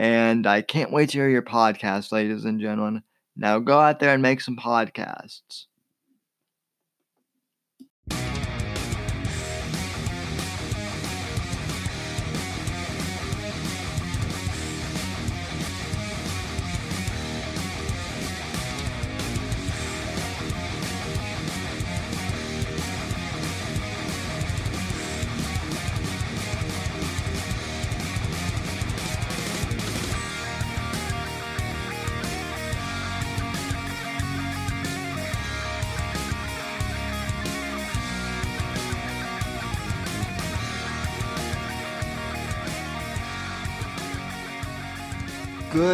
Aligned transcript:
and 0.00 0.46
I 0.46 0.62
can't 0.62 0.90
wait 0.90 1.10
to 1.10 1.18
hear 1.18 1.28
your 1.28 1.42
podcast, 1.42 2.10
ladies 2.10 2.46
and 2.46 2.58
gentlemen. 2.58 3.02
Now 3.36 3.58
go 3.58 3.78
out 3.78 4.00
there 4.00 4.14
and 4.14 4.22
make 4.22 4.40
some 4.40 4.56
podcasts. 4.56 5.66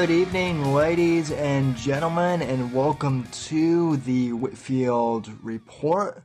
Good 0.06 0.20
evening, 0.20 0.72
ladies 0.72 1.32
and 1.32 1.76
gentlemen, 1.76 2.40
and 2.40 2.72
welcome 2.72 3.24
to 3.48 3.96
the 3.96 4.32
Whitfield 4.34 5.28
Report. 5.42 6.22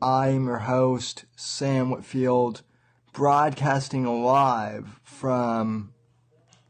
I'm 0.00 0.46
your 0.46 0.58
host, 0.58 1.24
Sam 1.34 1.90
Whitfield, 1.90 2.62
broadcasting 3.12 4.22
live 4.22 5.00
from 5.02 5.92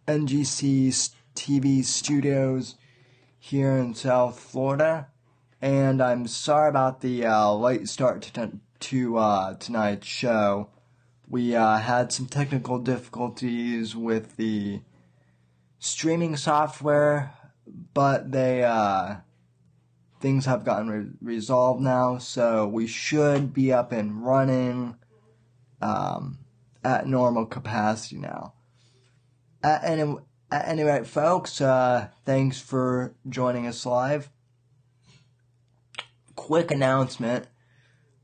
NGC 0.08 1.10
TV 1.34 1.84
studios 1.84 2.76
here 3.38 3.76
in 3.76 3.94
South 3.94 4.40
Florida. 4.40 5.08
And 5.60 6.00
I'm 6.00 6.26
sorry 6.26 6.70
about 6.70 7.02
the 7.02 7.26
uh, 7.26 7.52
late 7.52 7.86
start 7.86 8.22
to, 8.22 8.52
to 8.80 9.18
uh, 9.18 9.54
tonight's 9.56 10.06
show. 10.06 10.70
We 11.28 11.54
uh, 11.54 11.76
had 11.76 12.12
some 12.12 12.28
technical 12.28 12.78
difficulties 12.78 13.94
with 13.94 14.36
the 14.36 14.80
streaming 15.84 16.34
software, 16.34 17.34
but 17.92 18.32
they 18.32 18.64
uh, 18.64 19.16
things 20.18 20.46
have 20.46 20.64
gotten 20.64 20.88
re- 20.88 21.10
resolved 21.20 21.82
now, 21.82 22.16
so 22.16 22.66
we 22.66 22.86
should 22.86 23.52
be 23.52 23.70
up 23.70 23.92
and 23.92 24.24
running 24.24 24.96
um, 25.82 26.38
at 26.82 27.06
normal 27.06 27.44
capacity 27.44 28.16
now. 28.16 28.54
At 29.62 29.84
any, 29.84 30.14
at 30.50 30.68
any 30.68 30.82
rate, 30.84 31.06
folks, 31.06 31.60
uh, 31.60 32.08
thanks 32.24 32.58
for 32.58 33.14
joining 33.28 33.66
us 33.66 33.84
live. 33.84 34.30
Quick 36.34 36.70
announcement. 36.70 37.46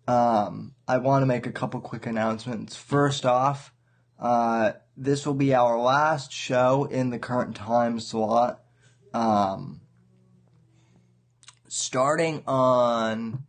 Um, 0.08 0.74
I 0.88 0.96
want 0.96 1.22
to 1.22 1.26
make 1.26 1.46
a 1.46 1.52
couple 1.52 1.80
quick 1.80 2.06
announcements. 2.06 2.74
First 2.74 3.26
off, 3.26 3.72
uh, 4.18 4.72
this 5.00 5.26
will 5.26 5.34
be 5.34 5.54
our 5.54 5.80
last 5.80 6.30
show 6.30 6.84
in 6.84 7.08
the 7.08 7.18
current 7.18 7.56
time 7.56 7.98
slot. 7.98 8.60
Um, 9.14 9.80
starting 11.68 12.42
on 12.46 13.44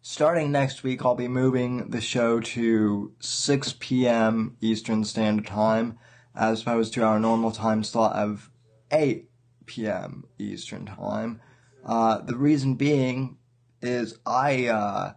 starting 0.00 0.50
next 0.50 0.82
week, 0.82 1.04
I'll 1.04 1.14
be 1.14 1.28
moving 1.28 1.90
the 1.90 2.00
show 2.00 2.40
to 2.40 3.12
6 3.20 3.74
p.m. 3.78 4.56
Eastern 4.62 5.04
Standard 5.04 5.46
Time, 5.46 5.98
as 6.34 6.62
opposed 6.62 6.94
to 6.94 7.02
our 7.02 7.20
normal 7.20 7.50
time 7.50 7.84
slot 7.84 8.16
of 8.16 8.50
8 8.90 9.28
p.m. 9.66 10.24
Eastern 10.38 10.86
Time. 10.86 11.42
Uh, 11.84 12.22
the 12.22 12.36
reason 12.36 12.74
being 12.74 13.36
is 13.82 14.18
I 14.24 14.68
uh, 14.68 15.12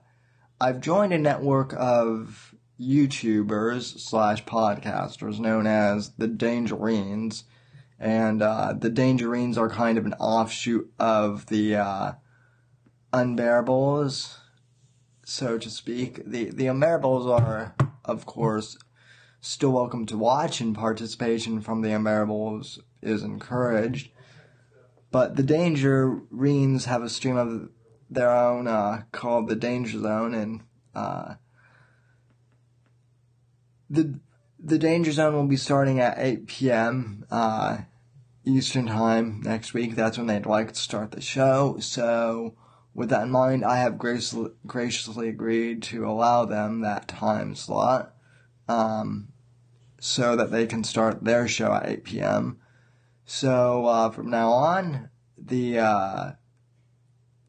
I've 0.60 0.82
joined 0.82 1.14
a 1.14 1.18
network 1.18 1.74
of 1.78 2.54
YouTubers 2.80 4.00
slash 4.00 4.46
podcasters 4.46 5.40
known 5.40 5.68
as 5.68 6.12
the 6.18 6.28
Dangerines. 6.28 7.44
And 8.00 8.42
uh, 8.42 8.74
the 8.78 8.90
Dangerines 8.90 9.58
are 9.58 9.70
kind 9.70 9.98
of 9.98 10.06
an 10.06 10.14
offshoot 10.14 10.92
of 10.98 11.48
the 11.48 11.76
uh, 11.76 12.12
Unbearables, 13.12 14.38
so 15.26 15.58
to 15.58 15.70
speak. 15.70 16.24
The, 16.26 16.52
the 16.52 16.66
Unbearables 16.66 17.28
are, 17.30 17.76
of 18.06 18.26
course, 18.26 18.78
still 19.42 19.72
welcome 19.72 20.06
to 20.06 20.18
watch, 20.18 20.62
and 20.62 20.76
participation 20.76 21.60
from 21.60 21.82
the 21.82 21.90
Unbearables 21.90 22.80
is 23.02 23.24
encouraged. 23.24 24.12
But 25.12 25.36
the 25.36 25.44
Dangerines 25.44 26.86
have 26.86 27.02
a 27.02 27.10
stream 27.10 27.36
of 27.36 27.70
their 28.10 28.30
own 28.30 28.68
uh, 28.68 29.04
called 29.12 29.50
the 29.50 29.56
Danger 29.56 30.00
Zone, 30.00 30.34
and 30.34 30.62
uh, 30.96 31.36
the 33.90 34.20
the 34.62 34.78
Danger 34.78 35.12
Zone 35.12 35.34
will 35.34 35.48
be 35.48 35.56
starting 35.56 36.00
at 36.00 36.20
8 36.20 36.48
p.m. 36.48 37.26
Uh, 37.32 37.80
Eastern 38.44 38.88
Time 38.88 39.42
next 39.42 39.74
week. 39.74 39.96
That's 39.96 40.18
when 40.18 40.28
they'd 40.28 40.46
like 40.46 40.74
to 40.74 40.80
start 40.80 41.12
the 41.12 41.22
show. 41.22 41.78
So, 41.80 42.56
with 42.94 43.10
that 43.10 43.24
in 43.24 43.32
mind, 43.32 43.64
I 43.64 43.78
have 43.78 43.98
graciously, 43.98 44.52
graciously 44.68 45.30
agreed 45.30 45.82
to 45.84 46.06
allow 46.06 46.46
them 46.46 46.82
that 46.82 47.08
time 47.08 47.56
slot 47.56 48.14
um, 48.68 49.30
so 50.00 50.36
that 50.36 50.52
they 50.52 50.66
can 50.66 50.84
start 50.84 51.24
their 51.24 51.48
show 51.48 51.74
at 51.74 51.88
8 51.88 52.04
p.m. 52.04 52.60
So, 53.26 53.86
uh, 53.86 54.10
from 54.10 54.30
now 54.30 54.52
on, 54.52 55.10
the 55.38 55.80
uh, 55.80 56.32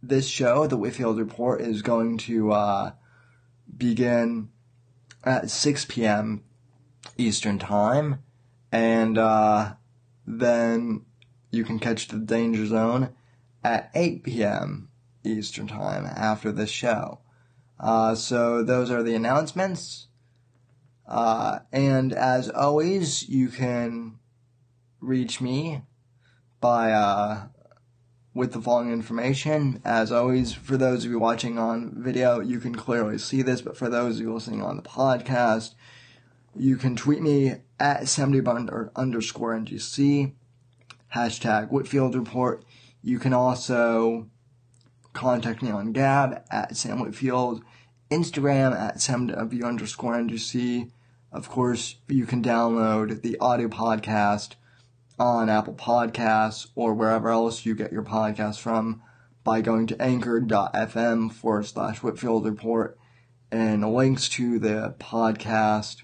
this 0.02 0.28
show, 0.28 0.66
the 0.66 0.76
Whitfield 0.76 1.18
Report, 1.18 1.60
is 1.60 1.82
going 1.82 2.18
to 2.18 2.52
uh, 2.52 2.92
begin 3.76 4.50
at 5.24 5.50
6 5.50 5.84
p.m. 5.86 6.42
Eastern 7.16 7.58
Time, 7.58 8.22
and 8.72 9.18
uh, 9.18 9.74
then 10.26 11.04
you 11.50 11.64
can 11.64 11.78
catch 11.78 12.08
the 12.08 12.18
Danger 12.18 12.66
Zone 12.66 13.10
at 13.62 13.90
8 13.94 14.22
p.m. 14.22 14.88
Eastern 15.24 15.66
Time 15.66 16.06
after 16.06 16.52
this 16.52 16.70
show. 16.70 17.20
Uh, 17.78 18.14
so 18.14 18.62
those 18.62 18.90
are 18.90 19.02
the 19.02 19.14
announcements. 19.14 20.08
Uh, 21.06 21.60
and 21.72 22.12
as 22.12 22.48
always, 22.48 23.28
you 23.28 23.48
can 23.48 24.18
reach 25.00 25.40
me 25.40 25.82
by 26.60 26.92
uh, 26.92 27.46
with 28.32 28.52
the 28.52 28.60
following 28.60 28.92
information. 28.92 29.80
As 29.84 30.12
always, 30.12 30.52
for 30.52 30.76
those 30.76 31.04
of 31.04 31.10
you 31.10 31.18
watching 31.18 31.58
on 31.58 31.92
video, 31.96 32.40
you 32.40 32.60
can 32.60 32.74
clearly 32.74 33.18
see 33.18 33.42
this, 33.42 33.60
but 33.60 33.76
for 33.76 33.88
those 33.88 34.16
of 34.16 34.22
you 34.22 34.32
listening 34.32 34.62
on 34.62 34.76
the 34.76 34.82
podcast, 34.82 35.74
you 36.54 36.76
can 36.76 36.96
tweet 36.96 37.22
me 37.22 37.54
at 37.78 38.08
70 38.08 38.40
underscore 38.96 39.58
NGC, 39.58 40.32
hashtag 41.14 41.70
Whitfield 41.70 42.14
Report. 42.14 42.64
You 43.02 43.18
can 43.18 43.32
also 43.32 44.28
contact 45.12 45.62
me 45.62 45.70
on 45.70 45.92
Gab 45.92 46.42
at 46.50 46.76
Sam 46.76 47.00
Whitfield, 47.00 47.62
Instagram 48.10 48.78
at 48.78 48.96
SamW 48.96 49.64
underscore 49.64 50.14
NGC. 50.14 50.90
Of 51.32 51.48
course, 51.48 51.96
you 52.08 52.26
can 52.26 52.42
download 52.42 53.22
the 53.22 53.38
audio 53.38 53.68
podcast 53.68 54.54
on 55.20 55.50
Apple 55.50 55.74
Podcasts 55.74 56.68
or 56.74 56.94
wherever 56.94 57.28
else 57.28 57.66
you 57.66 57.74
get 57.74 57.92
your 57.92 58.02
podcasts 58.02 58.58
from 58.58 59.02
by 59.44 59.60
going 59.60 59.86
to 59.86 60.02
anchor.fm 60.02 61.30
forward 61.30 61.66
slash 61.66 62.02
Whitfield 62.02 62.46
Report 62.46 62.98
and 63.52 63.94
links 63.94 64.30
to 64.30 64.58
the 64.58 64.94
podcast 64.98 66.02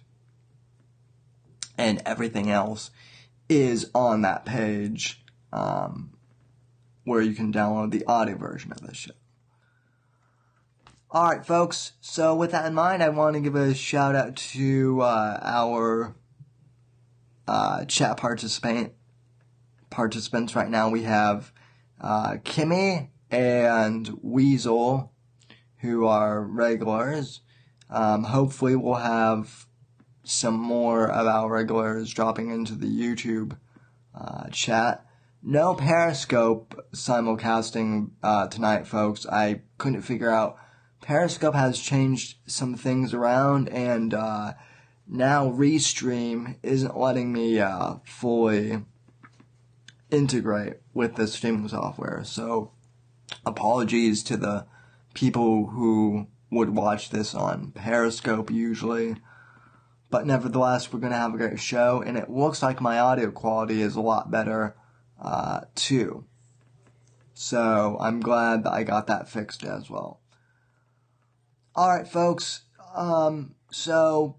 and 1.79 2.03
everything 2.05 2.51
else 2.51 2.91
is 3.49 3.91
on 3.95 4.21
that 4.23 4.45
page 4.45 5.25
um, 5.51 6.13
where 7.05 7.23
you 7.23 7.33
can 7.33 7.51
download 7.51 7.93
the 7.93 8.05
audio 8.07 8.37
version 8.37 8.71
of 8.71 8.81
this 8.83 8.99
show. 8.99 9.13
All 11.11 11.31
right, 11.31 11.47
folks. 11.47 11.93
So 12.03 12.35
with 12.35 12.51
that 12.51 12.67
in 12.67 12.75
mind, 12.75 13.03
I 13.03 13.09
want 13.09 13.35
to 13.35 13.41
give 13.41 13.55
a 13.55 13.75
shout 13.75 14.15
out 14.15 14.37
to 14.37 15.01
uh, 15.01 15.41
our 15.43 16.17
uh, 17.49 17.85
chat 17.87 18.19
participant 18.19 18.93
participants 19.91 20.55
right 20.57 20.69
now. 20.69 20.89
We 20.89 21.03
have 21.03 21.53
uh, 22.01 22.35
Kimmy 22.45 23.09
and 23.31 24.11
Weasel, 24.23 25.13
who 25.79 26.07
are 26.07 26.43
regulars. 26.43 27.41
Um, 27.91 28.25
hopefully, 28.25 28.77
we'll 28.77 28.95
have 28.95 29.67
some 30.25 30.55
more 30.55 31.09
of 31.09 31.27
our 31.27 31.51
regulars 31.51 32.13
dropping 32.13 32.51
into 32.51 32.75
the 32.75 32.87
YouTube 32.87 33.57
uh, 34.15 34.49
chat. 34.51 35.07
No 35.43 35.75
Periscope 35.75 36.89
simulcasting 36.93 38.11
uh, 38.23 38.49
tonight, 38.49 38.87
folks. 38.87 39.27
I 39.27 39.63
couldn't 39.79 40.03
figure 40.03 40.31
out. 40.31 40.57
Periscope 41.01 41.55
has 41.55 41.79
changed 41.79 42.39
some 42.47 42.75
things 42.75 43.15
around, 43.15 43.69
and 43.69 44.13
uh, 44.13 44.55
now 45.07 45.49
Restream 45.49 46.57
isn't 46.65 46.99
letting 46.99 47.33
me 47.33 47.61
uh, 47.61 47.97
fully 48.05 48.83
integrate 50.17 50.75
with 50.95 51.17
the 51.17 51.27
streaming 51.27 51.69
software. 51.69 52.23
So, 52.25 52.73
apologies 53.45 54.23
to 54.25 54.37
the 54.37 54.67
people 55.15 55.67
who 55.69 56.27
would 56.51 56.71
watch 56.71 57.11
this 57.11 57.35
on 57.35 57.73
Periscope 57.73 58.51
usually. 58.51 59.17
But 60.11 60.27
nevertheless, 60.27 60.93
we're 60.93 61.01
going 61.01 61.13
to 61.13 61.19
have 61.19 61.35
a 61.35 61.39
great 61.39 61.59
show, 61.59 62.03
and 62.05 62.17
it 62.17 62.31
looks 62.31 62.63
like 62.63 62.81
my 62.81 62.99
audio 62.99 63.31
quality 63.31 63.83
is 63.83 63.97
a 63.97 64.01
lot 64.01 64.31
better, 64.31 64.77
uh, 65.21 65.63
too. 65.75 66.25
So 67.35 67.99
I'm 68.01 68.21
glad 68.21 68.65
that 68.65 68.73
I 68.73 68.85
got 68.85 69.09
that 69.09 69.29
fixed 69.29 69.65
as 69.65 69.91
well. 69.91 70.21
Alright, 71.77 72.09
folks, 72.09 72.63
um, 72.95 73.57
so 73.71 74.37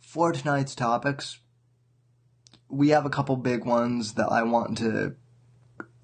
for 0.00 0.32
tonight's 0.32 0.74
topics, 0.74 1.38
we 2.68 2.90
have 2.90 3.06
a 3.06 3.10
couple 3.10 3.36
big 3.36 3.64
ones 3.64 4.14
that 4.14 4.28
I 4.30 4.42
want 4.42 4.78
to 4.78 5.14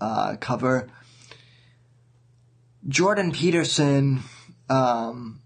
uh, 0.00 0.36
cover. 0.40 0.88
Jordan 2.88 3.32
Peterson 3.32 4.22
um, 4.68 5.42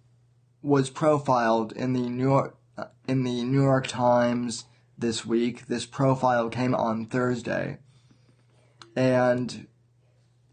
was 0.62 0.90
profiled 0.90 1.72
in 1.72 1.92
the 1.92 2.08
New 2.08 2.22
York 2.22 2.56
in 3.06 3.24
the 3.24 3.44
New 3.44 3.62
York 3.62 3.86
Times 3.86 4.64
this 4.96 5.24
week. 5.24 5.66
This 5.66 5.86
profile 5.86 6.48
came 6.48 6.74
on 6.74 7.06
Thursday. 7.06 7.78
And 8.96 9.66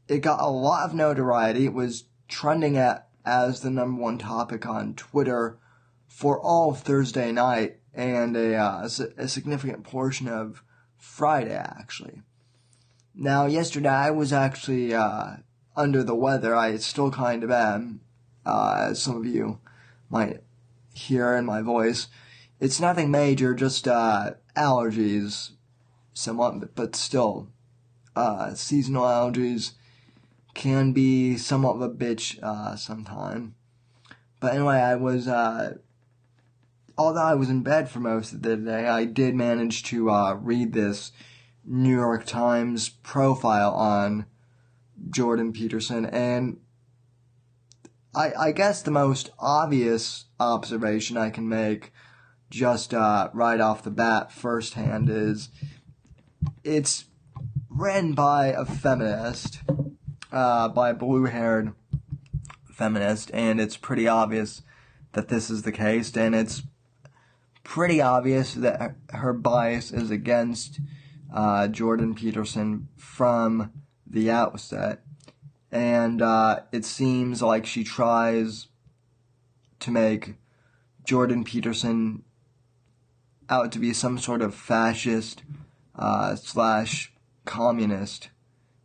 it 0.07 0.19
got 0.19 0.41
a 0.41 0.49
lot 0.49 0.89
of 0.89 0.95
notoriety. 0.95 1.65
It 1.65 1.73
was 1.73 2.05
trending 2.27 2.77
at 2.77 3.07
as 3.23 3.61
the 3.61 3.69
number 3.69 4.01
one 4.01 4.17
topic 4.17 4.65
on 4.65 4.95
Twitter 4.95 5.57
for 6.11 6.39
all 6.39 6.73
Thursday 6.73 7.31
night 7.31 7.77
and 7.93 8.35
a, 8.35 8.55
uh, 8.55 8.87
a 9.17 9.27
significant 9.27 9.83
portion 9.83 10.27
of 10.27 10.61
Friday, 10.97 11.55
actually. 11.55 12.21
Now, 13.15 13.45
yesterday 13.47 13.89
I 13.89 14.11
was 14.11 14.31
actually 14.31 14.93
uh, 14.93 15.37
under 15.75 16.03
the 16.03 16.13
weather. 16.13 16.53
I 16.53 16.75
still 16.75 17.11
kind 17.11 17.43
of 17.43 17.49
am, 17.49 18.01
uh, 18.45 18.89
as 18.91 19.01
some 19.01 19.15
of 19.17 19.25
you 19.25 19.61
might 20.09 20.43
hear 20.93 21.33
in 21.33 21.45
my 21.45 21.61
voice. 21.61 22.07
It's 22.59 22.79
nothing 22.79 23.09
major, 23.09 23.55
just 23.55 23.87
uh, 23.87 24.31
allergies, 24.55 25.51
somewhat, 26.13 26.75
but 26.75 26.95
still, 26.95 27.47
uh, 28.15 28.53
seasonal 28.53 29.05
allergies 29.05 29.71
can 30.53 30.91
be 30.91 31.37
somewhat 31.37 31.77
of 31.77 31.81
a 31.81 31.89
bitch 31.89 32.37
uh, 32.43 32.75
sometime. 32.75 33.55
But 34.39 34.53
anyway, 34.53 34.75
I 34.75 34.95
was, 34.95 35.27
uh, 35.27 35.77
although 37.01 37.21
I 37.21 37.33
was 37.33 37.49
in 37.49 37.63
bed 37.63 37.89
for 37.89 37.99
most 37.99 38.31
of 38.31 38.43
the 38.43 38.55
day, 38.55 38.87
I 38.87 39.05
did 39.05 39.33
manage 39.33 39.81
to 39.85 40.11
uh, 40.11 40.35
read 40.35 40.73
this 40.73 41.11
New 41.65 41.95
York 41.95 42.27
Times 42.27 42.89
profile 42.89 43.73
on 43.73 44.27
Jordan 45.09 45.51
Peterson, 45.51 46.05
and 46.05 46.59
I, 48.13 48.33
I 48.39 48.51
guess 48.51 48.83
the 48.83 48.91
most 48.91 49.31
obvious 49.39 50.25
observation 50.39 51.17
I 51.17 51.31
can 51.31 51.49
make 51.49 51.91
just 52.51 52.93
uh, 52.93 53.31
right 53.33 53.59
off 53.59 53.83
the 53.83 53.89
bat, 53.89 54.31
firsthand, 54.31 55.09
is 55.09 55.49
it's 56.63 57.05
written 57.67 58.13
by 58.13 58.47
a 58.47 58.63
feminist, 58.63 59.61
uh, 60.31 60.67
by 60.67 60.91
a 60.91 60.93
blue 60.93 61.25
haired 61.25 61.73
feminist, 62.71 63.31
and 63.33 63.59
it's 63.59 63.75
pretty 63.75 64.07
obvious 64.07 64.61
that 65.13 65.29
this 65.29 65.49
is 65.49 65.63
the 65.63 65.71
case, 65.71 66.15
and 66.15 66.35
it's 66.35 66.61
pretty 67.63 68.01
obvious 68.01 68.53
that 68.55 68.95
her 69.09 69.33
bias 69.33 69.91
is 69.91 70.11
against 70.11 70.79
uh, 71.33 71.67
Jordan 71.67 72.15
Peterson 72.15 72.87
from 72.97 73.71
the 74.05 74.29
outset. 74.29 75.03
And 75.71 76.21
uh, 76.21 76.61
it 76.71 76.83
seems 76.83 77.41
like 77.41 77.65
she 77.65 77.83
tries 77.83 78.67
to 79.79 79.91
make 79.91 80.35
Jordan 81.05 81.43
Peterson 81.43 82.23
out 83.49 83.71
to 83.71 83.79
be 83.79 83.93
some 83.93 84.17
sort 84.17 84.41
of 84.41 84.53
fascist 84.53 85.43
uh, 85.95 86.35
slash 86.35 87.13
communist 87.45 88.29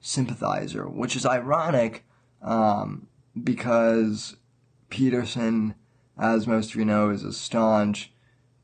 sympathizer, 0.00 0.88
which 0.88 1.16
is 1.16 1.26
ironic 1.26 2.04
um, 2.42 3.08
because 3.42 4.36
Peterson, 4.88 5.74
as 6.18 6.46
most 6.46 6.70
of 6.70 6.76
you 6.76 6.84
know, 6.84 7.10
is 7.10 7.24
a 7.24 7.32
staunch 7.32 8.12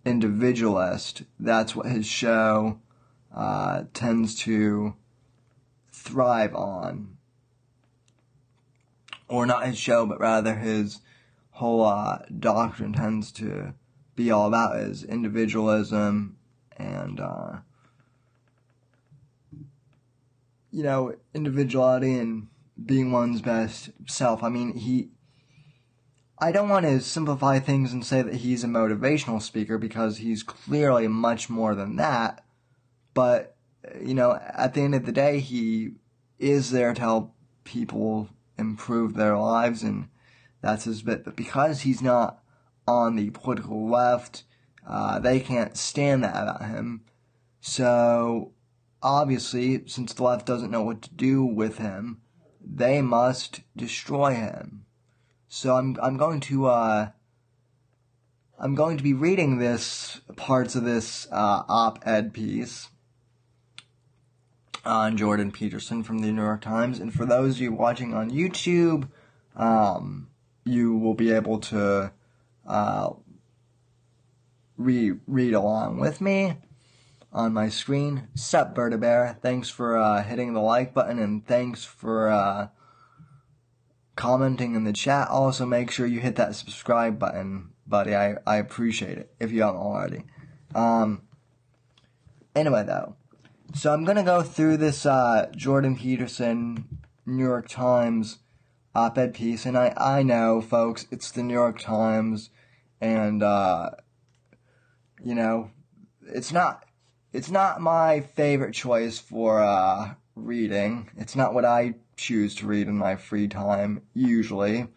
individualist. 0.05 1.23
That's 1.39 1.75
what 1.77 1.87
his 1.87 2.07
show 2.07 2.81
uh, 3.35 3.85
tends 3.95 4.35
to 4.41 4.95
thrive 5.91 6.55
on. 6.55 7.17
Or 9.29 9.47
not 9.47 9.67
his 9.67 9.79
show, 9.79 10.05
but 10.05 10.21
rather 10.21 10.57
his 10.57 11.01
whole 11.53 11.85
uh, 11.85 12.19
doctrine 12.39 12.93
tends 12.93 13.33
to 13.33 13.75
be 14.15 14.31
all 14.31 14.49
about 14.49 14.77
is 14.77 15.05
individualism 15.05 16.37
and 16.77 17.21
uh, 17.21 17.59
you 20.71 20.83
know 20.83 21.15
individuality 21.35 22.15
and 22.19 22.49
being 22.85 23.13
one's 23.13 23.41
best 23.41 23.91
self. 24.07 24.43
I 24.43 24.49
mean, 24.49 24.77
he. 24.77 25.11
I 26.43 26.51
don't 26.51 26.69
want 26.69 26.87
to 26.87 27.01
simplify 27.01 27.59
things 27.59 27.93
and 27.93 28.05
say 28.05 28.21
that 28.23 28.35
he's 28.35 28.65
a 28.65 28.67
motivational 28.69 29.41
speaker 29.41 29.79
because 29.79 30.19
he's 30.19 30.43
clearly 30.43 31.07
much 31.07 31.49
more 31.49 31.75
than 31.75 31.97
that. 31.97 32.45
But 33.15 33.57
you 34.01 34.15
know, 34.15 34.39
at 34.55 34.75
the 34.75 34.81
end 34.81 34.95
of 34.95 35.07
the 35.07 35.13
day, 35.13 35.41
he 35.41 35.93
is 36.39 36.71
there 36.71 36.95
to 36.95 37.01
help 37.01 37.35
people 37.65 38.29
improve 38.59 39.15
their 39.15 39.37
lives, 39.37 39.83
and 39.83 40.09
that's 40.61 40.85
his 40.85 41.03
bit. 41.03 41.25
But 41.25 41.37
because 41.37 41.83
he's 41.83 42.03
not 42.03 42.43
on 42.87 43.17
the 43.17 43.31
political 43.31 43.89
left. 43.89 44.45
Uh, 44.87 45.19
they 45.19 45.41
can't 45.41 45.77
stand 45.77 46.25
that 46.25 46.43
about 46.43 46.65
him. 46.65 47.03
So, 47.61 48.53
obviously, 49.03 49.87
since 49.87 50.13
the 50.13 50.25
left 50.25 50.47
doesn't 50.47 50.71
know 50.71 50.83
what 50.83 51.03
to 51.03 51.15
do 51.15 51.45
with 51.45 51.79
him, 51.79 52.21
they 52.61 53.01
must 53.01 53.61
destroy 53.77 54.35
him. 54.35 54.87
So 55.55 55.77
I'm 55.77 55.99
I'm 56.03 56.17
going 56.17 56.41
to 56.41 56.65
uh, 56.65 57.09
I'm 58.59 58.75
going 58.75 58.97
to 58.97 59.03
be 59.03 59.13
reading 59.13 59.59
this 59.59 60.23
parts 60.35 60.75
of 60.75 60.85
this 60.85 61.29
uh, 61.31 61.65
op-ed 61.69 62.33
piece, 62.33 62.89
on 64.83 65.19
Jordan 65.19 65.53
Peterson 65.53 66.03
from 66.03 66.21
the 66.21 66.33
New 66.33 66.41
York 66.41 66.63
Times. 66.63 66.99
And 66.99 67.13
for 67.13 67.27
those 67.27 67.57
of 67.57 67.61
you 67.61 67.71
watching 67.71 68.15
on 68.15 68.31
YouTube, 68.31 69.11
um, 69.55 70.29
you 70.65 70.97
will 70.97 71.13
be 71.13 71.31
able 71.31 71.59
to 71.59 72.13
uh, 72.67 73.11
re- 74.79 75.19
read 75.27 75.53
along 75.53 76.01
with 76.01 76.23
me 76.23 76.57
on 77.31 77.53
my 77.53 77.69
screen. 77.69 78.29
Sup, 78.35 78.75
Berta 78.75 78.97
Bear. 78.97 79.37
Thanks 79.43 79.69
for 79.69 79.99
uh, 79.99 80.23
hitting 80.23 80.55
the 80.55 80.63
like 80.63 80.95
button 80.95 81.19
and 81.19 81.47
thanks 81.47 81.85
for 81.85 82.29
uh, 82.29 82.69
commenting 84.17 84.75
in 84.75 84.85
the 84.85 84.93
chat. 84.93 85.29
Also, 85.29 85.67
make 85.67 85.91
sure 85.91 86.07
you 86.07 86.21
hit 86.21 86.37
that 86.37 86.55
subscribe 86.55 87.19
button, 87.19 87.71
buddy. 87.87 88.15
I, 88.15 88.37
I 88.47 88.57
appreciate 88.57 89.19
it 89.19 89.35
if 89.41 89.51
you 89.53 89.63
haven't 89.63 89.81
already. 89.81 90.25
Um, 90.75 91.23
anyway, 92.55 92.85
though. 92.85 93.17
So 93.75 93.93
I'm 93.93 94.05
gonna 94.05 94.23
go 94.23 94.43
through 94.43 94.77
this 94.77 95.07
uh, 95.07 95.51
Jordan 95.57 95.97
Peterson 95.97 97.01
New 97.25 97.45
York 97.45 97.69
Times 97.69 98.39
op-ed 98.95 99.33
piece, 99.33 99.65
and 99.65 99.79
I 99.79 99.95
I 99.97 100.23
know, 100.23 100.61
folks, 100.61 101.07
it's 101.11 101.31
the 101.31 101.43
New 101.43 101.55
York 101.55 101.79
Times, 101.79 102.51
and 103.01 103.43
uh, 103.43 103.91
you 105.25 105.35
know, 105.35 105.71
it's 106.27 106.53
not 106.53 106.85
it's 107.33 107.51
not 107.51 107.81
my 107.81 108.21
favorite 108.21 108.75
choice 108.75 109.19
for 109.19 109.61
uh, 109.61 110.15
reading. 110.35 111.11
It's 111.17 111.37
not 111.37 111.55
what 111.55 111.65
I 111.65 111.95
choose 112.17 112.55
to 112.57 112.67
read 112.67 112.89
in 112.89 112.97
my 112.97 113.17
free 113.17 113.49
time 113.49 114.03
usually, 114.15 114.89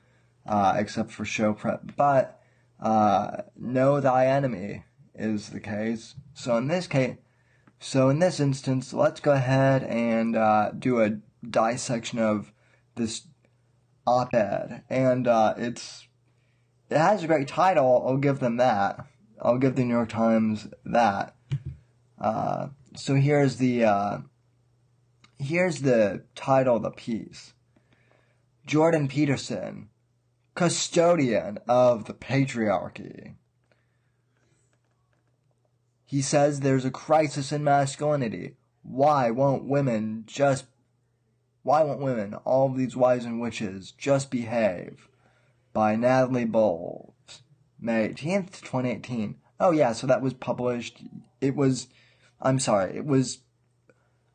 uh, 0.48 0.76
except 0.78 1.12
for 1.12 1.26
show 1.26 1.54
prep. 1.54 1.96
But 1.96 2.42
uh, 2.80 3.44
know 3.58 4.00
thy 4.00 4.28
enemy 4.28 4.84
is 5.14 5.50
the 5.50 5.60
case. 5.60 6.16
So 6.34 6.58
in 6.58 6.68
this 6.68 6.88
case 6.88 7.18
so 7.80 8.10
in 8.10 8.20
this 8.20 8.40
instance, 8.40 8.94
let's 8.94 9.20
go 9.20 9.34
ahead 9.34 9.84
and 9.84 10.36
uh, 10.36 10.72
do 10.72 11.02
a 11.02 11.20
dissection 11.48 12.20
of 12.20 12.52
this 12.96 13.28
op-ed, 14.08 14.84
and 14.90 15.28
uh, 15.28 15.54
it's 15.58 16.08
it 16.90 16.98
has 16.98 17.24
a 17.24 17.28
great 17.28 17.48
title. 17.48 18.04
I'll 18.08 18.18
give 18.18 18.40
them 18.40 18.58
that. 18.58 19.06
I'll 19.42 19.58
give 19.58 19.76
the 19.76 19.84
New 19.84 19.94
York 19.94 20.10
Times 20.10 20.68
that. 20.86 21.36
Uh, 22.20 22.70
so 22.96 23.16
here's 23.16 23.58
the 23.58 23.84
uh, 23.84 24.18
here's 25.40 25.82
the 25.82 26.24
title 26.36 26.78
of 26.78 26.84
the 26.84 26.92
piece. 26.92 27.54
Jordan 28.66 29.08
Peterson, 29.08 29.90
custodian 30.56 31.60
of 31.68 32.06
the 32.06 32.14
patriarchy. 32.14 33.36
He 36.06 36.22
says 36.22 36.60
there's 36.60 36.86
a 36.86 36.92
crisis 36.92 37.52
in 37.52 37.64
masculinity. 37.64 38.56
Why 38.84 39.32
won't 39.32 39.66
women 39.66 40.24
just, 40.28 40.66
why 41.64 41.84
won't 41.84 42.00
women, 42.00 42.36
all 42.46 42.70
these 42.70 42.96
wives 42.96 43.26
and 43.26 43.42
witches, 43.42 43.92
just 43.92 44.32
behave? 44.32 45.08
By 45.74 45.96
Natalie 45.96 46.46
Bowles, 46.46 47.14
May 47.80 48.08
18th, 48.10 48.62
2018. 48.62 49.36
Oh 49.60 49.72
yeah, 49.72 49.94
so 49.94 50.08
that 50.08 50.22
was 50.22 50.34
published, 50.34 51.02
it 51.42 51.56
was, 51.56 51.88
I'm 52.42 52.60
sorry, 52.60 52.96
it 52.96 53.06
was, 53.06 53.40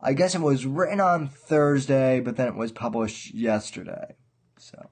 I 0.03 0.15
guess 0.15 0.35
it 0.35 0.41
was 0.41 0.67
written 0.67 1.01
on 1.01 1.29
Thursday, 1.29 2.21
but 2.21 2.37
then 2.37 2.49
it 2.49 2.57
was 2.57 2.73
published 2.73 3.35
yesterday. 3.35 4.17
So. 4.59 4.91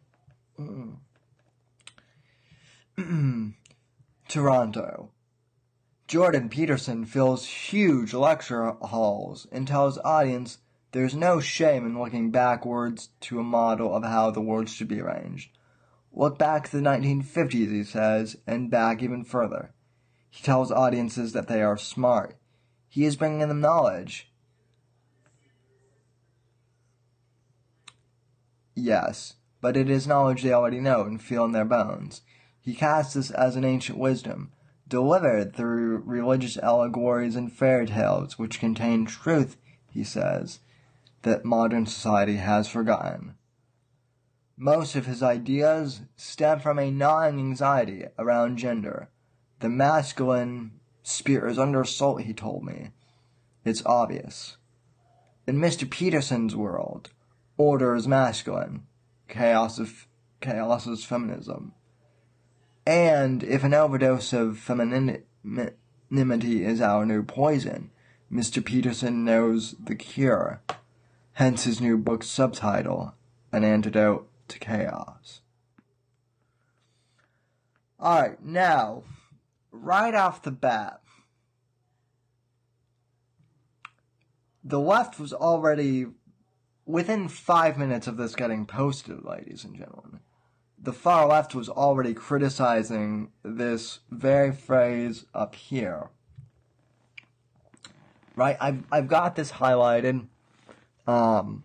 Mm. 0.58 0.96
Toronto. 4.28 5.10
Jordan 6.06 6.48
Peterson 6.48 7.04
fills 7.04 7.46
huge 7.46 8.14
lecture 8.14 8.72
halls 8.80 9.46
and 9.52 9.68
tells 9.68 9.98
audience 9.98 10.58
there's 10.92 11.14
no 11.14 11.38
shame 11.38 11.84
in 11.84 11.98
looking 11.98 12.30
backwards 12.30 13.10
to 13.20 13.38
a 13.38 13.44
model 13.44 13.94
of 13.94 14.04
how 14.04 14.30
the 14.30 14.40
world 14.40 14.70
should 14.70 14.88
be 14.88 15.00
arranged. 15.00 15.50
Look 16.12 16.38
back 16.38 16.68
to 16.68 16.76
the 16.76 16.82
1950s, 16.82 17.70
he 17.70 17.84
says, 17.84 18.36
and 18.46 18.70
back 18.70 19.02
even 19.02 19.22
further. 19.22 19.74
He 20.30 20.42
tells 20.42 20.72
audiences 20.72 21.32
that 21.34 21.48
they 21.48 21.62
are 21.62 21.76
smart. 21.76 22.38
He 22.88 23.04
is 23.04 23.16
bringing 23.16 23.46
them 23.46 23.60
knowledge. 23.60 24.27
Yes, 28.80 29.34
but 29.60 29.76
it 29.76 29.90
is 29.90 30.06
knowledge 30.06 30.44
they 30.44 30.52
already 30.52 30.78
know 30.78 31.02
and 31.02 31.20
feel 31.20 31.44
in 31.44 31.50
their 31.50 31.64
bones. 31.64 32.22
He 32.60 32.76
casts 32.76 33.14
this 33.14 33.32
as 33.32 33.56
an 33.56 33.64
ancient 33.64 33.98
wisdom, 33.98 34.52
delivered 34.86 35.52
through 35.54 36.04
religious 36.06 36.56
allegories 36.58 37.34
and 37.34 37.52
fairy 37.52 37.86
tales 37.86 38.38
which 38.38 38.60
contain 38.60 39.04
truth, 39.04 39.56
he 39.90 40.04
says, 40.04 40.60
that 41.22 41.44
modern 41.44 41.86
society 41.86 42.36
has 42.36 42.68
forgotten. 42.68 43.34
Most 44.56 44.94
of 44.94 45.06
his 45.06 45.24
ideas 45.24 46.02
stem 46.14 46.60
from 46.60 46.78
a 46.78 46.92
gnawing 46.92 47.40
anxiety 47.40 48.04
around 48.16 48.58
gender. 48.58 49.10
The 49.58 49.68
masculine 49.68 50.78
spirit 51.02 51.50
is 51.50 51.58
under 51.58 51.80
assault, 51.80 52.22
he 52.22 52.32
told 52.32 52.62
me. 52.62 52.90
It's 53.64 53.84
obvious. 53.84 54.56
In 55.48 55.56
Mr. 55.56 55.90
Peterson's 55.90 56.54
world, 56.54 57.10
order 57.58 57.94
is 57.94 58.08
masculine, 58.08 58.84
chaos, 59.28 59.78
of, 59.78 60.06
chaos 60.40 60.86
is 60.86 61.04
feminism. 61.04 61.72
And 62.86 63.42
if 63.42 63.64
an 63.64 63.74
overdose 63.74 64.32
of 64.32 64.58
femininity 64.58 65.24
is 66.64 66.80
our 66.80 67.04
new 67.04 67.22
poison, 67.22 67.90
Mr. 68.32 68.64
Peterson 68.64 69.24
knows 69.24 69.74
the 69.78 69.94
cure. 69.94 70.62
Hence 71.32 71.64
his 71.64 71.80
new 71.80 71.98
book's 71.98 72.28
subtitle, 72.28 73.14
An 73.52 73.64
Antidote 73.64 74.28
to 74.48 74.58
Chaos. 74.58 75.40
Alright, 78.00 78.42
now, 78.42 79.02
right 79.70 80.14
off 80.14 80.42
the 80.42 80.50
bat, 80.50 81.00
the 84.62 84.80
left 84.80 85.18
was 85.18 85.32
already 85.32 86.06
within 86.88 87.28
five 87.28 87.78
minutes 87.78 88.08
of 88.08 88.16
this 88.16 88.34
getting 88.34 88.66
posted, 88.66 89.24
ladies 89.24 89.62
and 89.62 89.76
gentlemen 89.76 90.18
the 90.80 90.92
far 90.92 91.26
left 91.26 91.54
was 91.54 91.68
already 91.68 92.14
criticizing 92.14 93.30
this 93.42 94.00
very 94.10 94.52
phrase 94.52 95.26
up 95.34 95.54
here. 95.54 96.08
Right? 98.36 98.56
I've, 98.60 98.84
I've 98.92 99.08
got 99.08 99.34
this 99.34 99.52
highlighted. 99.52 100.26
Um, 101.06 101.64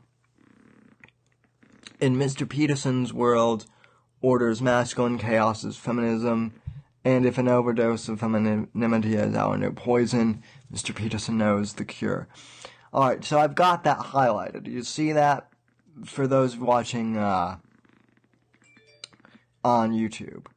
in 2.00 2.16
Mr. 2.16 2.50
Peterson's 2.50 3.14
world, 3.14 3.66
orders 4.22 4.62
masculine 4.62 5.20
chaos 5.20 5.64
is 5.64 5.78
feminism, 5.78 6.54
and 7.06 7.26
if 7.26 7.38
an 7.38 7.48
overdose 7.48 8.10
of 8.10 8.20
femininity 8.20 9.16
is 9.16 9.36
our 9.36 9.58
new 9.58 9.72
poison, 9.72 10.42
Mr. 10.74 10.96
Peterson 10.96 11.38
knows 11.38 11.74
the 11.74 11.86
cure. 11.86 12.28
Alright, 12.94 13.24
so 13.24 13.40
I've 13.40 13.56
got 13.56 13.84
that 13.86 13.98
highlighted. 13.98 14.68
You 14.68 14.84
see 14.84 15.14
that? 15.14 15.50
For 16.06 16.28
those 16.28 16.58
watching, 16.58 17.18
uh, 17.18 17.58
on 19.64 19.94
YouTube. 19.94 20.48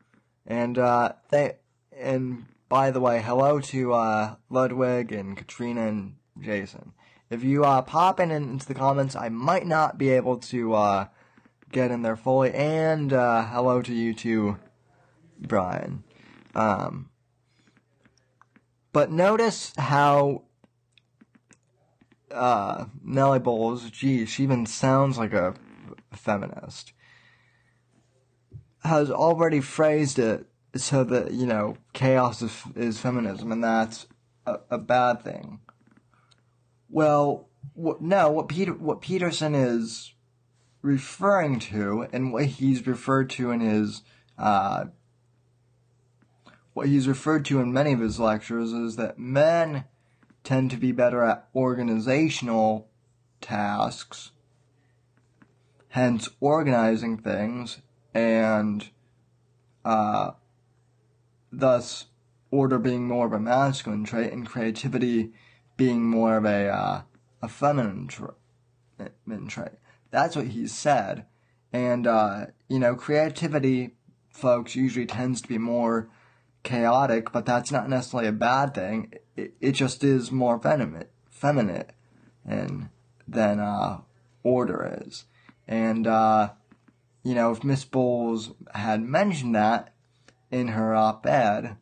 And 0.46 0.78
uh, 0.78 1.12
they 1.30 1.56
and 1.96 2.46
by 2.68 2.90
the 2.90 3.00
way, 3.00 3.22
hello 3.22 3.60
to 3.60 3.94
uh, 3.94 4.34
Ludwig 4.50 5.12
and 5.12 5.36
Katrina 5.36 5.86
and 5.86 6.16
Jason. 6.40 6.92
If 7.30 7.42
you 7.42 7.64
uh, 7.64 7.82
pop 7.82 8.20
in 8.20 8.30
into 8.30 8.66
the 8.66 8.74
comments, 8.74 9.16
I 9.16 9.28
might 9.28 9.66
not 9.66 9.98
be 9.98 10.10
able 10.10 10.38
to 10.38 10.74
uh, 10.74 11.06
get 11.72 11.90
in 11.90 12.02
there 12.02 12.16
fully. 12.16 12.52
And 12.52 13.12
uh, 13.12 13.46
hello 13.46 13.82
to 13.82 13.94
you 13.94 14.14
too, 14.14 14.58
Brian. 15.38 16.04
Um, 16.54 17.10
but 18.92 19.10
notice 19.10 19.72
how 19.76 20.42
uh, 22.36 22.86
Nellie 23.02 23.38
Bowles, 23.38 23.90
gee, 23.90 24.26
she 24.26 24.42
even 24.42 24.66
sounds 24.66 25.18
like 25.18 25.32
a 25.32 25.54
feminist 26.12 26.92
has 28.86 29.10
already 29.10 29.60
phrased 29.60 30.18
it 30.18 30.46
so 30.74 31.04
that 31.04 31.32
you 31.32 31.46
know 31.46 31.76
chaos 31.92 32.42
is, 32.42 32.62
is 32.74 32.98
feminism, 32.98 33.52
and 33.52 33.62
that's 33.62 34.06
a, 34.46 34.58
a 34.70 34.78
bad 34.78 35.22
thing. 35.22 35.60
Well, 36.88 37.48
what, 37.74 38.00
no, 38.00 38.30
what 38.30 38.48
Peter 38.48 38.72
what 38.72 39.00
Peterson 39.00 39.54
is 39.54 40.14
referring 40.82 41.58
to, 41.60 42.06
and 42.12 42.32
what 42.32 42.46
he's 42.46 42.86
referred 42.86 43.30
to 43.30 43.50
in 43.50 43.60
his 43.60 44.02
uh, 44.38 44.86
what 46.72 46.88
he's 46.88 47.08
referred 47.08 47.44
to 47.46 47.60
in 47.60 47.72
many 47.72 47.92
of 47.92 48.00
his 48.00 48.20
lectures 48.20 48.72
is 48.72 48.96
that 48.96 49.18
men 49.18 49.84
tend 50.46 50.70
to 50.70 50.76
be 50.76 50.92
better 50.92 51.24
at 51.24 51.48
organizational 51.56 52.88
tasks, 53.40 54.30
hence 55.88 56.28
organizing 56.38 57.18
things, 57.18 57.82
and 58.14 58.90
uh, 59.84 60.30
thus 61.50 62.06
order 62.52 62.78
being 62.78 63.08
more 63.08 63.26
of 63.26 63.32
a 63.32 63.40
masculine 63.40 64.04
trait 64.04 64.32
and 64.32 64.46
creativity 64.46 65.32
being 65.76 66.04
more 66.04 66.36
of 66.36 66.44
a 66.44 66.68
uh, 66.68 67.02
a 67.42 67.48
feminine 67.48 68.06
trait. 68.06 69.72
That's 70.12 70.36
what 70.36 70.46
he 70.46 70.68
said. 70.68 71.26
And, 71.72 72.06
uh, 72.06 72.46
you 72.68 72.78
know, 72.78 72.94
creativity, 72.94 73.96
folks, 74.30 74.76
usually 74.76 75.06
tends 75.06 75.42
to 75.42 75.48
be 75.48 75.58
more 75.58 76.08
chaotic, 76.66 77.32
but 77.32 77.46
that's 77.46 77.72
not 77.72 77.88
necessarily 77.88 78.28
a 78.28 78.32
bad 78.32 78.74
thing. 78.74 79.14
It, 79.36 79.54
it 79.60 79.72
just 79.72 80.04
is 80.04 80.30
more 80.30 80.58
feminine, 80.58 81.06
feminine 81.30 81.86
and 82.44 82.90
than, 83.26 83.58
uh, 83.60 84.00
order 84.42 85.00
is. 85.02 85.24
And, 85.66 86.06
uh, 86.06 86.50
you 87.22 87.34
know, 87.34 87.50
if 87.52 87.64
Miss 87.64 87.84
Bowles 87.84 88.52
had 88.74 89.00
mentioned 89.00 89.54
that 89.54 89.94
in 90.50 90.68
her 90.68 90.94
op-ed, 90.94 91.76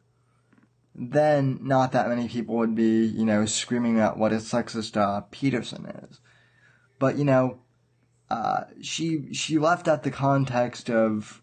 then 0.95 1.59
not 1.61 1.93
that 1.93 2.09
many 2.09 2.29
people 2.29 2.57
would 2.57 2.75
be, 2.75 3.05
you 3.05 3.25
know, 3.25 3.45
screaming 3.47 3.99
at 3.99 4.17
what 4.17 4.33
a 4.33 4.37
sexist 4.37 4.97
uh, 4.97 5.23
Peterson 5.31 5.87
is. 5.87 6.21
But 6.99 7.19
you 7.19 7.25
know, 7.25 7.59
uh, 8.31 8.65
she 8.81 9.33
she 9.35 9.59
left 9.59 9.89
out 9.89 10.05
the 10.05 10.11
context 10.11 10.89
of 10.89 11.43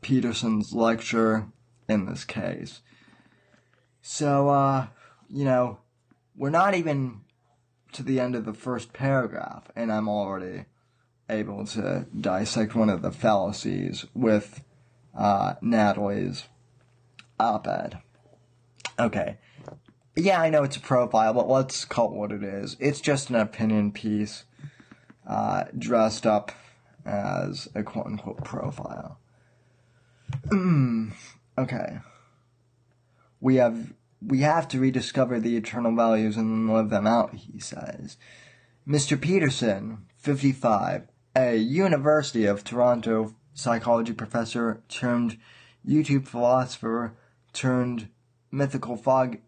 Peterson's 0.00 0.72
lecture 0.74 1.46
in 1.90 2.06
this 2.06 2.24
case. 2.24 2.80
So, 4.00 4.48
uh, 4.48 4.86
you 5.28 5.44
know, 5.44 5.78
we're 6.36 6.50
not 6.50 6.74
even 6.74 7.20
to 7.92 8.02
the 8.02 8.20
end 8.20 8.34
of 8.34 8.44
the 8.44 8.54
first 8.54 8.92
paragraph, 8.92 9.70
and 9.74 9.92
I'm 9.92 10.08
already 10.08 10.66
able 11.28 11.66
to 11.66 12.06
dissect 12.18 12.74
one 12.74 12.88
of 12.88 13.02
the 13.02 13.12
fallacies 13.12 14.06
with 14.14 14.62
uh, 15.16 15.54
Natalie's 15.60 16.44
op-ed. 17.38 17.98
Okay. 18.98 19.38
Yeah, 20.16 20.40
I 20.40 20.50
know 20.50 20.62
it's 20.64 20.76
a 20.76 20.80
profile, 20.80 21.32
but 21.32 21.48
let's 21.48 21.84
call 21.84 22.12
it 22.12 22.16
what 22.16 22.32
it 22.32 22.42
is. 22.42 22.76
It's 22.80 23.00
just 23.00 23.30
an 23.30 23.36
opinion 23.36 23.92
piece 23.92 24.44
uh, 25.26 25.64
dressed 25.76 26.26
up 26.26 26.52
as 27.04 27.68
a 27.74 27.82
quote 27.82 28.06
unquote 28.06 28.44
profile. 28.44 29.18
okay. 31.58 31.98
We 33.40 33.56
have 33.56 33.92
we 34.24 34.40
have 34.40 34.68
to 34.68 34.80
rediscover 34.80 35.40
the 35.40 35.56
eternal 35.56 35.94
values 35.94 36.36
and 36.36 36.72
live 36.72 36.90
them 36.90 37.06
out, 37.06 37.34
he 37.34 37.58
says. 37.58 38.16
Mr. 38.86 39.18
Peterson, 39.18 40.04
55, 40.16 41.08
a 41.34 41.56
University 41.56 42.44
of 42.44 42.64
Toronto 42.64 43.34
psychology 43.54 44.12
professor 44.12 44.82
turned 44.88 45.38
YouTube 45.86 46.26
philosopher 46.26 47.16
turned 47.52 48.08
mythical 48.50 48.96
fog, 48.96 49.38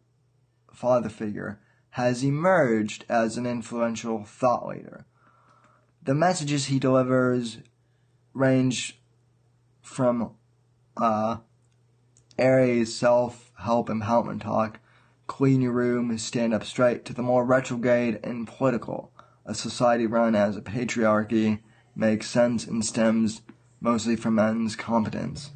father 0.72 1.08
figure, 1.08 1.60
has 1.90 2.24
emerged 2.24 3.04
as 3.08 3.36
an 3.36 3.46
influential 3.46 4.24
thought 4.24 4.66
leader. 4.66 5.04
The 6.02 6.14
messages 6.14 6.66
he 6.66 6.78
delivers 6.78 7.58
range 8.32 8.98
from 9.82 10.32
uh, 10.96 11.38
Aries 12.38 12.94
self-help 12.94 13.88
empowerment 13.88 14.42
talk, 14.42 14.80
clean 15.26 15.60
your 15.60 15.72
room, 15.72 16.16
stand 16.18 16.54
up 16.54 16.64
straight, 16.64 17.04
to 17.04 17.12
the 17.12 17.22
more 17.22 17.44
retrograde 17.44 18.20
and 18.24 18.46
political, 18.46 19.12
a 19.44 19.54
society 19.54 20.06
run 20.06 20.34
as 20.34 20.56
a 20.56 20.62
patriarchy 20.62 21.60
makes 21.94 22.26
sense 22.26 22.66
and 22.66 22.84
stems 22.84 23.42
mostly 23.80 24.16
from 24.16 24.36
men's 24.36 24.76
competence 24.76 25.50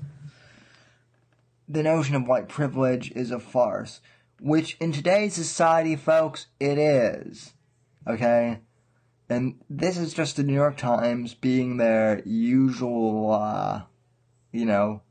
the 1.68 1.82
notion 1.82 2.14
of 2.14 2.26
white 2.26 2.48
privilege 2.48 3.10
is 3.12 3.30
a 3.30 3.40
farce, 3.40 4.00
which 4.40 4.76
in 4.80 4.92
today's 4.92 5.34
society, 5.34 5.96
folks, 5.96 6.46
it 6.60 6.78
is. 6.78 7.54
Okay? 8.06 8.60
And 9.28 9.56
this 9.68 9.96
is 9.98 10.14
just 10.14 10.36
the 10.36 10.44
New 10.44 10.54
York 10.54 10.76
Times 10.76 11.34
being 11.34 11.76
their 11.76 12.22
usual, 12.24 13.32
uh, 13.32 13.82
you 14.52 14.64
know, 14.64 15.02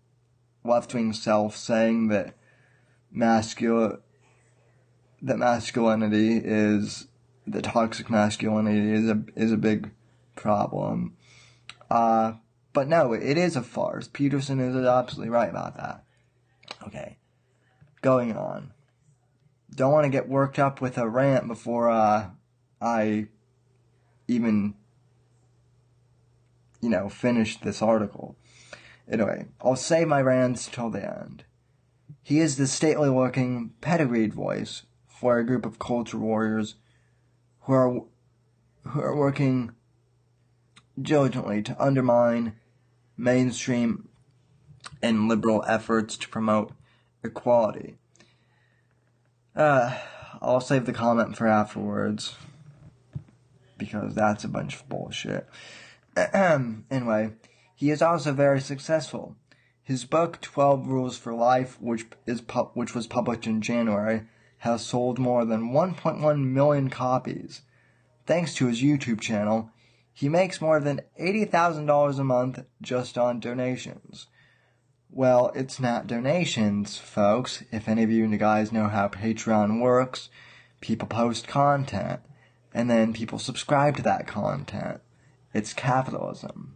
left 0.65 0.93
wing 0.93 1.13
self 1.13 1.55
saying 1.55 2.07
that 2.09 2.35
masculine, 3.11 3.99
that 5.21 5.37
masculinity 5.37 6.41
is, 6.43 7.07
the 7.47 7.61
toxic 7.61 8.09
masculinity 8.09 8.91
is 8.91 9.09
a, 9.09 9.23
is 9.35 9.51
a 9.51 9.57
big 9.57 9.91
problem. 10.35 11.15
Uh, 11.89 12.33
but 12.73 12.87
no, 12.87 13.13
it 13.13 13.37
is 13.37 13.55
a 13.55 13.61
farce. 13.61 14.09
Peterson 14.11 14.59
is 14.59 14.75
absolutely 14.75 15.29
right 15.29 15.49
about 15.49 15.77
that. 15.77 16.03
Okay. 16.85 17.17
Going 18.01 18.35
on. 18.35 18.73
Don't 19.73 19.91
want 19.91 20.05
to 20.05 20.09
get 20.09 20.29
worked 20.29 20.59
up 20.59 20.81
with 20.81 20.97
a 20.97 21.07
rant 21.07 21.47
before 21.47 21.89
uh, 21.89 22.29
I 22.81 23.27
even, 24.27 24.75
you 26.81 26.89
know, 26.89 27.09
finish 27.09 27.59
this 27.59 27.81
article. 27.81 28.35
Anyway, 29.09 29.45
I'll 29.61 29.75
save 29.75 30.07
my 30.07 30.21
rants 30.21 30.67
till 30.67 30.89
the 30.89 31.05
end. 31.05 31.43
He 32.23 32.39
is 32.39 32.57
the 32.57 32.67
stately 32.67 33.09
looking, 33.09 33.71
pedigreed 33.81 34.33
voice 34.33 34.83
for 35.07 35.37
a 35.37 35.45
group 35.45 35.65
of 35.65 35.79
culture 35.79 36.17
warriors 36.17 36.75
who 37.61 37.73
are, 37.73 38.01
who 38.87 39.01
are 39.01 39.15
working 39.15 39.71
diligently 40.99 41.61
to 41.61 41.83
undermine 41.83 42.55
mainstream 43.17 44.09
and 45.01 45.27
liberal 45.27 45.63
efforts 45.67 46.17
to 46.17 46.29
promote 46.29 46.71
equality. 47.23 47.95
Uh, 49.55 49.97
I'll 50.41 50.61
save 50.61 50.85
the 50.85 50.93
comment 50.93 51.37
for 51.37 51.47
afterwards 51.47 52.35
because 53.77 54.15
that's 54.15 54.43
a 54.43 54.49
bunch 54.49 54.75
of 54.75 54.89
bullshit. 54.89 55.47
anyway, 56.33 57.31
he 57.75 57.91
is 57.91 58.01
also 58.01 58.31
very 58.31 58.61
successful. 58.61 59.35
His 59.83 60.05
book 60.05 60.41
12 60.41 60.87
Rules 60.87 61.17
for 61.17 61.33
Life, 61.33 61.79
which 61.79 62.05
is 62.25 62.41
pu- 62.41 62.71
which 62.73 62.95
was 62.95 63.05
published 63.05 63.45
in 63.45 63.61
January, 63.61 64.23
has 64.59 64.83
sold 64.83 65.19
more 65.19 65.45
than 65.45 65.71
1.1 65.71 66.43
million 66.43 66.89
copies. 66.89 67.61
Thanks 68.25 68.55
to 68.55 68.67
his 68.67 68.81
YouTube 68.81 69.21
channel, 69.21 69.69
he 70.11 70.29
makes 70.29 70.61
more 70.61 70.79
than 70.79 71.01
$80,000 71.19 72.19
a 72.19 72.23
month 72.23 72.63
just 72.81 73.17
on 73.17 73.39
donations. 73.39 74.27
Well, 75.11 75.51
it's 75.53 75.79
not 75.79 76.07
donations, 76.07 76.97
folks. 76.97 77.63
If 77.71 77.87
any 77.87 78.03
of 78.03 78.11
you 78.11 78.25
guys 78.37 78.71
know 78.71 78.87
how 78.87 79.09
Patreon 79.09 79.81
works, 79.81 80.29
people 80.81 81.07
post 81.07 81.47
content, 81.47 82.21
and 82.73 82.89
then 82.89 83.13
people 83.13 83.39
subscribe 83.39 83.97
to 83.97 84.01
that 84.03 84.25
content. 84.25 85.01
It's 85.53 85.73
capitalism. 85.73 86.74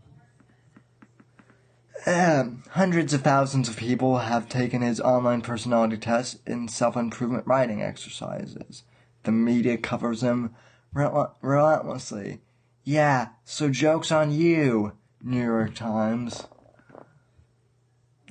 Um, 2.06 2.64
hundreds 2.72 3.14
of 3.14 3.22
thousands 3.22 3.68
of 3.68 3.76
people 3.76 4.20
have 4.20 4.48
taken 4.48 4.82
his 4.82 5.02
online 5.02 5.42
personality 5.42 5.98
test 5.98 6.40
in 6.48 6.68
self-improvement 6.68 7.46
writing 7.46 7.82
exercises. 7.82 8.84
The 9.24 9.32
media 9.32 9.78
covers 9.78 10.22
him 10.24 10.56
rel- 10.94 11.36
relentlessly. 11.42 12.40
Yeah, 12.84 13.30
so 13.44 13.70
joke's 13.70 14.12
on 14.12 14.32
you, 14.32 14.94
New 15.22 15.44
York 15.44 15.76
Times. 15.76 16.48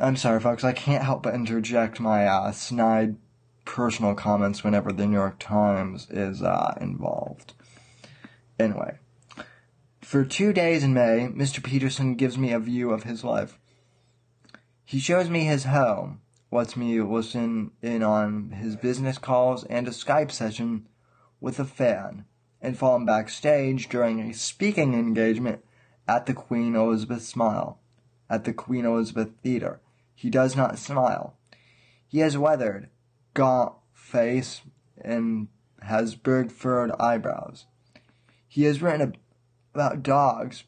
I'm 0.01 0.17
sorry, 0.17 0.41
folks. 0.41 0.65
I 0.65 0.73
can't 0.73 1.05
help 1.05 1.23
but 1.23 1.35
interject 1.35 2.01
my 2.01 2.25
uh, 2.25 2.53
snide 2.53 3.17
personal 3.65 4.15
comments 4.15 4.65
whenever 4.65 4.93
the 4.93 5.07
New 5.07 5.17
York 5.17 5.39
Times 5.39 6.09
is 6.11 6.43
uh, 6.43 6.75
involved. 6.81 7.53
Anyway, 8.59 8.99
for 10.09 10.25
two 10.25 10.55
days 10.55 10.83
in 10.83 10.95
May, 10.95 11.29
Mr. 11.31 11.63
Peterson 11.63 12.15
gives 12.15 12.39
me 12.39 12.51
a 12.51 12.59
view 12.59 12.93
of 12.93 13.03
his 13.03 13.23
life. 13.23 13.59
He 14.83 14.99
shows 14.99 15.29
me 15.29 15.45
his 15.45 15.65
home, 15.65 16.23
lets 16.51 16.79
me 16.79 16.99
listen 17.03 17.73
in 17.83 18.03
on 18.03 18.53
his 18.53 18.75
business 18.75 19.19
calls 19.19 19.65
and 19.65 19.87
a 19.87 19.91
Skype 19.91 20.31
session 20.31 20.89
with 21.43 21.61
a 21.61 21.67
fan, 21.67 22.25
and 22.63 22.75
him 22.75 23.05
backstage 23.05 23.91
during 23.91 24.21
a 24.21 24.33
speaking 24.33 24.95
engagement 24.95 25.63
at 26.09 26.25
the 26.25 26.33
Queen 26.33 26.75
Elizabeth 26.75 27.21
Smile, 27.21 27.79
at 28.31 28.45
the 28.45 28.55
Queen 28.55 28.87
Elizabeth 28.87 29.33
Theater 29.43 29.79
he 30.15 30.31
does 30.31 30.57
not 30.57 30.79
smile. 30.79 31.37
He 32.07 32.21
has 32.21 32.39
weathered, 32.39 32.89
gaunt 33.35 33.75
face 33.93 34.63
and 34.99 35.49
has 35.83 36.15
bird-furred 36.15 36.93
eyebrows. 36.93 37.67
He 38.49 38.63
has 38.63 38.81
written 38.81 39.03
about 39.79 40.03
dogs 40.03 40.65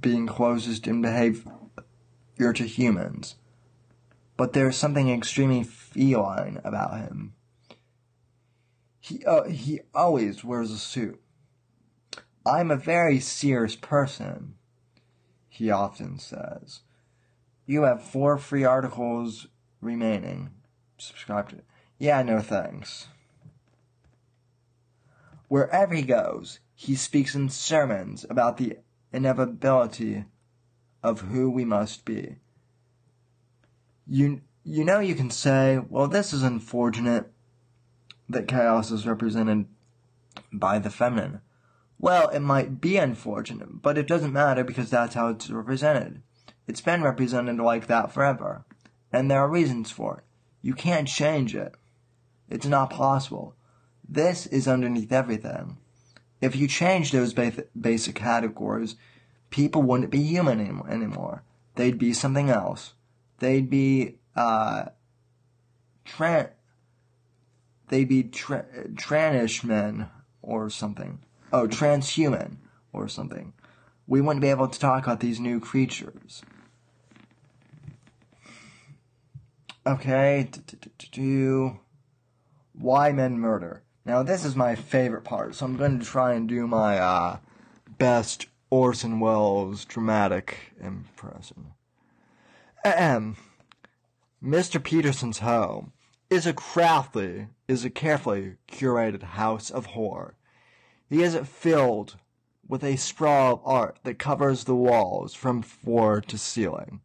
being 0.00 0.26
closest 0.26 0.86
in 0.86 1.02
behavior 1.02 1.52
to 2.54 2.64
humans, 2.64 3.34
but 4.38 4.54
there 4.54 4.70
is 4.70 4.76
something 4.76 5.10
extremely 5.10 5.62
feline 5.62 6.58
about 6.64 6.98
him. 6.98 7.34
He, 8.98 9.22
uh, 9.26 9.44
he 9.44 9.80
always 9.94 10.42
wears 10.42 10.70
a 10.70 10.78
suit. 10.78 11.20
I'm 12.46 12.70
a 12.70 12.76
very 12.76 13.20
serious 13.20 13.76
person, 13.76 14.54
he 15.50 15.70
often 15.70 16.18
says. 16.18 16.80
You 17.66 17.82
have 17.82 18.02
four 18.02 18.38
free 18.38 18.64
articles 18.64 19.46
remaining. 19.82 20.52
Subscribe 20.96 21.50
to. 21.50 21.56
Yeah, 21.98 22.22
no 22.22 22.40
thanks. 22.40 23.08
Wherever 25.48 25.94
he 25.94 26.02
goes, 26.02 26.60
he 26.78 26.94
speaks 26.94 27.34
in 27.34 27.48
sermons 27.48 28.26
about 28.28 28.58
the 28.58 28.76
inevitability 29.10 30.26
of 31.02 31.22
who 31.22 31.50
we 31.50 31.64
must 31.64 32.04
be. 32.04 32.36
You, 34.06 34.42
you 34.62 34.84
know, 34.84 35.00
you 35.00 35.14
can 35.14 35.30
say, 35.30 35.80
well, 35.88 36.06
this 36.06 36.34
is 36.34 36.42
unfortunate 36.42 37.32
that 38.28 38.46
chaos 38.46 38.90
is 38.90 39.06
represented 39.06 39.64
by 40.52 40.78
the 40.78 40.90
feminine. 40.90 41.40
Well, 41.98 42.28
it 42.28 42.40
might 42.40 42.78
be 42.78 42.98
unfortunate, 42.98 43.80
but 43.80 43.96
it 43.96 44.06
doesn't 44.06 44.34
matter 44.34 44.62
because 44.62 44.90
that's 44.90 45.14
how 45.14 45.28
it's 45.28 45.48
represented. 45.48 46.20
It's 46.68 46.82
been 46.82 47.02
represented 47.02 47.56
like 47.56 47.86
that 47.86 48.12
forever. 48.12 48.66
And 49.10 49.30
there 49.30 49.40
are 49.40 49.48
reasons 49.48 49.90
for 49.90 50.18
it. 50.18 50.24
You 50.60 50.74
can't 50.74 51.08
change 51.08 51.56
it. 51.56 51.74
It's 52.50 52.66
not 52.66 52.90
possible. 52.90 53.54
This 54.06 54.46
is 54.46 54.68
underneath 54.68 55.10
everything. 55.10 55.78
If 56.40 56.54
you 56.54 56.68
change 56.68 57.12
those 57.12 57.34
basic 57.34 58.14
categories, 58.14 58.96
people 59.50 59.82
wouldn't 59.82 60.10
be 60.10 60.22
human 60.22 60.60
anymore. 60.88 61.42
They'd 61.76 61.98
be 61.98 62.12
something 62.12 62.50
else. 62.50 62.92
They'd 63.38 63.70
be, 63.70 64.16
uh, 64.34 64.86
tran- 66.04 66.50
they'd 67.88 68.08
be 68.08 68.24
tra- 68.24 68.66
men 69.64 70.08
or 70.42 70.70
something. 70.70 71.20
Oh, 71.52 71.66
transhuman 71.66 72.56
or 72.92 73.08
something. 73.08 73.52
We 74.06 74.20
wouldn't 74.20 74.42
be 74.42 74.48
able 74.48 74.68
to 74.68 74.78
talk 74.78 75.04
about 75.04 75.20
these 75.20 75.40
new 75.40 75.60
creatures. 75.60 76.42
Okay, 79.86 80.48
why 82.72 83.12
men 83.12 83.38
murder? 83.38 83.82
Now 84.06 84.22
this 84.22 84.44
is 84.44 84.54
my 84.54 84.76
favorite 84.76 85.24
part, 85.24 85.56
so 85.56 85.66
I'm 85.66 85.76
going 85.76 85.98
to 85.98 86.06
try 86.06 86.34
and 86.34 86.48
do 86.48 86.68
my 86.68 86.96
uh, 86.96 87.38
best 87.98 88.46
Orson 88.70 89.18
Welles 89.18 89.84
dramatic 89.84 90.72
impression. 90.80 91.72
Ahem. 92.84 93.36
Mr. 94.40 94.80
Peterson's 94.80 95.40
home 95.40 95.92
is 96.30 96.46
a 96.46 96.52
craftly, 96.52 97.48
is 97.66 97.84
a 97.84 97.90
carefully 97.90 98.54
curated 98.70 99.24
house 99.24 99.70
of 99.70 99.86
horror. 99.86 100.36
He 101.10 101.22
has 101.22 101.34
it 101.34 101.48
filled 101.48 102.16
with 102.68 102.84
a 102.84 102.94
sprawl 102.94 103.54
of 103.54 103.60
art 103.64 103.98
that 104.04 104.20
covers 104.20 104.64
the 104.64 104.76
walls 104.76 105.34
from 105.34 105.62
floor 105.62 106.20
to 106.20 106.38
ceiling. 106.38 107.00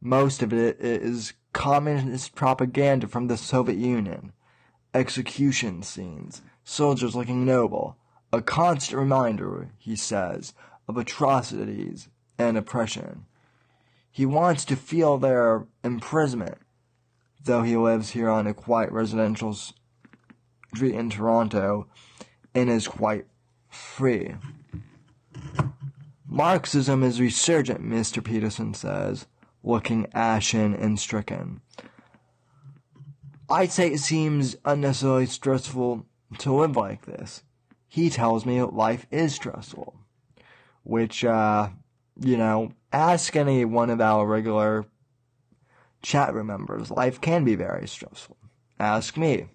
Most 0.00 0.40
of 0.44 0.52
it 0.52 0.76
is 0.78 1.32
communist 1.52 2.36
propaganda 2.36 3.08
from 3.08 3.26
the 3.26 3.36
Soviet 3.36 3.78
Union, 3.78 4.32
execution 4.94 5.82
scenes, 5.82 6.42
soldiers 6.64 7.14
looking 7.14 7.44
noble, 7.44 7.96
a 8.32 8.42
constant 8.42 8.98
reminder, 8.98 9.70
he 9.78 9.96
says, 9.96 10.54
of 10.86 10.96
atrocities 10.96 12.08
and 12.38 12.56
oppression. 12.56 13.24
He 14.10 14.26
wants 14.26 14.64
to 14.66 14.76
feel 14.76 15.18
their 15.18 15.66
imprisonment, 15.84 16.58
though 17.44 17.62
he 17.62 17.76
lives 17.76 18.10
here 18.10 18.28
on 18.28 18.46
a 18.46 18.54
quiet 18.54 18.90
residential 18.90 19.56
street 20.74 20.94
in 20.94 21.10
Toronto 21.10 21.86
and 22.54 22.68
is 22.68 22.88
quite 22.88 23.26
free. 23.68 24.34
Marxism 26.26 27.02
is 27.02 27.20
resurgent, 27.20 27.82
Mr. 27.82 28.22
Peterson 28.22 28.74
says, 28.74 29.26
looking 29.62 30.06
ashen 30.12 30.74
and 30.74 30.98
stricken. 30.98 31.60
I'd 33.50 33.72
say 33.72 33.88
it 33.88 34.00
seems 34.00 34.56
unnecessarily 34.64 35.26
stressful 35.26 36.06
to 36.38 36.52
live 36.52 36.76
like 36.76 37.06
this. 37.06 37.42
He 37.86 38.10
tells 38.10 38.44
me 38.44 38.62
life 38.62 39.06
is 39.10 39.34
stressful. 39.34 39.94
Which, 40.84 41.24
uh, 41.24 41.70
you 42.20 42.36
know, 42.36 42.72
ask 42.92 43.36
any 43.36 43.64
one 43.64 43.90
of 43.90 44.00
our 44.00 44.26
regular 44.26 44.86
chat 46.02 46.34
room 46.34 46.48
members. 46.48 46.90
Life 46.90 47.20
can 47.20 47.44
be 47.44 47.54
very 47.54 47.88
stressful. 47.88 48.36
Ask 48.78 49.16
me. 49.16 49.48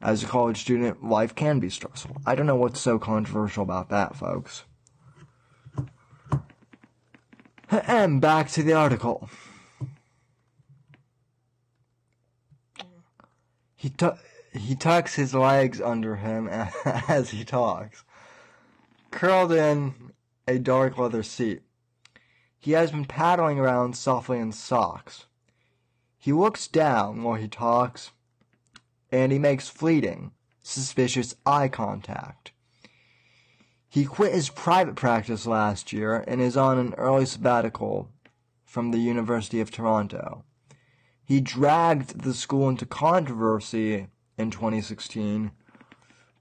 As 0.00 0.22
a 0.22 0.26
college 0.26 0.60
student, 0.60 1.04
life 1.04 1.34
can 1.34 1.60
be 1.60 1.70
stressful. 1.70 2.16
I 2.26 2.34
don't 2.34 2.46
know 2.46 2.56
what's 2.56 2.80
so 2.80 2.98
controversial 2.98 3.62
about 3.62 3.88
that, 3.90 4.16
folks. 4.16 4.64
And 7.70 8.20
back 8.20 8.50
to 8.50 8.62
the 8.62 8.74
article. 8.74 9.28
He 13.84 13.90
tu- 13.90 14.16
he 14.54 14.74
tucks 14.76 15.16
his 15.16 15.34
legs 15.34 15.78
under 15.78 16.16
him 16.16 16.48
as 17.06 17.32
he 17.32 17.44
talks, 17.44 18.02
curled 19.10 19.52
in 19.52 20.14
a 20.48 20.58
dark 20.58 20.96
leather 20.96 21.22
seat. 21.22 21.60
He 22.58 22.72
has 22.72 22.92
been 22.92 23.04
paddling 23.04 23.58
around 23.58 23.94
softly 23.94 24.38
in 24.38 24.52
socks. 24.52 25.26
He 26.16 26.32
looks 26.32 26.66
down 26.66 27.22
while 27.22 27.34
he 27.34 27.46
talks, 27.46 28.12
and 29.12 29.30
he 29.30 29.38
makes 29.38 29.68
fleeting, 29.68 30.32
suspicious 30.62 31.36
eye 31.44 31.68
contact. 31.68 32.52
He 33.86 34.06
quit 34.06 34.32
his 34.32 34.48
private 34.48 34.96
practice 34.96 35.46
last 35.46 35.92
year 35.92 36.24
and 36.26 36.40
is 36.40 36.56
on 36.56 36.78
an 36.78 36.94
early 36.94 37.26
sabbatical 37.26 38.08
from 38.64 38.92
the 38.92 38.98
University 38.98 39.60
of 39.60 39.70
Toronto. 39.70 40.42
He 41.24 41.40
dragged 41.40 42.20
the 42.20 42.34
school 42.34 42.68
into 42.68 42.86
controversy 42.86 44.08
in 44.36 44.50
2016 44.50 45.52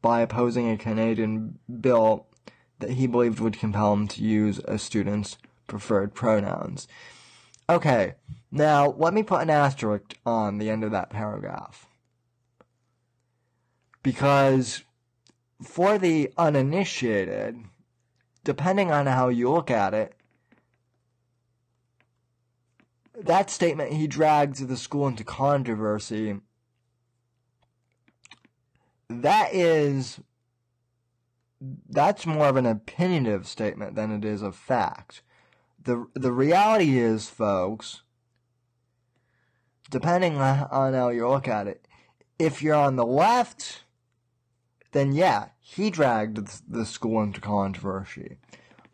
by 0.02 0.22
opposing 0.22 0.70
a 0.70 0.78
Canadian 0.78 1.60
bill 1.80 2.28
that 2.80 2.92
he 2.92 3.08
believed 3.08 3.40
would 3.40 3.58
compel 3.58 3.94
him 3.94 4.08
to 4.10 4.22
use 4.22 4.60
a 4.66 4.78
student's 4.78 5.38
preferred 5.68 6.14
pronouns. 6.14 6.88
Okay, 7.70 8.16
now 8.52 8.94
let 8.98 9.14
me 9.14 9.24
put 9.24 9.42
an 9.42 9.50
asterisk 9.50 10.16
on 10.26 10.58
the 10.58 10.70
end 10.70 10.84
of 10.84 10.92
that 10.92 11.10
paragraph. 11.10 11.88
Because 14.02 14.84
for 15.64 15.98
the 15.98 16.34
uninitiated, 16.38 17.58
depending 18.44 18.92
on 18.92 19.06
how 19.06 19.30
you 19.30 19.50
look 19.50 19.72
at 19.72 19.94
it, 19.94 20.14
that 23.22 23.50
statement 23.50 23.94
he 23.94 24.08
drags 24.08 24.66
the 24.66 24.78
school 24.78 25.08
into 25.08 25.24
controversy. 25.24 26.40
That 29.10 29.54
is 29.54 30.20
that's 31.90 32.26
more 32.26 32.48
of 32.48 32.58
an 32.58 32.66
opinionative 32.66 33.46
statement 33.46 33.96
than 33.96 34.12
it 34.12 34.26
is 34.26 34.42
a 34.42 34.52
fact. 34.52 35.22
The 35.82 36.08
the 36.14 36.32
reality 36.32 36.98
is, 36.98 37.30
folks, 37.30 38.02
depending 39.90 40.38
on 40.38 40.94
how 40.94 41.10
you 41.10 41.28
look 41.28 41.48
at 41.48 41.68
it, 41.68 41.88
if 42.40 42.62
you're 42.62 42.76
on 42.76 42.96
the 42.96 43.06
left, 43.06 43.84
then 44.92 45.14
yeah, 45.14 45.50
he 45.60 45.90
dragged 45.90 46.72
the 46.72 46.86
school 46.86 47.22
into 47.22 47.42
controversy. 47.42 48.38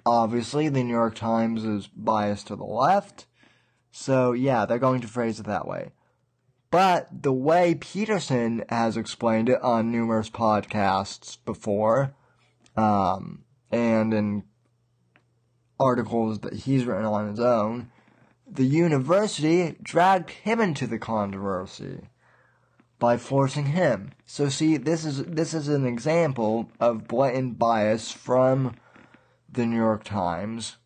Obviously, 0.05 0.69
the 0.69 0.83
New 0.83 0.93
York 0.93 1.15
Times 1.15 1.63
is 1.63 1.87
biased 1.87 2.47
to 2.47 2.55
the 2.55 2.63
left, 2.63 3.27
so 3.91 4.31
yeah, 4.31 4.65
they're 4.65 4.79
going 4.79 5.01
to 5.01 5.07
phrase 5.07 5.39
it 5.39 5.45
that 5.45 5.67
way. 5.67 5.91
But 6.71 7.07
the 7.23 7.33
way 7.33 7.75
Peterson 7.75 8.63
has 8.69 8.95
explained 8.95 9.49
it 9.49 9.61
on 9.61 9.91
numerous 9.91 10.29
podcasts 10.29 11.37
before, 11.43 12.13
um, 12.77 13.43
and 13.71 14.13
in 14.13 14.43
articles 15.79 16.39
that 16.39 16.53
he's 16.53 16.85
written 16.85 17.05
on 17.05 17.29
his 17.29 17.39
own, 17.39 17.89
the 18.47 18.65
university 18.65 19.77
dragged 19.81 20.29
him 20.29 20.59
into 20.59 20.85
the 20.85 20.99
controversy 20.99 22.01
by 22.99 23.17
forcing 23.17 23.67
him. 23.67 24.11
So 24.25 24.49
see, 24.49 24.77
this 24.77 25.05
is 25.05 25.23
this 25.23 25.53
is 25.53 25.69
an 25.69 25.85
example 25.85 26.69
of 26.79 27.07
blatant 27.07 27.57
bias 27.57 28.11
from 28.11 28.75
the 29.51 29.65
New 29.65 29.77
York 29.77 30.03
Times 30.03 30.77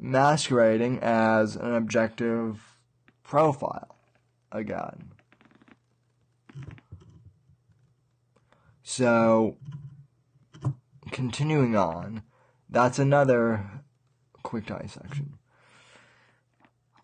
masquerading 0.00 0.98
as 1.00 1.56
an 1.56 1.74
objective 1.74 2.60
profile 3.22 3.96
again. 4.50 5.12
So, 8.82 9.56
continuing 11.12 11.76
on, 11.76 12.22
that's 12.68 12.98
another 12.98 13.82
quick 14.42 14.66
dissection. 14.66 15.34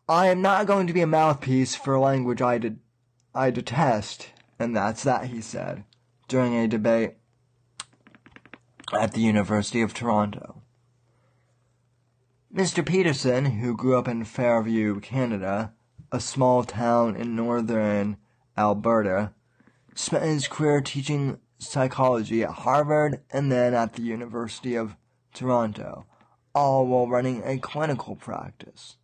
I 0.09 0.28
am 0.28 0.40
not 0.40 0.66
going 0.66 0.87
to 0.87 0.92
be 0.92 1.00
a 1.00 1.06
mouthpiece 1.06 1.74
for 1.74 1.94
a 1.94 2.00
language 2.00 2.40
I 2.40 2.59
did 2.59 2.80
I 3.35 3.50
detest, 3.50 4.30
and 4.59 4.74
that's 4.74 5.02
that, 5.02 5.26
he 5.26 5.42
said, 5.42 5.85
during 6.26 6.54
a 6.54 6.66
debate 6.66 7.16
at 8.98 9.12
the 9.12 9.20
University 9.20 9.82
of 9.82 9.92
Toronto. 9.92 10.62
Mr. 12.56 12.82
Peterson, 12.86 13.44
who 13.44 13.76
grew 13.76 13.98
up 13.98 14.08
in 14.08 14.24
Fairview, 14.24 14.98
Canada, 15.00 15.74
a 16.10 16.18
small 16.18 16.64
town 16.64 17.14
in 17.14 17.36
northern 17.36 18.16
Alberta, 18.56 19.34
spent 19.94 20.24
his 20.24 20.48
career 20.48 20.80
teaching 20.80 21.38
psychology 21.58 22.42
at 22.42 22.48
Harvard 22.48 23.20
and 23.30 23.52
then 23.52 23.74
at 23.74 23.92
the 23.92 24.00
University 24.00 24.74
of 24.74 24.96
Toronto, 25.34 26.06
all 26.54 26.86
while 26.86 27.06
running 27.06 27.42
a 27.44 27.58
clinical 27.58 28.16
practice. 28.16 28.96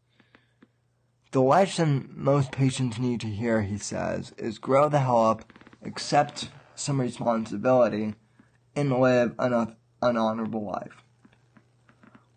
The 1.32 1.42
lesson 1.42 2.08
most 2.14 2.52
patients 2.52 2.98
need 2.98 3.20
to 3.20 3.26
hear, 3.26 3.60
he 3.60 3.76
says, 3.76 4.32
is 4.38 4.56
grow 4.56 4.88
the 4.88 5.00
hell 5.00 5.26
up, 5.26 5.52
accept 5.84 6.48
some 6.74 7.02
responsibility, 7.02 8.14
and 8.74 8.98
live 8.98 9.34
an, 9.38 9.76
an 10.00 10.16
honorable 10.16 10.64
life. 10.64 11.01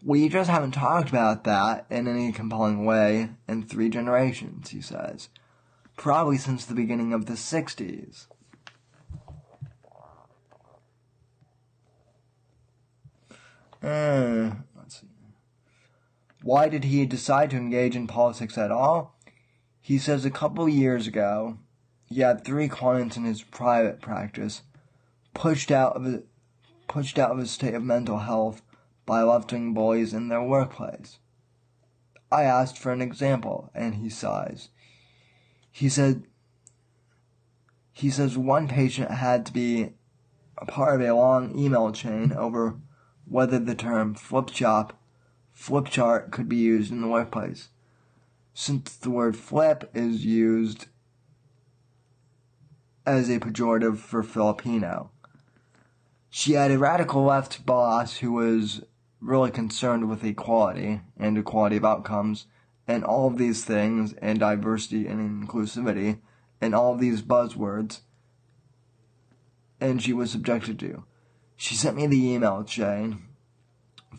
We 0.06 0.30
just 0.30 0.52
haven't 0.52 0.74
talked 0.74 1.10
about 1.10 1.46
that 1.46 1.88
in 1.90 2.08
any 2.08 2.32
compelling 2.32 2.86
way 2.86 3.32
in 3.48 3.64
three 3.64 3.90
generations, 3.90 4.70
he 4.70 4.80
says. 4.80 5.30
Probably 5.98 6.38
since 6.38 6.64
the 6.64 6.76
beginning 6.76 7.12
of 7.12 7.26
the 7.26 7.34
60s. 7.34 8.28
Uh, 13.82 14.52
let's 14.78 15.02
see. 15.02 15.08
Why 16.44 16.70
did 16.70 16.84
he 16.84 17.08
decide 17.08 17.50
to 17.50 17.58
engage 17.58 17.96
in 17.96 18.06
politics 18.06 18.60
at 18.60 18.70
all? 18.72 19.18
He 19.82 19.98
says 19.98 20.24
a 20.24 20.30
couple 20.30 20.70
years 20.70 21.08
ago, 21.08 21.58
he 22.06 22.22
had 22.22 22.46
three 22.46 22.68
clients 22.68 23.18
in 23.18 23.24
his 23.24 23.42
private 23.42 24.02
practice 24.02 24.62
pushed 25.34 25.72
out 25.72 25.96
of 25.96 26.24
pushed 26.88 27.18
out 27.18 27.32
of 27.32 27.40
a 27.40 27.48
state 27.48 27.74
of 27.74 27.84
mental 27.84 28.20
health 28.20 28.62
by 29.06 29.22
left-wing 29.22 29.74
bullies 29.74 30.14
in 30.14 30.30
their 30.30 30.42
workplace. 30.42 31.20
I 32.32 32.44
asked 32.44 32.78
for 32.78 32.92
an 32.92 33.02
example, 33.02 33.70
and 33.74 33.96
he 33.96 34.10
sighs. 34.10 34.70
He 35.72 35.90
said, 35.90 36.24
he 37.92 38.10
says 38.10 38.38
one 38.38 38.68
patient 38.68 39.12
had 39.12 39.46
to 39.46 39.54
be 39.54 39.94
a 40.58 40.66
part 40.66 41.00
of 41.00 41.08
a 41.08 41.14
long 41.14 41.58
email 41.58 41.92
chain 41.92 42.34
over 42.34 42.76
whether 43.28 43.60
the 43.60 43.76
term 43.76 44.16
flip 44.16 44.48
chop, 44.48 45.00
flip 45.52 45.86
chart 45.86 46.32
could 46.32 46.50
be 46.50 46.58
used 46.58 46.92
in 46.92 47.02
the 47.02 47.08
workplace. 47.08 47.70
Since 48.54 48.96
the 48.96 49.10
word 49.10 49.36
flip 49.36 49.90
is 49.94 50.26
used 50.26 50.88
as 53.06 53.30
a 53.30 53.40
pejorative 53.40 53.98
for 53.98 54.24
Filipino. 54.24 55.12
She 56.30 56.54
had 56.54 56.72
a 56.72 56.78
radical 56.78 57.24
left 57.24 57.66
boss 57.66 58.18
who 58.18 58.32
was 58.32 58.84
really 59.26 59.52
concerned 59.52 60.08
with 60.08 60.24
equality 60.24 61.02
and 61.18 61.38
equality 61.38 61.78
of 61.78 61.86
outcomes 61.86 62.46
and 62.88 63.04
all 63.04 63.28
of 63.28 63.38
these 63.38 63.66
things 63.66 64.14
and 64.22 64.40
diversity 64.40 65.08
and 65.08 65.48
inclusivity 65.48 66.20
and 66.62 66.76
all 66.76 66.94
of 66.94 67.00
these 67.00 67.22
buzzwords 67.22 68.02
and 69.82 70.02
she 70.02 70.14
was 70.14 70.32
subjected 70.32 70.80
to. 70.80 71.04
She 71.56 71.76
sent 71.76 71.98
me 71.98 72.08
the 72.08 72.34
email 72.34 72.64
chain, 72.64 73.24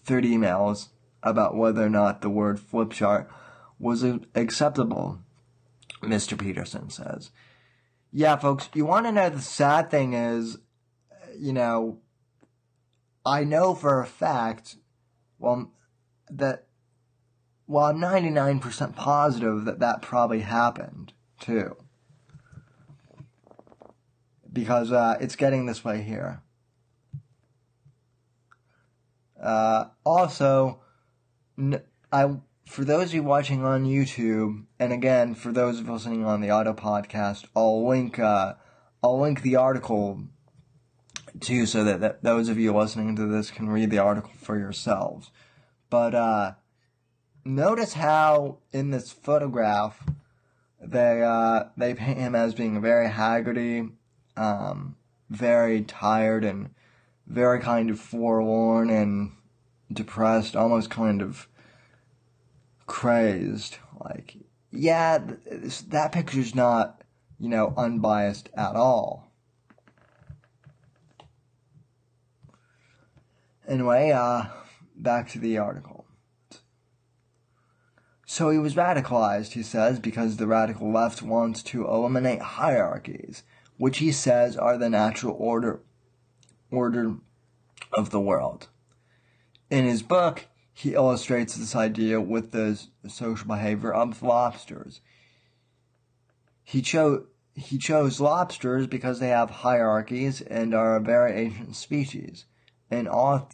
30 0.05 0.37
emails 0.37 0.88
about 1.23 1.57
whether 1.57 1.85
or 1.85 1.90
not 1.90 2.21
the 2.21 2.31
word 2.31 2.61
flip 2.61 2.92
chart 2.92 3.31
was 3.79 4.05
acceptable, 4.35 5.21
Mr. 6.03 6.38
Peterson 6.38 6.90
says. 6.90 7.31
Yeah, 8.12 8.37
folks, 8.37 8.69
you 8.75 8.87
want 8.87 9.07
to 9.07 9.12
know 9.12 9.29
the 9.29 9.40
sad 9.40 9.90
thing 9.90 10.14
is, 10.14 10.59
you 11.38 11.53
know, 11.53 11.99
I 13.25 13.45
know 13.45 13.75
for 13.75 14.01
a 14.01 14.07
fact 14.07 14.77
well, 15.38 15.70
that, 16.31 16.66
well, 17.66 17.87
I'm 17.87 17.99
99% 17.99 18.96
positive 18.96 19.64
that 19.64 19.81
that 19.81 20.03
probably 20.03 20.40
happened, 20.40 21.12
too. 21.40 21.77
Because, 24.53 24.92
uh, 24.92 25.16
it's 25.20 25.37
getting 25.37 25.66
this 25.66 25.85
way 25.85 26.03
here. 26.03 26.42
Uh, 29.40 29.87
also, 30.05 30.81
I, 32.12 32.37
for 32.66 32.85
those 32.85 33.09
of 33.09 33.14
you 33.14 33.22
watching 33.22 33.64
on 33.64 33.85
YouTube, 33.85 34.64
and 34.79 34.92
again, 34.92 35.35
for 35.35 35.53
those 35.53 35.79
of 35.79 35.88
listening 35.88 36.25
on 36.25 36.40
the 36.40 36.51
auto 36.51 36.72
podcast, 36.72 37.44
I'll 37.55 37.87
link, 37.87 38.18
uh, 38.18 38.55
I'll 39.03 39.20
link 39.20 39.42
the 39.42 39.57
article 39.57 40.25
too, 41.40 41.66
so 41.66 41.85
that, 41.85 42.01
that 42.01 42.22
those 42.22 42.49
of 42.49 42.59
you 42.59 42.75
listening 42.75 43.16
to 43.16 43.27
this 43.27 43.51
can 43.51 43.68
read 43.68 43.90
the 43.90 43.99
article 43.99 44.33
for 44.38 44.59
yourselves. 44.59 45.31
But 45.90 46.14
uh, 46.14 46.53
notice 47.44 47.94
how 47.94 48.59
in 48.72 48.90
this 48.90 49.12
photograph 49.12 50.03
they 50.81 51.22
uh, 51.22 51.64
they 51.77 51.94
paint 51.94 52.18
him 52.18 52.35
as 52.35 52.55
being 52.55 52.81
very 52.81 53.09
haggardy, 53.09 53.92
um, 54.37 54.96
very 55.31 55.83
tired, 55.83 56.44
and 56.44 56.70
very 57.27 57.61
kind 57.61 57.90
of 57.90 57.99
forlorn 57.99 58.90
and 58.90 59.33
depressed, 59.92 60.57
almost 60.57 60.90
kind 60.90 61.22
of 61.22 61.49
crazed. 62.87 63.79
Like, 63.99 64.37
yeah, 64.70 65.18
that 65.88 66.12
picture's 66.12 66.55
not, 66.55 67.03
you 67.38 67.49
know, 67.49 67.75
unbiased 67.77 68.51
at 68.55 68.77
all. 68.77 69.26
Anyway, 73.68 74.12
uh, 74.12 74.44
back 74.94 75.29
to 75.31 75.38
the 75.38 75.59
article. 75.59 76.07
So 78.29 78.50
he 78.50 78.59
was 78.59 78.74
radicalized, 78.74 79.52
he 79.52 79.62
says, 79.62 79.98
because 79.98 80.37
the 80.37 80.46
radical 80.46 80.92
left 80.92 81.22
wants 81.22 81.62
to 81.64 81.87
eliminate 81.87 82.40
hierarchies, 82.40 83.42
which 83.76 83.98
he 83.98 84.12
says 84.12 84.57
are 84.57 84.76
the 84.76 84.90
natural 84.90 85.37
order 85.38 85.81
order 86.70 87.16
of 87.92 88.11
the 88.11 88.20
world. 88.20 88.68
In 89.70 89.85
his 89.85 90.02
book, 90.02 90.46
he 90.72 90.94
illustrates 90.94 91.55
this 91.55 91.76
idea 91.76 92.20
with 92.20 92.50
the 92.50 92.81
social 93.09 93.46
behavior 93.46 93.92
of 93.92 94.22
lobsters. 94.22 95.00
He 96.62 96.83
chose 96.83 97.26
he 97.55 97.79
chose 97.79 98.20
lobsters 98.20 98.87
because 98.87 99.18
they 99.18 99.29
have 99.29 99.50
hierarchies 99.50 100.40
and 100.42 100.74
are 100.74 100.96
a 100.96 101.00
very 101.00 101.33
ancient 101.33 101.74
species 101.74 102.44
and 102.90 103.09
all 103.09 103.51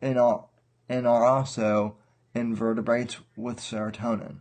and 0.00 0.18
and 0.88 1.06
are 1.06 1.24
also 1.24 1.96
invertebrates 2.34 3.18
with 3.36 3.58
serotonin. 3.58 4.38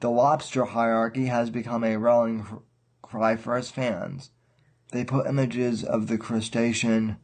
The 0.00 0.10
lobster 0.10 0.64
hierarchy 0.66 1.26
has 1.26 1.50
become 1.50 1.84
a 1.84 1.96
rallying 1.96 2.46
cry 3.02 3.36
for 3.36 3.56
his 3.56 3.70
fans. 3.70 4.30
They 4.92 5.04
put 5.04 5.26
images 5.26 5.82
of 5.84 6.08
the 6.08 6.18
crustacean 6.18 7.16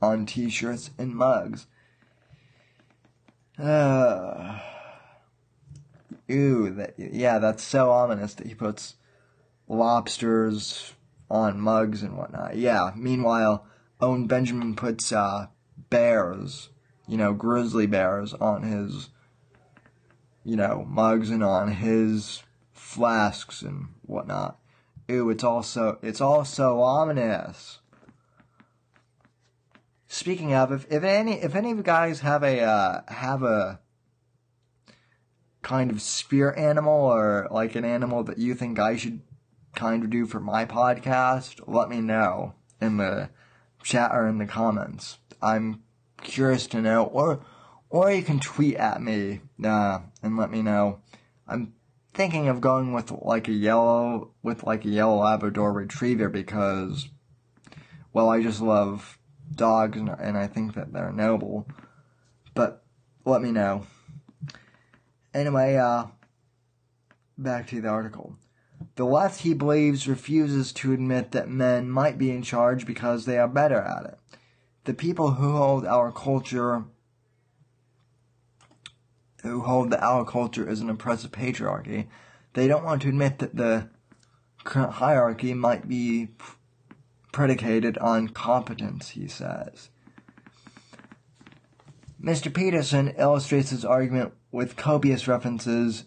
on 0.00 0.26
t-shirts 0.26 0.90
and 0.98 1.14
mugs. 1.14 1.66
Uh, 3.58 4.60
ew, 6.28 6.70
that, 6.70 6.94
yeah, 6.96 7.40
that's 7.40 7.64
so 7.64 7.90
ominous 7.90 8.34
that 8.34 8.46
he 8.46 8.54
puts 8.54 8.94
lobsters 9.66 10.94
on 11.28 11.60
mugs 11.60 12.04
and 12.04 12.16
whatnot. 12.16 12.56
Yeah, 12.56 12.92
meanwhile, 12.94 13.66
Owen 14.00 14.26
Benjamin 14.26 14.76
puts 14.76 15.12
uh, 15.12 15.48
bears, 15.90 16.70
you 17.06 17.16
know, 17.16 17.32
grizzly 17.32 17.86
bears 17.86 18.32
on 18.34 18.62
his, 18.62 19.08
you 20.44 20.56
know, 20.56 20.84
mugs 20.88 21.30
and 21.30 21.42
on 21.42 21.72
his 21.72 22.42
flasks 22.72 23.62
and 23.62 23.88
whatnot. 24.02 24.58
Ew, 25.08 25.30
it's 25.30 25.44
also 25.44 25.98
it's 26.02 26.20
also 26.20 26.80
ominous. 26.80 27.78
Speaking 30.06 30.54
of, 30.54 30.70
if, 30.72 30.86
if 30.90 31.02
any 31.02 31.34
if 31.34 31.54
any 31.54 31.70
of 31.70 31.78
you 31.78 31.82
guys 31.82 32.20
have 32.20 32.42
a 32.42 32.60
uh, 32.60 33.00
have 33.08 33.42
a 33.42 33.80
kind 35.62 35.90
of 35.90 36.00
spirit 36.00 36.58
animal 36.58 36.92
or 36.92 37.48
like 37.50 37.74
an 37.74 37.84
animal 37.84 38.22
that 38.24 38.38
you 38.38 38.54
think 38.54 38.78
I 38.78 38.96
should 38.96 39.20
kind 39.74 40.02
of 40.02 40.10
do 40.10 40.24
for 40.24 40.40
my 40.40 40.64
podcast, 40.64 41.60
let 41.66 41.88
me 41.88 42.00
know 42.00 42.54
in 42.80 42.96
the 42.96 43.30
chat 43.82 44.10
or 44.12 44.26
in 44.26 44.38
the 44.38 44.46
comments. 44.46 45.18
I'm 45.40 45.82
curious 46.22 46.66
to 46.68 46.80
know, 46.80 47.04
or 47.04 47.40
or 47.90 48.10
you 48.10 48.22
can 48.22 48.40
tweet 48.40 48.76
at 48.76 49.00
me 49.00 49.40
uh, 49.64 50.00
and 50.22 50.36
let 50.36 50.50
me 50.50 50.62
know. 50.62 51.00
I'm 51.46 51.74
thinking 52.12 52.48
of 52.48 52.60
going 52.60 52.92
with 52.92 53.10
like 53.10 53.48
a 53.48 53.52
yellow 53.52 54.32
with 54.42 54.64
like 54.64 54.84
a 54.84 54.88
yellow 54.88 55.18
Labrador 55.18 55.72
Retriever 55.72 56.28
because, 56.28 57.08
well, 58.12 58.28
I 58.28 58.42
just 58.42 58.60
love 58.60 59.18
dogs 59.54 59.96
and, 59.96 60.08
and 60.08 60.36
I 60.36 60.46
think 60.46 60.74
that 60.74 60.92
they're 60.92 61.12
noble. 61.12 61.66
But 62.54 62.84
let 63.24 63.40
me 63.40 63.52
know. 63.52 63.86
Anyway, 65.32 65.76
uh, 65.76 66.06
back 67.36 67.68
to 67.68 67.80
the 67.80 67.88
article. 67.88 68.36
The 68.98 69.04
left, 69.04 69.42
he 69.42 69.54
believes, 69.54 70.08
refuses 70.08 70.72
to 70.72 70.92
admit 70.92 71.30
that 71.30 71.48
men 71.48 71.88
might 71.88 72.18
be 72.18 72.32
in 72.32 72.42
charge 72.42 72.84
because 72.84 73.26
they 73.26 73.38
are 73.38 73.46
better 73.46 73.80
at 73.80 74.06
it. 74.06 74.18
The 74.86 74.92
people 74.92 75.34
who 75.34 75.52
hold 75.52 75.86
our 75.86 76.10
culture, 76.10 76.82
who 79.44 79.60
hold 79.60 79.92
that 79.92 80.02
our 80.02 80.24
culture 80.24 80.68
is 80.68 80.80
an 80.80 80.90
oppressive 80.90 81.30
patriarchy, 81.30 82.08
they 82.54 82.66
don't 82.66 82.82
want 82.82 83.02
to 83.02 83.08
admit 83.08 83.38
that 83.38 83.54
the 83.54 83.88
current 84.64 84.94
hierarchy 84.94 85.54
might 85.54 85.86
be 85.86 86.30
predicated 87.30 87.98
on 87.98 88.26
competence, 88.26 89.10
he 89.10 89.28
says. 89.28 89.90
Mr. 92.20 92.52
Peterson 92.52 93.14
illustrates 93.16 93.70
his 93.70 93.84
argument 93.84 94.32
with 94.50 94.74
copious 94.74 95.28
references 95.28 96.06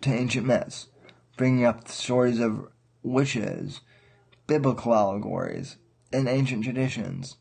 to 0.00 0.12
ancient 0.12 0.48
myths, 0.48 0.88
bringing 1.36 1.64
up 1.64 1.84
the 1.84 1.92
stories 1.92 2.38
of 2.40 2.68
witches, 3.02 3.80
biblical 4.46 4.94
allegories, 4.94 5.76
and 6.12 6.28
ancient 6.28 6.64
traditions. 6.64 7.36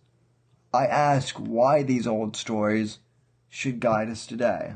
I 0.74 0.88
ask 0.88 1.36
why 1.36 1.84
these 1.84 2.08
old 2.08 2.36
stories 2.36 3.00
should 3.48 3.80
guide 3.80 4.10
us 4.10 4.26
today. 4.26 4.74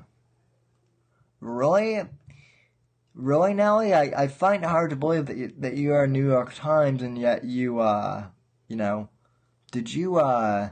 Really? 1.39 2.03
Really, 3.15 3.53
Nellie? 3.55 3.93
I, 3.95 4.11
I 4.15 4.27
find 4.27 4.63
it 4.63 4.69
hard 4.69 4.91
to 4.91 4.95
believe 4.95 5.25
that 5.25 5.37
you, 5.37 5.51
that 5.57 5.75
you 5.75 5.93
are 5.93 6.05
New 6.05 6.27
York 6.27 6.53
Times 6.53 7.01
and 7.01 7.17
yet 7.17 7.43
you, 7.43 7.79
uh, 7.79 8.27
you 8.67 8.75
know, 8.75 9.09
did 9.71 9.91
you, 9.91 10.17
uh, 10.17 10.69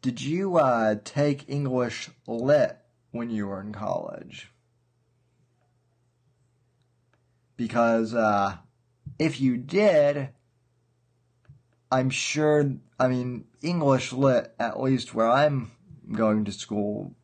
did 0.00 0.22
you, 0.22 0.56
uh, 0.56 0.96
take 1.04 1.48
English 1.48 2.08
lit 2.26 2.78
when 3.10 3.28
you 3.28 3.46
were 3.46 3.60
in 3.60 3.72
college? 3.72 4.50
Because, 7.58 8.14
uh, 8.14 8.56
if 9.18 9.40
you 9.40 9.56
did, 9.56 10.30
I'm 11.90 12.08
sure, 12.08 12.72
I 13.00 13.08
mean, 13.08 13.46
English 13.62 14.12
lit, 14.12 14.54
at 14.60 14.80
least 14.80 15.12
where 15.12 15.28
I'm 15.28 15.72
going 16.12 16.44
to 16.44 16.52
school, 16.52 17.14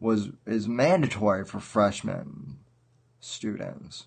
was 0.00 0.30
is 0.46 0.66
mandatory 0.66 1.44
for 1.44 1.60
freshman 1.60 2.56
students. 3.20 4.06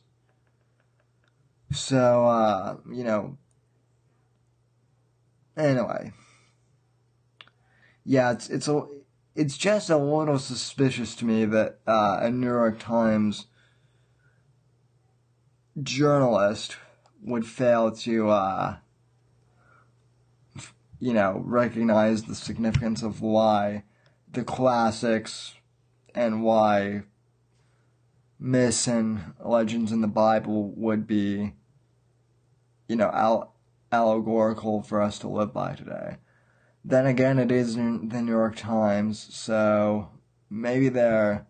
So, 1.71 2.25
uh, 2.25 2.77
you 2.91 3.03
know, 3.03 3.37
anyway. 5.55 6.11
Yeah, 8.03 8.31
it's, 8.31 8.49
it's 8.49 8.67
a, 8.67 8.87
it's 9.35 9.57
just 9.57 9.91
a 9.91 9.97
little 9.97 10.39
suspicious 10.39 11.13
to 11.17 11.25
me 11.25 11.45
that, 11.45 11.79
uh, 11.85 12.17
a 12.21 12.31
New 12.31 12.47
York 12.47 12.79
Times 12.79 13.45
journalist 15.81 16.77
would 17.21 17.45
fail 17.45 17.91
to, 17.91 18.29
uh, 18.29 18.77
you 20.99 21.13
know, 21.13 21.41
recognize 21.45 22.23
the 22.23 22.35
significance 22.35 23.01
of 23.01 23.21
why 23.21 23.83
the 24.31 24.43
classics 24.43 25.55
and 26.15 26.43
why 26.43 27.03
myths 28.39 28.87
and 28.87 29.33
legends 29.43 29.91
in 29.91 30.01
the 30.01 30.07
Bible 30.07 30.71
would 30.75 31.07
be, 31.07 31.53
you 32.87 32.95
know, 32.95 33.09
al- 33.11 33.53
allegorical 33.91 34.81
for 34.81 35.01
us 35.01 35.19
to 35.19 35.27
live 35.27 35.53
by 35.53 35.75
today. 35.75 36.17
Then 36.83 37.05
again, 37.05 37.39
it 37.39 37.51
is 37.51 37.75
the 37.75 37.81
New 37.81 38.31
York 38.31 38.57
Times, 38.57 39.27
so 39.33 40.09
maybe 40.49 40.89
they're, 40.89 41.47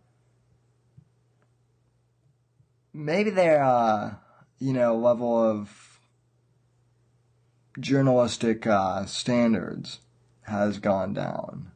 maybe 2.94 3.30
their, 3.30 3.64
uh, 3.64 4.16
you 4.60 4.74
know, 4.74 4.96
level 4.96 5.38
of 5.38 6.00
journalistic 7.80 8.68
uh, 8.68 9.06
standards 9.06 10.00
has 10.44 10.78
gone 10.78 11.14
down 11.14 11.72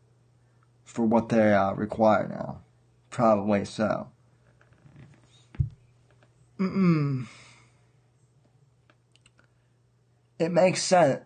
for 0.84 1.06
what 1.06 1.30
they 1.30 1.54
uh, 1.54 1.74
require 1.74 2.28
now. 2.28 2.62
Probably 3.10 3.66
so. 3.66 4.10
Mm-mm. 6.60 7.28
It 10.40 10.52
makes 10.52 10.84
sense. 10.84 11.24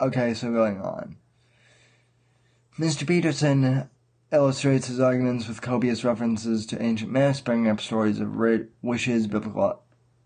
Okay, 0.00 0.34
so 0.34 0.52
going 0.52 0.80
on. 0.80 1.16
Mr. 2.78 3.06
Peterson 3.06 3.88
illustrates 4.32 4.88
his 4.88 5.00
arguments 5.00 5.46
with 5.48 5.62
copious 5.62 6.04
references 6.04 6.66
to 6.66 6.82
ancient 6.82 7.10
myths, 7.10 7.40
bringing 7.40 7.70
up 7.70 7.80
stories 7.80 8.20
of 8.20 8.36
wishes, 8.82 9.26
biblical 9.26 9.82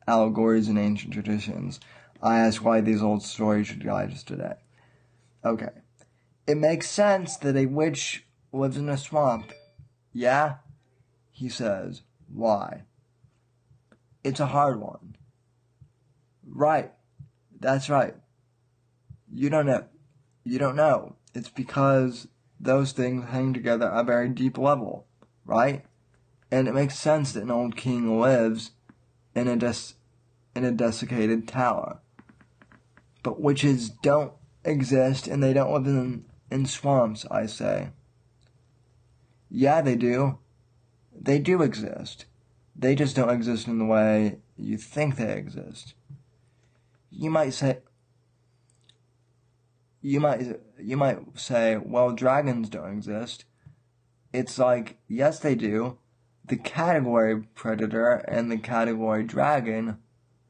allegories, 0.06 0.68
and 0.68 0.78
ancient 0.78 1.12
traditions. 1.12 1.80
I 2.22 2.38
ask 2.38 2.64
why 2.64 2.80
these 2.80 3.02
old 3.02 3.22
stories 3.22 3.66
should 3.66 3.84
guide 3.84 4.12
us 4.12 4.22
today. 4.22 4.54
Okay. 5.44 5.70
It 6.46 6.56
makes 6.56 6.88
sense 6.88 7.36
that 7.38 7.56
a 7.56 7.66
witch 7.66 8.26
lives 8.52 8.76
in 8.76 8.88
a 8.88 8.96
swamp. 8.96 9.52
Yeah? 10.12 10.56
He 11.30 11.48
says. 11.48 12.02
Why? 12.32 12.82
It's 14.24 14.40
a 14.40 14.46
hard 14.46 14.80
one. 14.80 15.16
Right. 16.46 16.92
That's 17.58 17.88
right. 17.88 18.14
You 19.32 19.50
don't 19.50 19.66
know. 19.66 19.84
You 20.44 20.58
don't 20.58 20.76
know. 20.76 21.16
It's 21.34 21.48
because 21.48 22.26
those 22.60 22.92
things 22.92 23.30
hang 23.30 23.54
together 23.54 23.90
at 23.90 24.00
a 24.00 24.04
very 24.04 24.28
deep 24.28 24.58
level, 24.58 25.06
right? 25.44 25.84
And 26.50 26.68
it 26.68 26.74
makes 26.74 26.98
sense 26.98 27.32
that 27.32 27.42
an 27.42 27.50
old 27.50 27.76
king 27.76 28.20
lives 28.20 28.72
in 29.34 29.48
a 29.48 29.56
des- 29.56 29.94
in 30.54 30.64
a 30.64 30.72
desiccated 30.72 31.48
tower 31.48 32.00
but 33.22 33.40
witches 33.40 33.90
don't 33.90 34.32
exist 34.64 35.26
and 35.26 35.42
they 35.42 35.52
don't 35.52 35.72
live 35.72 35.86
in, 35.86 36.24
in 36.50 36.66
swamps, 36.66 37.26
I 37.30 37.46
say. 37.46 37.90
Yeah, 39.50 39.82
they 39.82 39.96
do. 39.96 40.38
They 41.12 41.38
do 41.38 41.62
exist. 41.62 42.26
They 42.74 42.94
just 42.94 43.16
don't 43.16 43.30
exist 43.30 43.66
in 43.66 43.78
the 43.78 43.84
way 43.84 44.38
you 44.56 44.78
think 44.78 45.16
they 45.16 45.36
exist. 45.36 45.94
You 47.10 47.30
might 47.30 47.52
say, 47.52 47.78
you 50.00 50.20
might, 50.20 50.60
you 50.78 50.96
might 50.96 51.38
say, 51.38 51.76
well, 51.76 52.12
dragons 52.12 52.68
don't 52.68 52.92
exist. 52.92 53.44
It's 54.32 54.58
like, 54.58 54.98
yes, 55.08 55.38
they 55.38 55.54
do. 55.54 55.98
The 56.44 56.56
category 56.56 57.42
predator 57.54 58.24
and 58.28 58.50
the 58.50 58.58
category 58.58 59.24
dragon 59.24 59.98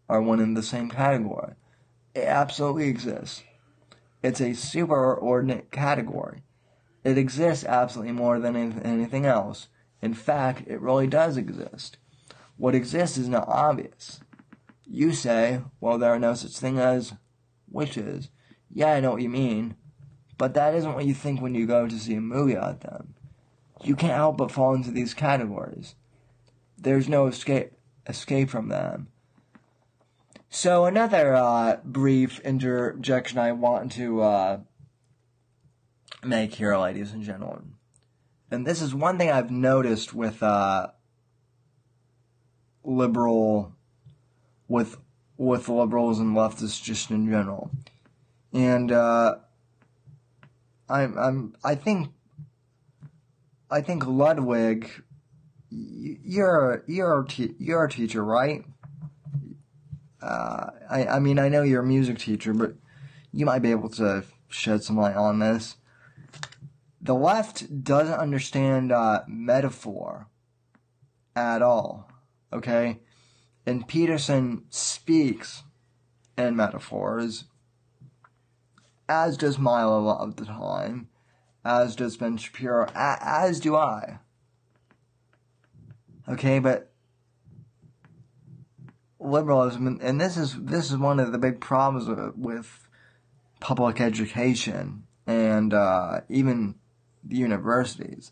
are 0.08 0.22
one 0.22 0.40
in 0.40 0.54
the 0.54 0.62
same 0.62 0.88
category. 0.88 1.54
It 2.14 2.24
absolutely 2.24 2.88
exists. 2.88 3.42
It's 4.22 4.40
a 4.40 4.50
superordinate 4.50 5.70
category. 5.70 6.42
It 7.04 7.16
exists 7.16 7.64
absolutely 7.64 8.12
more 8.12 8.38
than 8.38 8.56
anything 8.82 9.24
else. 9.24 9.68
In 10.02 10.14
fact, 10.14 10.64
it 10.66 10.80
really 10.80 11.06
does 11.06 11.36
exist. 11.36 11.96
What 12.56 12.74
exists 12.74 13.16
is 13.16 13.28
not 13.28 13.48
obvious. 13.48 14.20
You 14.84 15.12
say, 15.12 15.60
well, 15.80 15.98
there 15.98 16.12
are 16.12 16.18
no 16.18 16.34
such 16.34 16.58
thing 16.58 16.78
as 16.78 17.14
witches. 17.70 18.28
Yeah, 18.72 18.92
I 18.92 19.00
know 19.00 19.12
what 19.12 19.22
you 19.22 19.28
mean. 19.28 19.76
But 20.38 20.54
that 20.54 20.74
isn't 20.74 20.94
what 20.94 21.04
you 21.04 21.12
think 21.12 21.42
when 21.42 21.54
you 21.54 21.66
go 21.66 21.87
to 21.87 21.98
see 21.98 22.14
a 22.14 22.20
movie 22.20 22.54
about 22.54 22.80
them. 22.80 23.14
You 23.83 23.94
can't 23.94 24.14
help 24.14 24.38
but 24.38 24.50
fall 24.50 24.74
into 24.74 24.90
these 24.90 25.12
categories. 25.12 25.94
There's 26.78 27.09
no 27.09 27.26
escape 27.26 27.72
escape 28.06 28.48
from 28.48 28.68
them. 28.68 29.09
So 30.48 30.87
another 30.87 31.35
uh, 31.35 31.76
brief 31.85 32.40
interjection 32.40 33.38
I 33.38 33.52
want 33.52 33.92
to 33.92 34.22
uh, 34.22 34.61
make 36.24 36.54
here, 36.54 36.76
ladies 36.76 37.12
and 37.12 37.22
gentlemen, 37.22 37.74
and 38.50 38.66
this 38.66 38.83
is 38.83 38.94
one 38.94 39.16
thing 39.16 39.30
I've 39.30 39.50
noticed 39.50 40.12
with 40.12 40.42
uh, 40.42 40.88
liberal, 42.83 43.74
with 44.68 44.96
with 45.37 45.68
liberals 45.68 46.18
and 46.18 46.37
leftists 46.37 46.83
just 46.83 47.11
in 47.11 47.30
general, 47.30 47.70
and 48.52 48.92
uh, 48.92 49.36
I'm 50.88 51.18
I'm 51.18 51.56
I 51.64 51.74
think 51.74 52.10
I 53.70 53.80
think 53.80 54.06
Ludwig, 54.06 54.90
you're 55.70 56.82
you're 56.86 57.20
a 57.20 57.26
te- 57.26 57.54
you're 57.58 57.84
a 57.84 57.90
teacher, 57.90 58.25
right? 58.25 58.64
uh, 60.22 60.70
I, 60.88 61.06
I 61.06 61.18
mean, 61.18 61.38
I 61.38 61.48
know 61.48 61.62
you're 61.62 61.83
a 61.83 61.87
music 61.87 62.18
teacher, 62.18 62.52
but 62.52 62.75
you 63.33 63.46
might 63.46 63.60
be 63.60 63.70
able 63.70 63.88
to 63.90 64.25
shed 64.48 64.83
some 64.83 64.96
light 64.96 65.16
on 65.16 65.38
this. 65.38 65.77
The 67.00 67.14
left 67.14 67.83
doesn't 67.83 68.18
understand 68.18 68.92
uh, 68.92 69.22
metaphor 69.27 70.29
at 71.35 71.62
all, 71.62 72.10
okay? 72.52 73.00
And 73.64 73.88
Peterson 73.88 74.64
speaks 74.68 75.62
in 76.37 76.56
metaphors, 76.56 77.44
as 79.11 79.37
does 79.37 79.58
Milo 79.58 79.98
a 79.98 80.00
lot 80.00 80.21
of 80.21 80.37
the 80.37 80.44
time, 80.44 81.08
as 81.65 81.96
does 81.96 82.17
Ben 82.17 82.37
Shapiro, 82.37 82.88
as 82.94 83.58
do 83.58 83.75
I. 83.75 84.21
Okay, 86.29 86.61
but 86.61 86.92
liberalism, 89.19 89.98
and 90.00 90.21
this 90.21 90.37
is 90.37 90.56
this 90.56 90.92
is 90.92 90.96
one 90.96 91.19
of 91.19 91.33
the 91.33 91.38
big 91.38 91.61
problems 91.61 92.08
with 92.37 92.88
public 93.58 94.00
education 94.00 95.02
and 95.27 95.75
uh, 95.75 96.21
even 96.29 96.77
the 97.25 97.37
universities. 97.37 98.31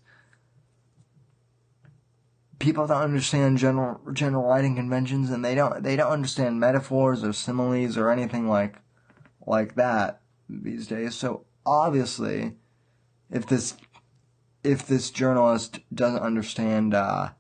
people 2.59 2.87
don't 2.87 3.03
understand 3.03 3.59
general 3.59 4.01
general 4.13 4.45
writing 4.45 4.77
conventions 4.77 5.31
and 5.31 5.45
they 5.45 5.55
don't 5.55 5.83
they 5.83 5.97
don't 5.97 6.11
understand 6.11 6.59
metaphors 6.59 7.23
or 7.23 7.33
similes 7.33 7.97
or 7.97 8.11
anything 8.11 8.49
like 8.49 8.77
like 9.47 9.77
that 9.77 10.21
these 10.49 10.87
days. 10.87 11.15
So 11.15 11.45
obviously, 11.65 12.55
if 13.31 13.47
this 13.47 13.75
if 14.65 14.87
this 14.87 15.11
journalist 15.11 15.81
doesn't 15.95 16.23
understand 16.23 16.95
uh, 16.95 17.31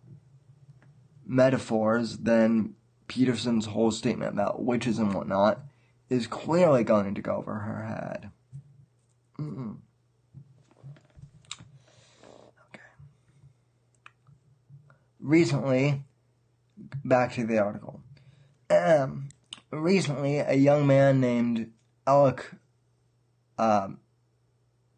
metaphors, 1.26 2.18
then 2.18 2.74
Peterson's 3.08 3.66
whole 3.66 3.90
statement 3.90 4.32
about 4.32 4.62
witches 4.62 4.98
and 4.98 5.14
whatnot 5.14 5.60
is 6.08 6.26
clearly 6.26 6.84
going 6.84 7.14
to 7.14 7.22
go 7.22 7.36
over 7.36 7.54
her 7.54 7.82
head. 7.84 8.30
Mm-mm. 9.38 9.76
Okay. 12.68 12.82
Recently, 15.20 16.02
back 17.04 17.34
to 17.34 17.46
the 17.46 17.58
article. 17.58 18.00
Um, 18.70 19.28
recently, 19.70 20.38
a 20.38 20.54
young 20.54 20.86
man 20.86 21.20
named 21.20 21.72
Alek 22.06 22.44
um, 23.58 23.98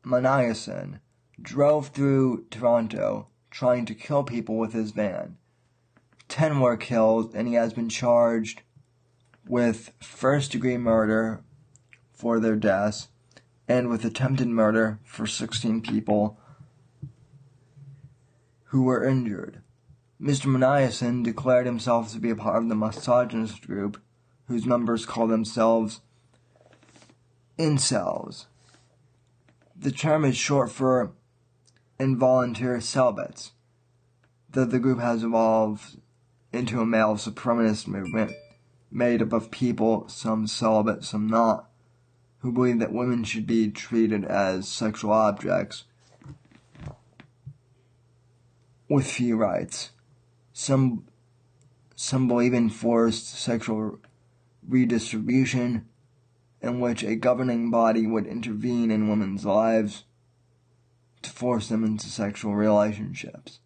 Minassian 0.05 1.01
drove 1.41 1.89
through 1.89 2.47
Toronto 2.51 3.29
trying 3.51 3.85
to 3.87 3.95
kill 3.95 4.23
people 4.23 4.57
with 4.57 4.73
his 4.73 4.93
van. 4.93 5.37
Ten 6.29 6.61
were 6.61 6.77
killed, 6.77 7.35
and 7.35 7.49
he 7.49 7.55
has 7.55 7.73
been 7.73 7.89
charged 7.89 8.63
with 9.47 9.93
first 10.01 10.53
degree 10.53 10.77
murder 10.77 11.43
for 12.13 12.39
their 12.39 12.57
deaths 12.57 13.09
and 13.67 13.89
with 13.89 14.05
attempted 14.05 14.49
murder 14.49 15.01
for 15.05 15.27
16 15.27 15.81
people 15.81 16.39
who 18.65 18.83
were 18.83 19.05
injured. 19.05 19.63
Mr. 20.21 20.47
Minassian 20.47 21.25
declared 21.25 21.67
himself 21.67 22.13
to 22.13 22.21
be 22.21 22.31
a 22.31 22.37
part 22.37 22.63
of 22.63 22.69
the 22.69 22.75
misogynist 22.75 23.67
group 23.67 24.01
whose 24.47 24.67
members 24.67 25.07
call 25.07 25.27
themselves 25.27 26.01
incels. 27.59 28.47
The 29.81 29.91
term 29.91 30.27
is 30.27 30.37
short 30.37 30.71
for 30.71 31.13
involuntary 31.99 32.83
celibates, 32.83 33.53
though 34.51 34.67
the 34.67 34.79
group 34.79 35.01
has 35.01 35.25
evolved 35.25 35.97
into 36.53 36.83
a 36.83 36.87
male 36.87 37.15
supremacist 37.15 37.87
movement 37.87 38.33
made 38.91 39.23
up 39.23 39.33
of 39.33 39.51
people, 39.51 40.07
some 40.07 40.47
celibate, 40.47 41.03
some 41.03 41.27
not, 41.27 41.71
who 42.41 42.53
believe 42.53 42.79
that 42.79 42.93
women 42.93 43.25
should 43.25 43.47
be 43.47 43.71
treated 43.71 44.23
as 44.27 44.69
sexual 44.69 45.13
objects 45.13 45.85
with 48.87 49.11
few 49.11 49.39
rights. 49.39 49.93
Some 50.53 51.07
some 51.97 52.29
believe 52.29 52.53
in 52.53 52.69
forced 52.69 53.31
sexual 53.31 53.99
redistribution 54.69 55.87
in 56.63 56.81
which 56.81 57.03
a 57.03 57.17
governing 57.17 57.71
body 57.71 58.07
would 58.07 58.27
intervene 58.27 58.91
in 58.91 59.09
women's 59.09 59.45
lives 59.45 60.05
to 61.23 61.31
force 61.31 61.69
them 61.69 61.85
into 61.85 62.07
sexual 62.07 62.55
relationships. 62.55 63.61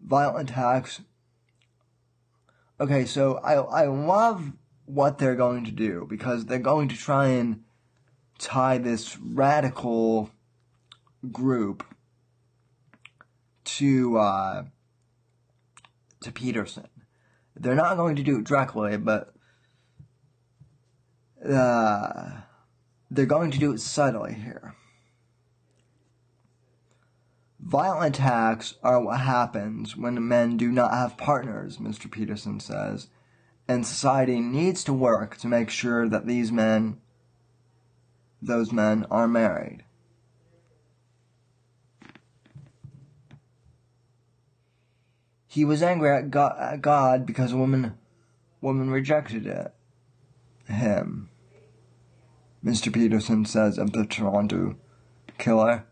Violent 0.00 0.50
attacks. 0.50 1.02
Okay, 2.80 3.04
so 3.04 3.36
I, 3.38 3.54
I 3.54 3.86
love 3.86 4.52
what 4.86 5.18
they're 5.18 5.36
going 5.36 5.64
to 5.64 5.70
do 5.70 6.06
because 6.08 6.46
they're 6.46 6.58
going 6.58 6.88
to 6.88 6.96
try 6.96 7.28
and 7.28 7.62
tie 8.38 8.78
this 8.78 9.18
radical 9.18 10.30
group 11.30 11.84
to 13.64 14.18
uh, 14.18 14.64
to 16.22 16.32
Peterson. 16.32 16.88
They're 17.54 17.74
not 17.74 17.96
going 17.96 18.16
to 18.16 18.22
do 18.22 18.38
it 18.38 18.44
directly, 18.44 18.96
but 18.96 19.34
uh, 21.48 22.30
they're 23.10 23.26
going 23.26 23.50
to 23.50 23.58
do 23.58 23.72
it 23.72 23.80
subtly 23.80 24.34
here. 24.34 24.74
Violent 27.58 28.16
attacks 28.16 28.74
are 28.82 29.00
what 29.00 29.20
happens 29.20 29.96
when 29.96 30.26
men 30.26 30.56
do 30.56 30.72
not 30.72 30.92
have 30.92 31.16
partners, 31.16 31.76
Mr. 31.76 32.10
Peterson 32.10 32.58
says, 32.58 33.08
and 33.68 33.86
society 33.86 34.40
needs 34.40 34.82
to 34.82 34.92
work 34.92 35.36
to 35.36 35.46
make 35.46 35.70
sure 35.70 36.08
that 36.08 36.26
these 36.26 36.50
men, 36.50 36.98
those 38.42 38.72
men, 38.72 39.06
are 39.10 39.28
married. 39.28 39.84
He 45.46 45.64
was 45.64 45.82
angry 45.82 46.10
at 46.10 46.30
God, 46.30 47.26
because 47.26 47.52
a 47.52 47.56
woman, 47.56 47.96
woman 48.60 48.90
rejected 48.90 49.46
it. 49.46 49.72
Him. 50.66 51.29
Mr. 52.64 52.92
Peterson 52.92 53.44
says 53.44 53.78
of 53.78 53.92
the 53.92 54.04
Toronto 54.04 54.76
killer. 55.38 55.86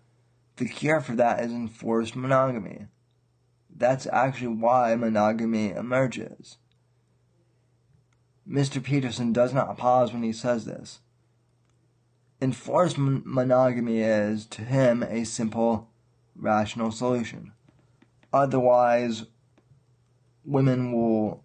The 0.57 0.69
cure 0.69 1.01
for 1.01 1.15
that 1.15 1.41
is 1.41 1.53
enforced 1.53 2.15
monogamy. 2.15 2.87
That's 3.75 4.07
actually 4.13 4.57
why 4.57 4.95
monogamy 4.97 5.71
emerges. 5.71 6.59
Mr. 8.49 8.83
Peterson 8.83 9.33
does 9.33 9.55
not 9.55 9.79
pause 9.79 10.13
when 10.13 10.23
he 10.23 10.33
says 10.33 10.65
this. 10.65 11.01
Enforced 12.41 12.99
mon- 12.99 13.23
monogamy 13.25 14.01
is, 14.01 14.47
to 14.47 14.63
him, 14.63 15.03
a 15.03 15.25
simple, 15.25 15.91
rational 16.35 16.91
solution. 16.91 17.53
Otherwise, 18.33 19.25
women 20.45 20.93
will 20.93 21.45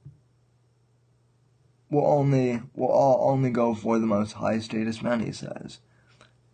will 1.93 2.07
only 2.07 2.61
will 2.73 2.89
all 2.89 3.31
only 3.31 3.49
go 3.49 3.73
for 3.73 3.99
the 3.99 4.05
most 4.05 4.33
high 4.33 4.59
status 4.59 5.01
men, 5.01 5.19
he 5.19 5.31
says. 5.31 5.79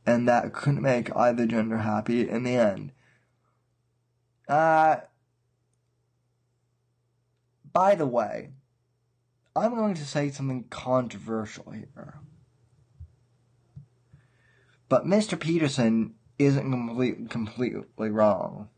And 0.05 0.27
that 0.27 0.53
couldn't 0.53 0.81
make 0.81 1.15
either 1.15 1.45
gender 1.45 1.77
happy 1.77 2.27
in 2.29 2.43
the 2.43 2.55
end. 2.55 2.91
Uh 4.47 4.97
by 7.71 7.95
the 7.95 8.07
way, 8.07 8.49
I'm 9.55 9.75
going 9.75 9.93
to 9.95 10.05
say 10.05 10.31
something 10.31 10.65
controversial 10.69 11.71
here. 11.71 12.15
But 14.87 15.05
Mr. 15.05 15.39
Peterson 15.39 16.15
isn't 16.39 16.71
complete, 16.71 17.29
completely 17.29 18.09
wrong 18.09 18.69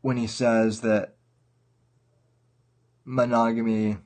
when 0.00 0.16
he 0.16 0.26
says 0.26 0.80
that 0.80 1.13
monogamy 3.04 3.98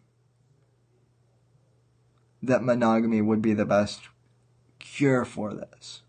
that 2.43 2.63
monogamy 2.63 3.21
would 3.21 3.43
be 3.43 3.55
the 3.55 3.67
best 3.67 4.09
cure 4.79 5.25
for 5.25 5.55
this. 5.55 6.03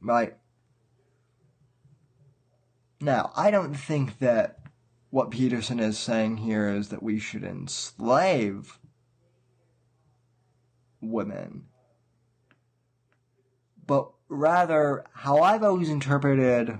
Right? 0.00 0.36
Now, 3.00 3.32
I 3.36 3.50
don't 3.50 3.74
think 3.74 4.18
that 4.18 4.58
what 5.10 5.30
Peterson 5.30 5.78
is 5.78 5.98
saying 5.98 6.38
here 6.38 6.68
is 6.68 6.88
that 6.88 7.02
we 7.02 7.18
should 7.18 7.44
enslave 7.44 8.78
women. 11.00 11.66
But 13.86 14.10
rather, 14.28 15.04
how 15.12 15.40
I've 15.40 15.62
always 15.62 15.88
interpreted 15.88 16.78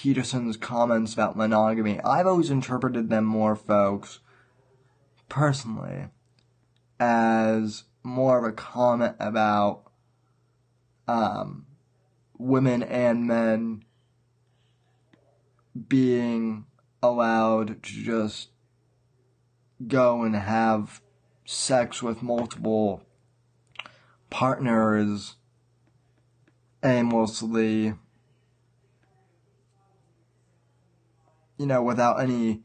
Peterson's 0.00 0.56
comments 0.56 1.12
about 1.12 1.36
monogamy, 1.36 2.00
I've 2.00 2.26
always 2.26 2.48
interpreted 2.48 3.10
them 3.10 3.26
more, 3.26 3.54
folks, 3.54 4.20
personally, 5.28 6.06
as 6.98 7.84
more 8.02 8.38
of 8.38 8.44
a 8.44 8.56
comment 8.56 9.16
about 9.20 9.82
um, 11.06 11.66
women 12.38 12.82
and 12.82 13.26
men 13.26 13.84
being 15.86 16.64
allowed 17.02 17.82
to 17.82 18.02
just 18.02 18.48
go 19.86 20.22
and 20.22 20.34
have 20.34 21.02
sex 21.44 22.02
with 22.02 22.22
multiple 22.22 23.02
partners 24.30 25.36
aimlessly, 26.82 27.92
you 31.60 31.66
know, 31.66 31.82
without 31.82 32.20
any 32.20 32.62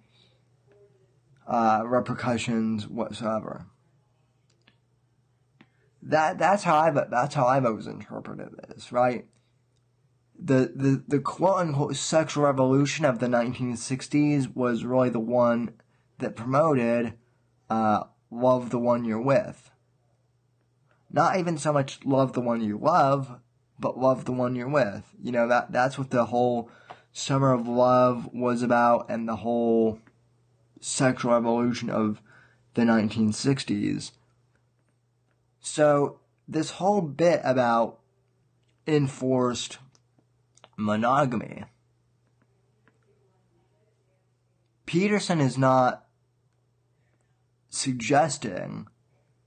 uh, 1.45 1.83
repercussions 1.85 2.87
whatsoever. 2.87 3.65
That 6.01 6.37
that's 6.37 6.63
how 6.63 6.77
I've 6.77 7.09
that's 7.09 7.35
how 7.35 7.47
I've 7.47 7.65
always 7.65 7.87
interpreted 7.87 8.49
this, 8.69 8.91
right? 8.91 9.25
the, 10.37 10.71
the, 10.75 11.03
the 11.07 11.19
quote 11.19 11.59
unquote 11.59 11.95
sexual 11.95 12.43
revolution 12.43 13.05
of 13.05 13.19
the 13.19 13.27
1960s 13.27 14.53
was 14.55 14.83
really 14.83 15.09
the 15.09 15.19
one 15.19 15.73
that 16.19 16.35
promoted 16.35 17.13
uh, 17.69 18.03
love 18.29 18.69
the 18.69 18.79
one 18.79 19.05
you're 19.05 19.21
with. 19.21 19.71
Not 21.11 21.37
even 21.37 21.57
so 21.57 21.71
much 21.71 21.99
love 22.03 22.33
the 22.33 22.41
one 22.41 22.61
you 22.61 22.77
love, 22.77 23.39
but 23.79 23.97
love 23.97 24.25
the 24.25 24.31
one 24.31 24.55
you're 24.55 24.69
with. 24.69 25.03
You 25.21 25.31
know, 25.31 25.47
that, 25.47 25.71
that's 25.71 25.97
what 25.97 26.09
the 26.09 26.25
whole 26.25 26.69
summer 27.17 27.53
of 27.53 27.65
love 27.65 28.29
was 28.33 28.61
about 28.61 29.09
and 29.09 29.25
the 29.25 29.37
whole 29.37 29.99
sexual 30.81 31.33
evolution 31.33 31.89
of 31.89 32.21
the 32.73 32.81
1960s. 32.81 34.11
So, 35.61 36.19
this 36.45 36.71
whole 36.71 36.99
bit 37.01 37.39
about 37.45 37.99
enforced 38.85 39.77
monogamy. 40.75 41.63
Peterson 44.85 45.39
is 45.39 45.57
not 45.57 46.05
suggesting 47.69 48.87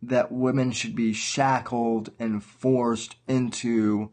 that 0.01 0.33
women 0.33 0.73
should 0.73 0.97
be 0.97 1.13
shackled 1.13 2.13
and 2.19 2.43
forced 2.43 3.17
into 3.29 4.11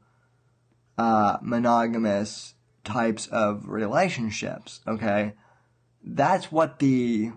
uh, 0.98 1.38
monogamous 1.42 2.55
types 2.86 3.28
of 3.28 3.68
relationships, 3.68 4.82
okay? 4.88 5.34
That's 6.04 6.52
what 6.52 6.80
the 6.80 7.32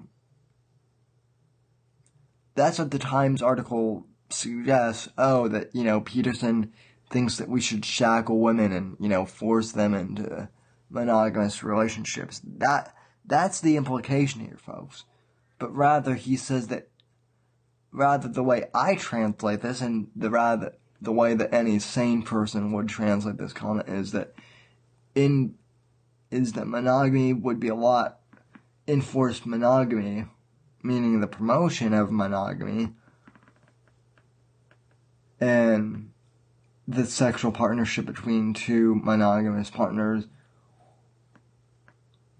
that's 2.54 2.78
what 2.78 2.90
the 2.90 2.98
Times 2.98 3.40
article 3.40 4.06
suggests. 4.30 5.08
Oh, 5.16 5.48
that 5.48 5.74
you 5.74 5.84
know 5.84 6.00
Peterson 6.00 6.72
thinks 7.10 7.38
that 7.38 7.48
we 7.48 7.60
should 7.60 7.84
shackle 7.84 8.40
women 8.40 8.72
and 8.72 8.96
you 9.00 9.08
know 9.08 9.24
force 9.24 9.72
them 9.72 9.94
into 9.94 10.48
monogamous 10.90 11.62
relationships. 11.62 12.40
That 12.44 12.94
that's 13.24 13.60
the 13.60 13.76
implication 13.76 14.40
here, 14.42 14.58
folks. 14.58 15.04
But 15.58 15.74
rather, 15.74 16.14
he 16.14 16.36
says 16.36 16.68
that 16.68 16.88
rather 17.92 18.28
the 18.28 18.44
way 18.44 18.66
I 18.74 18.94
translate 18.94 19.62
this, 19.62 19.80
and 19.80 20.08
the 20.14 20.30
rather 20.30 20.74
the 21.00 21.12
way 21.12 21.34
that 21.34 21.54
any 21.54 21.78
sane 21.78 22.22
person 22.22 22.72
would 22.72 22.88
translate 22.88 23.38
this 23.38 23.52
comment 23.52 23.88
is 23.88 24.12
that 24.12 24.34
in 25.18 25.54
is 26.30 26.52
that 26.52 26.66
monogamy 26.66 27.32
would 27.32 27.58
be 27.58 27.68
a 27.68 27.74
lot 27.74 28.20
enforced 28.86 29.46
monogamy, 29.46 30.26
meaning 30.82 31.20
the 31.20 31.26
promotion 31.26 31.92
of 31.92 32.12
monogamy, 32.12 32.92
and 35.40 36.10
the 36.86 37.04
sexual 37.04 37.50
partnership 37.50 38.06
between 38.06 38.54
two 38.54 38.94
monogamous 38.94 39.70
partners 39.70 40.28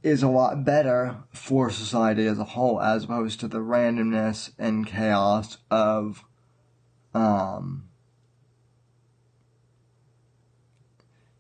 is 0.03 0.23
a 0.23 0.29
lot 0.29 0.65
better 0.65 1.17
for 1.33 1.71
society 1.71 2.27
as 2.27 2.39
a 2.39 2.45
whole 2.45 2.81
as 2.81 3.05
opposed 3.05 3.41
to 3.41 3.49
the 3.49 3.59
randomness 3.59 4.53
and 4.59 4.87
chaos 4.87 5.59
of 5.71 6.25
um 7.13 7.88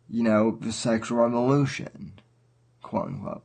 you 0.09 0.22
know 0.22 0.59
the 0.61 0.72
sexual 0.72 1.18
revolution 1.18 2.12
quote 2.82 3.06
unquote 3.06 3.44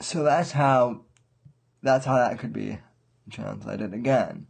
so 0.00 0.22
that's 0.22 0.52
how 0.52 1.02
that's 1.82 2.06
how 2.06 2.16
that 2.16 2.38
could 2.38 2.52
be 2.52 2.78
translated 3.30 3.92
again 3.92 4.46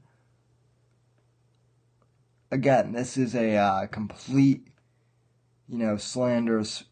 again 2.51 2.93
this 2.93 3.17
is 3.17 3.35
a 3.35 3.57
uh, 3.57 3.87
complete 3.87 4.69
you 5.69 5.79
know, 5.79 5.97
slanders 5.97 6.85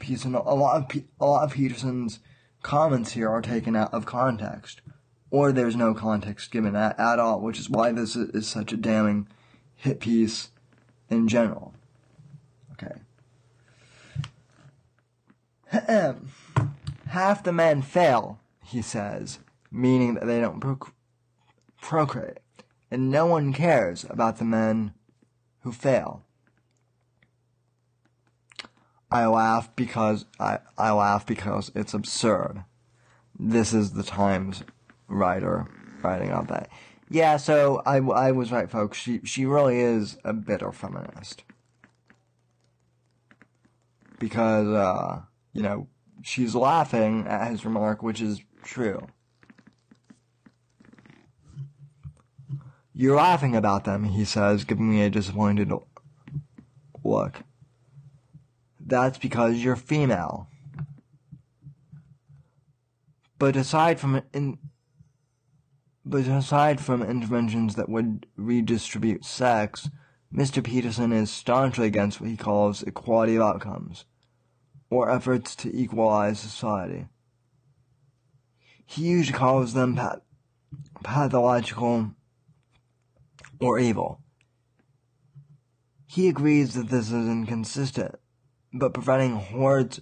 Peterson. 0.00 0.34
A 0.34 0.54
lot 0.54 0.76
of 0.94 1.02
a 1.20 1.26
lot 1.26 1.44
of 1.44 1.52
Peterson's 1.52 2.18
comments 2.62 3.12
here 3.12 3.28
are 3.28 3.42
taken 3.42 3.76
out 3.76 3.92
of 3.92 4.06
context, 4.06 4.80
or 5.30 5.52
there's 5.52 5.76
no 5.76 5.92
context 5.92 6.50
given 6.50 6.74
at, 6.74 6.98
at 6.98 7.18
all, 7.18 7.40
which 7.40 7.58
is 7.58 7.68
why 7.68 7.92
this 7.92 8.16
is, 8.16 8.30
is 8.30 8.48
such 8.48 8.72
a 8.72 8.76
damning 8.76 9.28
hit 9.82 9.98
piece 9.98 10.50
in 11.10 11.26
general. 11.26 11.74
Okay. 12.72 12.94
Half 17.08 17.42
the 17.42 17.52
men 17.52 17.82
fail, 17.82 18.38
he 18.64 18.80
says, 18.80 19.40
meaning 19.72 20.14
that 20.14 20.26
they 20.26 20.40
don't 20.40 20.60
proc- 20.60 20.94
procreate, 21.80 22.38
and 22.92 23.10
no 23.10 23.26
one 23.26 23.52
cares 23.52 24.06
about 24.08 24.36
the 24.36 24.44
men 24.44 24.94
who 25.62 25.72
fail. 25.72 26.22
I 29.10 29.26
laugh 29.26 29.74
because 29.74 30.26
I, 30.38 30.60
I 30.78 30.92
laugh 30.92 31.26
because 31.26 31.72
it's 31.74 31.92
absurd. 31.92 32.64
This 33.36 33.74
is 33.74 33.92
the 33.92 34.04
Times 34.04 34.62
writer 35.08 35.66
writing 36.02 36.30
about 36.30 36.48
that. 36.48 36.70
Yeah, 37.12 37.36
so 37.36 37.82
I, 37.84 37.98
I 37.98 38.32
was 38.32 38.50
right, 38.50 38.70
folks. 38.70 38.98
She 38.98 39.20
she 39.24 39.46
really 39.46 39.78
is 39.80 40.16
a 40.24 40.32
bitter 40.32 40.72
feminist 40.72 41.44
because 44.18 44.68
uh, 44.68 45.22
you 45.52 45.62
know 45.62 45.88
she's 46.22 46.54
laughing 46.54 47.26
at 47.28 47.50
his 47.50 47.64
remark, 47.64 48.02
which 48.02 48.20
is 48.20 48.40
true. 48.62 49.06
You're 52.94 53.16
laughing 53.16 53.56
about 53.56 53.84
them, 53.84 54.04
he 54.04 54.24
says, 54.24 54.64
giving 54.64 54.90
me 54.90 55.02
a 55.02 55.08
disappointed 55.08 55.72
look 57.02 57.42
that's 58.84 59.18
because 59.18 59.56
you're 59.56 59.76
female. 59.76 60.48
But 63.38 63.56
aside 63.56 63.98
from 63.98 64.22
in, 64.32 64.58
but 66.04 66.26
aside 66.26 66.80
from 66.80 67.02
interventions 67.02 67.74
that 67.76 67.88
would 67.88 68.26
redistribute 68.36 69.24
sex, 69.24 69.88
Mr. 70.34 70.64
Peterson 70.64 71.12
is 71.12 71.30
staunchly 71.30 71.86
against 71.86 72.20
what 72.20 72.30
he 72.30 72.36
calls 72.36 72.82
equality 72.82 73.36
of 73.36 73.42
outcomes, 73.42 74.04
or 74.90 75.10
efforts 75.10 75.54
to 75.56 75.74
equalize 75.76 76.40
society. 76.40 77.06
He 78.84 79.02
usually 79.02 79.38
calls 79.38 79.74
them 79.74 79.96
path- 79.96 80.22
pathological 81.02 82.12
or 83.60 83.78
evil. 83.78 84.20
He 86.06 86.28
agrees 86.28 86.74
that 86.74 86.88
this 86.88 87.06
is 87.06 87.28
inconsistent 87.28 88.16
but 88.72 88.94
preventing 88.94 89.36
hordes 89.36 90.00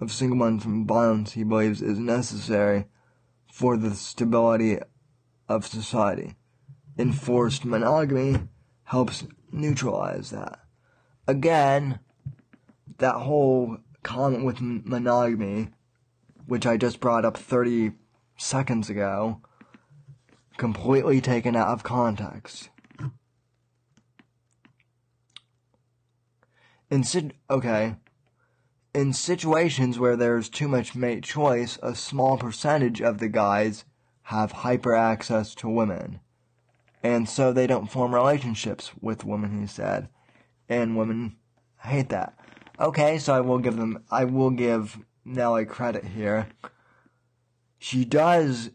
of 0.00 0.10
single 0.10 0.36
men 0.36 0.58
from 0.58 0.86
violence, 0.86 1.32
he 1.32 1.44
believes, 1.44 1.82
is 1.82 1.98
necessary 1.98 2.86
for 3.52 3.76
the 3.76 3.94
stability 3.94 4.78
of 5.46 5.66
society. 5.66 6.36
Enforced 6.98 7.66
monogamy 7.66 8.48
helps 8.84 9.24
neutralize 9.52 10.30
that. 10.30 10.60
Again, 11.28 12.00
that 12.96 13.16
whole 13.16 13.76
comment 14.02 14.46
with 14.46 14.62
monogamy, 14.62 15.68
which 16.46 16.66
I 16.66 16.78
just 16.78 16.98
brought 16.98 17.26
up 17.26 17.36
30 17.36 17.92
seconds 18.38 18.88
ago, 18.88 19.42
completely 20.56 21.20
taken 21.20 21.54
out 21.54 21.68
of 21.68 21.82
context. 21.82 22.70
In 26.90 27.04
sit- 27.04 27.36
okay. 27.50 27.96
In 28.94 29.14
situations 29.14 29.98
where 29.98 30.16
there's 30.16 30.50
too 30.50 30.68
much 30.68 30.94
mate 30.94 31.24
choice, 31.24 31.78
a 31.82 31.94
small 31.94 32.36
percentage 32.36 33.00
of 33.00 33.18
the 33.18 33.28
guys 33.28 33.84
have 34.24 34.52
hyper 34.52 34.94
access 34.94 35.54
to 35.56 35.68
women. 35.68 36.20
And 37.02 37.26
so 37.26 37.52
they 37.52 37.66
don't 37.66 37.90
form 37.90 38.14
relationships 38.14 38.92
with 39.00 39.24
women, 39.24 39.60
he 39.60 39.66
said. 39.66 40.08
And 40.68 40.96
women 40.96 41.36
hate 41.80 42.10
that. 42.10 42.34
Okay, 42.78 43.18
so 43.18 43.32
I 43.32 43.40
will 43.40 43.58
give 43.58 43.76
them, 43.76 44.04
I 44.10 44.24
will 44.24 44.50
give 44.50 44.98
Nellie 45.24 45.64
credit 45.64 46.04
here. 46.04 46.48
She 47.78 48.04
does, 48.04 48.70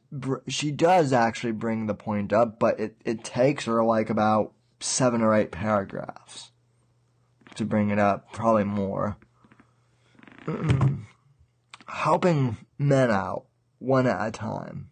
she 0.48 0.72
does 0.72 1.14
actually 1.14 1.54
bring 1.54 1.86
the 1.86 1.94
point 1.94 2.34
up, 2.34 2.60
but 2.60 2.80
it, 2.80 2.98
it 3.06 3.24
takes 3.24 3.66
her 3.66 3.84
like 3.84 4.10
about 4.10 4.52
seven 4.80 5.22
or 5.22 5.34
eight 5.34 5.52
paragraphs 5.52 6.52
to 7.56 7.66
bring 7.66 7.92
it 7.92 8.00
up, 8.00 8.34
probably 8.34 8.64
more. 8.64 9.18
Helping 11.88 12.58
men 12.78 13.12
out 13.12 13.46
one 13.80 14.08
at 14.08 14.28
a 14.28 14.32
time. 14.32 14.90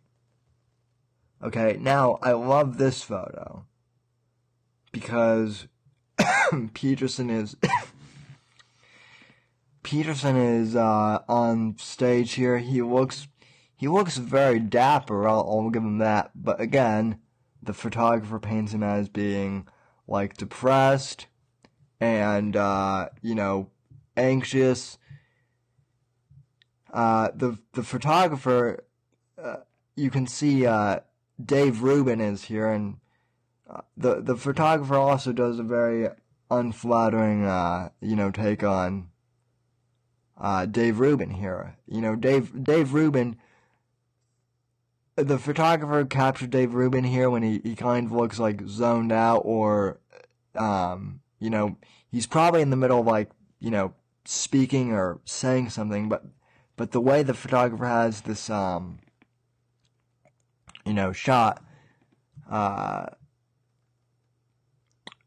Okay, 1.44 1.78
now 1.80 2.18
I 2.22 2.32
love 2.32 2.78
this 2.78 3.04
photo 3.04 3.66
because 4.92 5.68
Peterson 6.74 7.30
is 7.30 7.56
Peterson 9.84 10.36
is 10.36 10.76
uh, 10.76 11.20
on 11.28 11.78
stage 11.78 12.34
here. 12.34 12.58
He 12.58 12.82
looks 12.82 13.28
he 13.78 13.88
looks 13.88 14.18
very 14.18 14.60
dapper. 14.60 15.28
I'll, 15.28 15.42
I'll 15.42 15.70
give 15.70 15.84
him 15.84 16.00
that. 16.00 16.32
But 16.34 16.60
again, 16.60 17.20
the 17.62 17.74
photographer 17.74 18.40
paints 18.40 18.74
him 18.74 18.84
as 18.84 19.10
being 19.10 19.68
like 20.08 20.38
depressed, 20.38 21.28
and 22.00 22.56
uh, 22.56 23.10
you 23.22 23.36
know 23.36 23.70
anxious. 24.18 24.98
Uh, 26.96 27.30
the 27.36 27.58
the 27.74 27.84
photographer, 27.84 28.86
uh, 29.44 29.58
you 29.98 30.10
can 30.10 30.26
see 30.26 30.66
uh, 30.66 31.02
Dave 31.44 31.84
Rubin 31.84 32.22
is 32.22 32.46
here, 32.46 32.72
and 32.72 32.96
uh, 33.70 33.82
the 33.98 34.22
the 34.22 34.38
photographer 34.38 34.96
also 34.96 35.34
does 35.34 35.60
a 35.60 35.64
very 35.64 36.08
unflattering, 36.50 37.44
uh, 37.44 37.90
you 38.00 38.16
know, 38.16 38.32
take 38.32 38.64
on 38.64 39.10
Dave 40.72 41.00
Rubin 41.00 41.32
here. 41.32 41.76
You 41.86 42.00
know, 42.00 42.16
Dave 42.16 42.64
Dave 42.64 42.94
Rubin. 42.94 43.36
The 45.18 45.38
photographer 45.38 46.06
captured 46.06 46.50
Dave 46.50 46.74
Rubin 46.74 47.04
here 47.04 47.30
when 47.30 47.44
he, 47.44 47.60
he 47.64 47.76
kind 47.76 48.06
of 48.08 48.14
looks 48.14 48.40
like 48.40 48.68
zoned 48.68 49.14
out 49.14 49.44
or, 49.46 50.00
um, 50.56 51.22
you 51.40 51.50
know, 51.50 51.78
he's 52.12 52.28
probably 52.28 52.62
in 52.62 52.70
the 52.70 52.76
middle 52.76 53.00
of 53.00 53.06
like, 53.06 53.32
you 53.62 53.72
know, 53.72 53.94
speaking 54.26 54.92
or 54.92 55.22
saying 55.24 55.70
something, 55.70 56.10
but, 56.10 56.26
but 56.76 56.92
the 56.92 57.02
way 57.02 57.24
the 57.24 57.34
photographer 57.34 57.86
has 57.86 58.22
this, 58.22 58.50
um, 58.50 59.00
you 60.86 60.94
know, 60.94 61.12
shot, 61.12 61.64
uh, 62.50 63.08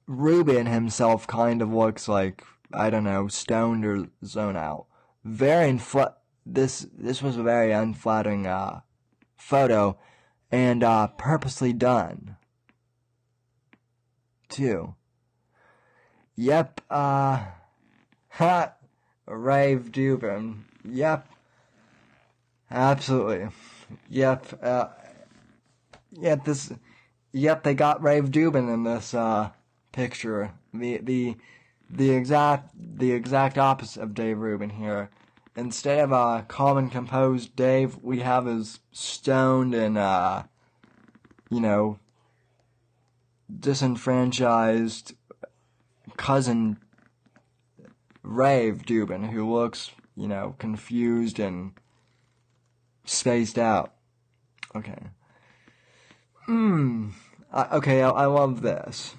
Rubin 0.06 0.66
himself 0.66 1.26
kind 1.26 1.60
of 1.60 1.72
looks 1.72 2.08
like, 2.08 2.42
I 2.72 2.90
don't 2.90 3.04
know, 3.04 3.28
stoned 3.28 3.84
or 3.84 4.08
zone 4.24 4.56
out. 4.56 4.86
Very 5.24 5.70
infl- 5.70 6.14
this, 6.46 6.86
this 6.96 7.22
was 7.22 7.36
a 7.36 7.42
very 7.42 7.72
unflattering, 7.72 8.46
uh, 8.46 8.80
photo 9.36 9.98
and, 10.50 10.82
uh, 10.82 11.08
purposely 11.08 11.72
done. 11.72 12.36
Too. 14.48 14.94
Yep, 16.36 16.80
uh, 16.88 17.46
ha, 18.28 18.72
Rave 19.26 19.90
Dubin. 19.92 20.60
Yep. 20.84 21.28
Absolutely. 22.70 23.48
Yep, 24.10 24.46
uh, 24.62 24.88
yep, 26.12 26.44
this, 26.44 26.72
yep, 27.32 27.62
they 27.62 27.74
got 27.74 28.02
Rave 28.02 28.30
Dubin 28.30 28.72
in 28.72 28.84
this, 28.84 29.14
uh, 29.14 29.50
picture. 29.98 30.52
The 30.72 30.98
the 30.98 31.36
the 31.90 32.10
exact 32.10 32.70
the 32.76 33.12
exact 33.12 33.58
opposite 33.58 34.02
of 34.02 34.14
Dave 34.14 34.38
Rubin 34.38 34.70
here. 34.70 35.10
Instead 35.56 35.98
of 35.98 36.12
a 36.12 36.44
calm 36.46 36.78
and 36.78 36.92
composed 36.92 37.56
Dave, 37.56 37.98
we 38.00 38.20
have 38.20 38.46
his 38.46 38.78
stoned 38.92 39.74
and 39.74 39.98
uh, 39.98 40.44
you 41.50 41.60
know 41.60 41.98
disenfranchised 43.58 45.14
cousin 46.16 46.78
Rave 48.22 48.82
Dubin, 48.86 49.30
who 49.30 49.52
looks 49.52 49.90
you 50.16 50.28
know 50.28 50.54
confused 50.58 51.40
and 51.40 51.72
spaced 53.08 53.58
out. 53.58 53.94
Okay. 54.74 54.98
Hmm. 56.44 57.10
okay, 57.54 58.02
I, 58.02 58.10
I 58.10 58.26
love 58.26 58.62
this. 58.62 59.14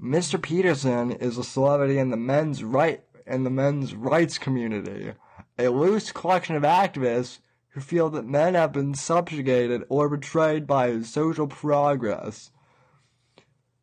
Mr. 0.00 0.40
Peterson 0.40 1.10
is 1.10 1.38
a 1.38 1.44
celebrity 1.44 1.98
in 1.98 2.10
the 2.10 2.16
men's 2.16 2.62
right 2.62 3.02
in 3.26 3.44
the 3.44 3.50
men's 3.50 3.94
rights 3.94 4.38
community, 4.38 5.12
a 5.58 5.68
loose 5.68 6.12
collection 6.12 6.56
of 6.56 6.62
activists 6.62 7.40
who 7.70 7.80
feel 7.80 8.08
that 8.10 8.24
men 8.24 8.54
have 8.54 8.72
been 8.72 8.94
subjugated 8.94 9.84
or 9.88 10.08
betrayed 10.08 10.66
by 10.66 11.02
social 11.02 11.46
progress. 11.46 12.50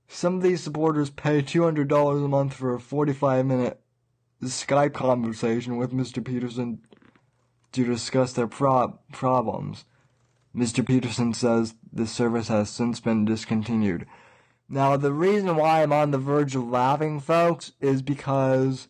Some 0.07 0.35
of 0.35 0.41
these 0.41 0.63
supporters 0.63 1.09
pay 1.09 1.41
$200 1.41 2.25
a 2.25 2.27
month 2.27 2.53
for 2.53 2.73
a 2.73 2.79
45 2.79 3.45
minute 3.45 3.79
Skype 4.43 4.93
conversation 4.93 5.77
with 5.77 5.91
Mr. 5.91 6.23
Peterson 6.23 6.81
to 7.75 7.85
discuss 7.85 8.33
their 8.33 8.47
pro- 8.47 8.99
problems. 9.11 9.85
Mr. 10.55 10.85
Peterson 10.85 11.33
says 11.33 11.75
the 11.91 12.07
service 12.07 12.47
has 12.47 12.69
since 12.69 12.99
been 12.99 13.25
discontinued. 13.25 14.05
Now, 14.67 14.97
the 14.97 15.13
reason 15.13 15.55
why 15.55 15.83
I'm 15.83 15.93
on 15.93 16.11
the 16.11 16.17
verge 16.17 16.55
of 16.55 16.67
laughing, 16.67 17.19
folks, 17.19 17.73
is 17.79 18.01
because 18.01 18.87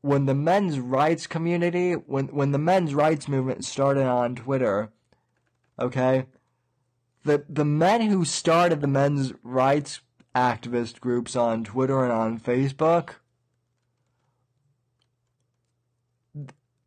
when 0.00 0.26
the 0.26 0.34
men's 0.34 0.78
rights 0.78 1.26
community, 1.26 1.92
when, 1.92 2.28
when 2.28 2.52
the 2.52 2.58
men's 2.58 2.94
rights 2.94 3.28
movement 3.28 3.64
started 3.64 4.06
on 4.06 4.36
Twitter, 4.36 4.90
okay, 5.78 6.26
the, 7.24 7.44
the 7.48 7.64
men 7.64 8.02
who 8.02 8.24
started 8.24 8.80
the 8.80 8.86
men's 8.86 9.32
rights 9.42 10.00
activist 10.34 11.00
groups 11.00 11.36
on 11.36 11.64
Twitter 11.64 12.02
and 12.02 12.12
on 12.12 12.38
Facebook, 12.38 13.16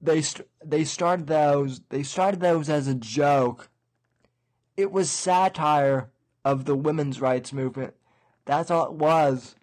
they, 0.02 0.22
st- 0.22 0.48
they 0.64 0.84
started 0.84 1.28
those, 1.28 1.82
they 1.90 2.04
started 2.04 2.40
those 2.40 2.70
as 2.70 2.88
a 2.88 2.96
joke. 2.96 3.70
It 4.76 4.92
was 4.92 5.10
satire 5.10 6.12
of 6.46 6.66
the 6.66 6.76
women's 6.76 7.20
rights 7.20 7.52
movement 7.52 7.94
that's 8.48 8.72
all 8.72 8.88
it 8.88 8.94
was. 8.94 9.56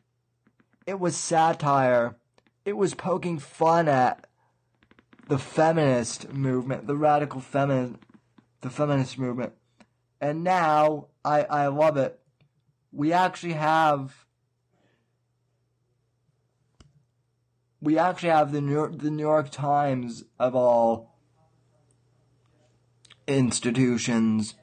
It 0.87 1.01
was 1.01 1.16
satire. 1.16 2.16
It 2.64 2.76
was 2.76 2.95
poking 2.95 3.39
fun 3.39 3.89
at 3.89 4.26
the 5.26 5.39
feminist 5.39 6.32
movement, 6.32 6.87
the 6.87 6.97
radical 6.97 7.41
feminist, 7.41 7.97
the 8.61 8.68
feminist 8.68 9.18
movement. 9.18 9.55
And 10.20 10.45
now 10.45 11.07
I, 11.24 11.43
I 11.45 11.66
love 11.68 11.97
it. 11.97 12.20
We 12.93 13.12
actually 13.12 13.55
have 13.55 14.26
we 17.85 17.99
actually 17.99 18.30
have 18.30 18.51
the 18.51 18.61
New 18.61 18.72
York, 18.72 18.99
the 18.99 19.11
New 19.11 19.22
York 19.22 19.51
Times 19.51 20.24
of 20.39 20.55
all 20.55 21.14
institutions 23.26 24.55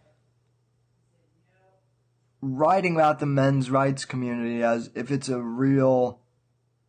writing 2.41 2.95
about 2.95 3.19
the 3.19 3.25
men's 3.27 3.69
rights 3.69 4.05
community 4.05 4.63
as 4.63 4.89
if 4.95 5.11
it's 5.11 5.29
a 5.29 5.39
real 5.39 6.19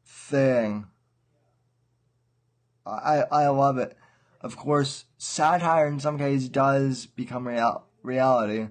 thing. 0.07 0.87
I 2.87 3.25
I 3.31 3.49
love 3.49 3.77
it. 3.77 3.97
Of 4.41 4.57
course, 4.57 5.05
satire 5.19 5.87
in 5.87 6.01
some 6.01 6.19
cases 6.19 6.49
does 6.49 7.07
become 7.07 7.47
real 7.47 7.85
reality, 8.03 8.69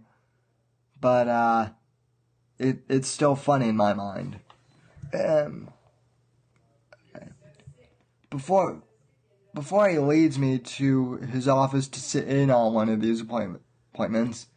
but 0.99 1.27
uh, 1.27 1.69
it 2.57 2.79
it's 2.89 3.07
still 3.07 3.35
funny 3.35 3.69
in 3.69 3.77
my 3.77 3.93
mind. 3.93 4.39
Um. 5.13 5.69
Before 8.31 8.81
before 9.53 9.89
he 9.89 9.99
leads 9.99 10.39
me 10.39 10.57
to 10.57 11.17
his 11.17 11.47
office 11.47 11.89
to 11.89 11.99
sit 11.99 12.27
in 12.27 12.49
on 12.49 12.73
one 12.73 12.87
of 12.87 13.01
these 13.01 13.19
appointment, 13.19 13.61
appointments, 13.93 14.47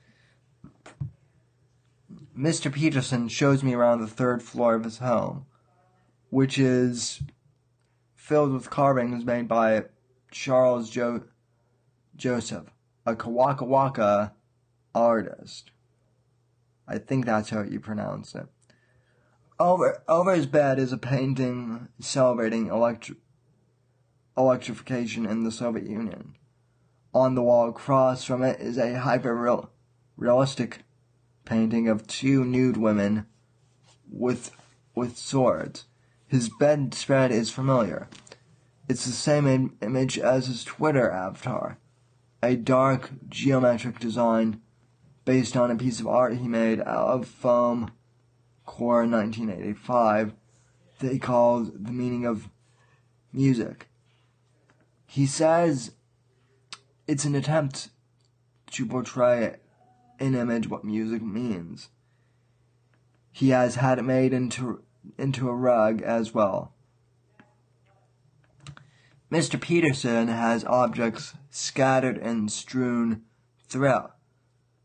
Mr. 2.38 2.72
Peterson 2.72 3.28
shows 3.28 3.64
me 3.64 3.74
around 3.74 4.00
the 4.00 4.06
third 4.06 4.42
floor 4.42 4.76
of 4.76 4.84
his 4.84 4.98
home, 4.98 5.46
which 6.30 6.58
is 6.58 7.22
filled 8.14 8.52
with 8.52 8.70
carvings 8.70 9.24
made 9.24 9.48
by 9.48 9.84
Charles 10.30 10.88
jo- 10.88 11.24
Joseph, 12.16 12.70
a 13.04 13.16
Kawaka 13.16 13.66
Waka 13.66 14.34
artist. 14.94 15.72
I 16.86 16.98
think 16.98 17.26
that's 17.26 17.50
how 17.50 17.62
you 17.62 17.80
pronounce 17.80 18.34
it. 18.34 18.46
Over, 19.58 20.02
over 20.08 20.34
his 20.34 20.46
bed 20.46 20.78
is 20.78 20.92
a 20.92 20.98
painting 20.98 21.88
celebrating 22.00 22.68
electri- 22.68 23.16
electrification 24.36 25.26
in 25.26 25.44
the 25.44 25.52
Soviet 25.52 25.88
Union. 25.88 26.34
On 27.12 27.34
the 27.34 27.42
wall 27.42 27.68
across 27.68 28.24
from 28.24 28.42
it 28.42 28.60
is 28.60 28.76
a 28.76 29.00
hyper 29.00 29.68
realistic 30.16 30.80
painting 31.44 31.88
of 31.88 32.06
two 32.06 32.44
nude 32.44 32.76
women 32.76 33.26
with 34.10 34.50
with 34.94 35.16
swords. 35.16 35.84
His 36.26 36.48
bedspread 36.48 37.30
is 37.30 37.50
familiar. 37.50 38.08
It's 38.88 39.04
the 39.04 39.12
same 39.12 39.46
Im- 39.46 39.76
image 39.80 40.18
as 40.18 40.46
his 40.46 40.64
Twitter 40.64 41.10
avatar, 41.10 41.78
a 42.42 42.56
dark 42.56 43.10
geometric 43.28 43.98
design 43.98 44.60
based 45.24 45.56
on 45.56 45.70
a 45.70 45.76
piece 45.76 46.00
of 46.00 46.06
art 46.06 46.36
he 46.36 46.48
made 46.48 46.80
out 46.80 47.08
of 47.08 47.26
foam 47.26 47.90
core 48.66 49.02
in 49.02 49.10
1985 49.10 50.34
that 50.98 51.12
he 51.12 51.18
called 51.18 51.86
the 51.86 51.92
meaning 51.92 52.26
of 52.26 52.48
music. 53.32 53.88
He 55.14 55.26
says 55.26 55.92
it's 57.06 57.24
an 57.24 57.36
attempt 57.36 57.90
to 58.72 58.84
portray 58.84 59.58
in 60.18 60.34
image 60.34 60.68
what 60.68 60.82
music 60.82 61.22
means. 61.22 61.90
He 63.30 63.50
has 63.50 63.76
had 63.76 64.00
it 64.00 64.02
made 64.02 64.32
into 64.32 64.82
into 65.16 65.48
a 65.48 65.54
rug 65.54 66.02
as 66.02 66.34
well. 66.34 66.74
Mr. 69.30 69.60
Peterson 69.60 70.26
has 70.26 70.64
objects 70.64 71.34
scattered 71.48 72.18
and 72.18 72.50
strewn 72.50 73.22
throughout. 73.68 74.16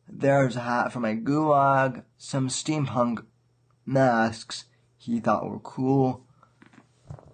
There's 0.08 0.56
a 0.56 0.60
hat 0.60 0.94
from 0.94 1.06
a 1.06 1.16
gulag, 1.16 2.04
some 2.20 2.50
steampunk 2.50 3.26
masks 3.84 4.66
he 4.96 5.20
thought 5.20 5.50
were 5.50 5.58
cool, 5.58 6.24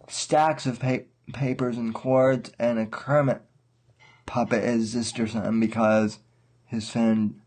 stacks 0.08 0.66
of 0.66 0.80
pa- 0.80 1.00
papers 1.34 1.78
and 1.78 1.93
cords, 1.93 2.51
and 2.59 2.80
a 2.80 2.86
Kermit 2.86 3.41
puppet 4.26 4.63
is 4.63 4.91
sister 4.91 5.28
son 5.28 5.59
because 5.59 6.19
his 6.65 6.89
fan 6.89 7.41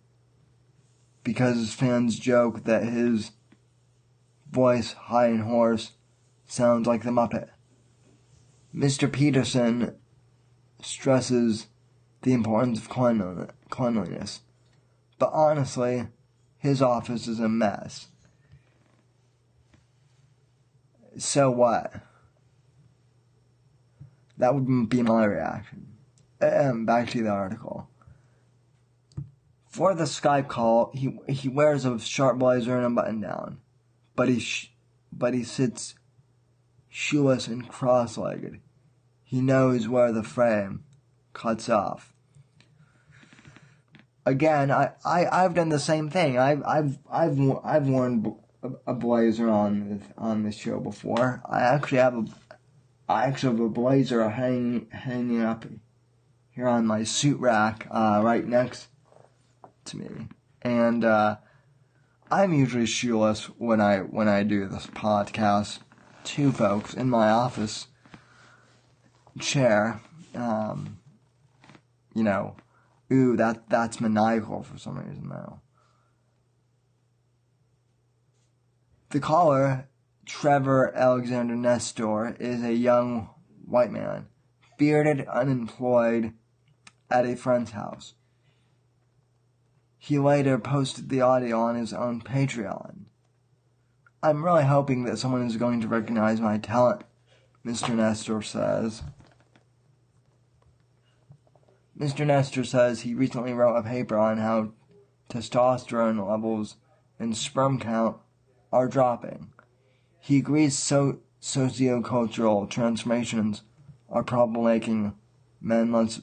because 1.25 1.57
his 1.57 1.75
fans 1.75 2.19
joke 2.19 2.65
that 2.65 2.85
his 2.85 3.33
voice 4.51 4.93
high 4.93 5.27
and 5.27 5.43
hoarse, 5.43 5.93
sounds 6.47 6.87
like 6.87 7.03
the 7.03 7.11
Muppet. 7.11 7.51
Mr. 8.75 9.13
Peterson 9.13 9.95
stresses 10.81 11.67
the 12.23 12.33
importance 12.33 12.79
of 12.79 12.89
cleanliness, 13.69 14.41
but 15.19 15.31
honestly, 15.33 16.07
his 16.57 16.81
office 16.81 17.29
is 17.29 17.41
a 17.41 17.49
mess. 17.49 18.09
So 21.17 21.51
what? 21.51 21.93
That 24.39 24.55
would 24.55 24.89
be 24.89 25.03
my 25.03 25.25
reaction. 25.25 25.89
Um, 26.41 26.87
back 26.87 27.11
to 27.11 27.23
the 27.23 27.29
article. 27.31 27.89
For 29.67 29.95
the 29.95 30.05
Skype 30.05 30.49
call, 30.49 30.91
he 30.95 31.19
he 31.29 31.49
wears 31.49 31.85
a 31.85 31.99
sharp 31.99 32.39
blazer 32.39 32.77
and 32.77 32.87
a 32.87 32.91
button 32.91 33.21
down, 33.21 33.59
but 34.17 34.29
he 34.29 34.41
sh- 34.41 34.73
but 35.13 35.35
he 35.35 35.45
sits 35.45 35.95
shoeless 36.89 37.49
and 37.49 37.69
cross-legged. 37.69 38.61
He 39.23 39.41
knows 39.41 39.89
where 39.89 40.13
the 40.13 40.23
frame 40.23 40.85
cuts 41.33 41.69
off. 41.69 42.15
Again, 44.25 44.71
I, 44.71 44.93
I 45.05 45.27
I've 45.27 45.55
done 45.55 45.69
the 45.69 45.79
same 45.79 46.09
thing. 46.11 46.39
I've 46.39 46.63
I've 46.65 46.99
I've 47.11 47.39
I've 47.65 47.89
worn 47.89 48.37
a 48.87 48.95
blazer 48.95 49.49
on 49.49 50.03
on 50.17 50.45
this 50.45 50.57
show 50.57 50.81
before. 50.81 51.43
I 51.45 51.61
actually 51.61 51.99
have 51.99 52.15
a 52.15 52.25
I 53.09 53.25
actually 53.25 53.57
have 53.57 53.65
a 53.65 53.69
blazer 53.71 54.29
hanging 54.29 54.89
hanging 54.91 55.43
up 55.43 55.65
here 56.51 56.69
on 56.69 56.87
my 56.87 57.05
suit 57.05 57.41
rack 57.41 57.87
uh, 57.91 58.21
right 58.23 58.47
next 58.47 58.89
to 59.87 59.97
me, 59.97 60.29
and 60.61 61.05
uh, 61.05 61.37
I'm 62.31 62.53
usually 62.53 62.85
shoeless 62.85 63.47
when 63.59 63.81
I 63.81 64.01
when 64.01 64.29
I 64.29 64.43
do 64.43 64.67
this 64.67 64.87
podcast 64.89 65.79
to 66.25 66.53
folks 66.53 66.93
in 66.93 67.09
my 67.09 67.31
office 67.31 67.87
chair. 69.41 70.03
Um, 70.35 70.99
you 72.15 72.23
know, 72.23 72.57
ooh, 73.11 73.37
that 73.37 73.71
that's 73.71 74.01
maniacal 74.01 74.63
for 74.63 74.77
some 74.77 74.99
reason 74.99 75.31
though. 75.31 75.61
The 79.11 79.21
caller, 79.21 79.89
Trevor 80.29 80.95
Alexander 80.95 81.57
Nestor, 81.57 82.37
is 82.39 82.63
a 82.63 82.75
young 82.75 83.31
white 83.65 83.91
man, 83.91 84.29
bearded, 84.77 85.27
unemployed, 85.27 86.35
at 87.11 87.25
a 87.25 87.35
friend's 87.35 87.71
house. 87.71 88.13
He 89.97 90.19
later 90.19 90.59
posted 90.59 91.09
the 91.09 91.23
audio 91.23 91.59
on 91.61 91.77
his 91.77 91.95
own 91.95 92.21
Patreon. 92.21 93.07
I'm 94.23 94.45
really 94.45 94.65
hoping 94.65 95.05
that 95.05 95.19
someone 95.19 95.47
is 95.47 95.57
going 95.57 95.81
to 95.81 95.89
recognize 95.89 96.43
my 96.43 96.59
talent, 96.59 97.05
Mr. 97.65 97.95
Nestor 97.95 98.43
says. 98.43 99.03
Mr. 101.99 102.27
Nestor 102.27 102.65
says 102.65 103.01
he 103.01 103.15
recently 103.15 103.55
wrote 103.55 103.77
a 103.77 103.83
paper 103.83 104.19
on 104.19 104.37
how 104.37 104.73
testosterone 105.31 106.29
levels 106.29 106.77
and 107.19 107.35
sperm 107.35 107.81
count 107.81 108.19
are 108.71 108.89
dropping. 108.89 109.53
He 110.21 110.39
agrees 110.39 110.79
so 110.79 111.21
sociocultural 111.41 112.69
transformations 112.69 113.63
are 114.09 114.23
probably 114.23 114.63
making 114.63 115.15
men 115.61 115.93
less, 115.93 116.21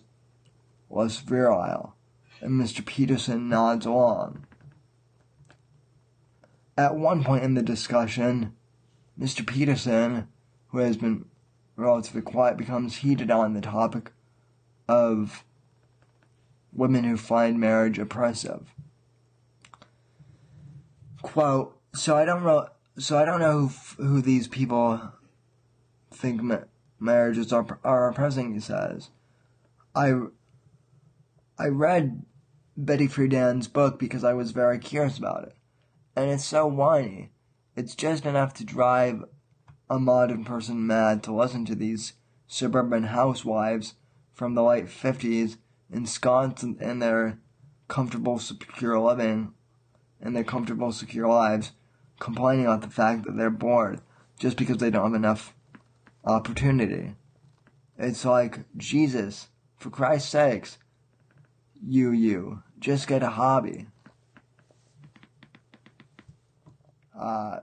less 0.89 1.17
virile, 1.17 1.95
and 2.41 2.59
Mr. 2.61 2.85
Peterson 2.85 3.49
nods 3.49 3.85
along. 3.85 4.45
At 6.77 6.95
one 6.95 7.23
point 7.23 7.43
in 7.43 7.53
the 7.53 7.61
discussion, 7.61 8.53
Mr. 9.19 9.47
Peterson, 9.47 10.27
who 10.67 10.79
has 10.79 10.97
been 10.97 11.25
relatively 11.77 12.21
quiet, 12.21 12.57
becomes 12.57 12.97
heated 12.97 13.31
on 13.31 13.53
the 13.53 13.61
topic 13.61 14.11
of 14.87 15.43
women 16.73 17.05
who 17.05 17.15
find 17.15 17.59
marriage 17.59 17.97
oppressive. 17.97 18.73
Quote, 21.21 21.79
so 21.93 22.17
I 22.17 22.25
don't 22.25 22.43
know. 22.43 22.67
So 22.97 23.17
I 23.17 23.25
don't 23.25 23.41
know 23.41 23.67
who, 23.67 24.03
who 24.03 24.21
these 24.21 24.47
people 24.47 25.01
think 26.11 26.41
ma- 26.41 26.63
marriages 26.99 27.51
are 27.51 27.79
are 27.83 28.09
oppressing. 28.09 28.53
He 28.53 28.59
says, 28.61 29.09
I 29.93 30.13
I 31.59 31.67
read 31.67 32.23
Betty 32.77 33.07
Friedan's 33.07 33.67
book 33.67 33.99
because 33.99 34.23
I 34.23 34.33
was 34.33 34.51
very 34.51 34.79
curious 34.79 35.17
about 35.17 35.43
it, 35.43 35.55
and 36.15 36.31
it's 36.31 36.45
so 36.45 36.67
whiny. 36.67 37.31
It's 37.75 37.95
just 37.95 38.25
enough 38.25 38.53
to 38.55 38.63
drive 38.63 39.25
a 39.89 39.99
modern 39.99 40.45
person 40.45 40.87
mad 40.87 41.21
to 41.23 41.35
listen 41.35 41.65
to 41.65 41.75
these 41.75 42.13
suburban 42.47 43.03
housewives 43.03 43.95
from 44.33 44.55
the 44.55 44.63
late 44.63 44.87
fifties 44.87 45.57
ensconced 45.91 46.63
in 46.63 46.99
their 46.99 47.39
comfortable, 47.89 48.39
secure 48.39 48.97
living 48.97 49.53
and 50.21 50.33
their 50.33 50.45
comfortable, 50.45 50.93
secure 50.93 51.27
lives 51.27 51.73
complaining 52.19 52.65
about 52.65 52.81
the 52.81 52.89
fact 52.89 53.25
that 53.25 53.37
they're 53.37 53.49
bored 53.49 54.01
just 54.39 54.57
because 54.57 54.77
they 54.77 54.89
don't 54.89 55.11
have 55.11 55.13
enough 55.13 55.53
opportunity. 56.23 57.15
It's 57.97 58.25
like, 58.25 58.59
Jesus, 58.77 59.47
for 59.77 59.89
Christ's 59.89 60.29
sakes, 60.29 60.77
you, 61.81 62.11
you, 62.11 62.63
just 62.79 63.07
get 63.07 63.23
a 63.23 63.31
hobby. 63.31 63.87
Uh, 67.17 67.59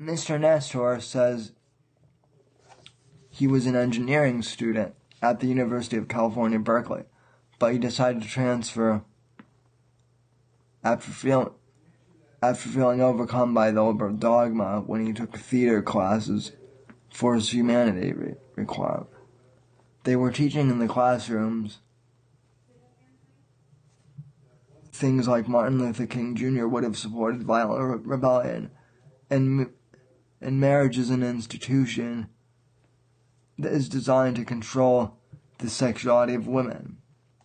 Mr. 0.00 0.38
Nestor 0.38 1.00
says 1.00 1.52
he 3.30 3.46
was 3.46 3.66
an 3.66 3.76
engineering 3.76 4.42
student 4.42 4.94
at 5.22 5.40
the 5.40 5.46
University 5.46 5.96
of 5.96 6.08
California, 6.08 6.58
Berkeley, 6.58 7.04
but 7.58 7.72
he 7.72 7.78
decided 7.78 8.22
to 8.22 8.28
transfer 8.28 9.02
after 10.84 11.10
feeling 11.10 11.50
after 12.40 12.68
feeling 12.68 13.00
overcome 13.00 13.52
by 13.52 13.70
the 13.70 13.82
liberal 13.82 14.14
dogma 14.14 14.82
when 14.86 15.04
he 15.04 15.12
took 15.12 15.36
theater 15.36 15.82
classes 15.82 16.52
for 17.10 17.34
his 17.34 17.52
humanity 17.52 18.12
re- 18.12 18.34
requirement. 18.54 19.08
They 20.04 20.16
were 20.16 20.30
teaching 20.30 20.70
in 20.70 20.78
the 20.78 20.88
classrooms 20.88 21.80
things 24.92 25.28
like 25.28 25.48
Martin 25.48 25.78
Luther 25.78 26.06
King 26.06 26.34
Jr. 26.34 26.66
would 26.66 26.82
have 26.82 26.98
supported 26.98 27.42
violent 27.42 27.82
re- 27.82 28.00
rebellion, 28.04 28.70
and 29.30 29.70
and 30.40 30.60
marriage 30.60 30.98
is 30.98 31.10
an 31.10 31.22
institution 31.22 32.28
that 33.58 33.72
is 33.72 33.88
designed 33.88 34.36
to 34.36 34.44
control 34.44 35.18
the 35.58 35.68
sexuality 35.68 36.34
of 36.34 36.46
women. 36.46 36.98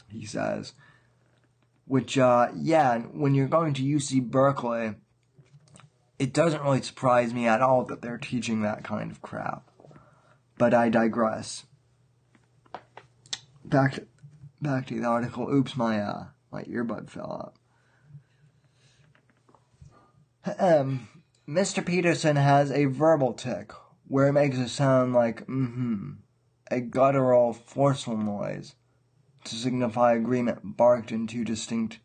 He 0.08 0.26
says 0.26 0.74
which, 1.86 2.18
uh, 2.18 2.50
yeah, 2.56 3.00
when 3.00 3.36
you're 3.36 3.48
going 3.48 3.74
to 3.74 3.84
UC 3.84 4.30
Berkeley, 4.30 4.96
it 6.20 6.34
doesn't 6.34 6.62
really 6.62 6.82
surprise 6.82 7.34
me 7.34 7.48
at 7.48 7.62
all 7.62 7.84
that 7.86 8.02
they're 8.02 8.18
teaching 8.18 8.62
that 8.62 8.84
kind 8.84 9.12
of 9.12 9.22
crap. 9.22 9.70
But 10.58 10.74
I 10.74 10.90
digress. 10.90 11.66
Back 13.66 13.94
to, 13.94 14.08
back 14.62 14.88
to 14.88 15.00
the 15.00 15.06
article. 15.06 15.50
Oops, 15.50 15.76
my, 15.76 16.00
uh, 16.00 16.26
my 16.52 16.64
earbud 16.64 17.10
fell 17.10 17.54
out. 20.46 20.58
Um, 20.60 21.08
Mr. 21.48 21.86
Peterson 21.86 22.36
has 22.36 22.72
a 22.72 22.86
verbal 22.86 23.34
tic 23.34 23.72
where 24.08 24.28
it 24.28 24.34
makes 24.34 24.58
a 24.58 24.68
sound 24.68 25.14
like 25.14 25.46
mm-hmm, 25.48 26.12
a 26.70 26.82
guttural, 26.82 27.54
forceful 27.54 28.18
noise 28.18 28.76
to 29.46 29.56
signify 29.56 30.14
agreement 30.14 30.78
barked 30.78 31.12
in 31.12 31.28
two 31.28 31.44
distinct 31.44 32.00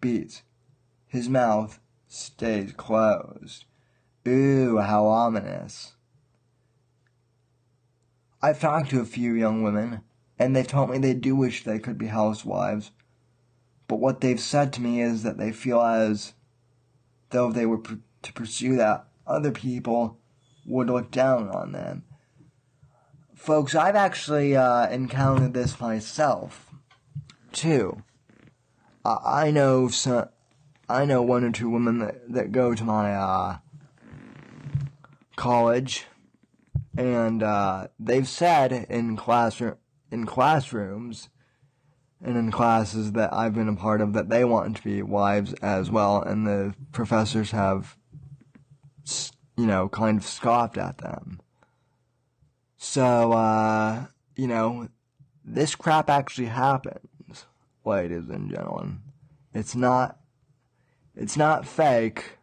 beats. 0.00 0.42
His 1.06 1.28
mouth 1.28 1.80
stayed 2.08 2.76
closed. 2.76 3.64
Ooh, 4.26 4.78
how 4.78 5.06
ominous. 5.06 5.94
I've 8.40 8.60
talked 8.60 8.90
to 8.90 9.00
a 9.00 9.04
few 9.04 9.34
young 9.34 9.62
women, 9.62 10.02
and 10.38 10.54
they've 10.54 10.66
told 10.66 10.90
me 10.90 10.98
they 10.98 11.14
do 11.14 11.36
wish 11.36 11.64
they 11.64 11.78
could 11.78 11.98
be 11.98 12.06
housewives. 12.06 12.90
But 13.88 14.00
what 14.00 14.20
they've 14.20 14.40
said 14.40 14.72
to 14.74 14.80
me 14.80 15.00
is 15.00 15.22
that 15.22 15.38
they 15.38 15.52
feel 15.52 15.80
as 15.80 16.34
though 17.30 17.48
if 17.48 17.54
they 17.54 17.66
were 17.66 17.78
pr- 17.78 17.94
to 18.22 18.32
pursue 18.32 18.76
that, 18.76 19.06
other 19.26 19.50
people 19.50 20.18
would 20.64 20.88
look 20.88 21.10
down 21.10 21.48
on 21.48 21.72
them 21.72 22.04
folks, 23.42 23.74
I've 23.74 23.96
actually 23.96 24.56
uh, 24.56 24.88
encountered 24.88 25.52
this 25.52 25.80
myself 25.80 26.70
too. 27.52 28.02
I 29.04 29.50
know 29.50 29.88
some, 29.88 30.28
I 30.88 31.04
know 31.04 31.22
one 31.22 31.42
or 31.42 31.50
two 31.50 31.68
women 31.68 31.98
that, 31.98 32.32
that 32.32 32.52
go 32.52 32.72
to 32.72 32.84
my 32.84 33.12
uh, 33.12 33.58
college, 35.34 36.06
and 36.96 37.42
uh, 37.42 37.88
they've 37.98 38.28
said 38.28 38.86
in 38.88 39.16
classroom 39.16 39.76
in 40.12 40.24
classrooms 40.24 41.30
and 42.22 42.36
in 42.36 42.52
classes 42.52 43.12
that 43.12 43.32
I've 43.32 43.54
been 43.54 43.68
a 43.68 43.74
part 43.74 44.00
of 44.00 44.12
that 44.12 44.28
they 44.28 44.44
want 44.44 44.76
to 44.76 44.82
be 44.84 45.02
wives 45.02 45.52
as 45.54 45.90
well, 45.90 46.22
and 46.22 46.46
the 46.46 46.74
professors 46.92 47.50
have 47.50 47.96
you 49.56 49.66
know, 49.66 49.88
kind 49.88 50.18
of 50.18 50.24
scoffed 50.24 50.78
at 50.78 50.98
them. 50.98 51.40
So, 52.84 53.30
uh, 53.32 54.06
you 54.34 54.48
know, 54.48 54.88
this 55.44 55.76
crap 55.76 56.10
actually 56.10 56.48
happens, 56.48 57.46
ladies 57.84 58.28
and 58.28 58.50
gentlemen. 58.50 59.02
It's 59.54 59.76
not, 59.76 60.18
it's 61.14 61.36
not 61.36 61.64
fake, 61.64 62.38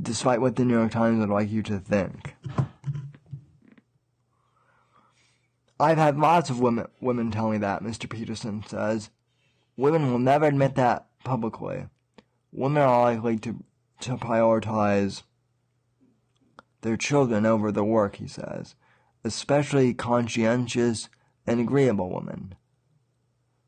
despite 0.00 0.40
what 0.40 0.56
the 0.56 0.64
New 0.64 0.78
York 0.78 0.92
Times 0.92 1.20
would 1.20 1.28
like 1.28 1.50
you 1.50 1.62
to 1.62 1.78
think. 1.78 2.36
I've 5.78 5.98
had 5.98 6.18
lots 6.18 6.48
of 6.48 6.58
women, 6.60 6.86
women 7.02 7.30
tell 7.30 7.50
me 7.50 7.58
that, 7.58 7.82
Mr. 7.82 8.08
Peterson 8.08 8.64
says. 8.66 9.10
Women 9.76 10.10
will 10.10 10.20
never 10.20 10.46
admit 10.46 10.74
that 10.76 11.06
publicly. 11.22 11.84
Women 12.50 12.82
are 12.82 13.02
likely 13.02 13.36
to, 13.40 13.62
to 14.00 14.16
prioritize 14.16 15.22
their 16.80 16.96
children 16.96 17.44
over 17.44 17.70
their 17.70 17.84
work, 17.84 18.16
he 18.16 18.26
says, 18.26 18.74
especially 19.24 19.94
conscientious 19.94 21.08
and 21.46 21.60
agreeable 21.60 22.12
women. 22.12 22.54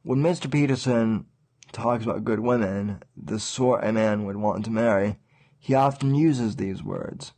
When 0.02 0.22
Mr. 0.22 0.50
Peterson 0.50 1.26
talks 1.72 2.04
about 2.04 2.24
good 2.24 2.40
women, 2.40 3.02
the 3.16 3.38
sort 3.38 3.84
a 3.84 3.92
man 3.92 4.24
would 4.24 4.36
want 4.36 4.64
to 4.64 4.70
marry, 4.70 5.18
he 5.58 5.74
often 5.74 6.14
uses 6.14 6.56
these 6.56 6.82
words, 6.82 7.32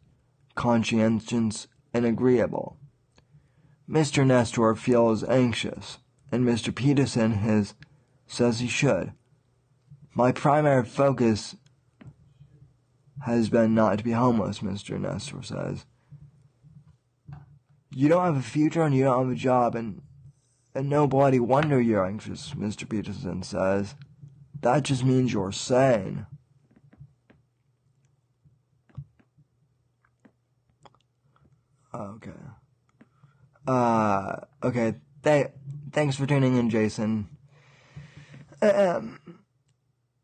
conscientious 0.55 1.69
and 1.95 2.05
agreeable. 2.05 2.77
Mr. 3.89 4.27
Nestor 4.27 4.75
feels 4.75 5.23
anxious, 5.25 5.99
and 6.33 6.45
Mr. 6.45 6.75
Peterson 6.75 7.33
has, 7.35 7.75
says 8.27 8.59
he 8.59 8.67
should. 8.67 9.13
My 10.13 10.33
primary 10.33 10.85
focus 10.85 11.57
has 13.25 13.49
been 13.49 13.75
not 13.75 13.99
to 13.99 14.05
be 14.05 14.13
homeless, 14.13 14.59
Mr. 14.59 15.01
Nestor 15.01 15.43
says. 15.43 15.87
You 17.99 18.11
don't 18.11 18.27
have 18.27 18.37
a 18.37 18.43
future 18.43 18.83
and 18.83 18.95
you 18.95 19.05
don't 19.05 19.25
have 19.27 19.33
a 19.33 19.35
job, 19.35 19.75
and, 19.75 20.03
and 20.75 20.87
no 20.87 21.07
bloody 21.07 21.41
wonder 21.41 21.81
you're 21.81 22.05
anxious, 22.05 22.51
Mr. 22.51 22.87
Peterson 22.87 23.43
says. 23.43 23.95
That 24.61 24.83
just 24.83 25.03
means 25.03 25.33
you're 25.33 25.51
sane. 25.51 26.27
Okay. 31.95 32.31
Uh, 33.67 34.41
okay. 34.63 34.97
Th- 35.25 35.53
thanks 35.91 36.17
for 36.17 36.27
tuning 36.27 36.59
in, 36.59 36.69
Jason. 36.69 37.31
Um, 38.61 39.19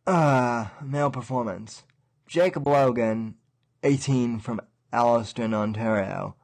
uh, 0.06 0.66
male 0.82 1.10
performance. 1.10 1.84
Jacob 2.26 2.66
Logan, 2.66 3.36
18 3.82 4.40
from 4.40 4.60
Alliston, 4.92 5.54
Ontario, 5.54 6.36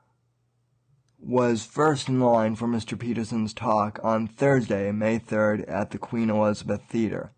was 1.19 1.65
first 1.65 2.09
in 2.09 2.21
line 2.21 2.55
for 2.55 2.69
Mr. 2.69 2.99
Peterson's 2.99 3.53
talk 3.53 3.99
on 4.03 4.27
Thursday, 4.27 4.93
May 4.93 5.19
3rd 5.19 5.65
at 5.69 5.91
the 5.91 5.99
Queen 5.99 6.31
Elizabeth 6.31 6.83
Theatre. 6.89 7.33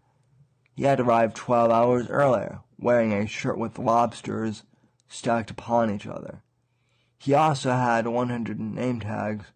He 0.74 0.84
had 0.84 1.00
arrived 1.00 1.36
12 1.36 1.70
hours 1.70 2.08
earlier, 2.08 2.60
wearing 2.78 3.12
a 3.12 3.26
shirt 3.26 3.58
with 3.58 3.78
lobsters 3.78 4.64
stacked 5.08 5.50
upon 5.50 5.90
each 5.90 6.06
other. 6.06 6.42
He 7.18 7.34
also 7.34 7.72
had 7.72 8.06
100 8.06 8.60
name 8.60 9.00
tags 9.00 9.46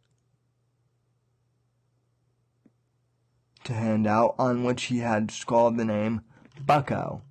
to 3.64 3.72
hand 3.72 4.07
out 4.07 4.35
on 4.39 4.64
which 4.64 4.85
he 4.85 4.99
had 4.99 5.31
scrawled 5.31 5.77
the 5.77 5.85
name 5.85 6.20
Bucko. 6.64 7.22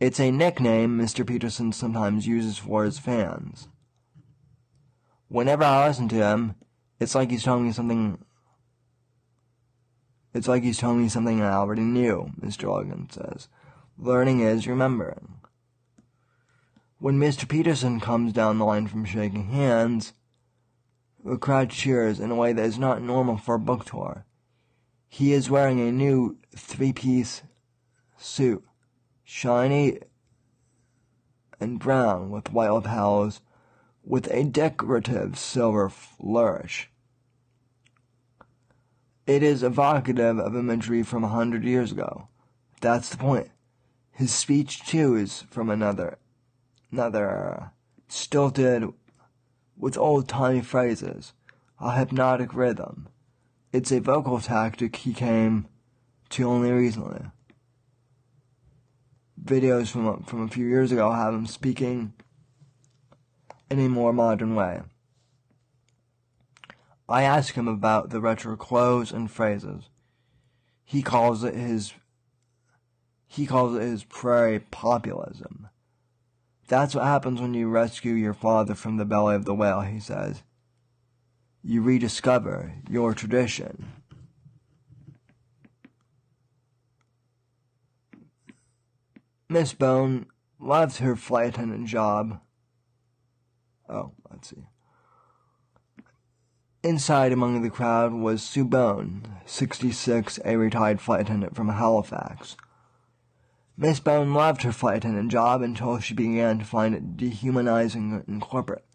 It's 0.00 0.20
a 0.20 0.30
nickname 0.30 0.98
Mr. 0.98 1.26
Peterson 1.26 1.72
sometimes 1.72 2.26
uses 2.26 2.58
for 2.58 2.84
his 2.84 2.98
fans. 2.98 3.68
Whenever 5.28 5.64
I 5.64 5.88
listen 5.88 6.08
to 6.08 6.16
him, 6.16 6.54
it's 7.00 7.14
like 7.14 7.30
he's 7.30 7.42
telling 7.42 7.66
me 7.66 7.72
something. 7.72 8.18
It's 10.32 10.48
like 10.48 10.62
he's 10.62 10.78
telling 10.78 11.02
me 11.02 11.08
something 11.08 11.42
I 11.42 11.52
already 11.52 11.82
knew, 11.82 12.30
Mr. 12.40 12.68
Logan 12.68 13.08
says. 13.10 13.48
Learning 13.98 14.40
is 14.40 14.66
remembering. 14.66 15.40
When 16.98 17.18
Mr. 17.18 17.48
Peterson 17.48 18.00
comes 18.00 18.32
down 18.32 18.58
the 18.58 18.64
line 18.64 18.86
from 18.86 19.04
shaking 19.04 19.50
hands, 19.50 20.12
the 21.24 21.36
crowd 21.36 21.70
cheers 21.70 22.20
in 22.20 22.30
a 22.30 22.36
way 22.36 22.52
that 22.52 22.64
is 22.64 22.78
not 22.78 23.02
normal 23.02 23.36
for 23.36 23.56
a 23.56 23.60
book 23.60 23.84
tour. 23.84 24.24
He 25.08 25.32
is 25.32 25.50
wearing 25.50 25.80
a 25.80 25.90
new 25.90 26.38
three-piece 26.54 27.42
suit, 28.16 28.64
shiny 29.24 29.98
and 31.58 31.78
brown 31.78 32.30
with 32.30 32.52
white 32.52 32.70
lapels, 32.70 33.40
with 34.06 34.30
a 34.30 34.44
decorative 34.44 35.36
silver 35.36 35.88
flourish. 35.88 36.88
It 39.26 39.42
is 39.42 39.64
evocative 39.64 40.38
of 40.38 40.54
imagery 40.54 41.02
from 41.02 41.24
a 41.24 41.28
hundred 41.28 41.64
years 41.64 41.90
ago. 41.90 42.28
That's 42.80 43.08
the 43.08 43.16
point. 43.16 43.50
His 44.12 44.32
speech, 44.32 44.86
too, 44.86 45.16
is 45.16 45.42
from 45.50 45.68
another 45.68 46.18
another 46.92 47.28
uh, 47.28 47.68
stilted 48.06 48.84
with 49.76 49.98
old-timey 49.98 50.60
phrases, 50.60 51.32
a 51.80 51.98
hypnotic 51.98 52.54
rhythm. 52.54 53.08
It's 53.72 53.90
a 53.90 54.00
vocal 54.00 54.40
tactic 54.40 54.94
he 54.94 55.12
came 55.12 55.66
to 56.30 56.48
only 56.48 56.70
recently. 56.70 57.26
Videos 59.42 59.88
from 59.88 60.22
from 60.22 60.44
a 60.44 60.48
few 60.48 60.66
years 60.66 60.92
ago 60.92 61.10
have 61.10 61.34
him 61.34 61.46
speaking 61.46 62.14
in 63.70 63.78
a 63.78 63.88
more 63.88 64.12
modern 64.12 64.54
way. 64.54 64.80
I 67.08 67.22
ask 67.22 67.54
him 67.54 67.68
about 67.68 68.10
the 68.10 68.20
retro 68.20 68.56
clothes 68.56 69.12
and 69.12 69.30
phrases. 69.30 69.90
He 70.84 71.02
calls 71.02 71.44
it 71.44 71.54
his 71.54 71.94
he 73.28 73.46
calls 73.46 73.76
it 73.76 73.82
his 73.82 74.04
prairie 74.04 74.60
populism. 74.60 75.68
That's 76.68 76.94
what 76.94 77.04
happens 77.04 77.40
when 77.40 77.54
you 77.54 77.68
rescue 77.68 78.14
your 78.14 78.34
father 78.34 78.74
from 78.74 78.96
the 78.96 79.04
belly 79.04 79.34
of 79.34 79.44
the 79.44 79.54
whale, 79.54 79.82
he 79.82 80.00
says. 80.00 80.42
You 81.62 81.82
rediscover 81.82 82.74
your 82.88 83.14
tradition. 83.14 83.92
Miss 89.48 89.74
Bone 89.74 90.26
loves 90.58 90.98
her 90.98 91.14
flight 91.14 91.50
attendant 91.50 91.86
job. 91.86 92.40
Oh, 93.88 94.12
let's 94.30 94.50
see. 94.50 94.66
Inside 96.82 97.32
among 97.32 97.62
the 97.62 97.70
crowd 97.70 98.12
was 98.12 98.42
Sue 98.42 98.64
Bone, 98.64 99.22
66, 99.44 100.38
a 100.44 100.56
retired 100.56 101.00
flight 101.00 101.22
attendant 101.22 101.56
from 101.56 101.68
Halifax. 101.68 102.56
Miss 103.76 104.00
Bone 104.00 104.32
loved 104.32 104.62
her 104.62 104.72
flight 104.72 104.98
attendant 104.98 105.30
job 105.30 105.62
until 105.62 105.98
she 105.98 106.14
began 106.14 106.58
to 106.58 106.64
find 106.64 106.94
it 106.94 107.16
dehumanizing 107.16 108.24
and 108.26 108.40
corporate. 108.40 108.86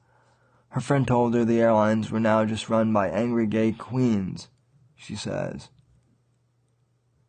Her 0.70 0.82
friend 0.82 1.06
told 1.06 1.34
her 1.34 1.44
the 1.44 1.60
airlines 1.60 2.10
were 2.10 2.20
now 2.20 2.46
just 2.46 2.70
run 2.70 2.94
by 2.94 3.10
angry 3.10 3.46
gay 3.46 3.74
queens, 3.74 4.48
she 4.96 5.16
says. 5.16 5.70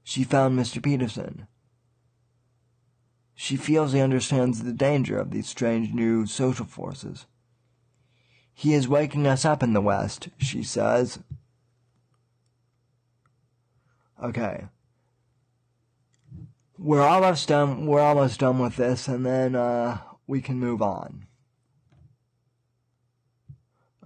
She 0.04 0.24
found 0.24 0.58
Mr. 0.58 0.82
Peterson. 0.82 1.48
She 3.34 3.56
feels 3.56 3.92
he 3.92 4.00
understands 4.00 4.62
the 4.62 4.72
danger 4.72 5.18
of 5.18 5.30
these 5.32 5.48
strange 5.48 5.92
new 5.92 6.26
social 6.26 6.66
forces. 6.66 7.26
He 8.55 8.74
is 8.74 8.88
waking 8.88 9.26
us 9.26 9.44
up 9.44 9.62
in 9.62 9.72
the 9.72 9.80
West, 9.80 10.28
she 10.38 10.62
says. 10.62 11.18
Okay, 14.22 14.66
we're 16.82 17.00
almost 17.00 17.48
done. 17.48 17.86
We're 17.86 18.00
almost 18.00 18.40
done 18.40 18.59
with 18.59 18.76
this, 18.76 19.07
and 19.07 19.24
then 19.24 19.55
uh, 19.55 19.98
we 20.26 20.40
can 20.40 20.59
move 20.59 20.82
on. 20.82 21.26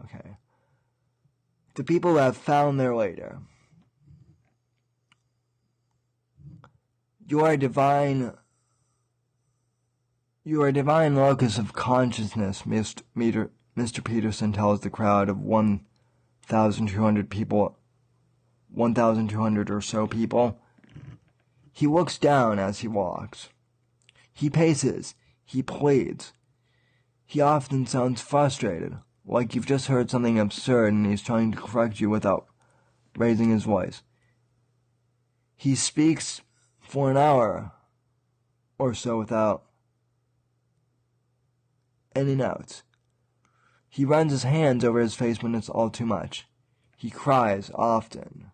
Okay. 0.05 0.37
The 1.75 1.85
people 1.85 2.17
have 2.17 2.37
found 2.37 2.79
their 2.79 2.95
leader. 2.95 3.39
You 7.27 7.41
are 7.41 7.57
divine. 7.57 8.35
You 10.45 10.63
are 10.63 10.71
divine 10.71 11.17
locus 11.17 11.59
of 11.59 11.73
consciousness, 11.73 12.63
Mr. 12.63 13.51
Mr. 13.77 14.03
Peterson 14.03 14.53
tells 14.53 14.81
the 14.81 14.91
crowd 14.91 15.29
of 15.29 15.41
1,200 15.41 17.31
people, 17.31 17.77
1,200 18.73 19.71
or 19.71 19.81
so 19.81 20.07
people 20.07 20.59
he 21.77 21.87
looks 21.87 22.17
down 22.17 22.59
as 22.59 22.79
he 22.79 22.89
walks. 22.89 23.51
He 24.33 24.49
paces. 24.49 25.15
He 25.45 25.63
pleads. 25.63 26.33
He 27.27 27.43
often 27.43 27.85
sounds 27.85 28.23
frustrated, 28.23 28.97
like 29.27 29.55
you've 29.55 29.67
just 29.67 29.89
heard 29.89 30.11
something 30.11 30.39
absurd 30.39 30.95
and 30.95 31.05
he's 31.05 31.21
trying 31.21 31.53
to 31.53 31.61
correct 31.61 32.01
you 32.01 32.09
without 32.09 32.47
raising 33.15 33.51
his 33.51 33.65
voice. 33.65 34.03
He 35.55 35.75
speaks 35.75 36.41
for 36.81 37.11
an 37.11 37.19
hour 37.19 37.73
or 38.79 38.95
so 38.95 39.19
without 39.19 39.65
any 42.15 42.35
notes. 42.35 42.85
He 43.97 44.05
runs 44.05 44.31
his 44.31 44.43
hands 44.43 44.85
over 44.85 45.01
his 45.01 45.15
face 45.15 45.43
when 45.43 45.55
it's 45.55 45.71
all 45.71 45.89
too 45.89 46.05
much. 46.05 46.47
He 46.99 47.09
cries 47.09 47.71
often. 47.75 48.51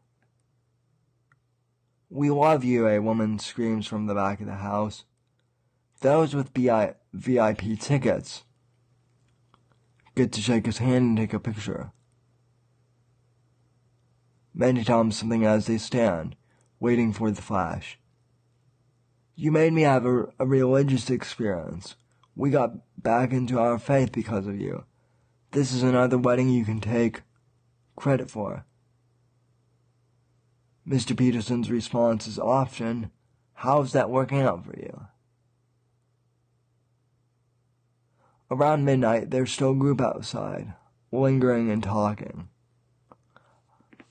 We 2.09 2.30
love 2.30 2.62
you, 2.62 2.86
a 2.86 3.01
woman 3.01 3.40
screams 3.40 3.88
from 3.88 4.07
the 4.07 4.14
back 4.14 4.38
of 4.38 4.47
the 4.47 4.55
house. 4.55 5.03
Those 5.99 6.32
with 6.32 6.55
BI- 6.55 6.95
VIP 7.12 7.76
tickets 7.80 8.45
get 10.14 10.30
to 10.30 10.40
shake 10.40 10.66
his 10.66 10.78
hand 10.78 11.07
and 11.07 11.16
take 11.16 11.32
a 11.34 11.40
picture. 11.40 11.90
Many 14.55 14.84
tell 14.84 15.01
him 15.01 15.11
something 15.11 15.45
as 15.45 15.66
they 15.66 15.78
stand, 15.78 16.36
waiting 16.78 17.12
for 17.12 17.32
the 17.32 17.43
flash. 17.43 17.99
You 19.34 19.51
made 19.51 19.72
me 19.72 19.82
have 19.82 20.07
a, 20.07 20.28
a 20.38 20.47
religious 20.47 21.11
experience. 21.11 21.97
We 22.36 22.51
got 22.51 22.74
back 22.97 23.32
into 23.32 23.59
our 23.59 23.80
faith 23.80 24.12
because 24.12 24.47
of 24.47 24.61
you. 24.61 24.84
This 25.53 25.74
is 25.74 25.82
another 25.82 26.16
wedding 26.16 26.48
you 26.48 26.64
can 26.64 26.80
take 26.80 27.20
credit 27.94 28.30
for. 28.30 28.64
Mr. 30.88 31.14
Peterson's 31.16 31.70
response 31.70 32.26
is 32.26 32.38
often, 32.38 33.11
How's 33.53 33.92
that 33.92 34.09
working 34.09 34.40
out 34.40 34.64
for 34.64 34.74
you? 34.74 35.09
Around 38.50 38.86
midnight, 38.86 39.30
there's 39.30 39.53
still 39.53 39.72
a 39.72 39.76
group 39.76 40.00
outside, 40.00 40.72
lingering 41.12 41.70
and 41.70 41.82
talking. 41.82 42.48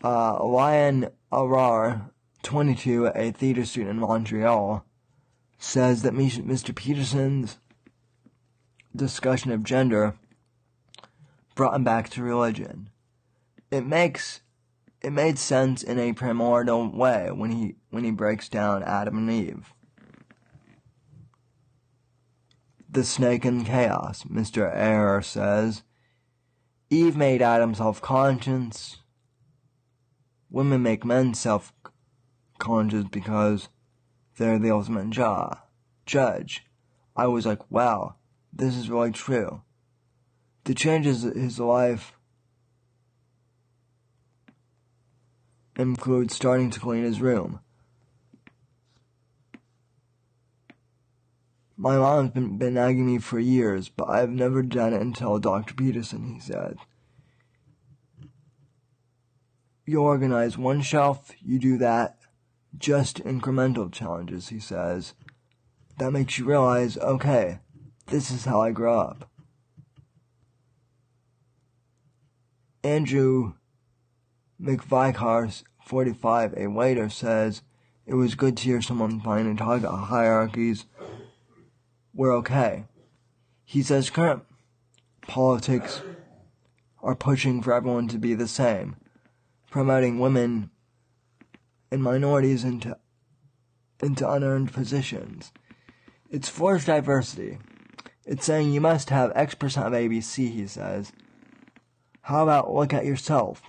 Uh, 0.03 0.43
Lion 0.45 1.09
Arar, 1.31 2.11
22, 2.43 3.07
a 3.07 3.31
theater 3.31 3.65
student 3.65 3.95
in 3.95 3.99
Montreal, 3.99 4.85
says 5.57 6.03
that 6.03 6.13
Mr. 6.13 6.75
Peterson's 6.75 7.57
discussion 8.95 9.51
of 9.51 9.63
gender 9.63 10.15
brought 11.55 11.75
him 11.75 11.83
back 11.83 12.09
to 12.09 12.23
religion. 12.23 12.89
It 13.69 13.85
makes 13.85 14.41
it 15.01 15.11
made 15.11 15.39
sense 15.39 15.81
in 15.81 15.97
a 15.97 16.13
primordial 16.13 16.91
way 16.91 17.31
when 17.31 17.51
he 17.51 17.75
when 17.89 18.03
he 18.03 18.11
breaks 18.11 18.47
down 18.49 18.83
Adam 18.83 19.17
and 19.17 19.31
Eve. 19.31 19.73
The 22.89 23.03
snake 23.03 23.45
and 23.45 23.65
chaos, 23.65 24.23
Mr. 24.23 24.75
Ayer 24.75 25.21
says. 25.21 25.83
Eve 26.89 27.15
made 27.15 27.41
Adam 27.41 27.73
self-conscious. 27.73 28.97
Women 30.49 30.83
make 30.83 31.05
men 31.05 31.33
self-conscious 31.33 33.05
because 33.05 33.69
they're 34.37 34.59
the 34.59 34.71
ultimate 34.71 35.09
jaw, 35.11 35.61
judge. 36.05 36.65
I 37.15 37.27
was 37.27 37.45
like, 37.45 37.71
wow, 37.71 38.15
this 38.51 38.75
is 38.75 38.89
really 38.89 39.11
true. 39.11 39.61
The 40.63 40.75
changes 40.75 41.25
in 41.25 41.41
his 41.41 41.59
life 41.59 42.13
include 45.75 46.31
starting 46.31 46.69
to 46.69 46.79
clean 46.79 47.03
his 47.03 47.21
room. 47.21 47.59
My 51.75 51.97
mom's 51.97 52.29
been, 52.29 52.59
been 52.59 52.75
nagging 52.75 53.07
me 53.07 53.17
for 53.17 53.39
years, 53.39 53.89
but 53.89 54.07
I've 54.07 54.29
never 54.29 54.61
done 54.61 54.93
it 54.93 55.01
until 55.01 55.39
Dr. 55.39 55.73
Peterson, 55.73 56.35
he 56.35 56.39
said. 56.39 56.77
You 59.87 60.03
organize 60.03 60.59
one 60.59 60.83
shelf, 60.83 61.31
you 61.41 61.57
do 61.57 61.79
that. 61.79 62.19
Just 62.77 63.23
incremental 63.23 63.91
challenges, 63.91 64.49
he 64.49 64.59
says. 64.59 65.15
That 65.97 66.11
makes 66.11 66.37
you 66.37 66.45
realize, 66.45 66.97
okay, 66.97 67.59
this 68.05 68.29
is 68.29 68.45
how 68.45 68.61
I 68.61 68.69
grow 68.69 68.99
up. 68.99 69.30
Andrew 72.83 73.53
McVicar, 74.61 75.63
45, 75.85 76.53
a 76.57 76.67
waiter, 76.67 77.09
says, 77.09 77.61
It 78.05 78.15
was 78.15 78.35
good 78.35 78.57
to 78.57 78.63
hear 78.63 78.81
someone 78.81 79.19
finally 79.21 79.55
talk 79.55 79.79
about 79.79 80.07
hierarchies 80.07 80.85
were 82.13 82.31
okay. 82.33 82.85
He 83.63 83.83
says 83.83 84.09
current 84.09 84.43
politics 85.27 86.01
are 87.01 87.15
pushing 87.15 87.61
for 87.61 87.73
everyone 87.73 88.07
to 88.09 88.17
be 88.17 88.33
the 88.33 88.47
same, 88.47 88.95
promoting 89.69 90.19
women 90.19 90.69
and 91.91 92.03
minorities 92.03 92.63
into 92.63 92.97
into 94.01 94.29
unearned 94.29 94.73
positions. 94.73 95.51
It's 96.29 96.49
forced 96.49 96.87
diversity. 96.87 97.59
It's 98.25 98.45
saying 98.45 98.71
you 98.71 98.81
must 98.81 99.09
have 99.09 99.31
X 99.35 99.53
percent 99.53 99.87
of 99.87 99.93
ABC, 99.93 100.51
he 100.51 100.67
says. 100.67 101.11
How 102.21 102.43
about 102.43 102.73
look 102.73 102.93
at 102.93 103.05
yourself? 103.05 103.61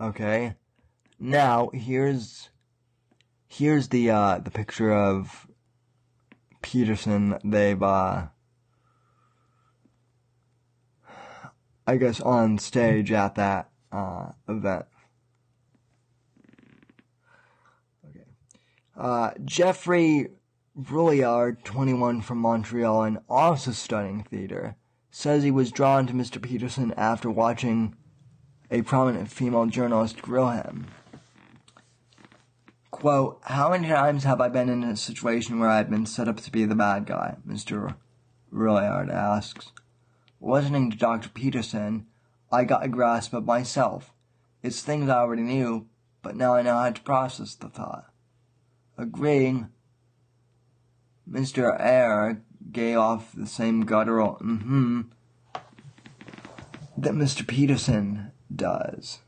Okay. 0.00 0.54
Now 1.20 1.70
here's 1.72 2.50
here's 3.46 3.88
the 3.88 4.10
uh 4.10 4.38
the 4.38 4.50
picture 4.50 4.92
of 4.92 5.46
Peterson 6.62 7.38
they've 7.44 7.80
uh 7.82 8.26
I 11.86 11.96
guess 11.96 12.20
on 12.20 12.58
stage 12.58 13.12
at 13.12 13.36
that 13.36 13.70
uh 13.92 14.32
event. 14.48 14.86
Okay. 18.08 18.24
Uh 18.96 19.30
Jeffrey 19.44 20.28
Rouillard, 20.74 21.62
21 21.64 22.22
from 22.22 22.38
Montreal 22.38 23.02
and 23.02 23.18
also 23.28 23.72
studying 23.72 24.22
theater, 24.22 24.76
says 25.10 25.42
he 25.42 25.50
was 25.50 25.70
drawn 25.70 26.06
to 26.06 26.14
Mr. 26.14 26.40
Peterson 26.40 26.94
after 26.96 27.28
watching 27.28 27.94
a 28.70 28.80
prominent 28.80 29.30
female 29.30 29.66
journalist 29.66 30.22
grill 30.22 30.48
him. 30.48 30.86
Quote, 32.90 33.38
How 33.42 33.70
many 33.70 33.88
times 33.88 34.24
have 34.24 34.40
I 34.40 34.48
been 34.48 34.70
in 34.70 34.82
a 34.82 34.96
situation 34.96 35.58
where 35.58 35.68
I've 35.68 35.90
been 35.90 36.06
set 36.06 36.26
up 36.26 36.40
to 36.40 36.50
be 36.50 36.64
the 36.64 36.74
bad 36.74 37.04
guy? 37.04 37.36
Mr. 37.46 37.96
Rouillard 38.50 39.10
asks. 39.10 39.72
Listening 40.40 40.90
to 40.90 40.96
Dr. 40.96 41.28
Peterson, 41.28 42.06
I 42.50 42.64
got 42.64 42.84
a 42.84 42.88
grasp 42.88 43.34
of 43.34 43.44
myself. 43.44 44.14
It's 44.62 44.80
things 44.80 45.10
I 45.10 45.18
already 45.18 45.42
knew, 45.42 45.86
but 46.22 46.34
now 46.34 46.54
I 46.54 46.62
know 46.62 46.78
how 46.78 46.90
to 46.90 47.02
process 47.02 47.54
the 47.54 47.68
thought. 47.68 48.06
Agreeing, 48.96 49.68
Mr. 51.30 51.78
Ayer 51.80 52.42
gave 52.70 52.98
off 52.98 53.32
the 53.34 53.46
same 53.46 53.84
guttural 53.84 54.38
mm-hmm 54.42 55.02
that 56.96 57.12
Mr. 57.12 57.46
Peterson 57.46 58.32
does. 58.54 59.20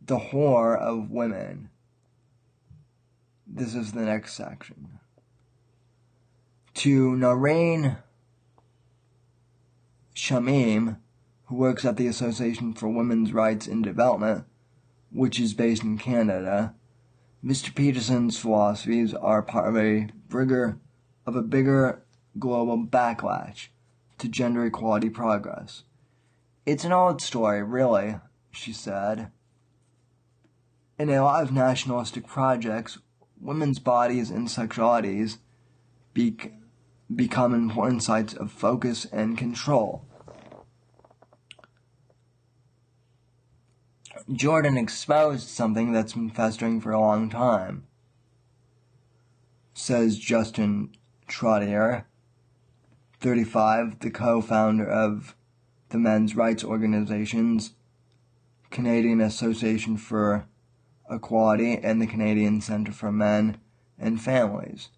The 0.00 0.18
horror 0.18 0.76
of 0.76 1.10
women. 1.10 1.70
This 3.46 3.74
is 3.74 3.92
the 3.92 4.02
next 4.02 4.34
section. 4.34 5.00
To 6.74 7.10
Naureen 7.12 7.98
Shameem, 10.14 10.98
who 11.46 11.56
works 11.56 11.84
at 11.84 11.96
the 11.96 12.06
Association 12.06 12.72
for 12.72 12.88
Women's 12.88 13.32
Rights 13.32 13.66
in 13.66 13.82
Development, 13.82 14.44
which 15.10 15.40
is 15.40 15.54
based 15.54 15.82
in 15.82 15.98
Canada, 15.98 16.74
Mr. 17.44 17.74
Peterson's 17.74 18.38
philosophies 18.38 19.14
are 19.14 19.40
part 19.40 19.68
of 19.68 19.76
a 19.76 20.08
bigger 20.28 20.78
of 21.24 21.36
a 21.36 21.42
bigger 21.42 22.02
global 22.38 22.84
backlash 22.84 23.68
to 24.18 24.28
gender 24.28 24.66
equality 24.66 25.08
progress. 25.08 25.84
It's 26.66 26.84
an 26.84 26.92
old 26.92 27.22
story, 27.22 27.62
really, 27.62 28.16
she 28.50 28.74
said. 28.74 29.30
In 30.98 31.08
a 31.08 31.22
lot 31.22 31.42
of 31.42 31.50
nationalistic 31.50 32.26
projects, 32.26 32.98
women's 33.40 33.78
bodies 33.78 34.30
and 34.30 34.46
sexualities 34.46 35.38
be- 36.12 36.36
become 37.14 37.54
important 37.54 38.02
sites 38.02 38.34
of 38.34 38.52
focus 38.52 39.06
and 39.10 39.38
control. 39.38 40.04
Jordan 44.32 44.76
exposed 44.76 45.48
something 45.48 45.92
that's 45.92 46.12
been 46.12 46.30
festering 46.30 46.80
for 46.80 46.92
a 46.92 47.00
long 47.00 47.28
time, 47.28 47.84
says 49.74 50.18
Justin 50.18 50.90
Trottier, 51.28 52.04
35, 53.18 53.98
the 53.98 54.10
co 54.10 54.40
founder 54.40 54.88
of 54.88 55.34
the 55.88 55.98
men's 55.98 56.36
rights 56.36 56.62
organizations, 56.62 57.72
Canadian 58.70 59.20
Association 59.20 59.96
for 59.96 60.46
Equality, 61.10 61.76
and 61.76 62.00
the 62.00 62.06
Canadian 62.06 62.60
Centre 62.60 62.92
for 62.92 63.10
Men 63.10 63.58
and 63.98 64.20
Families. 64.20 64.90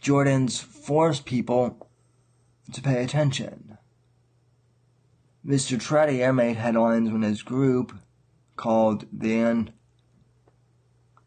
Jordan's 0.00 0.58
forced 0.58 1.24
people 1.24 1.88
to 2.72 2.82
pay 2.82 3.04
attention. 3.04 3.67
Mr. 5.48 5.78
Trottier 5.78 6.34
made 6.34 6.56
headlines 6.56 7.10
when 7.10 7.22
his 7.22 7.40
group, 7.40 7.98
called 8.56 9.06
the 9.10 9.70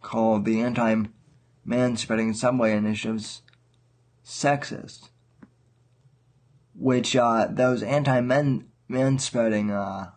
called 0.04 0.46
the 0.46 0.62
anti-man 0.62 1.98
spreading 1.98 2.34
subway 2.34 2.74
initiatives 2.74 3.42
sexist. 4.24 5.10
Which 6.76 7.16
uh, 7.16 7.48
those 7.50 7.82
anti-men 7.82 8.68
man 8.88 9.18
spreading 9.18 9.72
uh, 9.72 10.12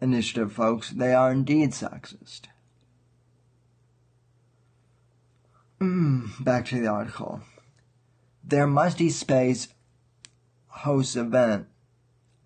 initiative 0.00 0.52
folks, 0.52 0.90
they 0.90 1.12
are 1.12 1.32
indeed 1.32 1.70
sexist. 1.70 2.42
Mm, 5.80 6.44
back 6.44 6.66
to 6.66 6.80
the 6.80 6.86
article. 6.86 7.40
Their 8.44 8.68
musty 8.68 9.10
space 9.10 9.68
hosts 10.68 11.16
event 11.16 11.66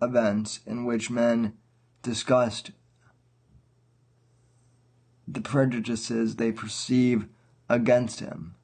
events 0.01 0.59
in 0.65 0.85
which 0.85 1.09
men 1.09 1.53
discussed 2.01 2.71
the 5.27 5.41
prejudices 5.41 6.35
they 6.35 6.51
perceive 6.51 7.27
against 7.67 8.19
him. 8.19 8.55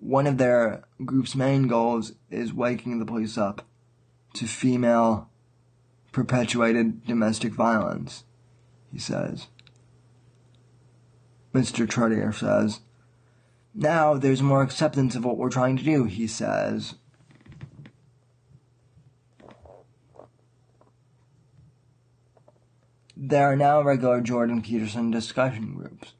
One 0.00 0.26
of 0.26 0.38
their 0.38 0.84
group's 1.04 1.34
main 1.34 1.66
goals 1.66 2.12
is 2.30 2.52
waking 2.52 2.98
the 2.98 3.06
police 3.06 3.38
up 3.38 3.62
to 4.34 4.46
female 4.46 5.28
perpetuated 6.12 7.04
domestic 7.06 7.52
violence, 7.52 8.24
he 8.92 8.98
says. 8.98 9.48
Mr. 11.54 11.86
Trottier 11.86 12.34
says, 12.34 12.80
Now 13.74 14.14
there's 14.14 14.42
more 14.42 14.62
acceptance 14.62 15.14
of 15.14 15.24
what 15.24 15.36
we're 15.36 15.50
trying 15.50 15.76
to 15.78 15.84
do, 15.84 16.04
he 16.04 16.26
says. 16.26 16.94
There 23.20 23.50
are 23.50 23.56
now 23.56 23.82
regular 23.82 24.20
Jordan 24.20 24.62
Peterson 24.62 25.10
discussion 25.10 25.74
groups. 25.74 26.12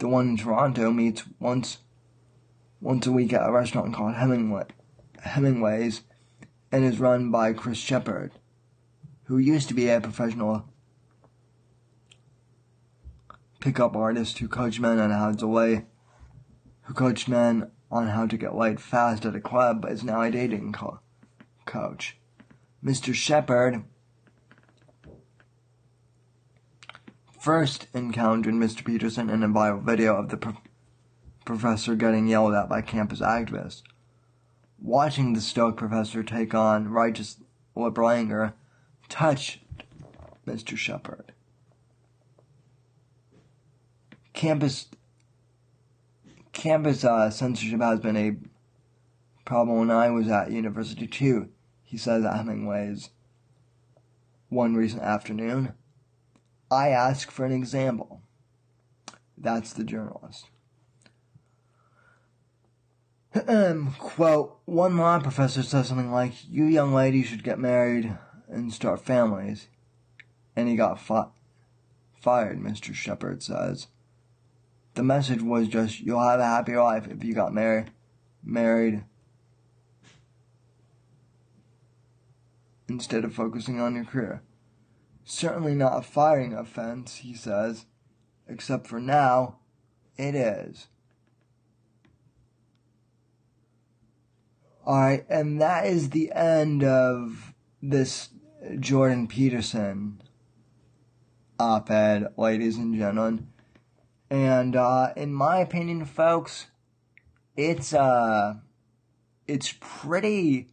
The 0.00 0.06
one 0.06 0.28
in 0.28 0.36
Toronto 0.36 0.90
meets 0.90 1.24
once 1.40 1.78
once 2.78 3.06
a 3.06 3.12
week 3.12 3.32
at 3.32 3.48
a 3.48 3.50
restaurant 3.50 3.94
called 3.94 4.16
Hemingway, 4.16 4.66
Hemingway's 5.20 6.02
and 6.70 6.84
is 6.84 7.00
run 7.00 7.30
by 7.30 7.54
Chris 7.54 7.78
Shepard, 7.78 8.32
who 9.24 9.38
used 9.38 9.68
to 9.68 9.74
be 9.74 9.88
a 9.88 9.98
professional 9.98 10.68
pickup 13.60 13.96
artist 13.96 14.36
who 14.40 14.46
coached 14.46 14.80
men 14.80 14.98
on 14.98 15.10
how 15.10 15.32
to 15.32 15.46
lay, 15.46 15.86
who 16.82 16.92
coached 16.92 17.28
men 17.28 17.70
on 17.90 18.08
how 18.08 18.26
to 18.26 18.36
get 18.36 18.54
laid 18.54 18.78
fast 18.78 19.24
at 19.24 19.34
a 19.34 19.40
club, 19.40 19.80
but 19.80 19.92
is 19.92 20.04
now 20.04 20.20
a 20.20 20.30
dating 20.30 20.74
co- 20.74 21.00
coach. 21.64 22.18
Mr. 22.84 23.14
Shepard 23.14 23.84
first 27.44 27.88
encountered 27.92 28.54
Mr. 28.54 28.82
Peterson 28.82 29.28
in 29.28 29.42
a 29.42 29.48
viral 29.48 29.82
video 29.82 30.16
of 30.16 30.30
the 30.30 30.36
pro- 30.38 30.56
professor 31.44 31.94
getting 31.94 32.26
yelled 32.26 32.54
at 32.54 32.70
by 32.70 32.80
campus 32.80 33.20
activists. 33.20 33.82
Watching 34.80 35.34
the 35.34 35.42
stoic 35.42 35.76
professor 35.76 36.22
take 36.22 36.54
on 36.54 36.88
righteous 36.88 37.36
liberal 37.76 38.08
anger 38.08 38.54
touched 39.10 39.58
Mr. 40.46 40.74
Shepard. 40.74 41.32
Campus 44.32 44.86
campus 46.52 47.04
uh, 47.04 47.28
censorship 47.28 47.82
has 47.82 48.00
been 48.00 48.16
a 48.16 48.36
problem 49.44 49.80
when 49.80 49.90
I 49.90 50.08
was 50.08 50.28
at 50.28 50.50
university 50.50 51.06
too, 51.06 51.50
he 51.82 51.98
says 51.98 52.24
at 52.24 52.36
Hemingway's 52.36 53.10
one 54.48 54.74
recent 54.76 55.02
afternoon. 55.02 55.74
I 56.70 56.88
ask 56.88 57.30
for 57.30 57.44
an 57.44 57.52
example. 57.52 58.22
That's 59.36 59.72
the 59.72 59.84
journalist. 59.84 60.48
Quote, 63.98 64.58
one 64.64 64.96
law 64.96 65.18
professor 65.18 65.62
says 65.62 65.88
something 65.88 66.12
like, 66.12 66.32
you 66.48 66.64
young 66.64 66.94
ladies 66.94 67.26
should 67.26 67.42
get 67.42 67.58
married 67.58 68.16
and 68.48 68.72
start 68.72 69.04
families. 69.04 69.68
And 70.54 70.68
he 70.68 70.76
got 70.76 71.00
fi- 71.00 71.30
fired, 72.12 72.60
Mr. 72.60 72.94
Shepard 72.94 73.42
says. 73.42 73.88
The 74.94 75.02
message 75.02 75.42
was 75.42 75.66
just, 75.66 76.00
you'll 76.00 76.22
have 76.22 76.38
a 76.38 76.44
happy 76.44 76.76
life 76.76 77.08
if 77.08 77.24
you 77.24 77.34
got 77.34 77.52
married, 77.52 77.90
married, 78.44 79.04
instead 82.88 83.24
of 83.24 83.34
focusing 83.34 83.80
on 83.80 83.96
your 83.96 84.04
career. 84.04 84.42
Certainly 85.24 85.74
not 85.74 85.98
a 85.98 86.02
firing 86.02 86.52
offense, 86.52 87.16
he 87.16 87.34
says. 87.34 87.86
Except 88.46 88.86
for 88.86 89.00
now, 89.00 89.56
it 90.16 90.34
is. 90.34 90.88
Alright, 94.86 95.24
and 95.30 95.60
that 95.62 95.86
is 95.86 96.10
the 96.10 96.30
end 96.32 96.84
of 96.84 97.54
this 97.82 98.28
Jordan 98.78 99.26
Peterson 99.26 100.20
op 101.58 101.90
ed, 101.90 102.26
ladies 102.36 102.76
and 102.76 102.94
gentlemen. 102.94 103.48
And 104.28 104.76
uh, 104.76 105.12
in 105.16 105.32
my 105.32 105.58
opinion, 105.58 106.04
folks, 106.04 106.66
it's 107.56 107.94
uh 107.94 108.54
it's 109.46 109.74
pretty 109.80 110.68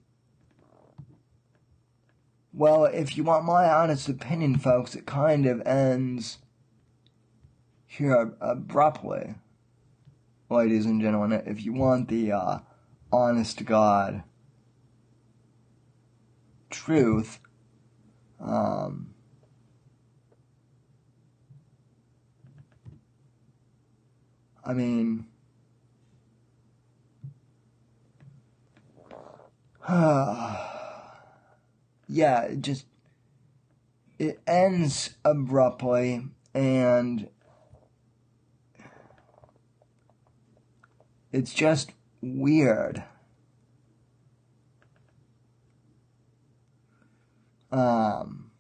well, 2.54 2.86
if 2.86 3.16
you 3.16 3.24
want 3.24 3.46
my 3.46 3.70
honest 3.70 4.10
opinion, 4.10 4.58
folks, 4.58 4.96
it 4.96 5.06
kind 5.06 5.46
of 5.46 5.62
ends 5.66 6.40
here 7.86 8.34
abruptly. 8.42 9.36
Ladies 10.50 10.86
and 10.86 11.02
gentlemen, 11.02 11.44
if 11.46 11.64
you 11.64 11.72
want 11.74 12.10
the 12.10 12.34
uh, 12.34 12.60
honest 13.12 13.58
to 13.60 13.64
God 13.64 14.24
truth, 16.70 17.40
um, 18.40 19.14
I 24.66 24.74
mean, 24.74 25.26
yeah, 32.12 32.42
it 32.42 32.62
just 32.62 32.86
it 34.20 34.42
ends 34.46 35.12
abruptly 35.24 36.28
and 36.54 37.30
it's 41.32 41.54
just 41.54 41.94
weird. 42.22 43.02
Um, 47.72 48.52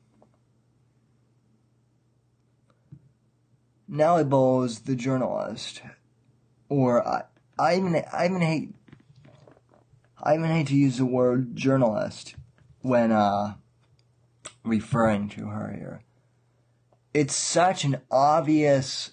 Nellie 3.86 4.24
Bowles, 4.24 4.80
the 4.80 4.96
journalist, 4.96 5.82
or 6.70 7.06
I, 7.06 7.24
I 7.60 7.76
even 7.76 8.02
I 8.14 8.26
even 8.26 8.40
hate 8.40 8.74
I 10.24 10.36
even 10.36 10.48
hate 10.48 10.68
to 10.68 10.76
use 10.76 10.98
the 10.98 11.06
word 11.06 11.54
journalist 11.58 12.36
when 12.82 13.12
uh, 13.12 13.56
referring 14.64 15.30
to 15.30 15.48
her 15.48 15.72
here. 15.72 16.02
It's 17.14 17.36
such 17.36 17.84
an 17.84 18.02
obvious 18.10 19.12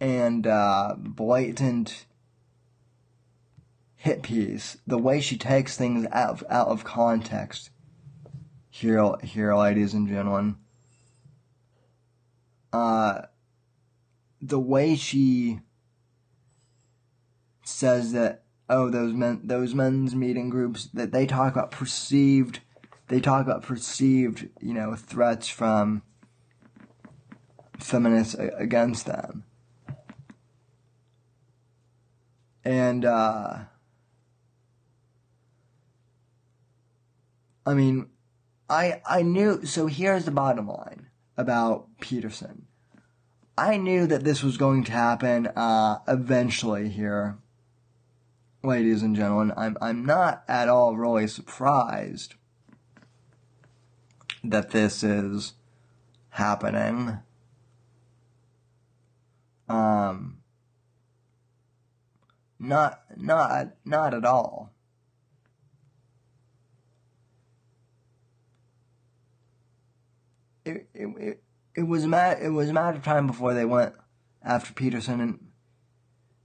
and 0.00 0.46
uh, 0.46 0.94
blatant 0.96 2.06
hit 3.96 4.22
piece. 4.22 4.78
The 4.86 4.98
way 4.98 5.20
she 5.20 5.36
takes 5.36 5.76
things 5.76 6.06
out 6.12 6.30
of, 6.30 6.44
out 6.48 6.68
of 6.68 6.84
context. 6.84 7.70
Here, 8.70 9.12
here, 9.22 9.54
ladies 9.54 9.92
and 9.94 10.08
gentlemen. 10.08 10.56
Uh, 12.72 13.22
the 14.40 14.60
way 14.60 14.94
she 14.94 15.60
says 17.64 18.12
that 18.12 18.44
oh 18.68 18.90
those 18.90 19.12
men 19.12 19.40
those 19.44 19.74
men's 19.74 20.14
meeting 20.14 20.48
groups 20.48 20.88
that 20.94 21.12
they 21.12 21.26
talk 21.26 21.52
about 21.52 21.70
perceived 21.70 22.60
they 23.10 23.20
talk 23.20 23.44
about 23.44 23.64
perceived, 23.64 24.48
you 24.60 24.72
know, 24.72 24.94
threats 24.94 25.48
from 25.48 26.02
feminists 27.76 28.36
against 28.56 29.04
them. 29.04 29.42
And, 32.64 33.04
uh, 33.04 33.58
I 37.66 37.74
mean, 37.74 38.10
I, 38.68 39.02
I 39.04 39.22
knew, 39.22 39.64
so 39.64 39.88
here's 39.88 40.24
the 40.24 40.30
bottom 40.30 40.68
line 40.68 41.08
about 41.36 41.88
Peterson. 41.98 42.66
I 43.58 43.76
knew 43.76 44.06
that 44.06 44.22
this 44.22 44.44
was 44.44 44.56
going 44.56 44.84
to 44.84 44.92
happen, 44.92 45.48
uh, 45.48 45.98
eventually 46.06 46.88
here. 46.88 47.38
Ladies 48.62 49.02
and 49.02 49.16
gentlemen, 49.16 49.52
I'm, 49.56 49.76
I'm 49.82 50.06
not 50.06 50.44
at 50.46 50.68
all 50.68 50.96
really 50.96 51.26
surprised 51.26 52.36
that 54.44 54.70
this 54.70 55.02
is 55.02 55.54
happening. 56.30 57.18
Um, 59.68 60.38
not, 62.58 63.02
not, 63.16 63.68
not 63.84 64.14
at 64.14 64.24
all. 64.24 64.72
It, 70.64 70.88
it, 70.94 71.08
it, 71.18 71.42
it 71.74 71.82
was 71.82 72.04
a 72.04 72.08
matter, 72.08 72.44
it 72.44 72.50
was 72.50 72.68
a 72.68 72.72
matter 72.72 72.96
of 72.96 73.04
time 73.04 73.26
before 73.26 73.54
they 73.54 73.64
went 73.64 73.94
after 74.42 74.72
Peterson 74.72 75.20
and 75.20 75.46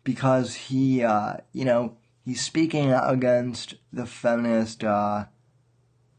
because 0.03 0.53
he, 0.55 1.03
uh, 1.03 1.37
you 1.51 1.65
know, 1.65 1.97
he's 2.23 2.41
speaking 2.41 2.91
out 2.91 3.11
against 3.11 3.75
the 3.91 4.05
feminist, 4.05 4.83
uh, 4.83 5.25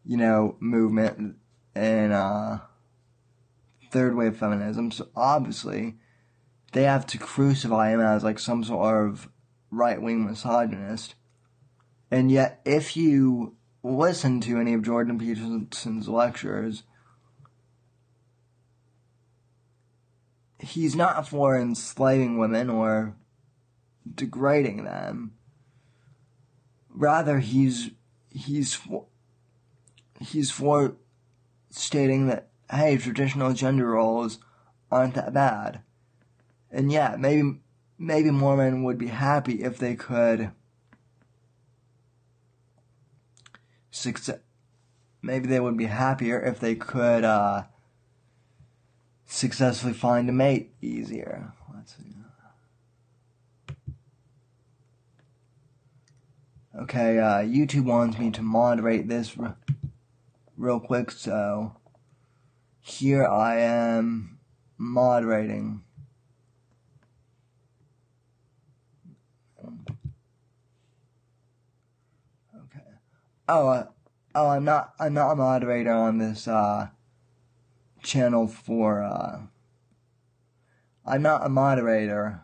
you 0.05 0.17
know, 0.17 0.57
movement 0.61 1.37
and, 1.77 2.13
uh, 2.13 2.59
third 3.91 4.15
wave 4.17 4.37
feminism. 4.37 4.91
So 4.91 5.09
obviously, 5.15 5.97
they 6.73 6.83
have 6.85 7.07
to 7.07 7.19
crucify 7.19 7.91
him 7.91 8.01
as 8.01 8.25
like 8.25 8.39
some 8.39 8.65
sort 8.65 9.09
of 9.09 9.29
right 9.71 10.01
wing 10.01 10.27
misogynist. 10.27 11.15
And 12.11 12.31
yet, 12.31 12.61
if 12.65 12.97
you 12.97 13.57
listen 13.83 14.41
to 14.43 14.59
any 14.61 14.75
of 14.75 14.83
Jordan 14.83 15.19
Peterson's 15.19 16.09
lectures, 16.09 16.83
he's 20.59 20.95
not 20.95 21.29
for 21.29 21.59
enslaving 21.59 22.39
women 22.39 22.71
or 22.71 23.17
degrading 24.15 24.85
them. 24.85 25.33
Rather, 26.91 27.41
he's 27.41 27.91
he's 28.31 28.75
for, 28.75 29.07
he's 30.21 30.51
for 30.51 30.97
stating 31.77 32.27
that 32.27 32.49
hey, 32.71 32.97
traditional 32.97 33.53
gender 33.53 33.87
roles 33.87 34.39
aren't 34.91 35.15
that 35.15 35.33
bad. 35.33 35.81
And 36.71 36.91
yeah, 36.91 37.17
maybe 37.19 37.59
maybe 37.99 38.31
more 38.31 38.57
men 38.57 38.83
would 38.83 38.99
be 38.99 39.09
happy 39.09 39.63
if 39.63 39.79
they 39.79 39.95
could 39.95 40.51
success. 43.91 44.39
Maybe 45.23 45.49
they 45.49 45.61
would 45.61 45.77
be 45.77 45.87
happier 45.87 46.41
if 46.41 46.61
they 46.61 46.75
could 46.75 47.25
uh, 47.25 47.65
successfully 49.27 49.93
find 49.93 50.29
a 50.29 50.33
mate 50.33 50.73
easier. 50.81 51.53
Let's 51.75 51.97
see. 51.97 52.03
Okay, 56.79 57.19
uh, 57.19 57.39
YouTube 57.39 57.85
wants 57.85 58.19
me 58.19 58.31
to 58.31 58.43
moderate 58.43 59.09
this 59.09 59.33
r- 59.39 59.57
real 60.57 60.81
quick, 60.81 61.11
so 61.11 61.77
here 62.81 63.27
I 63.27 63.59
am 63.59 64.39
moderating. 64.79 65.83
Okay. 72.55 72.81
Oh, 73.49 73.69
uh, 73.69 73.87
oh, 74.35 74.49
I'm 74.49 74.65
not, 74.65 74.95
I'm 74.99 75.15
not 75.15 75.33
a 75.33 75.37
moderator 75.37 75.93
on 75.93 76.19
this, 76.19 76.49
uh, 76.49 76.89
channel 78.03 78.47
for, 78.47 79.03
uh, 79.03 79.41
I'm 81.05 81.23
not 81.23 81.45
a 81.45 81.49
moderator 81.49 82.43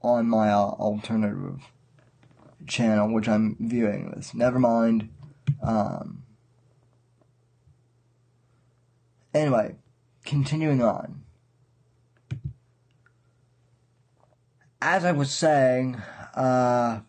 on 0.00 0.28
my 0.28 0.50
uh, 0.50 0.58
alternative 0.58 1.62
channel, 2.66 3.12
which 3.12 3.28
I'm 3.28 3.56
viewing 3.58 4.10
this. 4.10 4.34
Never 4.34 4.58
mind. 4.58 5.08
Um, 5.62 6.22
anyway, 9.32 9.76
continuing 10.24 10.82
on. 10.82 11.22
As 14.80 15.04
I 15.04 15.12
was 15.12 15.30
saying, 15.30 15.96
uh, 16.34 17.00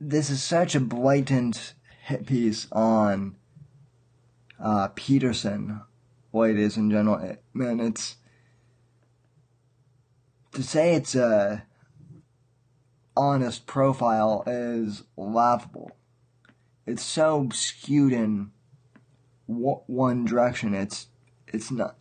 this 0.00 0.30
is 0.30 0.42
such 0.42 0.74
a 0.74 0.80
blatant 0.80 1.74
hit 2.04 2.26
piece 2.26 2.68
on 2.70 3.36
uh, 4.60 4.88
Peterson, 4.94 5.80
it 6.50 6.58
is 6.58 6.76
in 6.76 6.90
general. 6.90 7.36
Man, 7.52 7.80
it's 7.80 8.16
to 10.52 10.62
say 10.62 10.94
it's 10.94 11.14
a 11.14 11.64
honest 13.16 13.66
profile 13.66 14.44
is 14.46 15.04
laughable. 15.16 15.92
It's 16.86 17.02
so 17.02 17.48
skewed 17.52 18.12
in 18.12 18.50
one 19.46 20.24
direction. 20.24 20.74
It's 20.74 21.08
it's 21.46 21.70
not 21.70 21.96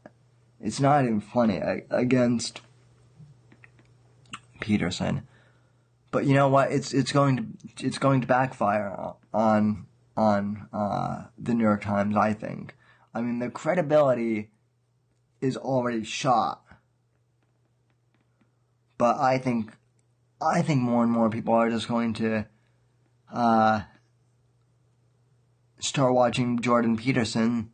it's 0.59 0.79
not 0.79 1.03
even 1.03 1.21
funny 1.21 1.57
against 1.89 2.61
Peterson. 4.59 5.27
But 6.11 6.25
you 6.25 6.33
know 6.33 6.47
what? 6.47 6.71
It's 6.71 6.93
it's 6.93 7.11
going 7.11 7.57
to 7.77 7.85
it's 7.85 7.97
going 7.97 8.21
to 8.21 8.27
backfire 8.27 9.13
on 9.33 9.85
on 10.15 10.67
uh, 10.71 11.25
the 11.37 11.53
New 11.53 11.63
York 11.63 11.83
Times. 11.83 12.15
I 12.15 12.33
think. 12.33 12.75
I 13.13 13.21
mean, 13.21 13.39
the 13.39 13.49
credibility 13.49 14.49
is 15.39 15.55
already 15.55 16.03
shot 16.03 16.65
but 18.97 19.17
I 19.19 19.37
think, 19.37 19.71
I 20.45 20.61
think 20.61 20.81
more 20.81 21.01
and 21.01 21.11
more 21.11 21.29
people 21.29 21.55
are 21.55 21.69
just 21.69 21.87
going 21.87 22.13
to, 22.13 22.45
uh, 23.33 23.81
start 25.79 26.13
watching 26.13 26.59
Jordan 26.59 26.97
Peterson, 26.97 27.71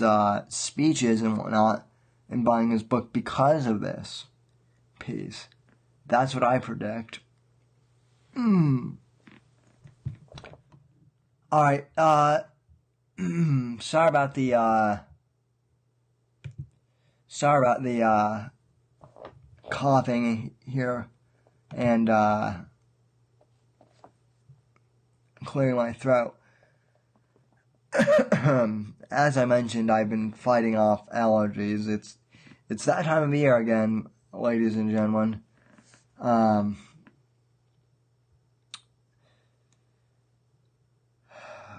uh, 0.00 0.42
speeches 0.48 1.22
and 1.22 1.36
whatnot, 1.36 1.86
and 2.30 2.44
buying 2.44 2.70
his 2.70 2.82
book 2.82 3.12
because 3.12 3.66
of 3.66 3.80
this 3.80 4.26
piece. 4.98 5.48
That's 6.06 6.34
what 6.34 6.44
I 6.44 6.58
predict. 6.58 7.20
Hmm. 8.34 8.92
Alright, 11.52 11.88
uh, 11.96 12.40
sorry 13.80 14.08
about 14.08 14.34
the, 14.34 14.54
uh, 14.54 14.98
sorry 17.26 17.66
about 17.66 17.82
the, 17.82 18.02
uh, 18.02 18.48
coughing 19.70 20.54
here 20.66 21.08
and 21.74 22.08
uh, 22.08 22.54
clearing 25.44 25.76
my 25.76 25.92
throat. 25.92 26.34
As 29.10 29.36
I 29.36 29.44
mentioned, 29.44 29.90
I've 29.90 30.10
been 30.10 30.32
fighting 30.32 30.76
off 30.76 31.08
allergies. 31.10 31.88
It's 31.88 32.18
it's 32.68 32.84
that 32.84 33.04
time 33.04 33.22
of 33.22 33.34
year 33.34 33.56
again, 33.56 34.06
ladies 34.32 34.74
and 34.76 34.90
gentlemen. 34.90 35.42
Um, 36.20 36.78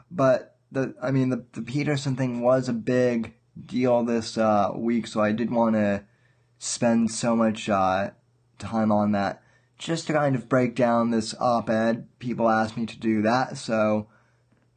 but 0.10 0.58
the 0.72 0.96
I 1.02 1.12
mean 1.12 1.30
the 1.30 1.46
the 1.54 1.62
Peterson 1.62 2.16
thing 2.16 2.42
was 2.42 2.70
a 2.70 2.74
big 2.74 3.34
deal 3.66 4.04
this 4.04 4.38
uh, 4.38 4.72
week, 4.76 5.08
so 5.08 5.22
I 5.22 5.32
did 5.32 5.52
want 5.52 5.76
to 5.76 6.06
spend 6.60 7.12
so 7.12 7.36
much 7.36 7.70
uh, 7.70 8.12
time 8.58 8.92
on 8.92 9.12
that. 9.12 9.42
Just 9.78 10.08
to 10.08 10.14
kind 10.14 10.36
of 10.36 10.50
break 10.50 10.76
down 10.76 11.12
this 11.12 11.36
op-ed, 11.40 12.08
people 12.18 12.50
asked 12.50 12.78
me 12.78 12.86
to 12.88 13.00
do 13.00 13.22
that, 13.22 13.58
so 13.58 14.08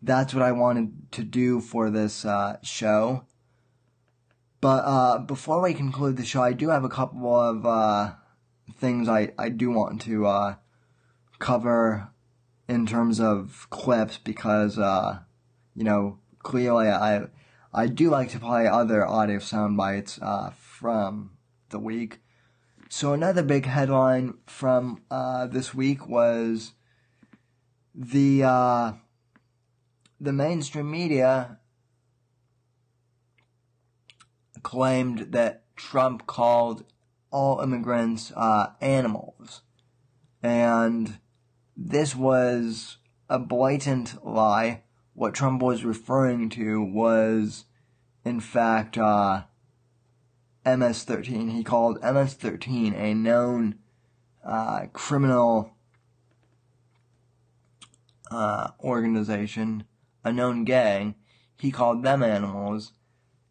that's 0.03 0.35
what 0.35 0.43
I 0.43 0.53
wanted 0.53 1.13
to 1.13 1.23
do 1.23 1.61
for 1.61 1.91
this 1.91 2.25
uh, 2.25 2.59
show. 2.63 3.25
But 4.61 4.85
uh, 4.85 5.19
before 5.21 5.63
we 5.63 5.73
conclude 5.73 6.19
the 6.19 6.25
show, 6.25 6.43
I 6.43 6.53
do 6.53 6.69
have 6.69 6.85
a 6.85 6.91
couple 6.91 7.35
of 7.35 7.65
uh, 7.65 8.13
things 8.77 9.09
I, 9.09 9.33
I 9.39 9.49
do 9.49 9.71
want 9.71 10.03
to 10.03 10.27
uh, 10.27 10.55
cover 11.39 12.09
in 12.69 12.85
terms 12.87 13.21
of 13.21 13.67
clips 13.71 14.19
because, 14.19 14.79
uh, 14.79 15.21
you 15.75 15.85
know, 15.85 16.19
clearly 16.41 16.89
I 16.89 17.23
I 17.73 17.87
do 17.87 18.11
like 18.11 18.31
to 18.31 18.39
play 18.39 18.67
other 18.67 19.07
audio 19.07 19.39
sound 19.39 19.77
bites 19.79 20.19
from 20.59 21.31
the 21.71 21.79
week. 21.79 22.21
So 22.89 23.13
another 23.13 23.43
big 23.43 23.67
headline 23.67 24.35
from 24.47 25.03
uh, 25.11 25.47
this 25.47 25.73
week 25.73 26.09
was 26.09 26.73
the 27.95 28.43
uh, 28.43 28.93
the 30.21 30.33
mainstream 30.33 30.91
media 30.91 31.59
claimed 34.63 35.33
that 35.33 35.65
Trump 35.77 36.27
called 36.27 36.85
all 37.31 37.61
immigrants 37.61 38.33
uh, 38.37 38.73
animals, 38.81 39.63
and 40.43 41.19
this 41.77 42.17
was 42.17 42.99
a 43.29 43.39
blatant 43.39 44.27
lie. 44.27 44.83
What 45.15 45.35
Trump 45.35 45.63
was 45.63 45.85
referring 45.85 46.49
to 46.51 46.83
was, 46.83 47.67
in 48.25 48.41
fact, 48.41 48.99
uh, 48.99 49.45
MS-13. 50.65 51.51
He 51.53 51.65
called 51.65 52.01
MS-13 52.03 52.95
a 52.95 53.15
known 53.15 53.77
uh, 54.45 54.87
criminal 54.93 55.73
uh, 58.31 58.69
organization, 58.81 59.85
a 60.25 60.33
known 60.33 60.65
gang. 60.65 61.15
He 61.59 61.71
called 61.71 62.03
them 62.03 62.23
animals, 62.23 62.93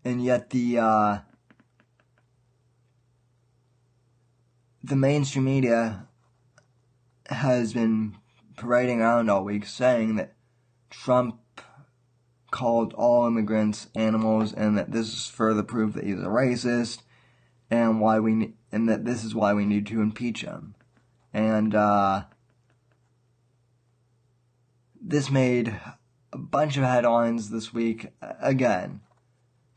and 0.03 0.23
yet 0.23 0.49
the 0.49 0.79
uh, 0.79 1.17
the 4.83 4.95
mainstream 4.95 5.45
media 5.45 6.07
has 7.27 7.73
been 7.73 8.15
parading 8.55 9.01
around 9.01 9.29
all 9.29 9.43
week 9.43 9.65
saying 9.65 10.15
that 10.15 10.33
Trump 10.89 11.39
called 12.51 12.93
all 12.93 13.27
immigrants 13.27 13.87
animals 13.95 14.53
and 14.53 14.77
that 14.77 14.91
this 14.91 15.07
is 15.07 15.27
further 15.27 15.63
proof 15.63 15.93
that 15.93 16.03
he's 16.03 16.19
a 16.19 16.27
racist 16.27 17.01
and 17.69 18.01
why 18.01 18.19
we 18.19 18.53
and 18.71 18.89
that 18.89 19.05
this 19.05 19.23
is 19.23 19.35
why 19.35 19.53
we 19.53 19.65
need 19.65 19.85
to 19.87 20.01
impeach 20.01 20.41
him. 20.41 20.75
And 21.33 21.75
uh, 21.75 22.23
this 25.01 25.29
made 25.29 25.79
a 26.31 26.37
bunch 26.37 26.77
of 26.77 26.83
headlines 26.83 27.49
this 27.49 27.73
week. 27.73 28.07
Again, 28.21 29.01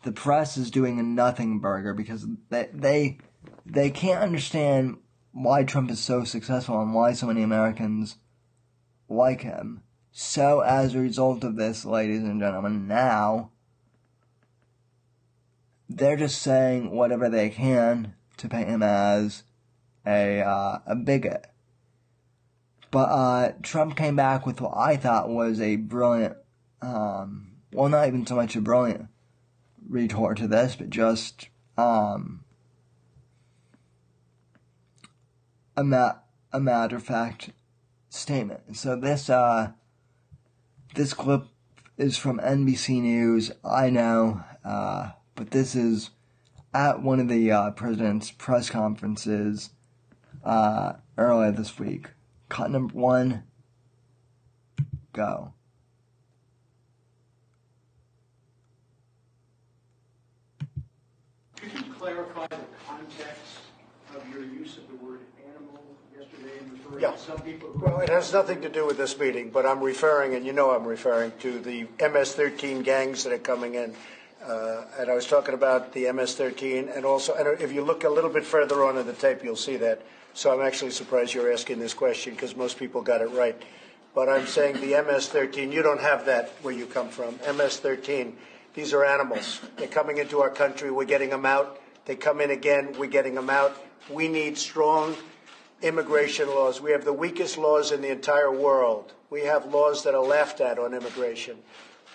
the 0.03 0.13
press 0.13 0.57
is 0.57 0.71
doing 0.71 0.99
a 0.99 1.03
nothing 1.03 1.61
burger 1.61 1.95
because 1.95 2.27
they 2.51 2.69
they 2.73 3.19
they 3.65 3.91
can't 3.91 4.23
understand 4.23 4.99
why 5.33 5.65
Trump 5.65 5.91
is 5.91 6.01
so 6.01 6.25
successful 6.25 6.81
and 6.81 6.95
why 6.95 7.13
so 7.13 7.27
many 7.27 7.43
Americans 7.43 8.17
like 9.09 9.43
him. 9.43 9.83
So 10.13 10.61
as 10.61 10.95
a 10.95 11.01
result 11.01 11.43
of 11.43 11.57
this, 11.57 11.87
ladies 11.87 12.23
and 12.23 12.39
gentlemen, 12.39 12.87
now 12.87 13.51
they're 15.89 16.17
just 16.17 16.41
saying 16.41 16.91
whatever 16.91 17.31
they 17.31 17.49
can 17.49 18.15
to 18.37 18.49
paint 18.49 18.69
him 18.69 18.83
as 18.83 19.43
a 20.07 20.41
uh, 20.41 20.79
a 20.87 20.95
bigot. 20.95 21.47
But 22.91 23.09
uh, 23.09 23.53
Trump 23.63 23.97
came 23.97 24.15
back 24.15 24.45
with 24.45 24.61
what 24.61 24.77
I 24.77 24.99
thought 24.99 25.31
was 25.31 25.59
a 25.63 25.77
brilliant, 25.77 26.37
um, 26.83 27.53
well, 27.73 27.89
not 27.89 28.07
even 28.07 28.27
so 28.27 28.37
much 28.37 28.55
a 28.55 28.61
brilliant 28.61 29.07
retort 29.89 30.37
to 30.39 30.47
this, 30.47 30.77
but 30.77 30.91
just 30.91 31.49
um, 31.79 32.45
a, 35.75 35.83
ma- 35.83 36.17
a 36.53 36.61
matter 36.61 36.97
of 36.97 37.03
fact 37.03 37.53
statement. 38.11 38.77
So 38.77 38.95
this 38.95 39.31
uh, 39.31 39.73
this 40.95 41.15
clip 41.15 41.45
is 41.97 42.17
from 42.17 42.39
NBC 42.39 43.01
News. 43.01 43.51
I 43.65 43.91
know, 43.91 44.43
uh, 44.65 45.13
but 45.35 45.51
this 45.51 45.75
is 45.75 46.11
at 46.75 47.03
one 47.03 47.21
of 47.21 47.29
the 47.29 47.51
uh, 47.51 47.71
president's 47.73 48.31
press 48.31 48.69
conferences 48.71 49.71
uh, 50.45 50.95
earlier 51.17 51.53
this 51.53 51.79
week. 51.79 52.09
Cut 52.49 52.71
number 52.71 52.95
one, 52.95 53.45
go. 55.13 55.55
Could 61.57 61.73
you 61.75 61.93
clarify 61.95 62.47
the 62.49 62.57
context 62.87 63.61
of 64.15 64.29
your 64.31 64.43
use 64.43 64.77
of 64.77 64.89
the 64.89 64.97
word 64.97 65.21
animal 65.47 65.83
referring 66.95 67.13
Yeah. 67.13 67.19
some 67.19 67.39
people? 67.41 67.71
who- 67.71 67.85
Well, 67.85 68.01
it 68.01 68.09
has 68.09 68.33
nothing 68.33 68.61
to 68.63 68.69
do 68.69 68.87
with 68.87 68.97
this 68.97 69.19
meeting, 69.19 69.51
but 69.51 69.67
I'm 69.67 69.81
referring, 69.81 70.35
and 70.35 70.47
you 70.47 70.53
know 70.53 70.71
I'm 70.71 70.87
referring 70.87 71.33
to 71.41 71.59
the 71.59 71.87
MS-13 71.99 72.83
gangs 72.83 73.25
that 73.25 73.33
are 73.33 73.39
coming 73.39 73.75
in. 73.75 73.95
Uh, 74.45 74.83
and 74.99 75.09
I 75.11 75.15
was 75.15 75.27
talking 75.27 75.55
about 75.55 75.93
the 75.93 76.09
MS-13, 76.09 76.89
and 76.89 77.05
also, 77.05 77.35
and 77.35 77.61
if 77.61 77.73
you 77.73 77.83
look 77.83 78.03
a 78.05 78.09
little 78.09 78.31
bit 78.31 78.45
further 78.45 78.85
on 78.85 78.99
in 78.99 79.07
the 79.07 79.13
tape, 79.13 79.45
you'll 79.45 79.55
see 79.55 79.77
that. 79.77 80.01
So 80.35 80.53
I'm 80.53 80.67
actually 80.67 80.91
surprised 80.91 81.35
you're 81.35 81.53
asking 81.53 81.79
this 81.79 81.95
question 81.95 82.35
because 82.35 82.57
most 82.57 82.77
people 82.79 83.03
got 83.03 83.21
it 83.21 83.31
right. 83.31 83.61
But 84.15 84.29
I'm 84.29 84.47
saying 84.47 84.81
the 84.81 84.95
MS-13, 84.97 85.73
you 85.73 85.83
don't 85.83 86.01
have 86.01 86.27
that 86.27 86.51
where 86.63 86.75
you 86.75 86.87
come 86.87 87.09
from. 87.09 87.39
MS-13, 87.47 88.33
these 88.75 88.93
are 88.93 89.05
animals. 89.05 89.61
They're 89.77 89.87
coming 89.87 90.19
into 90.19 90.41
our 90.43 90.51
country. 90.51 90.91
We're 90.91 91.05
getting 91.05 91.31
them 91.31 91.47
out. 91.47 91.79
They 92.07 92.17
come 92.17 92.41
in 92.41 92.51
again. 92.51 92.95
We're 92.99 93.07
getting 93.07 93.35
them 93.35 93.49
out. 93.49 93.77
We 94.11 94.27
need 94.29 94.59
strong 94.59 95.17
immigration 95.83 96.49
laws. 96.49 96.81
We 96.81 96.93
have 96.93 97.05
the 97.05 97.13
weakest 97.13 97.59
laws 97.59 97.93
in 97.93 98.01
the 98.01 98.11
entire 98.11 98.51
world. 98.51 99.13
We 99.31 99.43
have 99.43 99.67
laws 99.67 100.05
that 100.05 100.15
are 100.15 100.25
laughed 100.25 100.61
at 100.61 100.79
on 100.79 100.95
immigration. 100.95 101.59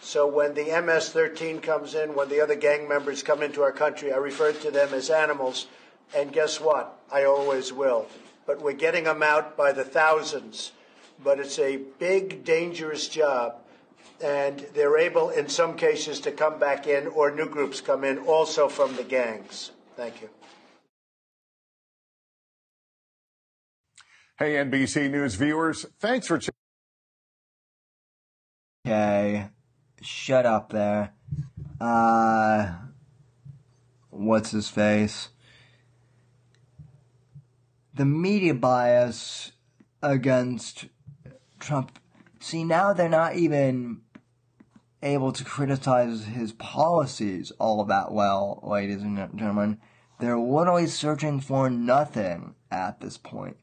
So 0.02 0.28
when 0.28 0.54
the 0.54 0.66
MS-13 0.66 1.62
comes 1.62 1.94
in, 1.94 2.16
when 2.16 2.30
the 2.30 2.40
other 2.40 2.56
gang 2.56 2.88
members 2.88 3.24
come 3.24 3.42
into 3.42 3.62
our 3.62 3.72
country, 3.72 4.14
I 4.14 4.18
refer 4.18 4.54
to 4.54 4.72
them 4.72 4.94
as 4.94 5.10
animals. 5.10 5.68
And 6.16 6.32
guess 6.32 6.62
what? 6.62 6.98
I 7.12 7.26
always 7.26 7.74
will. 7.74 8.08
But 8.46 8.62
we're 8.62 8.74
getting 8.74 9.04
them 9.04 9.22
out 9.22 9.58
by 9.58 9.74
the 9.74 9.84
thousands. 9.84 10.72
But 11.22 11.40
it's 11.40 11.60
a 11.60 11.78
big, 12.00 12.46
dangerous 12.46 13.08
job. 13.10 13.56
And 14.24 14.66
they're 14.74 14.98
able, 14.98 15.30
in 15.30 15.50
some 15.50 15.76
cases, 15.76 16.20
to 16.22 16.32
come 16.32 16.58
back 16.58 16.88
in, 16.88 17.08
or 17.08 17.30
new 17.32 17.50
groups 17.50 17.82
come 17.82 18.04
in, 18.04 18.20
also 18.20 18.68
from 18.68 18.96
the 18.96 19.04
gangs. 19.04 19.72
Thank 19.96 20.22
you. 20.22 20.30
Hey, 24.40 24.54
NBC 24.54 25.10
News 25.10 25.34
viewers, 25.34 25.88
thanks 26.00 26.28
for. 26.28 26.40
Okay, 28.86 29.48
shut 30.00 30.46
up 30.46 30.72
there. 30.72 31.14
Uh, 31.82 32.76
what's 34.12 34.52
his 34.52 34.70
face? 34.70 35.30
The 37.96 38.06
media 38.06 38.54
bias 38.54 39.54
against 40.04 40.86
Trump. 41.60 41.98
See, 42.40 42.64
now 42.64 42.94
they're 42.94 43.10
not 43.10 43.38
even 43.38 44.02
able 45.02 45.32
to 45.32 45.44
criticize 45.44 46.26
his 46.26 46.52
policies 46.54 47.52
all 47.58 47.84
that 47.86 48.12
well, 48.12 48.60
ladies 48.62 49.02
and 49.02 49.18
gentlemen. 49.36 49.80
They're 50.20 50.38
literally 50.38 50.86
searching 50.86 51.40
for 51.40 51.72
nothing 51.72 52.54
at 52.70 53.00
this 53.00 53.18
point 53.18 53.58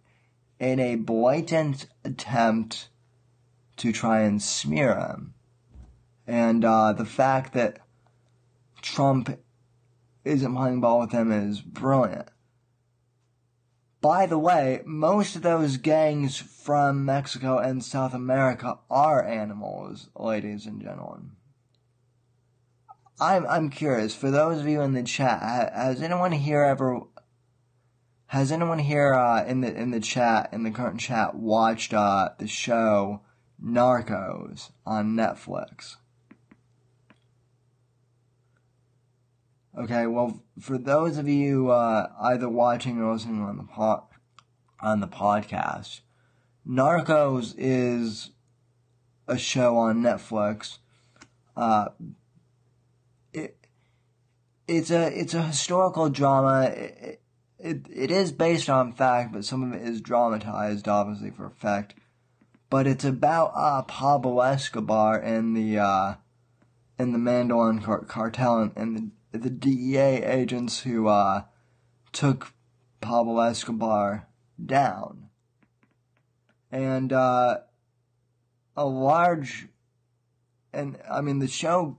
in 0.59 0.78
a 0.78 0.97
blatant 0.97 1.86
attempt 2.05 2.89
to 3.76 3.93
try 3.93 4.20
and 4.20 4.40
smear 4.40 4.97
him. 4.97 5.35
And 6.26 6.64
uh, 6.64 6.93
the 6.93 7.05
fact 7.05 7.52
that 7.55 7.81
Trump 8.81 9.39
isn't 10.24 10.55
playing 10.55 10.81
ball 10.81 11.01
with 11.01 11.12
him 11.12 11.32
is 11.32 11.60
brilliant. 11.60 12.28
By 14.01 14.26
the 14.26 14.39
way, 14.39 14.82
most 14.85 15.35
of 15.35 15.43
those 15.43 15.78
gangs 15.78 16.36
from 16.36 17.06
Mexico 17.06 17.59
and 17.59 17.82
South 17.82 18.12
America 18.12 18.78
are 18.90 19.24
animals, 19.24 20.10
ladies 20.14 20.66
and 20.66 20.82
gentlemen. 20.82 21.32
I'm 23.20 23.47
I'm 23.47 23.70
curious. 23.70 24.14
For 24.14 24.31
those 24.31 24.60
of 24.60 24.68
you 24.68 24.82
in 24.82 24.93
the 24.93 25.02
chat, 25.05 25.72
has 25.74 26.02
anyone 26.02 26.32
here 26.32 26.62
ever 26.62 27.01
has 28.35 28.51
anyone 28.51 28.81
here 28.81 29.15
uh, 29.15 29.44
in 29.44 29.61
the 29.61 29.73
in 29.73 29.93
the 29.93 30.01
chat 30.01 30.48
in 30.52 30.65
the 30.65 30.70
current 30.73 30.98
chat 30.98 31.36
watched 31.36 31.94
uh, 31.94 32.31
the 32.40 32.48
show 32.48 33.20
Narcos 33.65 34.73
on 34.85 35.15
Netflix? 35.15 35.97
Okay, 39.78 40.09
well, 40.09 40.43
for 40.59 40.78
those 40.78 41.16
of 41.16 41.28
you 41.28 41.70
uh, 41.70 42.09
either 42.23 42.48
watching 42.48 43.01
or 43.01 43.12
listening 43.12 43.40
on 43.40 43.56
the 43.56 43.62
po- 43.62 44.09
on 44.81 44.98
the 44.98 45.06
podcast, 45.06 46.01
Narcos 46.69 47.55
is 47.56 48.31
a 49.28 49.39
show 49.39 49.77
on 49.77 50.02
Netflix. 50.02 50.78
Uh, 51.56 51.90
it 53.32 53.56
it's 54.66 54.90
a 54.90 55.06
it's 55.16 55.35
a 55.35 55.43
historical 55.43 56.11
drama. 56.11 56.65
It, 56.65 57.20
it, 57.65 57.86
it 57.91 58.11
is 58.11 58.31
based 58.31 58.69
on 58.69 58.93
fact, 58.93 59.32
but 59.32 59.45
some 59.45 59.62
of 59.62 59.73
it 59.73 59.82
is 59.82 60.03
dramatized, 60.03 60.86
obviously 60.86 61.31
for 61.31 61.47
effect. 61.47 61.95
But 62.69 62.86
it's 62.86 63.05
about 63.05 63.53
uh, 63.57 63.82
Pablo 63.82 64.41
Escobar 64.41 65.19
and 65.19 65.57
the 65.57 65.78
uh, 65.78 66.15
and 66.99 67.15
the 67.15 67.19
Medellín 67.19 67.82
car- 67.82 68.05
cartel 68.05 68.59
and, 68.59 68.73
and 68.77 69.12
the 69.32 69.39
the 69.39 69.51
DEA 69.51 70.23
agents 70.24 70.81
who 70.81 71.09
uh, 71.09 71.45
took 72.12 72.53
Pablo 73.01 73.41
Escobar 73.41 74.28
down. 74.65 75.31
And 76.70 77.12
uh, 77.12 77.59
a 78.77 78.85
large, 78.85 79.69
and 80.73 80.99
I 81.11 81.23
mean 81.23 81.39
the 81.39 81.49
show, 81.49 81.97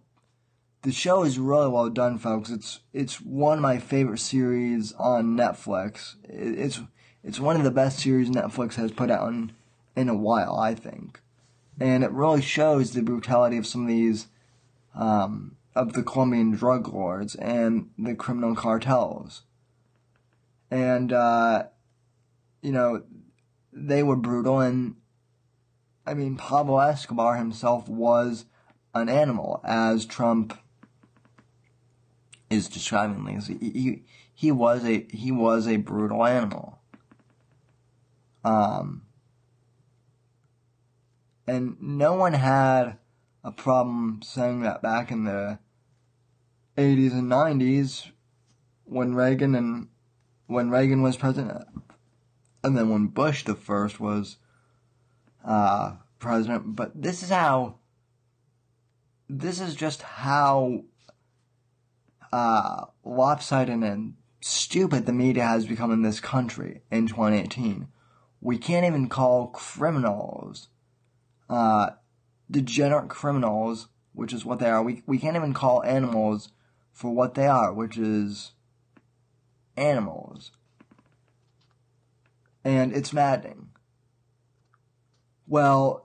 the 0.85 0.91
show 0.91 1.23
is 1.23 1.39
really 1.39 1.67
well 1.67 1.89
done, 1.89 2.17
folks. 2.17 2.49
It's 2.49 2.79
it's 2.93 3.19
one 3.19 3.57
of 3.57 3.61
my 3.61 3.79
favorite 3.79 4.19
series 4.19 4.93
on 4.93 5.35
Netflix. 5.35 6.15
It's 6.23 6.79
it's 7.23 7.39
one 7.39 7.57
of 7.57 7.63
the 7.63 7.71
best 7.71 7.99
series 7.99 8.29
Netflix 8.29 8.75
has 8.75 8.91
put 8.91 9.11
out 9.11 9.29
in 9.29 9.51
in 9.95 10.09
a 10.09 10.15
while, 10.15 10.57
I 10.57 10.75
think, 10.75 11.19
and 11.79 12.03
it 12.03 12.11
really 12.11 12.41
shows 12.41 12.91
the 12.91 13.01
brutality 13.01 13.57
of 13.57 13.67
some 13.67 13.81
of 13.81 13.87
these. 13.87 14.27
Um, 14.93 15.57
of 15.75 15.91
the 15.91 16.03
Colombian 16.03 16.51
drug 16.51 16.87
lords 16.87 17.35
and 17.35 17.89
the 17.97 18.15
criminal 18.15 18.55
cartels. 18.55 19.43
And, 20.71 21.11
uh, 21.11 21.65
you 22.61 22.71
know, 22.71 23.03
they 23.73 24.01
were 24.01 24.15
brutal 24.15 24.61
and, 24.61 24.95
I 26.05 26.13
mean, 26.13 26.37
Pablo 26.37 26.79
Escobar 26.79 27.35
himself 27.35 27.89
was 27.89 28.45
an 28.93 29.09
animal, 29.09 29.59
as 29.65 30.05
Trump 30.05 30.57
is 32.49 32.69
describing 32.69 33.25
things. 33.25 33.47
He, 33.47 33.55
he, 33.57 34.03
he 34.33 34.51
was 34.51 34.83
a 34.83 35.05
he 35.09 35.31
was 35.31 35.67
a 35.67 35.77
brutal 35.77 36.25
animal. 36.25 36.79
Um, 38.43 39.03
and 41.47 41.77
no 41.81 42.13
one 42.13 42.33
had 42.33 42.97
a 43.43 43.51
problem 43.51 44.21
saying 44.23 44.61
that 44.61 44.81
back 44.81 45.11
in 45.11 45.23
the 45.23 45.59
80s 46.77 47.11
and 47.11 47.31
90s 47.31 48.11
when 48.83 49.15
Reagan 49.15 49.55
and 49.55 49.87
when 50.47 50.69
Reagan 50.69 51.01
was 51.01 51.17
president, 51.17 51.65
and 52.63 52.77
then 52.77 52.89
when 52.89 53.07
Bush 53.07 53.43
the 53.43 53.55
first 53.55 53.99
was 53.99 54.37
uh, 55.43 55.95
president. 56.19 56.75
But 56.75 57.01
this 57.01 57.23
is 57.23 57.29
how. 57.29 57.75
This 59.27 59.59
is 59.59 59.73
just 59.73 60.03
how 60.03 60.83
uh, 62.35 62.87
lopsided 63.05 63.81
and 63.81 64.13
stupid 64.41 65.05
the 65.05 65.13
media 65.13 65.45
has 65.45 65.65
become 65.65 65.89
in 65.89 66.01
this 66.01 66.19
country 66.19 66.81
in 66.91 67.07
2018. 67.07 67.87
We 68.41 68.57
can't 68.57 68.85
even 68.85 69.07
call 69.07 69.47
criminals, 69.47 70.67
uh, 71.49 71.91
degenerate 72.51 73.07
criminals, 73.07 73.87
which 74.11 74.33
is 74.33 74.43
what 74.43 74.59
they 74.59 74.69
are. 74.69 74.83
We 74.83 75.01
we 75.05 75.17
can't 75.17 75.37
even 75.37 75.53
call 75.53 75.81
animals 75.85 76.49
for 76.91 77.09
what 77.11 77.35
they 77.35 77.47
are, 77.47 77.71
which 77.71 77.97
is 77.97 78.51
animals. 79.77 80.51
And 82.65 82.91
it's 82.91 83.13
maddening. 83.13 83.69
Well, 85.47 86.04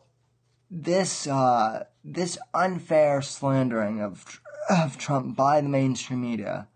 this 0.70 1.26
uh, 1.26 1.84
this 2.04 2.38
unfair 2.54 3.20
slandering 3.22 4.00
of 4.00 4.40
of 4.70 4.96
Trump 4.96 5.36
by 5.36 5.60
the 5.60 5.68
mainstream 5.68 6.22
media. 6.22 6.68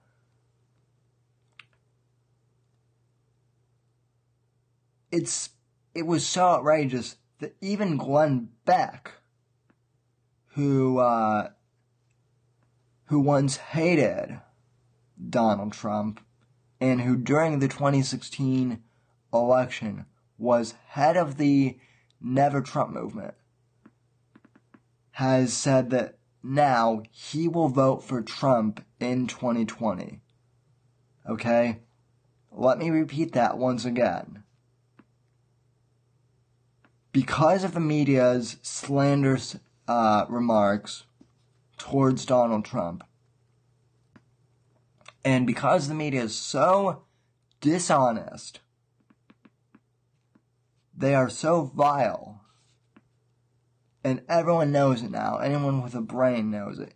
It's 5.13 5.51
it 5.95 6.07
was 6.07 6.27
so 6.27 6.45
outrageous 6.47 7.17
that 7.39 7.55
even 7.61 7.97
Glenn 7.97 8.49
Beck, 8.65 9.13
who 10.55 10.99
uh, 10.99 11.51
who 13.07 13.21
once 13.21 13.57
hated 13.57 14.41
Donald 15.31 15.73
Trump 15.73 16.21
and 16.81 17.03
who 17.03 17.17
during 17.17 17.61
the 17.61 17.69
2016 17.69 18.83
election 19.33 20.07
was 20.37 20.75
head 20.89 21.17
of 21.17 21.37
the 21.37 21.79
Never 22.21 22.61
Trump 22.61 22.93
movement, 22.93 23.35
has 25.15 25.53
said 25.53 25.91
that 25.91 26.19
now 26.43 27.01
he 27.13 27.47
will 27.47 27.69
vote 27.69 28.03
for 28.03 28.21
Trump 28.21 28.85
in 28.99 29.29
2020. 29.29 30.21
Okay? 31.31 31.79
Let 32.51 32.79
me 32.79 32.91
repeat 32.91 33.33
that 33.33 33.57
once 33.57 33.85
again. 33.85 34.43
Because 37.13 37.63
of 37.63 37.75
the 37.75 37.81
media's 37.81 38.57
slanderous 38.63 39.57
uh, 39.87 40.27
remarks 40.29 41.05
towards 41.79 42.27
Donald 42.27 42.65
Trump, 42.65 43.05
and 45.25 45.47
because 45.47 45.87
the 45.87 45.95
media 45.95 46.25
is 46.25 46.35
so 46.35 47.05
dishonest, 47.61 48.59
they 50.93 51.15
are 51.15 51.31
so 51.31 51.63
vile, 51.63 52.44
and 54.05 54.21
everyone 54.29 54.71
knows 54.71 55.03
it 55.03 55.11
now. 55.11 55.39
Anyone 55.39 55.83
with 55.83 55.95
a 55.95 56.03
brain 56.03 56.51
knows 56.51 56.79
it. 56.79 56.93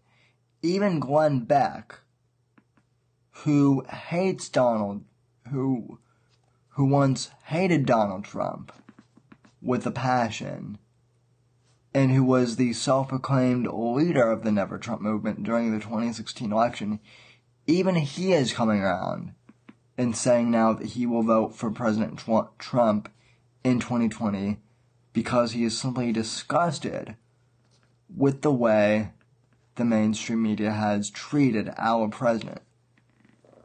Even 0.63 1.01
Glenn 1.01 1.41
Beck, 1.41 2.01
who 3.31 3.85
hates 3.89 4.49
Donald, 4.49 5.05
who 5.51 5.99
who 6.71 6.85
once 6.85 7.31
hated 7.47 7.87
Donald 7.87 8.25
Trump 8.25 8.73
with 9.61 9.85
a 9.87 9.91
passion, 9.91 10.79
and 11.93 12.13
who 12.13 12.23
was 12.23 12.55
the 12.55 12.73
self-proclaimed 12.73 13.67
leader 13.67 14.31
of 14.31 14.45
the 14.45 14.53
Never 14.53 14.79
Trump 14.79 15.01
movement 15.01 15.43
during 15.43 15.73
the 15.73 15.81
2016 15.81 16.53
election, 16.53 17.01
even 17.67 17.97
he 17.97 18.33
is 18.33 18.53
coming 18.53 18.81
around 18.81 19.33
and 19.97 20.17
saying 20.17 20.51
now 20.51 20.73
that 20.73 20.91
he 20.91 21.07
will 21.07 21.23
vote 21.23 21.57
for 21.57 21.71
President 21.71 22.23
Trump 22.59 23.11
in 23.65 23.81
2020 23.81 24.59
because 25.19 25.51
he 25.51 25.65
is 25.65 25.77
simply 25.77 26.13
disgusted 26.13 27.17
with 28.09 28.43
the 28.43 28.53
way 28.53 29.11
the 29.75 29.85
mainstream 29.85 30.41
media 30.41 30.71
has 30.71 31.11
treated 31.11 31.69
our 31.77 32.07
president. 32.07 32.61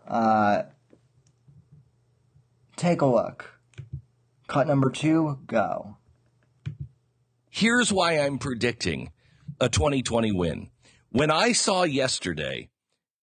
Uh, 0.07 0.63
take 2.75 3.01
a 3.01 3.05
look. 3.05 3.59
Cut 4.47 4.65
number 4.65 4.89
two, 4.89 5.37
go. 5.45 5.97
Here's 7.51 7.93
why 7.93 8.13
I'm 8.13 8.39
predicting 8.39 9.11
a 9.59 9.69
2020 9.69 10.31
win. 10.31 10.71
When 11.11 11.29
I 11.29 11.51
saw 11.51 11.83
yesterday 11.83 12.69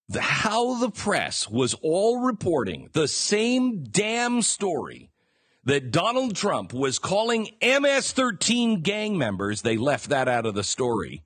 the, 0.07 0.21
how 0.21 0.79
the 0.79 0.89
press 0.89 1.49
was 1.49 1.73
all 1.81 2.21
reporting 2.21 2.91
the 2.93 3.09
same 3.09 3.83
damn 3.83 4.41
story 4.41 5.10
that 5.63 5.91
Donald 5.91 6.35
Trump 6.35 6.73
was 6.73 6.99
calling 6.99 7.49
MS 7.61 8.11
13 8.11 8.81
gang 8.81 9.17
members, 9.17 9.61
they 9.61 9.77
left 9.77 10.09
that 10.09 10.27
out 10.27 10.45
of 10.45 10.55
the 10.55 10.63
story, 10.63 11.23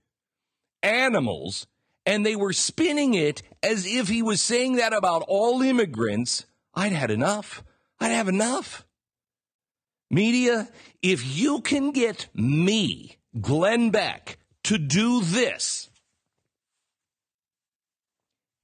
animals, 0.83 1.67
and 2.05 2.25
they 2.25 2.35
were 2.35 2.53
spinning 2.53 3.13
it 3.13 3.41
as 3.63 3.85
if 3.85 4.07
he 4.07 4.21
was 4.21 4.41
saying 4.41 4.75
that 4.75 4.93
about 4.93 5.23
all 5.27 5.61
immigrants. 5.61 6.45
I'd 6.73 6.91
had 6.91 7.11
enough. 7.11 7.63
I'd 7.99 8.11
have 8.11 8.27
enough. 8.27 8.85
Media, 10.11 10.69
if 11.01 11.37
you 11.37 11.61
can 11.61 11.91
get 11.91 12.27
me, 12.33 13.17
Glenn 13.39 13.89
Beck, 13.89 14.37
to 14.65 14.77
do 14.77 15.21
this, 15.21 15.89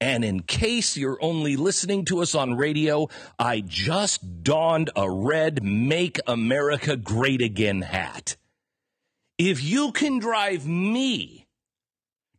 and 0.02 0.24
in 0.24 0.42
case 0.42 0.96
you're 0.96 1.22
only 1.22 1.54
listening 1.54 2.04
to 2.06 2.22
us 2.22 2.34
on 2.34 2.56
radio, 2.56 3.08
I 3.38 3.60
just 3.60 4.42
donned 4.42 4.90
a 4.96 5.08
red 5.08 5.62
Make 5.62 6.18
America 6.26 6.96
Great 6.96 7.40
Again 7.40 7.82
hat. 7.82 8.36
If 9.38 9.62
you 9.62 9.92
can 9.92 10.18
drive 10.18 10.66
me 10.66 11.46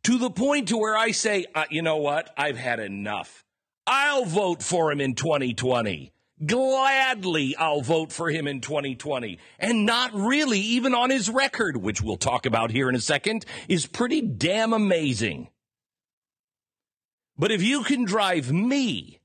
to 0.02 0.18
the 0.18 0.28
point 0.28 0.68
to 0.68 0.76
where 0.76 0.94
I 0.94 1.12
say, 1.12 1.46
uh, 1.54 1.64
you 1.70 1.80
know 1.80 1.96
what, 1.96 2.28
I've 2.36 2.58
had 2.58 2.80
enough. 2.80 3.46
I'll 3.86 4.26
vote 4.26 4.62
for 4.62 4.92
him 4.92 5.00
in 5.00 5.14
2020. 5.14 6.12
Gladly, 6.44 7.56
I'll 7.56 7.80
vote 7.80 8.12
for 8.12 8.28
him 8.28 8.46
in 8.46 8.60
2020. 8.60 9.38
And 9.58 9.86
not 9.86 10.12
really 10.12 10.60
even 10.60 10.94
on 10.94 11.08
his 11.08 11.30
record, 11.30 11.78
which 11.78 12.02
we'll 12.02 12.18
talk 12.18 12.44
about 12.44 12.72
here 12.72 12.90
in 12.90 12.94
a 12.94 13.00
second, 13.00 13.46
is 13.68 13.86
pretty 13.86 14.20
damn 14.20 14.74
amazing. 14.74 15.48
But 17.36 17.50
if 17.50 17.62
you 17.62 17.82
can 17.82 18.04
drive 18.04 18.52
me 18.52 19.20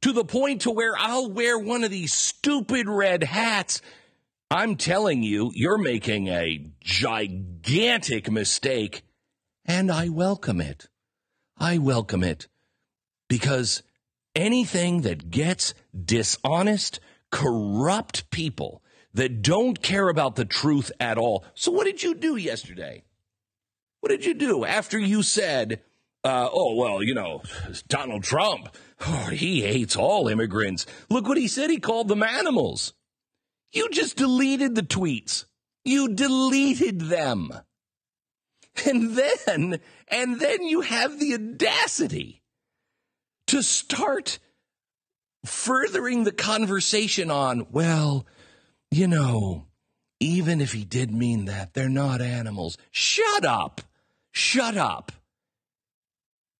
to 0.00 0.12
the 0.12 0.24
point 0.24 0.62
to 0.62 0.70
where 0.70 0.96
I'll 0.98 1.30
wear 1.30 1.58
one 1.58 1.84
of 1.84 1.90
these 1.90 2.12
stupid 2.12 2.88
red 2.88 3.22
hats, 3.22 3.80
I'm 4.50 4.76
telling 4.76 5.22
you, 5.22 5.52
you're 5.54 5.78
making 5.78 6.28
a 6.28 6.66
gigantic 6.80 8.30
mistake. 8.30 9.02
And 9.64 9.90
I 9.90 10.08
welcome 10.08 10.60
it. 10.60 10.88
I 11.56 11.78
welcome 11.78 12.24
it 12.24 12.48
because 13.28 13.82
anything 14.34 15.02
that 15.02 15.30
gets 15.30 15.74
dishonest, 16.04 16.98
corrupt 17.30 18.30
people 18.30 18.82
that 19.14 19.42
don't 19.42 19.80
care 19.80 20.08
about 20.08 20.34
the 20.34 20.44
truth 20.44 20.90
at 20.98 21.18
all. 21.18 21.44
So, 21.54 21.70
what 21.70 21.84
did 21.84 22.02
you 22.02 22.14
do 22.14 22.36
yesterday? 22.36 23.04
What 24.00 24.08
did 24.08 24.24
you 24.24 24.34
do 24.34 24.64
after 24.64 24.98
you 24.98 25.22
said, 25.22 25.80
uh, 26.24 26.48
oh, 26.52 26.74
well, 26.74 27.02
you 27.02 27.14
know, 27.14 27.42
Donald 27.88 28.22
Trump, 28.22 28.68
oh, 29.06 29.26
he 29.26 29.62
hates 29.62 29.96
all 29.96 30.28
immigrants. 30.28 30.86
Look 31.10 31.26
what 31.26 31.38
he 31.38 31.48
said. 31.48 31.70
He 31.70 31.78
called 31.78 32.08
them 32.08 32.22
animals. 32.22 32.94
You 33.72 33.88
just 33.90 34.16
deleted 34.16 34.74
the 34.74 34.82
tweets. 34.82 35.46
You 35.84 36.08
deleted 36.14 37.00
them. 37.00 37.50
And 38.86 39.16
then, 39.16 39.80
and 40.08 40.40
then 40.40 40.62
you 40.62 40.80
have 40.80 41.18
the 41.18 41.34
audacity 41.34 42.42
to 43.48 43.62
start 43.62 44.38
furthering 45.44 46.24
the 46.24 46.32
conversation 46.32 47.30
on, 47.30 47.66
well, 47.70 48.24
you 48.90 49.08
know, 49.08 49.66
even 50.20 50.60
if 50.60 50.72
he 50.72 50.84
did 50.84 51.12
mean 51.12 51.46
that, 51.46 51.74
they're 51.74 51.88
not 51.88 52.22
animals. 52.22 52.78
Shut 52.90 53.44
up. 53.44 53.80
Shut 54.30 54.76
up. 54.76 55.12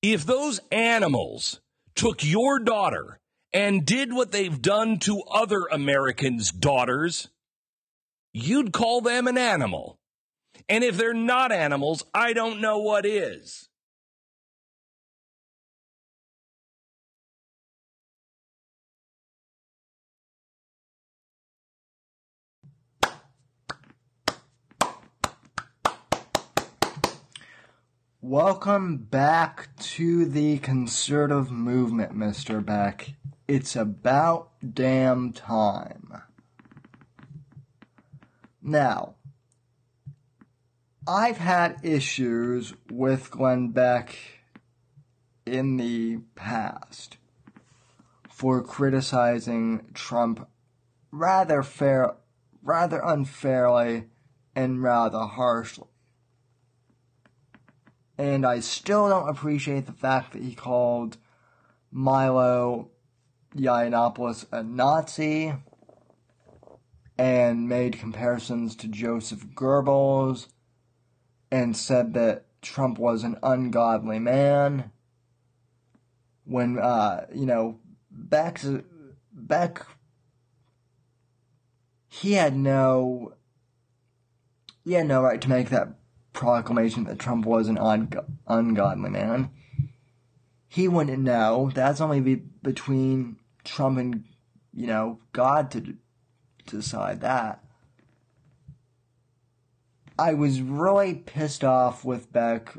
If 0.03 0.27
those 0.27 0.61
animals 0.73 1.61
took 1.95 2.25
your 2.25 2.59
daughter 2.59 3.21
and 3.53 3.87
did 3.87 4.13
what 4.13 4.33
they've 4.33 4.61
done 4.61 4.99
to 5.01 5.23
other 5.31 5.67
Americans' 5.71 6.51
daughters, 6.51 7.29
you'd 8.33 8.73
call 8.73 9.01
them 9.01 9.29
an 9.29 9.39
animal. 9.39 9.99
And 10.69 10.83
if 10.83 10.97
they're 10.97 11.15
not 11.15 11.53
animals, 11.53 12.05
I 12.13 12.33
don't 12.33 12.61
know 12.61 12.79
what 12.79 13.07
is. 13.07 13.69
Welcome 28.25 28.99
back 28.99 29.75
to 29.97 30.25
the 30.25 30.59
conservative 30.59 31.51
movement, 31.51 32.17
Mr. 32.17 32.65
Beck. 32.65 33.15
It's 33.49 33.75
about 33.75 34.51
damn 34.75 35.33
time. 35.33 36.23
Now, 38.63 39.17
I've 41.05 41.39
had 41.39 41.81
issues 41.83 42.75
with 42.89 43.29
Glenn 43.33 43.71
Beck 43.71 44.17
in 45.45 45.77
the 45.77 46.19
past 46.37 47.17
for 48.31 48.63
criticizing 48.63 49.87
Trump 49.95 50.49
rather 51.11 51.65
fair, 51.65 52.15
rather 52.63 53.01
unfairly 53.05 54.05
and 54.55 54.81
rather 54.81 55.23
harshly. 55.23 55.89
And 58.19 58.45
I 58.45 58.61
still 58.61 59.09
don't 59.09 59.29
appreciate 59.29 59.87
the 59.87 59.93
fact 59.93 60.33
that 60.33 60.43
he 60.43 60.55
called 60.55 61.17
Milo 61.91 62.91
Yiannopoulos 63.57 64.47
a 64.53 64.63
Nazi 64.63 65.55
and 67.19 67.69
made 67.69 67.99
comparisons 67.99 68.75
to 68.77 68.89
Joseph 68.89 69.47
Goebbels 69.55 70.49
and 71.51 71.77
said 71.77 72.15
that 72.15 72.47
Trump 72.63 72.99
was 72.99 73.25
an 73.25 73.37
ungodly 73.43 74.19
man. 74.19 74.91
When, 76.45 76.79
uh, 76.79 77.27
you 77.35 77.47
know, 77.47 77.79
Beck's, 78.11 78.67
Beck, 79.33 79.87
he 82.09 82.33
had 82.33 82.57
no, 82.57 83.35
he 84.85 84.95
had 84.95 85.07
no 85.07 85.23
right 85.23 85.41
to 85.41 85.49
make 85.49 85.71
that 85.71 85.89
proclamation 86.33 87.05
that 87.05 87.19
Trump 87.19 87.45
was 87.45 87.69
an 87.69 87.79
un- 87.79 88.13
ungodly 88.47 89.11
man. 89.11 89.51
He 90.69 90.89
wouldn't 90.89 91.23
know. 91.23 91.71
That's 91.75 92.01
only 92.01 92.21
be 92.21 92.37
between 92.37 93.37
Trump 93.65 93.99
and, 93.99 94.25
you 94.73 94.87
know, 94.87 95.19
God 95.33 95.71
to, 95.73 95.81
to 95.81 96.77
decide 96.77 97.21
that. 97.21 97.63
I 100.19 100.35
was 100.35 100.61
really 100.61 101.15
pissed 101.15 101.65
off 101.65 102.05
with 102.05 102.33
Beck 102.33 102.75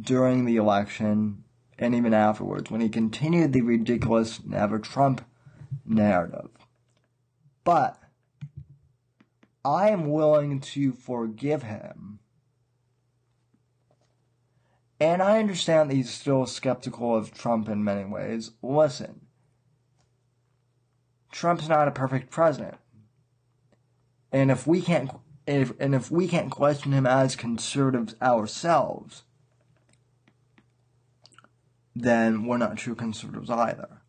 during 0.00 0.44
the 0.44 0.56
election 0.56 1.44
and 1.78 1.94
even 1.94 2.14
afterwards 2.14 2.70
when 2.70 2.80
he 2.80 2.88
continued 2.88 3.52
the 3.52 3.62
ridiculous 3.62 4.40
Never 4.44 4.78
Trump 4.78 5.24
narrative. 5.84 6.50
But 7.64 7.98
I 9.64 9.90
am 9.90 10.10
willing 10.10 10.60
to 10.60 10.92
forgive 10.92 11.62
him. 11.62 12.20
And 15.04 15.20
I 15.20 15.38
understand 15.38 15.90
that 15.90 15.96
he's 15.96 16.08
still 16.08 16.46
skeptical 16.46 17.14
of 17.14 17.34
Trump 17.34 17.68
in 17.68 17.84
many 17.84 18.06
ways. 18.06 18.52
Listen, 18.62 19.26
Trump's 21.30 21.68
not 21.68 21.88
a 21.88 21.90
perfect 21.90 22.30
president. 22.30 22.78
And 24.32 24.50
if 24.50 24.66
we 24.66 24.80
can't 24.80 25.10
if, 25.46 25.74
and 25.78 25.94
if 25.94 26.10
we 26.10 26.26
can't 26.26 26.50
question 26.50 26.92
him 26.92 27.06
as 27.06 27.36
conservatives 27.36 28.14
ourselves, 28.22 29.24
then 31.94 32.46
we're 32.46 32.56
not 32.56 32.78
true 32.78 32.94
conservatives 32.94 33.50
either. 33.50 34.00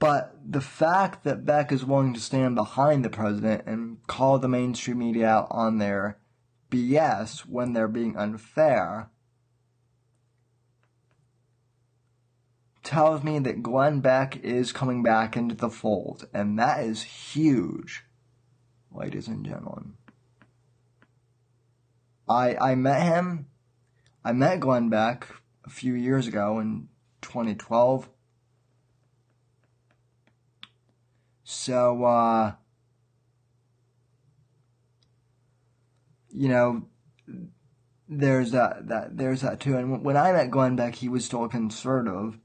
But 0.00 0.36
the 0.44 0.60
fact 0.60 1.22
that 1.22 1.46
Beck 1.46 1.70
is 1.70 1.84
willing 1.84 2.14
to 2.14 2.20
stand 2.20 2.56
behind 2.56 3.04
the 3.04 3.10
president 3.10 3.62
and 3.64 4.04
call 4.08 4.40
the 4.40 4.48
mainstream 4.48 4.98
media 4.98 5.28
out 5.28 5.46
on 5.52 5.78
their 5.78 6.18
BS 6.68 7.46
when 7.46 7.74
they're 7.74 7.86
being 7.86 8.16
unfair 8.16 9.10
tells 12.86 13.22
me 13.22 13.38
that 13.40 13.62
Glenn 13.62 14.00
Beck 14.00 14.36
is 14.42 14.72
coming 14.72 15.02
back 15.02 15.36
into 15.36 15.54
the 15.54 15.68
fold, 15.68 16.26
and 16.32 16.58
that 16.58 16.82
is 16.84 17.02
huge 17.02 18.04
ladies 18.90 19.28
and 19.28 19.44
gentlemen. 19.44 19.94
I 22.28 22.56
I 22.56 22.74
met 22.74 23.02
him. 23.02 23.46
I 24.24 24.32
met 24.32 24.60
Glenn 24.60 24.88
Beck 24.88 25.26
a 25.64 25.70
few 25.70 25.94
years 25.94 26.26
ago 26.26 26.58
in 26.58 26.88
2012. 27.22 28.08
So 31.44 32.04
uh 32.04 32.52
you 36.30 36.48
know 36.48 36.86
there's 38.08 38.52
that 38.52 38.88
that 38.88 39.16
there's 39.16 39.42
that 39.42 39.60
too 39.60 39.76
and 39.76 40.04
when 40.04 40.16
I 40.16 40.32
met 40.32 40.50
Glenn 40.50 40.76
Beck 40.76 40.96
he 40.96 41.08
was 41.08 41.24
still 41.24 41.44
a 41.44 41.48
conservative 41.48 42.38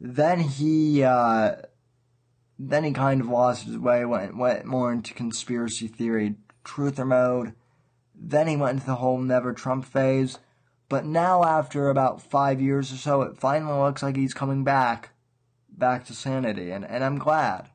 then 0.00 0.40
he 0.40 1.02
uh 1.02 1.56
then 2.62 2.84
he 2.84 2.92
kind 2.92 3.22
of 3.22 3.28
lost 3.28 3.64
his 3.64 3.78
way, 3.78 4.04
went, 4.04 4.36
went 4.36 4.66
more 4.66 4.92
into 4.92 5.14
conspiracy 5.14 5.88
theory 5.88 6.34
truther 6.62 7.06
mode. 7.06 7.54
Then 8.14 8.48
he 8.48 8.56
went 8.56 8.74
into 8.74 8.86
the 8.86 8.96
whole 8.96 9.18
never 9.18 9.54
Trump 9.54 9.86
phase. 9.86 10.38
But 10.90 11.06
now, 11.06 11.42
after 11.42 11.88
about 11.88 12.20
five 12.20 12.60
years 12.60 12.92
or 12.92 12.96
so, 12.96 13.22
it 13.22 13.38
finally 13.38 13.78
looks 13.78 14.02
like 14.02 14.16
he's 14.16 14.34
coming 14.34 14.62
back, 14.62 15.10
back 15.70 16.04
to 16.06 16.14
sanity, 16.14 16.70
and, 16.70 16.84
and 16.84 17.02
I'm 17.02 17.16
glad. 17.16 17.70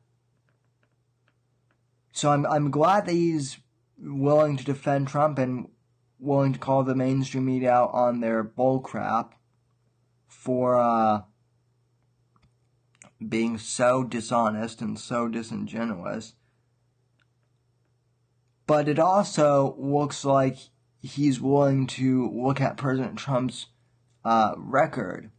So 2.11 2.29
I'm, 2.29 2.45
I'm 2.45 2.69
glad 2.69 3.07
that 3.07 3.13
he's 3.13 3.57
willing 3.97 4.55
to 4.57 4.65
defend 4.65 5.07
Trump 5.07 5.39
and 5.39 5.69
willing 6.19 6.53
to 6.53 6.59
call 6.59 6.83
the 6.83 6.93
mainstream 6.93 7.45
media 7.45 7.71
out 7.71 7.91
on 7.93 8.19
their 8.19 8.43
bullcrap 8.43 9.31
for, 10.27 10.75
uh, 10.75 11.21
being 13.29 13.57
so 13.57 14.03
dishonest 14.03 14.81
and 14.81 14.99
so 14.99 15.27
disingenuous. 15.27 16.33
But 18.67 18.87
it 18.87 18.99
also 18.99 19.75
looks 19.77 20.25
like 20.25 20.57
he's 21.01 21.39
willing 21.39 21.87
to 21.87 22.29
look 22.31 22.59
at 22.59 22.77
President 22.77 23.17
Trump's 23.17 23.67
uh, 24.23 24.55
record 24.57 25.29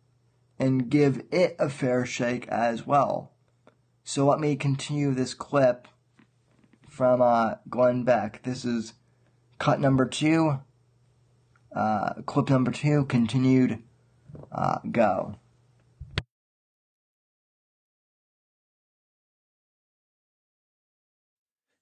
and 0.59 0.89
give 0.89 1.23
it 1.31 1.57
a 1.59 1.69
fair 1.69 2.07
shake 2.07 2.47
as 2.49 2.87
well. 2.87 3.33
So 4.05 4.27
let 4.27 4.39
me 4.39 4.55
continue 4.55 5.13
this 5.13 5.35
clip 5.35 5.89
from 6.89 7.21
uh, 7.21 7.57
Glenn 7.69 8.05
Beck. 8.05 8.43
This 8.45 8.65
is 8.65 8.95
cut 9.59 9.81
number 9.81 10.07
two, 10.07 10.61
uh, 11.75 12.15
clip 12.25 12.49
number 12.49 12.71
two, 12.71 13.05
continued, 13.07 13.83
uh, 14.53 14.79
go. 14.91 15.37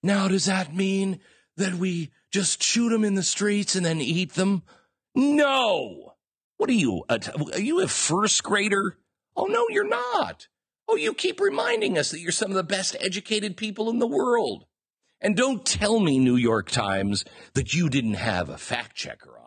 Now, 0.05 0.29
does 0.29 0.45
that 0.45 0.77
mean 0.77 1.19
that 1.57 1.77
we 1.77 2.13
just 2.31 2.63
shoot 2.63 2.91
them 2.91 3.05
in 3.05 3.15
the 3.15 3.23
streets 3.23 3.75
and 3.75 3.87
then 3.87 4.03
eat 4.03 4.35
them? 4.35 4.63
No. 5.15 6.13
What 6.59 6.69
are 6.69 6.75
you? 6.75 7.05
are 7.09 7.59
you 7.59 7.81
a 7.81 7.89
first 7.89 8.45
grader? 8.45 8.99
Oh, 9.35 9.47
no, 9.47 9.65
you're 9.71 9.89
not. 9.89 10.49
Oh, 10.87 10.97
you 10.97 11.15
keep 11.15 11.41
reminding 11.41 11.97
us 11.97 12.11
that 12.11 12.21
you're 12.21 12.33
some 12.33 12.51
of 12.51 12.55
the 12.55 12.63
best 12.63 12.95
educated 13.01 13.57
people 13.57 13.89
in 13.89 13.99
the 13.99 14.07
world. 14.07 14.67
And 15.23 15.35
don't 15.35 15.65
tell 15.65 15.99
me, 15.99 16.19
New 16.19 16.37
York 16.37 16.71
Times, 16.71 17.25
that 17.55 17.73
you 17.73 17.89
didn't 17.89 18.15
have 18.15 18.51
a 18.51 18.59
fact 18.59 18.95
checker 18.95 19.39
on. 19.39 19.44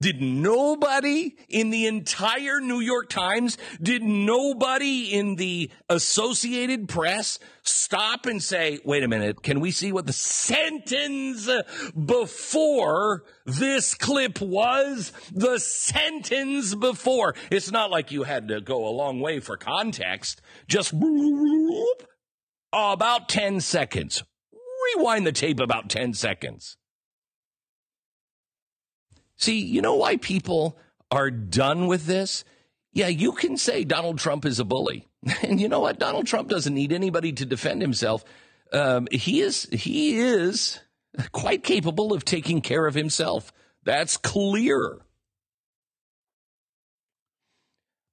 Did 0.00 0.22
nobody 0.22 1.34
in 1.48 1.70
the 1.70 1.86
entire 1.86 2.60
New 2.60 2.78
York 2.78 3.08
Times, 3.08 3.58
did 3.82 4.00
nobody 4.00 5.12
in 5.12 5.34
the 5.34 5.72
Associated 5.88 6.88
Press 6.88 7.40
stop 7.62 8.26
and 8.26 8.40
say, 8.40 8.78
wait 8.84 9.02
a 9.02 9.08
minute, 9.08 9.42
can 9.42 9.58
we 9.58 9.72
see 9.72 9.90
what 9.90 10.06
the 10.06 10.12
sentence 10.12 11.50
before 11.92 13.24
this 13.44 13.94
clip 13.94 14.40
was? 14.40 15.12
The 15.32 15.58
sentence 15.58 16.76
before. 16.76 17.34
It's 17.50 17.72
not 17.72 17.90
like 17.90 18.12
you 18.12 18.22
had 18.22 18.46
to 18.48 18.60
go 18.60 18.86
a 18.86 18.94
long 18.94 19.18
way 19.20 19.40
for 19.40 19.56
context. 19.56 20.40
Just 20.68 20.94
about 22.72 23.28
10 23.28 23.60
seconds. 23.60 24.22
Rewind 24.96 25.26
the 25.26 25.32
tape 25.32 25.58
about 25.58 25.90
10 25.90 26.14
seconds. 26.14 26.76
See, 29.38 29.60
you 29.60 29.80
know 29.80 29.94
why 29.94 30.16
people 30.16 30.76
are 31.10 31.30
done 31.30 31.86
with 31.86 32.06
this? 32.06 32.44
Yeah, 32.92 33.06
you 33.06 33.32
can 33.32 33.56
say 33.56 33.84
Donald 33.84 34.18
Trump 34.18 34.44
is 34.44 34.58
a 34.58 34.64
bully. 34.64 35.06
And 35.42 35.60
you 35.60 35.68
know 35.68 35.80
what? 35.80 35.98
Donald 35.98 36.26
Trump 36.26 36.48
doesn't 36.48 36.74
need 36.74 36.92
anybody 36.92 37.32
to 37.32 37.46
defend 37.46 37.82
himself. 37.82 38.24
Um, 38.72 39.08
he 39.10 39.40
is, 39.40 39.64
he 39.72 40.18
is 40.18 40.78
quite 41.32 41.64
capable 41.64 42.12
of 42.12 42.24
taking 42.24 42.60
care 42.60 42.86
of 42.86 42.94
himself. 42.94 43.52
That's 43.84 44.16
clear. 44.16 44.98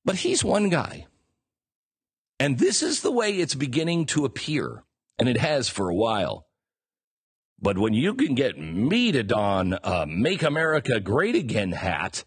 But 0.04 0.16
he's 0.18 0.44
one 0.44 0.70
guy. 0.70 1.06
And 2.40 2.58
this 2.58 2.84
is 2.84 3.02
the 3.02 3.12
way 3.12 3.32
it's 3.32 3.56
beginning 3.56 4.06
to 4.08 4.26
appear. 4.26 4.84
And 5.18 5.30
it 5.30 5.38
has 5.38 5.70
for 5.70 5.90
a 5.90 5.96
while. 5.96 6.45
But 7.66 7.80
when 7.80 7.96
you 7.96 8.14
can 8.14 8.36
get 8.36 8.60
me 8.60 9.12
to 9.12 9.24
don 9.24 9.80
a 9.84 10.06
Make 10.06 10.44
America 10.44 11.00
Great 11.00 11.34
Again 11.34 11.72
hat, 11.72 12.24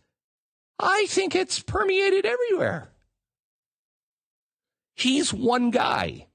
I 0.81 1.07
think 1.09 1.37
it's 1.37 1.61
permeated 1.61 2.27
everywhere. 2.27 2.91
He's 4.97 5.33
one 5.33 5.71
guy. 5.71 6.27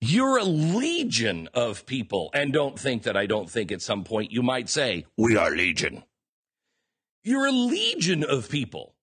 You're 0.00 0.38
a 0.38 0.44
legion 0.44 1.48
of 1.54 1.86
people. 1.86 2.30
And 2.34 2.52
don't 2.52 2.76
think 2.76 3.04
that 3.04 3.16
I 3.16 3.26
don't 3.26 3.48
think 3.48 3.70
at 3.70 3.82
some 3.82 4.02
point 4.02 4.32
you 4.32 4.42
might 4.42 4.68
say, 4.68 5.06
we 5.16 5.36
are 5.36 5.52
legion. 5.52 6.02
You're 7.22 7.46
a 7.46 7.52
legion 7.52 8.24
of 8.24 8.50
people 8.50 8.96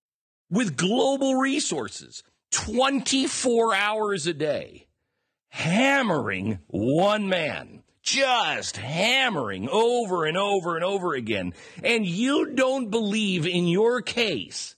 with 0.52 0.76
global 0.76 1.36
resources, 1.36 2.22
24 2.52 3.76
hours 3.76 4.28
a 4.28 4.34
day, 4.34 4.88
hammering 5.52 6.60
one 6.68 7.30
man, 7.30 7.83
just 8.04 8.78
hammering 8.78 9.68
over 9.70 10.26
and 10.26 10.38
over 10.38 10.76
and 10.76 10.84
over 10.84 11.14
again. 11.14 11.54
And 11.84 12.06
you 12.06 12.52
don't 12.54 12.92
believe 12.92 13.48
in 13.48 13.68
your 13.68 14.02
case. 14.02 14.76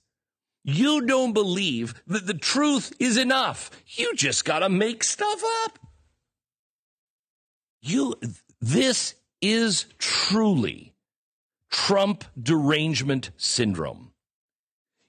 You 0.62 1.02
don't 1.02 1.32
believe 1.32 1.94
that 2.06 2.26
the 2.26 2.34
truth 2.34 2.92
is 2.98 3.16
enough. 3.16 3.70
You 3.86 4.14
just 4.14 4.44
got 4.44 4.60
to 4.60 4.68
make 4.68 5.04
stuff 5.04 5.42
up. 5.64 5.78
You, 7.82 8.14
this 8.60 9.14
is 9.40 9.86
truly 9.98 10.94
Trump 11.70 12.24
derangement 12.40 13.30
syndrome. 13.36 14.05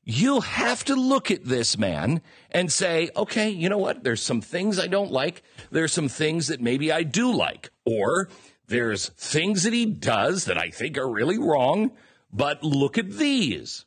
You 0.09 0.39
have 0.39 0.85
to 0.85 0.95
look 0.95 1.31
at 1.31 1.43
this 1.43 1.77
man 1.77 2.21
and 2.49 2.71
say, 2.71 3.09
okay, 3.13 3.49
you 3.49 3.67
know 3.67 3.77
what? 3.77 4.05
There's 4.05 4.21
some 4.21 4.39
things 4.39 4.79
I 4.79 4.87
don't 4.87 5.11
like. 5.11 5.43
There's 5.69 5.91
some 5.91 6.07
things 6.07 6.47
that 6.47 6.61
maybe 6.61 6.93
I 6.93 7.03
do 7.03 7.29
like. 7.29 7.71
Or 7.85 8.29
there's 8.67 9.09
things 9.09 9.63
that 9.63 9.73
he 9.73 9.85
does 9.85 10.45
that 10.45 10.57
I 10.57 10.69
think 10.69 10.97
are 10.97 11.11
really 11.11 11.37
wrong. 11.37 11.91
But 12.31 12.63
look 12.63 12.97
at 12.97 13.11
these. 13.11 13.85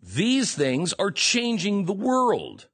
These 0.00 0.54
things 0.54 0.94
are 0.94 1.10
changing 1.10 1.84
the 1.84 1.92
world. 1.92 2.68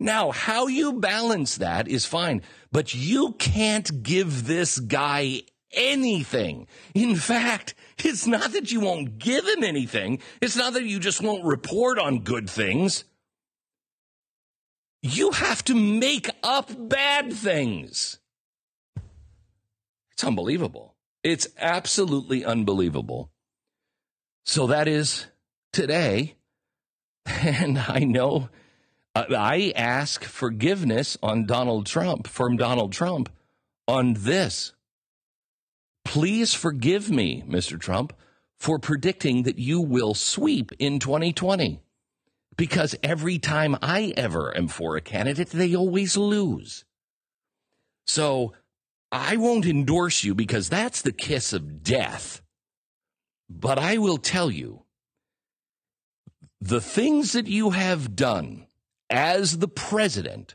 Now, 0.00 0.32
how 0.32 0.66
you 0.66 0.94
balance 0.94 1.56
that 1.58 1.86
is 1.86 2.04
fine, 2.04 2.42
but 2.72 2.96
you 2.96 3.34
can't 3.34 4.02
give 4.02 4.48
this 4.48 4.80
guy 4.80 5.42
anything. 5.72 6.66
In 6.94 7.16
fact, 7.16 7.74
it's 8.04 8.26
not 8.26 8.52
that 8.52 8.72
you 8.72 8.80
won't 8.80 9.18
give 9.18 9.46
him 9.46 9.64
anything. 9.64 10.20
It's 10.40 10.56
not 10.56 10.72
that 10.74 10.84
you 10.84 10.98
just 10.98 11.22
won't 11.22 11.44
report 11.44 11.98
on 11.98 12.20
good 12.20 12.48
things. 12.48 13.04
You 15.02 15.30
have 15.32 15.64
to 15.64 15.74
make 15.74 16.30
up 16.42 16.70
bad 16.88 17.32
things. 17.32 18.18
It's 20.12 20.24
unbelievable. 20.24 20.94
It's 21.22 21.48
absolutely 21.58 22.44
unbelievable. 22.44 23.30
So 24.44 24.66
that 24.68 24.88
is 24.88 25.26
today. 25.72 26.34
And 27.26 27.78
I 27.78 28.00
know 28.00 28.50
uh, 29.16 29.24
I 29.30 29.72
ask 29.74 30.22
forgiveness 30.24 31.18
on 31.22 31.46
Donald 31.46 31.86
Trump 31.86 32.28
from 32.28 32.56
Donald 32.56 32.92
Trump 32.92 33.28
on 33.88 34.14
this. 34.14 34.72
Please 36.06 36.54
forgive 36.54 37.10
me, 37.10 37.42
Mr. 37.48 37.80
Trump, 37.80 38.12
for 38.60 38.78
predicting 38.78 39.42
that 39.42 39.58
you 39.58 39.80
will 39.80 40.14
sweep 40.14 40.70
in 40.78 41.00
2020. 41.00 41.80
Because 42.56 42.94
every 43.02 43.40
time 43.40 43.76
I 43.82 44.14
ever 44.16 44.56
am 44.56 44.68
for 44.68 44.96
a 44.96 45.00
candidate, 45.00 45.50
they 45.50 45.74
always 45.74 46.16
lose. 46.16 46.84
So 48.06 48.52
I 49.10 49.36
won't 49.36 49.66
endorse 49.66 50.22
you 50.22 50.32
because 50.36 50.68
that's 50.68 51.02
the 51.02 51.10
kiss 51.10 51.52
of 51.52 51.82
death. 51.82 52.40
But 53.50 53.76
I 53.76 53.98
will 53.98 54.18
tell 54.18 54.48
you 54.48 54.84
the 56.60 56.80
things 56.80 57.32
that 57.32 57.48
you 57.48 57.70
have 57.70 58.14
done 58.14 58.68
as 59.10 59.58
the 59.58 59.68
president 59.68 60.54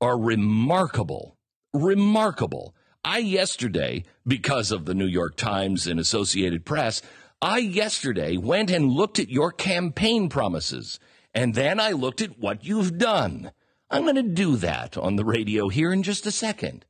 are 0.00 0.18
remarkable, 0.18 1.36
remarkable. 1.74 2.74
I 3.06 3.18
yesterday, 3.18 4.02
because 4.26 4.72
of 4.72 4.84
the 4.84 4.94
New 4.94 5.06
York 5.06 5.36
Times 5.36 5.86
and 5.86 6.00
Associated 6.00 6.64
Press, 6.64 7.02
I 7.40 7.58
yesterday 7.58 8.36
went 8.36 8.68
and 8.68 8.90
looked 8.90 9.20
at 9.20 9.30
your 9.30 9.52
campaign 9.52 10.28
promises 10.28 10.98
and 11.32 11.54
then 11.54 11.78
I 11.78 11.90
looked 11.90 12.20
at 12.20 12.40
what 12.40 12.64
you've 12.64 12.98
done. 12.98 13.52
I'm 13.90 14.02
going 14.02 14.16
to 14.16 14.22
do 14.24 14.56
that 14.56 14.96
on 14.96 15.14
the 15.14 15.24
radio 15.24 15.68
here 15.68 15.92
in 15.92 16.02
just 16.02 16.26
a 16.26 16.32
second. 16.32 16.84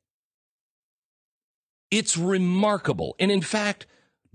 It's 1.90 2.16
remarkable. 2.16 3.14
And 3.18 3.30
in 3.30 3.43
fact, 3.43 3.86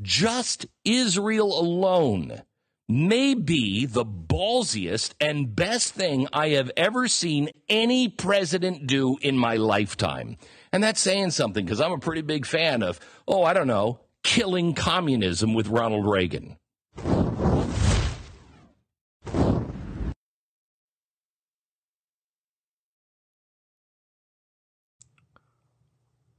just 0.02 0.68
Israel 0.86 1.60
alone 1.60 2.44
may 2.88 3.34
be 3.34 3.88
the 3.88 4.06
ballsiest 4.06 5.14
and 5.20 5.56
best 5.56 5.94
thing 5.94 6.28
I 6.32 6.50
have 6.50 6.72
ever 6.78 7.08
seen 7.08 7.50
any 7.70 8.08
president 8.08 8.86
do 8.86 9.18
in 9.22 9.36
my 9.36 9.56
lifetime. 9.56 10.38
And 10.74 10.84
that's 10.84 11.02
saying 11.02 11.32
something 11.32 11.66
because 11.66 11.82
I'm 11.82 11.92
a 11.92 11.98
pretty 11.98 12.22
big 12.22 12.46
fan 12.46 12.82
of, 12.82 13.00
oh, 13.28 13.44
I 13.44 13.54
don't 13.54 13.68
know, 13.68 14.00
killing 14.24 14.74
communism 14.74 15.54
with 15.54 15.68
Ronald 15.68 16.06
Reagan. 16.06 16.58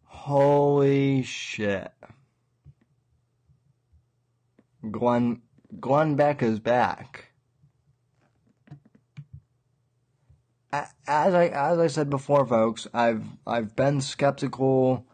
Holy 0.05 1.23
shit. 1.25 1.91
Glenn 4.91 5.43
Glenn 5.79 6.17
Beck 6.17 6.43
is 6.43 6.59
back. 6.59 7.32
As 10.73 11.35
I 11.35 11.49
as 11.49 11.79
I 11.79 11.87
said 11.87 12.09
before, 12.09 12.47
folks, 12.47 12.87
I've 12.95 13.25
I've 13.47 13.77
been 13.77 14.01
skeptical, 14.01 15.07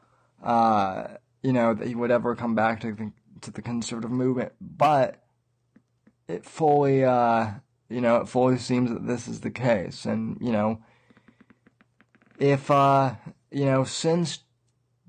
uh, 0.43 1.09
you 1.43 1.53
know, 1.53 1.75
that 1.75 1.87
he 1.87 1.95
would 1.95 2.11
ever 2.11 2.37
come 2.37 2.55
back 2.55 2.81
to 2.81 2.93
the, 2.93 3.13
to 3.41 3.51
the 3.51 3.63
conservative 3.63 4.11
movement, 4.11 4.53
but 4.61 5.21
it 6.29 6.45
fully, 6.45 7.05
uh, 7.05 7.51
you 7.89 8.01
know, 8.01 8.19
it 8.19 8.29
fully 8.29 8.59
seems 8.59 8.91
that 8.91 9.07
this 9.07 9.27
is 9.27 9.41
the 9.41 9.51
case, 9.51 10.05
and 10.05 10.39
you 10.41 10.53
know, 10.53 10.81
if 12.39 12.71
uh, 12.71 13.17
you 13.51 13.65
know, 13.65 13.83
since 13.83 14.41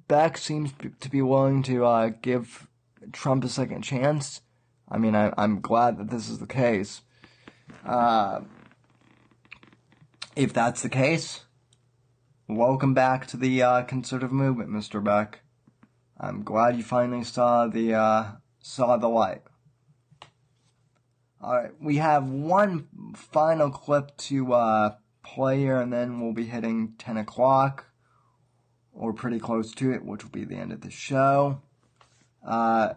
Beck 0.07 0.37
seems 0.37 0.73
to 0.99 1.09
be 1.09 1.21
willing 1.21 1.61
to 1.63 1.85
uh, 1.85 2.09
give 2.21 2.67
Trump 3.11 3.43
a 3.43 3.49
second 3.49 3.83
chance 3.83 4.41
I 4.91 4.97
mean, 4.97 5.15
I, 5.15 5.31
am 5.37 5.61
glad 5.61 5.97
that 5.97 6.09
this 6.09 6.29
is 6.29 6.39
the 6.39 6.47
case. 6.47 7.01
Uh, 7.85 8.41
if 10.39 10.53
that's 10.53 10.83
the 10.83 10.89
case, 10.89 11.41
welcome 12.47 12.93
back 12.93 13.27
to 13.27 13.35
the 13.35 13.61
uh, 13.61 13.83
conservative 13.83 14.31
movement, 14.31 14.69
Mr. 14.69 15.03
Beck. 15.03 15.41
I'm 16.17 16.43
glad 16.43 16.77
you 16.77 16.83
finally 16.83 17.25
saw 17.25 17.67
the 17.67 17.93
uh, 17.93 18.25
saw 18.61 18.95
the 18.95 19.09
light. 19.09 19.41
All 21.41 21.55
right, 21.57 21.71
we 21.81 21.97
have 21.97 22.29
one 22.29 22.87
final 23.17 23.69
clip 23.69 24.15
to 24.15 24.53
uh, 24.53 24.95
play 25.25 25.59
here, 25.59 25.81
and 25.81 25.91
then 25.91 26.21
we'll 26.21 26.31
be 26.31 26.45
hitting 26.45 26.93
10 26.97 27.17
o'clock, 27.17 27.87
or 28.93 29.11
pretty 29.11 29.39
close 29.39 29.73
to 29.73 29.91
it, 29.91 30.05
which 30.05 30.23
will 30.23 30.31
be 30.31 30.45
the 30.45 30.55
end 30.55 30.71
of 30.71 30.79
the 30.79 30.89
show. 30.89 31.61
Uh, 32.47 32.93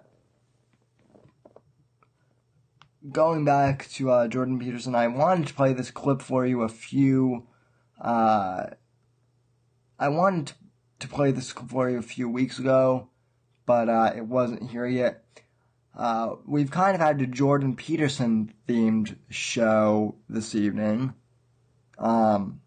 going 3.11 3.45
back 3.45 3.89
to 3.91 4.11
uh, 4.11 4.29
Jordan 4.29 4.59
Peterson, 4.59 4.95
I 4.95 5.09
wanted 5.09 5.49
to 5.49 5.55
play 5.55 5.73
this 5.73 5.91
clip 5.91 6.23
for 6.23 6.47
you 6.47 6.62
a 6.62 6.69
few. 6.69 7.47
Uh, 8.01 8.66
I 9.99 10.09
wanted 10.09 10.53
to 11.01 11.09
play 11.09 11.33
this 11.33 11.51
for 11.51 11.91
you 11.91 11.99
a 11.99 12.03
few 12.03 12.29
weeks 12.29 12.59
ago, 12.59 13.09
but 13.66 13.89
uh, 13.89 14.12
it 14.16 14.27
wasn't 14.27 14.70
here 14.70 14.87
yet. 14.87 15.24
Uh, 15.97 16.37
we've 16.47 16.70
kind 16.70 16.95
of 16.95 17.01
had 17.01 17.20
a 17.20 17.27
Jordan 17.27 17.77
Peterson 17.77 18.53
themed 18.69 19.16
show 19.29 20.15
this 20.29 20.55
evening. 20.55 21.12
Um, 21.99 22.61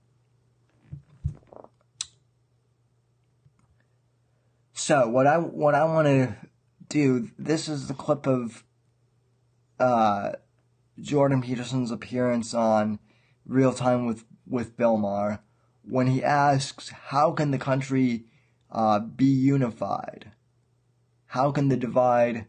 so 4.74 5.08
what 5.08 5.26
I 5.26 5.38
what 5.38 5.74
I 5.74 5.86
want 5.86 6.08
to 6.08 6.36
do. 6.88 7.32
This 7.38 7.68
is 7.68 7.88
the 7.88 7.94
clip 7.94 8.28
of 8.28 8.64
uh, 9.80 10.34
Jordan 11.00 11.42
Peterson's 11.42 11.92
appearance 11.92 12.54
on 12.54 13.00
Real 13.46 13.74
Time 13.74 14.06
with, 14.06 14.26
with 14.48 14.78
Bill 14.78 14.98
Maher 14.98 15.40
when 15.84 16.08
he 16.08 16.24
asks, 16.24 16.90
how 16.90 17.32
can 17.32 17.52
the 17.52 17.58
country 17.58 18.26
uh, 18.72 19.00
be 19.00 19.26
unified? 19.26 20.32
How 21.28 21.52
can 21.52 21.70
the 21.70 21.78
divide 21.78 22.48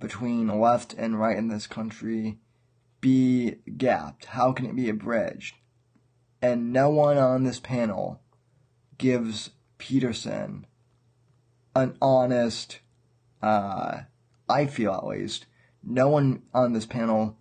between 0.00 0.48
left 0.48 0.94
and 0.94 1.18
right 1.18 1.36
in 1.36 1.48
this 1.48 1.66
country 1.66 2.38
be 3.00 3.56
gapped? 3.76 4.26
How 4.26 4.52
can 4.52 4.66
it 4.66 4.76
be 4.76 4.88
abridged? 4.88 5.56
And 6.40 6.72
no 6.72 6.90
one 6.90 7.18
on 7.18 7.44
this 7.44 7.60
panel 7.60 8.20
gives 8.98 9.50
Peterson 9.78 10.66
an 11.74 11.96
honest 12.00 12.80
uh, 13.42 14.02
I 14.48 14.66
feel 14.66 14.92
at 14.92 15.06
least, 15.06 15.46
no 15.84 16.08
one 16.08 16.42
on 16.54 16.72
this 16.72 16.86
panel 16.86 17.36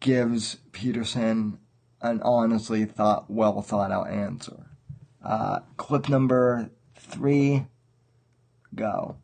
gives 0.00 0.56
Peterson 0.72 1.58
an 2.00 2.20
honestly 2.22 2.84
thought, 2.84 3.30
well 3.30 3.62
thought 3.62 3.90
out 3.90 4.08
answer. 4.10 4.66
Uh, 5.24 5.60
clip 5.76 6.08
number 6.08 6.70
three, 6.94 7.66
go. 8.74 9.16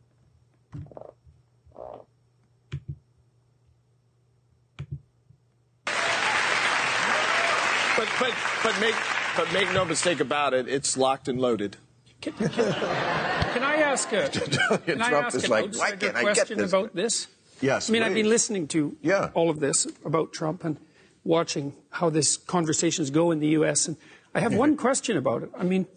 But 7.95 8.09
but 8.19 8.33
but 8.63 8.79
make 8.81 8.95
but 9.37 9.53
make 9.53 9.71
no 9.71 9.85
mistake 9.85 10.19
about 10.19 10.53
it. 10.53 10.67
It's 10.67 10.97
locked 10.97 11.27
and 11.27 11.39
loaded. 11.39 11.77
Can, 12.21 12.33
can, 12.33 12.49
can 12.49 13.63
I 13.63 13.75
ask 13.75 14.11
a, 14.11 14.29
can 14.85 15.01
I 15.01 15.09
Trump 15.09 15.27
ask 15.27 15.35
is 15.35 15.47
like, 15.47 15.75
"Why 15.75 15.91
can't 15.91 16.15
I 16.15 16.23
get 16.23 16.35
question 16.35 16.57
this?" 16.57 16.71
about 16.71 16.95
this? 16.95 17.27
Yes, 17.63 17.89
I 17.89 17.93
mean, 17.93 18.03
I've 18.03 18.13
been 18.13 18.29
listening 18.29 18.67
to 18.69 18.95
Yeah. 19.01 19.29
all 19.33 19.49
of 19.49 19.59
this 19.59 19.87
about 20.03 20.33
Trump 20.33 20.63
and 20.65 20.77
watching 21.23 21.73
how 21.91 22.09
these 22.09 22.35
conversations 22.37 23.09
go 23.09 23.31
in 23.31 23.39
the 23.39 23.47
U.S. 23.59 23.87
And 23.87 23.95
I 24.35 24.41
have 24.41 24.53
one 24.53 24.75
question 24.85 25.15
about 25.15 25.43
it. 25.43 25.49
I 25.57 25.63
mean, 25.63 25.87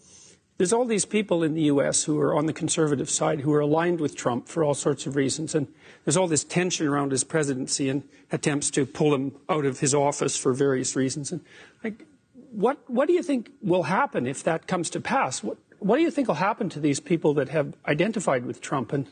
there's 0.57 0.71
all 0.73 0.85
these 0.85 1.05
people 1.05 1.43
in 1.43 1.53
the 1.53 1.63
U.S. 1.63 2.05
who 2.05 2.19
are 2.19 2.33
on 2.33 2.45
the 2.45 2.53
conservative 2.53 3.09
side 3.09 3.41
who 3.41 3.53
are 3.53 3.59
aligned 3.59 3.99
with 3.99 4.15
Trump 4.15 4.47
for 4.47 4.63
all 4.63 4.73
sorts 4.73 5.05
of 5.05 5.15
reasons. 5.15 5.53
And 5.53 5.67
there's 6.05 6.15
all 6.17 6.27
this 6.27 6.43
tension 6.45 6.87
around 6.87 7.11
his 7.11 7.23
presidency 7.25 7.89
and 7.89 8.03
attempts 8.31 8.71
to 8.71 8.85
pull 8.85 9.13
him 9.13 9.33
out 9.49 9.65
of 9.65 9.81
his 9.81 9.93
office 9.93 10.37
for 10.37 10.53
various 10.53 10.95
reasons. 10.95 11.31
And 11.33 11.41
like, 11.83 12.05
what, 12.51 12.77
what 12.89 13.07
do 13.07 13.13
you 13.13 13.21
think 13.21 13.51
will 13.61 13.83
happen 13.83 14.25
if 14.25 14.41
that 14.43 14.67
comes 14.67 14.89
to 14.91 15.01
pass? 15.01 15.43
What, 15.43 15.57
what 15.79 15.97
do 15.97 16.01
you 16.01 16.09
think 16.11 16.29
will 16.29 16.35
happen 16.35 16.69
to 16.69 16.79
these 16.79 16.99
people 17.01 17.33
that 17.35 17.49
have 17.49 17.73
identified 17.85 18.45
with 18.45 18.61
Trump? 18.61 18.93
And, 18.93 19.07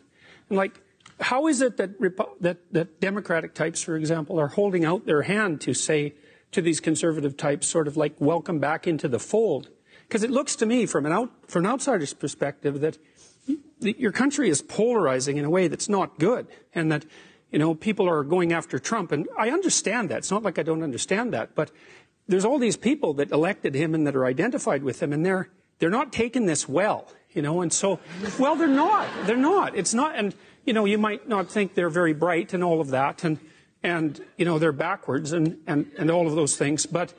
and 0.50 0.58
like, 0.58 0.80
how 1.20 1.48
is 1.48 1.62
it 1.62 1.78
that, 1.78 2.00
that, 2.42 2.58
that 2.74 3.00
Democratic 3.00 3.54
types, 3.54 3.82
for 3.82 3.96
example, 3.96 4.40
are 4.40 4.50
holding 4.50 4.84
out 4.84 5.06
their 5.06 5.24
hand 5.24 5.62
to 5.62 5.74
say 5.74 6.14
to 6.52 6.62
these 6.62 6.80
conservative 6.80 7.38
types, 7.38 7.68
sort 7.68 7.88
of 7.88 7.96
like, 7.96 8.14
welcome 8.20 8.60
back 8.60 8.88
into 8.88 9.08
the 9.08 9.20
fold? 9.20 9.70
Because 10.08 10.24
it 10.24 10.32
looks 10.32 10.56
to 10.58 10.66
me, 10.66 10.86
from 10.86 11.06
an, 11.06 11.12
out, 11.12 11.32
from 11.48 11.66
an 11.66 11.72
outsider's 11.72 12.14
perspective, 12.14 12.82
that 12.82 12.98
that 13.80 14.00
your 14.00 14.12
country 14.12 14.50
is 14.50 14.62
polarizing 14.62 15.38
in 15.38 15.46
a 15.46 15.50
way 15.50 15.68
that's 15.68 15.90
not 15.90 16.18
good, 16.20 16.48
and 16.74 16.92
that 16.92 17.06
you 17.52 17.60
know 17.60 17.76
people 17.76 18.10
are 18.10 18.24
going 18.24 18.54
after 18.54 18.80
Trump. 18.80 19.12
And 19.12 19.28
I 19.38 19.50
understand 19.50 20.10
that. 20.10 20.20
It's 20.20 20.32
not 20.32 20.44
like 20.44 20.58
I 20.58 20.64
don't 20.64 20.84
understand 20.84 21.34
that, 21.34 21.56
but 21.56 21.72
there's 22.28 22.46
all 22.46 22.58
these 22.58 22.78
people 22.78 23.14
that 23.16 23.32
elected 23.32 23.76
him 23.76 23.94
and 23.94 24.08
that 24.08 24.16
are 24.16 24.26
identified 24.26 24.84
with 24.84 25.02
him, 25.02 25.14
and 25.14 25.26
they're 25.26 25.50
they're 25.80 25.90
not 25.90 26.12
taking 26.12 26.46
this 26.46 26.68
well, 26.68 27.08
you 27.32 27.42
know. 27.42 27.62
And 27.62 27.72
so, 27.72 28.00
well, 28.40 28.56
they're 28.56 28.68
not. 28.68 29.08
They're 29.26 29.36
not. 29.36 29.76
It's 29.76 29.94
not. 29.94 30.16
And 30.16 30.34
you 30.66 30.74
know, 30.74 30.86
you 30.86 30.98
might 30.98 31.28
not 31.28 31.50
think 31.50 31.76
they're 31.76 31.90
very 31.90 32.14
bright 32.14 32.54
and 32.54 32.64
all 32.64 32.82
of 32.82 32.90
that, 32.90 33.24
and 33.24 33.40
and 33.84 34.22
you 34.38 34.46
know 34.46 34.60
they're 34.60 34.72
backwards 34.72 35.32
and 35.32 35.58
and 35.68 35.92
and 35.98 36.12
all 36.12 36.28
of 36.28 36.36
those 36.36 36.58
things, 36.58 36.86
but 36.86 37.14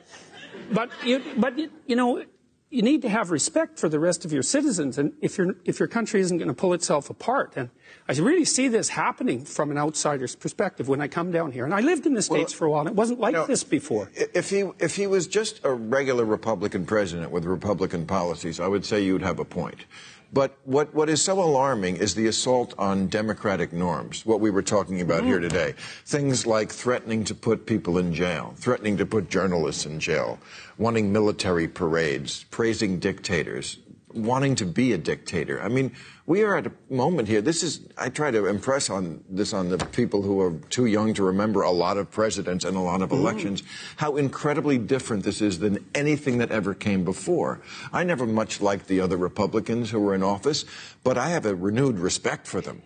but 0.71 0.89
you, 1.03 1.23
but 1.37 1.57
you, 1.57 1.69
you 1.85 1.95
know 1.95 2.23
you 2.69 2.81
need 2.81 3.01
to 3.01 3.07
have 3.09 3.31
respect 3.31 3.79
for 3.79 3.87
the 3.87 3.99
rest 3.99 4.25
of 4.25 4.33
your 4.33 4.43
citizens 4.43 4.97
and 4.97 5.13
if 5.21 5.37
your 5.37 5.55
if 5.63 5.79
your 5.79 5.87
country 5.87 6.19
isn't 6.19 6.37
going 6.37 6.49
to 6.49 6.53
pull 6.53 6.73
itself 6.73 7.09
apart 7.09 7.53
and 7.55 7.69
I 8.09 8.13
really 8.13 8.43
see 8.43 8.67
this 8.67 8.89
happening 8.89 9.45
from 9.45 9.71
an 9.71 9.77
outsider's 9.77 10.35
perspective 10.35 10.89
when 10.89 10.99
I 10.99 11.07
come 11.07 11.31
down 11.31 11.53
here 11.53 11.63
and 11.63 11.73
I 11.73 11.79
lived 11.79 12.05
in 12.05 12.13
the 12.13 12.21
states 12.21 12.51
for 12.51 12.65
a 12.65 12.69
while 12.69 12.81
and 12.81 12.89
it 12.89 12.95
wasn't 12.95 13.19
like 13.21 13.33
No, 13.33 13.45
this 13.45 13.63
before 13.63 14.09
If 14.15 14.49
he 14.49 14.69
if 14.79 14.97
he 14.97 15.07
was 15.07 15.27
just 15.27 15.61
a 15.63 15.71
regular 15.71 16.25
Republican 16.25 16.85
president 16.85 17.31
with 17.31 17.45
Republican 17.45 18.05
policies, 18.05 18.59
I 18.59 18.67
would 18.67 18.85
say 18.85 19.01
you'd 19.01 19.21
have 19.21 19.39
a 19.39 19.45
point. 19.45 19.85
But 20.33 20.57
what, 20.65 20.93
what 20.93 21.09
is 21.09 21.21
so 21.21 21.41
alarming 21.41 21.97
is 21.97 22.15
the 22.15 22.27
assault 22.27 22.73
on 22.77 23.07
democratic 23.07 23.71
norms, 23.71 24.25
what 24.25 24.39
we 24.39 24.49
were 24.49 24.61
talking 24.61 25.01
about 25.01 25.23
here 25.23 25.39
mm. 25.39 25.43
today. 25.43 25.73
Things 26.05 26.45
like 26.45 26.71
threatening 26.71 27.23
to 27.25 27.35
put 27.35 27.65
people 27.65 27.97
in 27.97 28.13
jail, 28.13 28.53
threatening 28.57 28.97
to 28.97 29.05
put 29.05 29.29
journalists 29.29 29.85
in 29.85 29.99
jail, 29.99 30.39
wanting 30.77 31.11
military 31.11 31.67
parades, 31.67 32.43
praising 32.51 32.99
dictators, 32.99 33.77
wanting 34.13 34.55
to 34.55 34.65
be 34.65 34.93
a 34.93 34.97
dictator. 34.97 35.61
I 35.61 35.67
mean, 35.67 35.91
we 36.25 36.43
are 36.43 36.55
at 36.55 36.67
a 36.67 36.71
moment 36.89 37.27
here. 37.27 37.41
This 37.41 37.61
is, 37.61 37.81
I 37.97 38.09
try 38.09 38.31
to 38.31 38.45
impress 38.45 38.89
on 38.89 39.23
this 39.29 39.53
on 39.53 39.69
the 39.69 39.77
people 39.77 40.21
who 40.21 40.39
are 40.41 40.51
too 40.69 40.85
young 40.85 41.13
to 41.15 41.23
remember 41.23 41.61
a 41.61 41.71
lot 41.71 41.97
of 41.97 42.09
presidents 42.09 42.63
and 42.63 42.77
a 42.77 42.79
lot 42.79 43.01
of 43.01 43.09
mm-hmm. 43.09 43.19
elections, 43.19 43.63
how 43.97 44.15
incredibly 44.15 44.77
different 44.77 45.23
this 45.23 45.41
is 45.41 45.59
than 45.59 45.85
anything 45.93 46.37
that 46.37 46.51
ever 46.51 46.73
came 46.73 47.03
before. 47.03 47.61
I 47.91 48.03
never 48.03 48.25
much 48.25 48.61
liked 48.61 48.87
the 48.87 49.01
other 49.01 49.17
Republicans 49.17 49.89
who 49.89 49.99
were 49.99 50.15
in 50.15 50.23
office, 50.23 50.63
but 51.03 51.17
I 51.17 51.29
have 51.29 51.45
a 51.45 51.55
renewed 51.55 51.99
respect 51.99 52.47
for 52.47 52.61
them. 52.61 52.81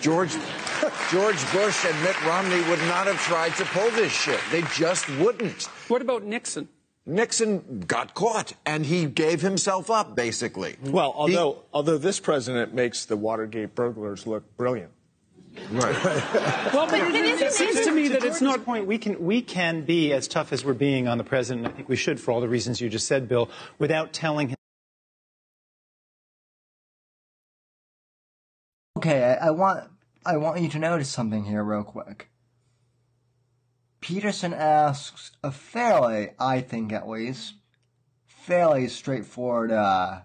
George, 0.00 0.32
George 1.10 1.52
Bush 1.52 1.84
and 1.84 2.02
Mitt 2.02 2.20
Romney 2.24 2.60
would 2.70 2.80
not 2.88 3.06
have 3.06 3.18
tried 3.20 3.54
to 3.56 3.64
pull 3.66 3.90
this 3.90 4.12
shit. 4.12 4.40
They 4.50 4.62
just 4.74 5.08
wouldn't. 5.18 5.64
what 5.88 6.00
about 6.00 6.24
Nixon 6.24 6.68
Nixon 7.06 7.84
got 7.86 8.14
caught 8.14 8.54
and 8.64 8.86
he 8.86 9.04
gave 9.04 9.42
himself 9.42 9.90
up, 9.90 10.14
basically. 10.16 10.76
Well, 10.82 11.12
He- 11.12 11.36
although 11.36 11.62
although 11.72 11.98
this 11.98 12.18
president 12.20 12.72
makes 12.74 13.04
the 13.04 13.16
Watergate 13.16 13.74
burglars 13.74 14.26
look 14.26 14.56
brilliant. 14.56 14.90
right. 15.70 15.94
well 16.74 16.86
but 16.86 16.98
it, 17.14 17.40
it 17.42 17.52
seems 17.52 17.80
to 17.82 17.92
me 17.92 18.08
that 18.08 18.16
it's 18.24 18.40
Jordan's 18.40 18.42
not 18.42 18.64
point. 18.64 18.86
We 18.86 18.98
can 18.98 19.22
we 19.24 19.42
can 19.42 19.82
be 19.84 20.12
as 20.12 20.26
tough 20.26 20.52
as 20.52 20.64
we're 20.64 20.72
being 20.72 21.06
on 21.06 21.18
the 21.18 21.24
president. 21.24 21.66
I 21.66 21.70
think 21.70 21.88
we 21.88 21.96
should, 21.96 22.18
for 22.18 22.32
all 22.32 22.40
the 22.40 22.48
reasons 22.48 22.80
you 22.80 22.88
just 22.88 23.06
said, 23.06 23.28
Bill, 23.28 23.50
without 23.78 24.12
telling 24.12 24.48
him. 24.48 24.56
Okay, 28.98 29.22
I, 29.22 29.48
I 29.48 29.50
want 29.50 29.84
I 30.24 30.38
want 30.38 30.60
you 30.60 30.68
to 30.70 30.78
notice 30.78 31.10
something 31.10 31.44
here 31.44 31.62
real 31.62 31.84
quick. 31.84 32.30
Peterson 34.04 34.52
asks 34.52 35.30
a 35.42 35.50
fairly, 35.50 36.32
I 36.38 36.60
think 36.60 36.92
at 36.92 37.08
least, 37.08 37.54
fairly 38.26 38.86
straightforward 38.86 39.72
uh, 39.72 40.20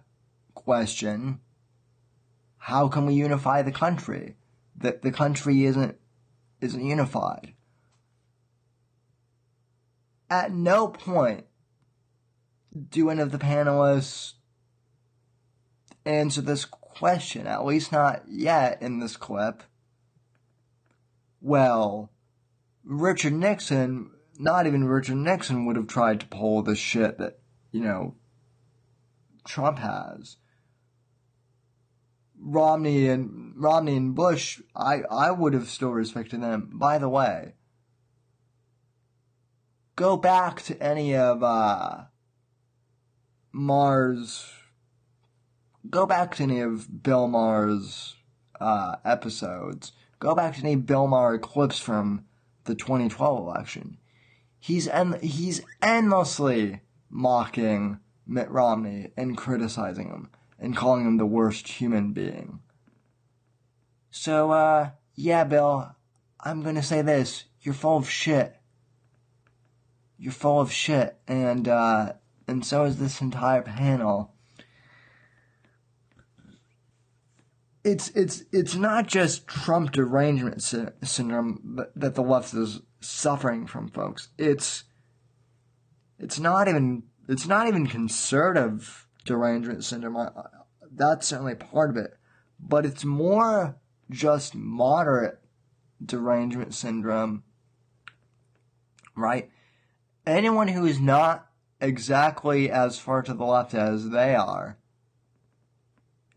question. 0.54 1.40
How 2.58 2.90
can 2.90 3.06
we 3.06 3.14
unify 3.14 3.62
the 3.62 3.72
country? 3.72 4.36
That 4.76 5.02
the 5.02 5.14
country 5.14 5.64
isn't 5.64 5.98
isn't 6.60 6.86
unified. 6.86 7.54
At 10.30 10.52
no 10.52 10.90
point 10.90 11.46
do 12.90 13.10
any 13.10 13.22
of 13.22 13.32
the 13.32 13.38
panelists 13.38 14.34
answer 16.06 16.42
this 16.42 16.66
question, 16.66 17.48
at 17.48 17.66
least 17.66 17.94
not 17.94 18.24
yet 18.28 18.82
in 18.82 19.00
this 19.00 19.16
clip. 19.16 19.64
Well, 21.40 22.12
Richard 22.84 23.34
Nixon, 23.34 24.12
not 24.38 24.68
even 24.68 24.86
Richard 24.86 25.18
Nixon 25.18 25.66
would 25.66 25.76
have 25.76 25.88
tried 25.88 26.22
to 26.22 26.28
pull 26.28 26.62
the 26.62 26.76
shit 26.76 27.18
that, 27.18 27.40
you 27.72 27.82
know, 27.82 28.16
Trump 29.48 29.80
has. 29.80 30.38
Romney 32.42 33.10
and 33.10 33.54
Romney 33.58 33.98
and 33.98 34.16
Bush, 34.16 34.62
I, 34.76 35.02
I 35.12 35.32
would 35.32 35.54
have 35.54 35.68
still 35.68 35.92
respected 35.92 36.42
them. 36.42 36.70
By 36.74 36.98
the 36.98 37.10
way, 37.10 37.56
go 39.96 40.16
back 40.16 40.62
to 40.64 40.82
any 40.82 41.16
of 41.16 41.44
uh 41.44 42.06
Maher's 43.52 44.50
go 45.90 46.06
back 46.06 46.36
to 46.36 46.44
any 46.44 46.62
of 46.62 47.04
Bill 47.04 47.28
Maher's 47.28 48.16
uh, 48.60 48.96
episodes. 49.04 49.92
Go 50.20 50.36
back 50.36 50.56
to 50.56 50.62
any 50.62 50.76
Bill 50.76 51.08
Maher 51.08 51.38
clips 51.38 51.80
from 51.80 52.26
the 52.70 52.76
2012 52.76 53.40
election. 53.40 53.98
He's 54.60 54.88
he's 55.22 55.62
endlessly 55.82 56.82
mocking 57.10 58.00
Mitt 58.28 58.50
Romney 58.52 59.12
and 59.18 59.36
criticizing 59.36 60.10
him 60.10 60.30
and 60.60 60.78
calling 60.78 61.06
him 61.06 61.18
the 61.18 61.26
worst 61.26 61.68
human 61.68 62.14
being. 62.14 62.60
So, 64.12 64.52
uh, 64.52 64.92
yeah, 65.16 65.44
Bill, 65.46 65.96
I'm 66.40 66.62
gonna 66.62 66.84
say 66.84 67.02
this. 67.02 67.46
You're 67.62 67.74
full 67.74 67.98
of 67.98 68.10
shit. 68.10 68.56
You're 70.18 70.32
full 70.32 70.62
of 70.62 70.72
shit. 70.72 71.18
And, 71.28 71.68
uh, 71.68 72.14
and 72.48 72.66
so 72.66 72.84
is 72.84 73.00
this 73.00 73.22
entire 73.22 73.62
panel. 73.64 74.36
It's 77.84 78.10
it's 78.10 78.44
it's 78.52 78.76
not 78.76 79.08
just 79.08 79.48
Trump 79.48 79.92
derangement 79.92 80.62
sy- 80.62 80.90
syndrome 81.04 81.80
that, 81.96 82.16
the 82.16 82.22
left 82.22 82.54
is 82.54 82.82
suffering 83.00 83.66
from, 83.68 83.88
folks. 83.90 84.30
It's 84.38 84.84
it's 86.18 86.40
not 86.40 86.68
even 86.68 87.04
it's 87.28 87.48
not 87.48 87.68
even 87.68 87.88
conservative 87.88 89.08
derangement 89.26 89.84
syndrome. 89.84 90.18
I- 90.18 90.28
I- 90.36 90.50
That's 90.92 91.28
certainly 91.28 91.56
part 91.56 91.90
of 91.90 91.98
it, 91.98 92.18
but 92.60 92.86
it's 92.86 93.06
more 93.06 93.78
just 94.10 94.56
moderate 94.56 95.40
derangement 96.04 96.74
syndrome, 96.74 97.44
right? 99.16 99.50
Anyone 100.26 100.70
who 100.70 100.86
is 100.86 101.00
not 101.00 101.48
exactly 101.80 102.70
as 102.70 103.00
far 103.00 103.22
to 103.22 103.34
the 103.34 103.46
left 103.46 103.74
as 103.74 104.10
they 104.10 104.36
are 104.36 104.78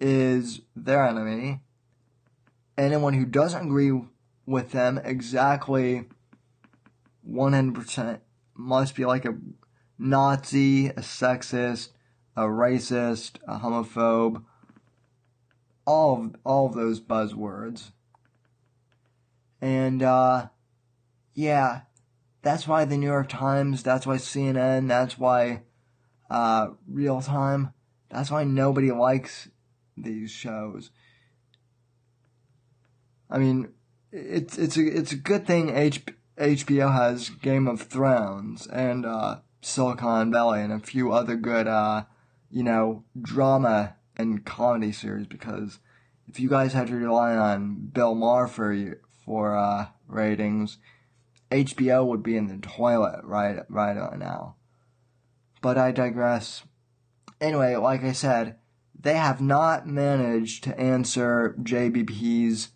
is 0.02 0.60
their 0.74 1.06
enemy. 1.06 1.60
anyone 2.76 3.14
who 3.14 3.24
doesn't 3.24 3.66
agree 3.66 4.02
with 4.46 4.72
them 4.72 4.98
exactly 5.04 6.08
100% 7.28 8.18
must 8.54 8.96
be 8.96 9.04
like 9.04 9.24
a 9.24 9.36
Nazi, 9.98 10.88
a 10.88 10.94
sexist, 10.94 11.90
a 12.36 12.42
racist, 12.42 13.36
a 13.46 13.60
homophobe, 13.60 14.42
all 15.86 16.24
of, 16.24 16.36
all 16.44 16.66
of 16.66 16.74
those 16.74 17.00
buzzwords. 17.00 17.92
And, 19.60 20.02
uh, 20.02 20.48
yeah, 21.34 21.82
that's 22.42 22.66
why 22.66 22.84
the 22.84 22.96
New 22.96 23.06
York 23.06 23.28
Times, 23.28 23.84
that's 23.84 24.06
why 24.06 24.16
CNN, 24.16 24.88
that's 24.88 25.16
why, 25.16 25.62
uh, 26.28 26.70
Real 26.88 27.20
Time, 27.20 27.72
that's 28.10 28.30
why 28.30 28.42
nobody 28.42 28.90
likes 28.90 29.48
these 29.96 30.30
shows. 30.30 30.90
I 33.30 33.38
mean, 33.38 33.72
it's, 34.10 34.58
it's 34.58 34.76
a, 34.76 34.86
it's 34.86 35.12
a 35.12 35.16
good 35.16 35.46
thing 35.46 35.70
H, 35.70 36.02
HBO 36.38 36.92
has 36.92 37.30
Game 37.30 37.66
of 37.66 37.82
Thrones 37.82 38.66
and, 38.66 39.06
uh, 39.06 39.36
Silicon 39.62 40.32
Valley 40.32 40.60
and 40.60 40.72
a 40.72 40.80
few 40.80 41.12
other 41.12 41.36
good, 41.36 41.68
uh, 41.68 42.04
you 42.50 42.62
know, 42.62 43.04
drama 43.20 43.94
and 44.16 44.44
comedy 44.44 44.92
series 44.92 45.26
because 45.26 45.78
if 46.28 46.40
you 46.40 46.48
guys 46.48 46.72
had 46.72 46.88
to 46.88 46.96
rely 46.96 47.34
on 47.36 47.90
Bill 47.92 48.14
Maher 48.14 48.46
for 48.46 49.00
for 49.24 49.56
uh, 49.56 49.86
ratings, 50.08 50.78
HBO 51.50 52.06
would 52.06 52.22
be 52.22 52.36
in 52.36 52.48
the 52.48 52.58
toilet 52.58 53.20
right 53.24 53.60
right 53.68 53.96
now. 54.18 54.56
But 55.60 55.78
I 55.78 55.92
digress. 55.92 56.64
Anyway, 57.40 57.76
like 57.76 58.02
I 58.02 58.12
said, 58.12 58.56
they 59.02 59.14
have 59.14 59.40
not 59.40 59.86
managed 59.86 60.64
to 60.64 60.78
answer 60.78 61.54
JBP's 61.60 62.70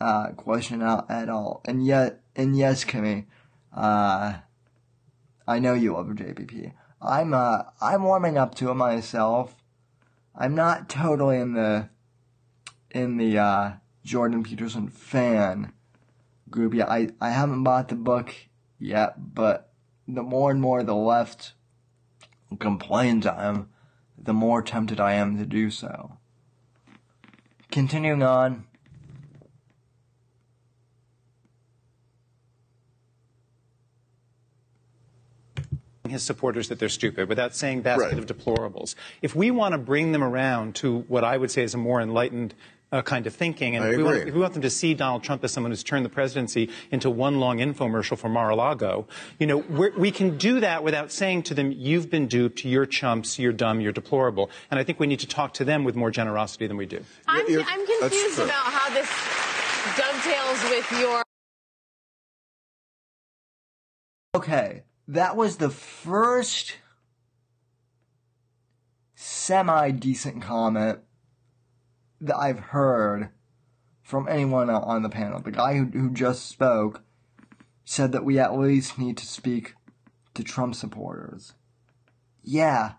uh, 0.00 0.28
question 0.30 0.82
out 0.82 1.10
at 1.10 1.28
all. 1.28 1.62
And 1.64 1.84
yet, 1.84 2.20
and 2.36 2.56
yes, 2.56 2.84
Kimmy, 2.84 3.26
uh, 3.74 4.34
I 5.46 5.58
know 5.58 5.74
you 5.74 5.94
love 5.94 6.08
JBP. 6.08 6.72
I'm 7.00 7.32
uh 7.32 7.62
I'm 7.80 8.02
warming 8.02 8.36
up 8.36 8.56
to 8.56 8.70
it 8.70 8.74
myself. 8.74 9.54
I'm 10.34 10.54
not 10.54 10.88
totally 10.88 11.38
in 11.38 11.54
the 11.54 11.88
in 12.90 13.16
the 13.16 13.38
uh, 13.38 13.72
Jordan 14.04 14.42
Peterson 14.42 14.88
fan 14.88 15.72
group 16.50 16.74
yet. 16.74 16.88
I, 16.88 17.10
I 17.20 17.30
haven't 17.30 17.62
bought 17.62 17.88
the 17.88 17.94
book 17.94 18.34
yet, 18.78 19.34
but 19.34 19.70
the 20.06 20.22
more 20.22 20.50
and 20.50 20.60
more 20.60 20.82
the 20.82 20.94
left 20.94 21.52
complains 22.58 23.26
I 23.26 23.46
am, 23.46 23.68
the 24.20 24.32
more 24.32 24.62
tempted 24.62 25.00
I 25.00 25.14
am 25.14 25.38
to 25.38 25.46
do 25.46 25.70
so. 25.70 26.18
Continuing 27.70 28.22
on, 28.22 28.64
his 36.08 36.22
supporters 36.22 36.68
that 36.68 36.78
they're 36.78 36.88
stupid 36.88 37.28
without 37.28 37.54
saying 37.54 37.82
basket 37.82 38.14
Right. 38.14 38.18
of 38.18 38.26
deplorables. 38.26 38.94
If 39.20 39.36
we 39.36 39.50
want 39.50 39.72
to 39.72 39.78
bring 39.78 40.12
them 40.12 40.24
around 40.24 40.74
to 40.76 41.00
what 41.08 41.22
I 41.22 41.36
would 41.36 41.50
say 41.50 41.62
is 41.62 41.74
a 41.74 41.78
more 41.78 42.00
enlightened 42.00 42.54
uh, 42.90 43.02
kind 43.02 43.26
of 43.26 43.34
thinking, 43.34 43.76
and 43.76 43.84
I 43.84 43.90
if 43.90 43.96
we, 43.98 44.02
want, 44.02 44.16
if 44.16 44.34
we 44.34 44.40
want 44.40 44.54
them 44.54 44.62
to 44.62 44.70
see 44.70 44.94
Donald 44.94 45.22
Trump 45.22 45.44
as 45.44 45.52
someone 45.52 45.70
who's 45.70 45.82
turned 45.82 46.04
the 46.04 46.10
presidency 46.10 46.70
into 46.90 47.10
one 47.10 47.38
long 47.38 47.58
infomercial 47.58 48.16
for 48.16 48.28
Mar-a-Lago, 48.28 49.06
you 49.38 49.46
know, 49.46 49.58
we're, 49.58 49.92
we 49.96 50.10
can 50.10 50.38
do 50.38 50.60
that 50.60 50.82
without 50.82 51.12
saying 51.12 51.42
to 51.44 51.54
them, 51.54 51.70
"You've 51.70 52.10
been 52.10 52.26
duped. 52.26 52.64
You're 52.64 52.86
chumps. 52.86 53.38
You're 53.38 53.52
dumb. 53.52 53.80
You're 53.80 53.92
deplorable." 53.92 54.50
And 54.70 54.80
I 54.80 54.84
think 54.84 54.98
we 54.98 55.06
need 55.06 55.20
to 55.20 55.26
talk 55.26 55.52
to 55.54 55.64
them 55.64 55.84
with 55.84 55.96
more 55.96 56.10
generosity 56.10 56.66
than 56.66 56.76
we 56.76 56.86
do. 56.86 57.04
I'm, 57.26 57.46
I'm 57.46 57.86
confused 58.00 58.38
about 58.38 58.54
how 58.54 58.88
this 58.94 59.08
dovetails 59.96 60.62
with 60.70 61.00
your. 61.00 61.22
Okay, 64.34 64.84
that 65.08 65.36
was 65.36 65.56
the 65.56 65.70
first 65.70 66.76
semi 69.14 69.90
decent 69.90 70.40
comment 70.42 71.00
that 72.20 72.36
I've 72.36 72.58
heard 72.58 73.30
from 74.02 74.28
anyone 74.28 74.70
on 74.70 75.02
the 75.02 75.08
panel. 75.08 75.40
The 75.40 75.50
guy 75.50 75.76
who, 75.76 75.84
who 75.86 76.10
just 76.10 76.46
spoke 76.46 77.02
said 77.84 78.12
that 78.12 78.24
we 78.24 78.38
at 78.38 78.58
least 78.58 78.98
need 78.98 79.16
to 79.18 79.26
speak 79.26 79.74
to 80.34 80.42
Trump 80.42 80.74
supporters. 80.74 81.54
Yeah, 82.42 82.92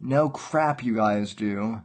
no 0.00 0.28
crap, 0.28 0.82
you 0.82 0.96
guys 0.96 1.34
do. 1.34 1.82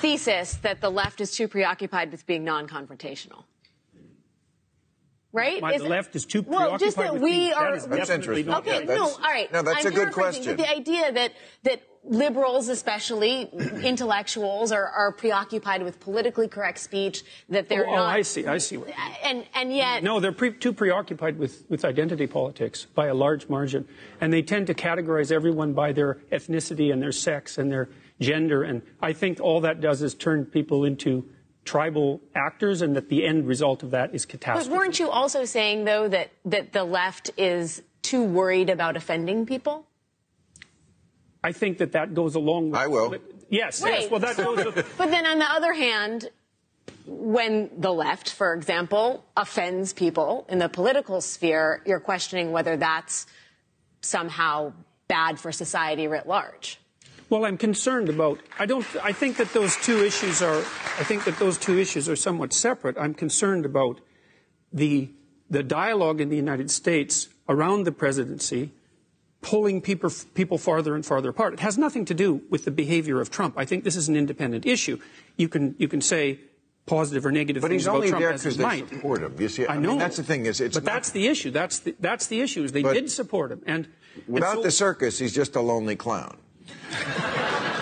thesis 0.00 0.54
that 0.54 0.80
the 0.80 0.90
left 0.90 1.20
is 1.20 1.36
too 1.36 1.46
preoccupied 1.46 2.10
with 2.10 2.26
being 2.26 2.42
non-confrontational. 2.42 3.44
Right? 5.32 5.60
My, 5.62 5.74
Is- 5.74 5.82
the 5.82 5.88
left 5.88 6.16
is 6.16 6.26
too 6.26 6.42
well, 6.42 6.76
just 6.76 6.96
preoccupied 6.96 7.06
that 7.06 7.12
with 7.14 7.22
we 7.22 7.30
being- 7.30 7.52
are. 7.52 7.70
that 7.70 7.76
is 7.76 7.86
That's 7.86 8.10
interesting. 8.10 8.46
not 8.46 8.66
Okay, 8.66 8.84
Yeah, 8.84 8.94
no, 8.96 9.04
all 9.04 9.20
right. 9.20 9.52
no, 9.52 9.62
that's 9.62 9.86
I'm 9.86 9.92
a 9.92 9.94
good 9.94 10.12
question. 10.12 10.56
The 10.56 10.68
idea 10.68 11.12
that 11.12 11.32
that 11.62 11.82
liberals, 12.02 12.68
especially 12.68 13.42
intellectuals, 13.84 14.72
are, 14.72 14.86
are 14.86 15.12
preoccupied 15.12 15.82
with 15.82 16.00
politically 16.00 16.48
correct 16.48 16.78
speech, 16.78 17.22
that 17.48 17.68
they're 17.68 17.86
oh, 17.86 17.92
oh 17.92 17.96
not. 17.96 18.16
I 18.16 18.22
see. 18.22 18.46
I 18.46 18.58
see. 18.58 18.76
What, 18.78 18.88
And 19.22 19.44
and 19.54 19.72
yet, 19.74 20.02
no, 20.02 20.18
they're 20.20 20.32
pre- 20.32 20.52
too 20.52 20.72
preoccupied 20.72 21.38
with, 21.38 21.64
with 21.68 21.84
identity 21.84 22.26
politics 22.26 22.86
by 22.94 23.06
a 23.06 23.14
large 23.14 23.48
margin, 23.48 23.86
and 24.20 24.32
they 24.32 24.42
tend 24.42 24.66
to 24.68 24.74
categorize 24.74 25.30
everyone 25.30 25.72
by 25.74 25.92
their 25.92 26.14
ethnicity 26.32 26.92
and 26.92 27.02
their 27.02 27.12
sex 27.12 27.58
and 27.58 27.70
their 27.70 27.88
gender. 28.20 28.62
And 28.62 28.82
I 29.00 29.12
think 29.12 29.40
all 29.40 29.60
that 29.60 29.80
does 29.80 30.02
is 30.02 30.14
turn 30.14 30.44
people 30.46 30.84
into 30.84 31.28
tribal 31.64 32.20
actors, 32.34 32.82
and 32.82 32.96
that 32.96 33.08
the 33.08 33.24
end 33.24 33.46
result 33.46 33.82
of 33.82 33.90
that 33.90 34.14
is 34.14 34.24
but 34.24 34.30
catastrophe. 34.30 34.70
weren't 34.76 34.98
you 34.98 35.10
also 35.10 35.44
saying 35.44 35.84
though 35.84 36.08
that 36.08 36.30
that 36.44 36.72
the 36.72 36.84
left 36.84 37.30
is 37.36 37.82
too 38.02 38.22
worried 38.22 38.70
about 38.70 38.96
offending 38.96 39.46
people? 39.46 39.86
I 41.42 41.52
think 41.52 41.78
that 41.78 41.92
that 41.92 42.14
goes 42.14 42.34
along 42.34 42.70
with. 42.70 42.80
I 42.80 42.86
will. 42.86 43.14
Yes, 43.48 43.82
yes. 43.84 44.10
Well, 44.10 44.20
that 44.20 44.36
goes. 44.36 44.64
With, 44.64 44.94
But 44.98 45.10
then 45.10 45.26
on 45.26 45.38
the 45.38 45.50
other 45.50 45.72
hand, 45.72 46.30
when 47.06 47.70
the 47.76 47.92
left, 47.92 48.30
for 48.30 48.54
example, 48.54 49.24
offends 49.36 49.92
people 49.92 50.46
in 50.48 50.58
the 50.58 50.68
political 50.68 51.20
sphere, 51.20 51.82
you're 51.86 52.00
questioning 52.00 52.52
whether 52.52 52.76
that's 52.76 53.26
somehow 54.02 54.72
bad 55.08 55.40
for 55.40 55.50
society 55.50 56.06
writ 56.06 56.26
large. 56.26 56.78
Well, 57.30 57.44
I'm 57.46 57.56
concerned 57.56 58.08
about. 58.08 58.40
I 58.58 58.66
don't. 58.66 58.84
I 59.02 59.12
think 59.12 59.36
that 59.36 59.52
those 59.52 59.76
two 59.76 60.04
issues 60.04 60.42
are. 60.42 60.58
I 60.58 61.04
think 61.04 61.24
that 61.24 61.38
those 61.38 61.56
two 61.58 61.78
issues 61.78 62.08
are 62.08 62.16
somewhat 62.16 62.52
separate. 62.52 62.98
I'm 62.98 63.14
concerned 63.14 63.64
about 63.64 64.00
the 64.72 65.10
the 65.48 65.62
dialogue 65.62 66.20
in 66.20 66.28
the 66.28 66.36
United 66.36 66.70
States 66.70 67.28
around 67.48 67.84
the 67.84 67.92
presidency 67.92 68.72
pulling 69.42 69.80
people 69.80 70.10
people 70.34 70.58
farther 70.58 70.94
and 70.94 71.06
farther 71.06 71.30
apart. 71.30 71.54
It 71.54 71.60
has 71.60 71.78
nothing 71.78 72.04
to 72.06 72.14
do 72.14 72.42
with 72.50 72.64
the 72.64 72.70
behavior 72.72 73.20
of 73.20 73.30
Trump. 73.30 73.54
I 73.56 73.64
think 73.64 73.84
this 73.84 73.96
is 73.96 74.08
an 74.08 74.16
independent 74.16 74.66
issue. 74.66 74.98
You 75.36 75.48
can 75.48 75.76
you 75.78 75.86
can 75.88 76.00
say 76.00 76.40
positive 76.86 77.24
or 77.24 77.30
negative 77.30 77.60
But 77.62 77.68
things 77.70 77.82
he's 77.82 77.86
about 77.86 77.96
only 77.96 78.08
Trump 78.08 78.22
there 78.22 78.32
because 78.32 78.56
they 78.56 78.64
might. 78.64 78.88
support 78.88 79.22
him. 79.22 79.36
You 79.38 79.48
see, 79.48 79.66
I 79.68 79.74
mean, 79.74 79.82
know. 79.82 79.98
that's 79.98 80.16
the 80.16 80.24
thing 80.24 80.46
is, 80.46 80.60
it's 80.60 80.74
but 80.76 80.84
not- 80.84 80.92
that's 80.94 81.10
the 81.10 81.28
issue. 81.28 81.50
That's 81.52 81.78
the 81.78 81.94
that's 82.00 82.26
the 82.26 82.40
issue. 82.40 82.64
Is 82.64 82.72
they 82.72 82.82
did 82.82 83.08
support 83.10 83.52
him, 83.52 83.62
and 83.66 83.86
and 84.16 84.26
Without 84.26 84.56
so- 84.56 84.62
the 84.62 84.70
circus, 84.72 85.18
he's 85.20 85.32
just 85.32 85.54
a 85.54 85.60
lonely 85.60 85.94
clown. 85.94 86.36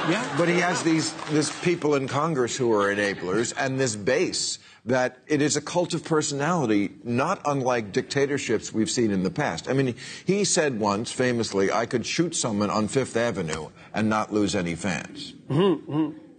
yeah. 0.08 0.34
But 0.36 0.48
he 0.48 0.58
has 0.60 0.82
these 0.82 1.12
this 1.30 1.50
people 1.62 1.94
in 1.94 2.08
Congress 2.08 2.56
who 2.56 2.72
are 2.72 2.94
enablers 2.94 3.54
and 3.56 3.78
this 3.78 3.96
base 3.96 4.58
that 4.84 5.18
it 5.26 5.42
is 5.42 5.56
a 5.56 5.60
cult 5.60 5.92
of 5.92 6.02
personality, 6.04 6.90
not 7.04 7.40
unlike 7.44 7.92
dictatorships 7.92 8.72
we've 8.72 8.90
seen 8.90 9.10
in 9.10 9.22
the 9.22 9.30
past. 9.30 9.68
I 9.68 9.74
mean, 9.74 9.94
he 10.24 10.44
said 10.44 10.80
once 10.80 11.12
famously, 11.12 11.70
"I 11.70 11.86
could 11.86 12.06
shoot 12.06 12.34
someone 12.34 12.70
on 12.70 12.88
Fifth 12.88 13.16
Avenue 13.16 13.68
and 13.92 14.08
not 14.08 14.32
lose 14.32 14.54
any 14.54 14.74
fans." 14.74 15.34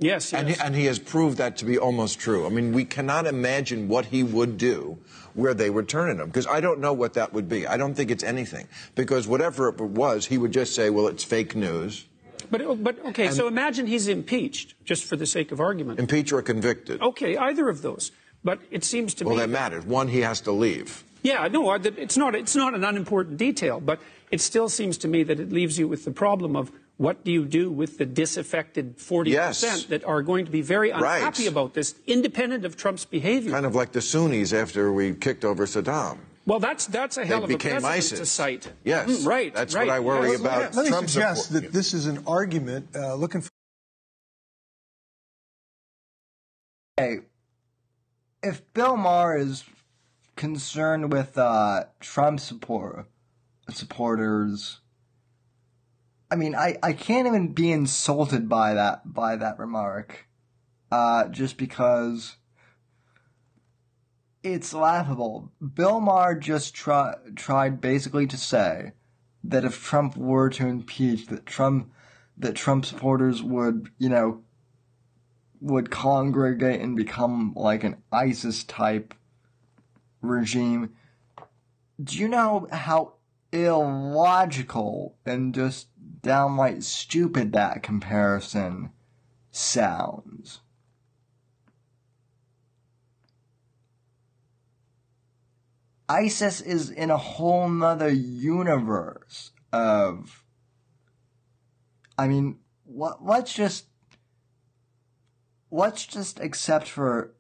Yes, 0.01 0.31
yes. 0.31 0.33
And 0.33 0.49
he, 0.49 0.55
and 0.61 0.75
he 0.75 0.85
has 0.85 0.97
proved 0.97 1.37
that 1.39 1.57
to 1.57 1.65
be 1.65 1.77
almost 1.77 2.19
true. 2.19 2.45
I 2.45 2.49
mean, 2.49 2.71
we 2.71 2.85
cannot 2.85 3.27
imagine 3.27 3.89
what 3.89 4.05
he 4.05 4.23
would 4.23 4.57
do 4.57 4.97
where 5.33 5.53
they 5.53 5.69
would 5.69 5.89
turn 5.89 6.09
on 6.09 6.21
him 6.21 6.27
because 6.27 6.47
I 6.47 6.61
don't 6.61 6.79
know 6.79 6.93
what 6.93 7.13
that 7.15 7.33
would 7.33 7.49
be. 7.49 7.67
I 7.67 7.77
don't 7.77 7.93
think 7.93 8.09
it's 8.09 8.23
anything 8.23 8.67
because 8.95 9.27
whatever 9.27 9.67
it 9.67 9.79
was, 9.79 10.25
he 10.27 10.37
would 10.37 10.53
just 10.53 10.73
say, 10.73 10.89
"Well, 10.89 11.07
it's 11.07 11.23
fake 11.23 11.55
news." 11.55 12.05
But, 12.51 12.83
but 12.83 13.05
okay, 13.07 13.27
And- 13.27 13.35
so 13.35 13.47
imagine 13.47 13.87
he's 13.87 14.07
impeached, 14.07 14.75
just 14.85 15.03
for 15.05 15.15
the 15.15 15.25
sake 15.25 15.51
of 15.51 15.59
argument. 15.59 15.99
Impeached 15.99 16.31
or 16.33 16.41
convicted. 16.41 17.01
Okay, 17.01 17.37
either 17.37 17.69
of 17.69 17.81
those. 17.81 18.11
But 18.43 18.59
it 18.71 18.83
seems 18.83 19.13
to 19.15 19.25
Well, 19.25 19.35
me. 19.35 19.41
that 19.41 19.49
matters. 19.49 19.85
One, 19.85 20.07
he 20.07 20.21
has 20.21 20.39
to 20.41 20.51
leave. 20.51 21.03
Yeah, 21.23 21.47
no, 21.51 21.73
it's 21.73 22.15
not. 22.15 22.33
It's 22.33 22.55
not 22.55 22.73
an 22.73 22.83
unimportant 22.85 23.37
detail, 23.37 23.81
but 23.81 23.99
it 24.31 24.39
still 24.39 24.69
seems 24.69 24.97
to 24.99 25.07
me 25.09 25.23
that 25.23 25.39
it 25.39 25.51
leaves 25.51 25.77
you 25.77 25.85
with 25.87 26.05
the 26.05 26.11
problem 26.11 26.55
of 26.55 26.71
what 26.95 27.25
do 27.25 27.31
you 27.31 27.43
do 27.45 27.69
with 27.69 27.97
the 27.97 28.05
disaffected 28.05 28.95
40 28.97 29.31
Yes. 29.31 29.59
percent 29.61 29.89
that 29.89 30.05
are 30.05 30.21
going 30.21 30.45
to 30.45 30.51
be 30.51 30.61
very 30.61 30.91
Right. 30.91 31.17
unhappy 31.17 31.47
about 31.47 31.73
this, 31.73 31.95
independent 32.07 32.63
of 32.65 32.77
Trump's 32.77 33.03
behavior. 33.03 33.51
Kind 33.51 33.65
of 33.65 33.75
like 33.75 33.91
the 33.91 34.01
Sunnis 34.01 34.53
after 34.53 34.93
we 34.93 35.13
kicked 35.13 35.43
over 35.43 35.65
Saddam. 35.65 36.19
Well, 36.49 36.59
that's 36.59 36.87
that's 36.87 37.17
a 37.17 37.25
hell 37.25 37.41
they 37.41 37.43
of 37.43 37.51
a 37.51 37.57
precedent 37.59 37.85
ISIS. 37.85 38.19
to 38.19 38.25
cite. 38.25 38.73
Yes, 38.83 39.07
mm, 39.07 39.27
right. 39.27 39.53
That's 39.53 39.75
right. 39.75 39.85
what 39.85 39.95
I 39.95 39.99
worry 39.99 40.31
yes. 40.31 40.39
about. 40.39 40.59
Let, 40.59 40.75
let 40.75 40.83
me 40.85 40.89
Trump 40.89 41.09
suggest 41.09 41.45
support. 41.45 41.63
that 41.63 41.71
this 41.71 41.93
is 41.93 42.07
an 42.07 42.23
argument 42.25 42.87
uh, 42.95 43.13
looking 43.13 43.41
for. 43.41 43.49
Hey, 46.97 47.19
if 48.41 48.73
Bill 48.73 48.97
Maher 48.97 49.37
is 49.37 49.63
concerned 50.35 51.13
with 51.13 51.37
uh, 51.37 51.83
Trump 51.99 52.39
support 52.39 53.05
supporters, 53.69 54.79
I 56.31 56.35
mean, 56.35 56.55
I, 56.55 56.77
I 56.81 56.93
can't 56.93 57.27
even 57.27 57.53
be 57.53 57.71
insulted 57.71 58.49
by 58.49 58.73
that 58.73 59.13
by 59.13 59.35
that 59.35 59.59
remark, 59.59 60.25
uh, 60.91 61.27
just 61.27 61.57
because 61.57 62.37
it's 64.43 64.73
laughable. 64.73 65.51
Bill 65.73 65.99
Maher 65.99 66.35
just 66.35 66.73
try, 66.73 67.15
tried 67.35 67.81
basically 67.81 68.27
to 68.27 68.37
say 68.37 68.93
that 69.43 69.65
if 69.65 69.83
Trump 69.83 70.15
were 70.15 70.49
to 70.49 70.67
impeach, 70.67 71.27
that 71.27 71.45
Trump 71.45 71.91
that 72.37 72.55
Trump 72.55 72.85
supporters 72.85 73.43
would, 73.43 73.89
you 73.97 74.07
know, 74.07 74.41
would 75.59 75.91
congregate 75.91 76.79
and 76.79 76.95
become 76.95 77.53
like 77.53 77.83
an 77.83 77.97
ISIS 78.13 78.63
type 78.63 79.13
regime. 80.21 80.93
Do 82.01 82.17
you 82.17 82.29
know 82.29 82.67
how 82.71 83.15
illogical 83.51 85.17
and 85.25 85.53
just 85.53 85.87
downright 86.21 86.83
stupid 86.83 87.51
that 87.51 87.83
comparison 87.83 88.91
sounds? 89.51 90.61
ISIS 96.09 96.59
is 96.59 96.89
in 96.89 97.11
a 97.11 97.17
whole 97.17 97.69
nother 97.69 98.09
universe 98.09 99.51
of. 99.71 100.43
I 102.17 102.27
mean, 102.27 102.57
what? 102.83 103.23
Let's 103.23 103.53
just 103.53 103.85
let's 105.71 106.05
just 106.05 106.39
accept 106.39 106.87
for 106.87 107.35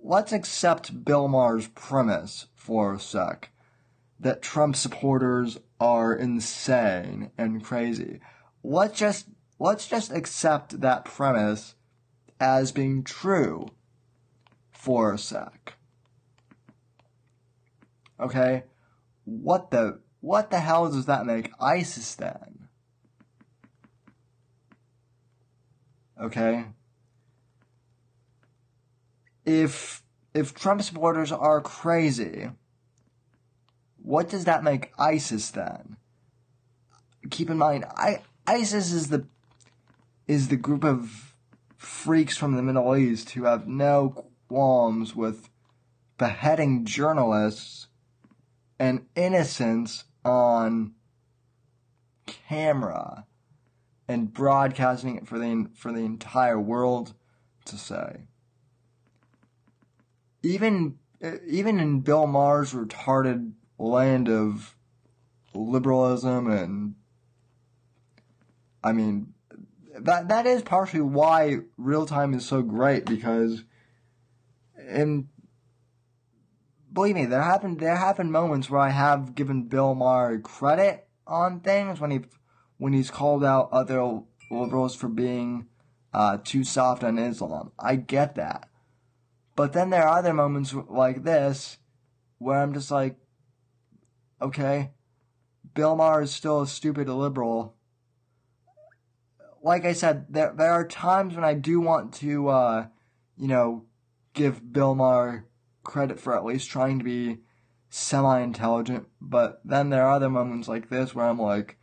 let's 0.00 0.32
accept 0.32 1.04
Bill 1.04 1.28
Maher's 1.28 1.68
premise 1.68 2.46
for 2.56 2.94
a 2.94 3.00
sec 3.00 3.50
that 4.18 4.42
Trump 4.42 4.74
supporters 4.74 5.58
are 5.80 6.12
insane 6.12 7.30
and 7.38 7.62
crazy. 7.62 8.20
Let's 8.64 8.98
just 8.98 9.26
let's 9.60 9.86
just 9.86 10.10
accept 10.10 10.80
that 10.80 11.04
premise 11.04 11.76
as 12.40 12.72
being 12.72 13.04
true 13.04 13.68
for 14.72 15.12
a 15.12 15.18
sec. 15.18 15.77
Okay? 18.20 18.64
What 19.24 19.70
the 19.70 20.00
what 20.20 20.50
the 20.50 20.60
hell 20.60 20.90
does 20.90 21.06
that 21.06 21.26
make 21.26 21.50
ISIS 21.60 22.14
then? 22.14 22.68
Okay? 26.20 26.64
If 29.44 30.02
if 30.34 30.54
Trump 30.54 30.82
supporters 30.82 31.32
are 31.32 31.60
crazy, 31.60 32.50
what 34.02 34.28
does 34.28 34.44
that 34.44 34.64
make 34.64 34.92
ISIS 34.98 35.50
then? 35.50 35.96
Keep 37.30 37.50
in 37.50 37.58
mind, 37.58 37.84
I, 37.96 38.22
ISIS 38.46 38.92
is 38.92 39.08
the 39.08 39.26
is 40.26 40.48
the 40.48 40.56
group 40.56 40.84
of 40.84 41.34
freaks 41.76 42.36
from 42.36 42.56
the 42.56 42.62
Middle 42.62 42.96
East 42.96 43.30
who 43.30 43.44
have 43.44 43.66
no 43.66 44.26
qualms 44.48 45.14
with 45.14 45.48
beheading 46.18 46.84
journalists 46.84 47.87
and 48.78 49.06
innocence 49.14 50.04
on 50.24 50.94
camera 52.26 53.26
and 54.06 54.32
broadcasting 54.32 55.16
it 55.16 55.26
for 55.26 55.38
the 55.38 55.68
for 55.74 55.92
the 55.92 56.00
entire 56.00 56.58
world 56.58 57.14
to 57.64 57.76
say. 57.76 58.26
Even 60.42 60.98
even 61.46 61.80
in 61.80 62.00
Bill 62.00 62.26
Maher's 62.26 62.72
retarded 62.72 63.52
land 63.78 64.28
of 64.28 64.76
liberalism 65.54 66.50
and 66.50 66.94
I 68.82 68.92
mean 68.92 69.34
that 69.98 70.28
that 70.28 70.46
is 70.46 70.62
partially 70.62 71.00
why 71.00 71.58
real 71.76 72.06
time 72.06 72.34
is 72.34 72.46
so 72.46 72.62
great 72.62 73.04
because 73.04 73.64
and 74.76 75.28
believe 76.92 77.14
me, 77.14 77.26
there 77.26 77.42
happened 77.42 77.80
there 77.80 77.96
have 77.96 78.16
been 78.16 78.30
moments 78.30 78.70
where 78.70 78.80
I 78.80 78.90
have 78.90 79.34
given 79.34 79.64
Bill 79.64 79.94
Maher 79.94 80.38
credit 80.38 81.06
on 81.26 81.60
things 81.60 82.00
when 82.00 82.10
he 82.10 82.20
when 82.78 82.92
he's 82.92 83.10
called 83.10 83.44
out 83.44 83.68
other 83.72 84.20
liberals 84.50 84.94
for 84.94 85.08
being 85.08 85.66
uh, 86.12 86.38
too 86.42 86.64
soft 86.64 87.04
on 87.04 87.18
Islam. 87.18 87.72
I 87.78 87.96
get 87.96 88.34
that, 88.36 88.68
but 89.56 89.72
then 89.72 89.90
there 89.90 90.06
are 90.06 90.18
other 90.18 90.34
moments 90.34 90.74
like 90.88 91.24
this 91.24 91.78
where 92.38 92.62
I'm 92.62 92.72
just 92.72 92.90
like, 92.90 93.16
okay, 94.40 94.90
Bill 95.74 95.96
Maher 95.96 96.22
is 96.22 96.34
still 96.34 96.62
a 96.62 96.66
stupid 96.66 97.08
liberal. 97.08 97.74
Like 99.62 99.84
I 99.84 99.92
said, 99.92 100.26
there 100.30 100.54
there 100.56 100.72
are 100.72 100.86
times 100.86 101.34
when 101.34 101.44
I 101.44 101.54
do 101.54 101.80
want 101.80 102.14
to, 102.14 102.48
uh, 102.48 102.86
you 103.36 103.48
know, 103.48 103.84
give 104.32 104.72
Bill 104.72 104.94
Maher 104.94 105.44
credit 105.88 106.20
for 106.20 106.36
at 106.36 106.44
least 106.44 106.70
trying 106.70 106.98
to 106.98 107.04
be 107.04 107.38
semi 107.88 108.40
intelligent, 108.40 109.08
but 109.20 109.60
then 109.64 109.88
there 109.88 110.04
are 110.04 110.12
other 110.12 110.28
moments 110.28 110.68
like 110.68 110.90
this 110.90 111.14
where 111.14 111.24
I'm 111.26 111.40
like, 111.40 111.78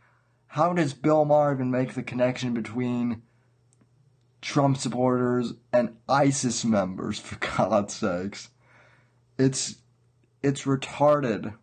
how 0.46 0.72
does 0.72 0.94
Bill 0.94 1.24
Maher 1.24 1.52
even 1.52 1.70
make 1.70 1.94
the 1.94 2.04
connection 2.04 2.54
between 2.54 3.22
Trump 4.40 4.76
supporters 4.76 5.54
and 5.72 5.96
ISIS 6.08 6.64
members, 6.64 7.18
for 7.26 7.36
God's 7.36 7.94
sakes? 7.94 8.50
It's 9.38 9.76
it's 10.42 10.62
retarded. 10.62 11.54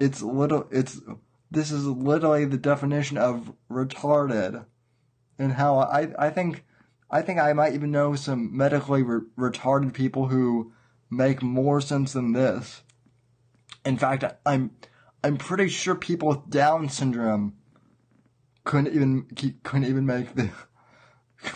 It's 0.00 0.22
little 0.22 0.66
it's 0.72 1.00
this 1.50 1.70
is 1.70 1.86
literally 1.86 2.46
the 2.46 2.56
definition 2.56 3.18
of 3.18 3.52
retarded. 3.70 4.64
And 5.38 5.52
how 5.52 5.78
I 5.78 6.08
I 6.18 6.30
think 6.30 6.64
I 7.10 7.20
think 7.20 7.38
I 7.38 7.52
might 7.52 7.74
even 7.74 7.90
know 7.90 8.16
some 8.16 8.56
medically 8.56 9.02
re- 9.02 9.26
retarded 9.36 9.92
people 9.92 10.28
who 10.28 10.72
make 11.12 11.42
more 11.42 11.80
sense 11.80 12.14
than 12.14 12.32
this. 12.32 12.82
In 13.84 13.98
fact, 13.98 14.24
I'm 14.46 14.70
I'm 15.22 15.36
pretty 15.36 15.68
sure 15.68 15.94
people 15.94 16.28
with 16.28 16.50
Down 16.50 16.88
syndrome 16.88 17.54
couldn't 18.64 18.94
even 18.94 19.26
couldn't 19.62 19.88
even 19.88 20.06
make 20.06 20.34
the. 20.34 20.50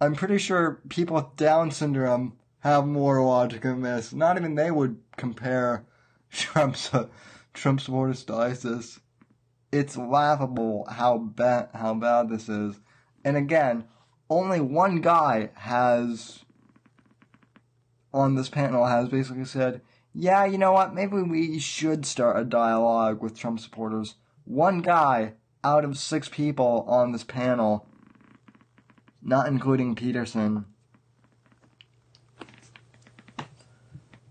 I'm 0.00 0.14
pretty 0.14 0.36
sure 0.36 0.82
people 0.90 1.16
with 1.16 1.36
Down 1.36 1.70
syndrome 1.70 2.36
have 2.60 2.86
more 2.86 3.24
logic 3.24 3.62
than 3.62 3.80
this. 3.80 4.12
Not 4.12 4.36
even 4.36 4.54
they 4.54 4.70
would 4.70 4.98
compare 5.16 5.86
Trump's 6.30 6.92
uh, 6.92 7.06
Trump 7.54 7.80
supporters 7.80 8.24
to 8.24 8.34
ISIS. 8.34 9.00
It's 9.72 9.96
laughable 9.96 10.86
how 10.90 11.18
bad 11.18 11.70
how 11.72 11.94
bad 11.94 12.28
this 12.28 12.50
is. 12.50 12.80
And 13.24 13.36
again, 13.36 13.84
only 14.28 14.60
one 14.60 15.00
guy 15.00 15.50
has 15.54 16.44
on 18.16 18.34
this 18.34 18.48
panel 18.48 18.86
has 18.86 19.08
basically 19.08 19.44
said, 19.44 19.82
yeah, 20.14 20.46
you 20.46 20.56
know 20.56 20.72
what, 20.72 20.94
maybe 20.94 21.20
we 21.22 21.58
should 21.58 22.06
start 22.06 22.40
a 22.40 22.44
dialogue 22.44 23.20
with 23.20 23.38
Trump 23.38 23.60
supporters. 23.60 24.14
One 24.44 24.80
guy 24.80 25.34
out 25.62 25.84
of 25.84 25.98
six 25.98 26.28
people 26.28 26.84
on 26.88 27.12
this 27.12 27.24
panel, 27.24 27.86
not 29.22 29.48
including 29.48 29.94
Peterson. 29.94 30.64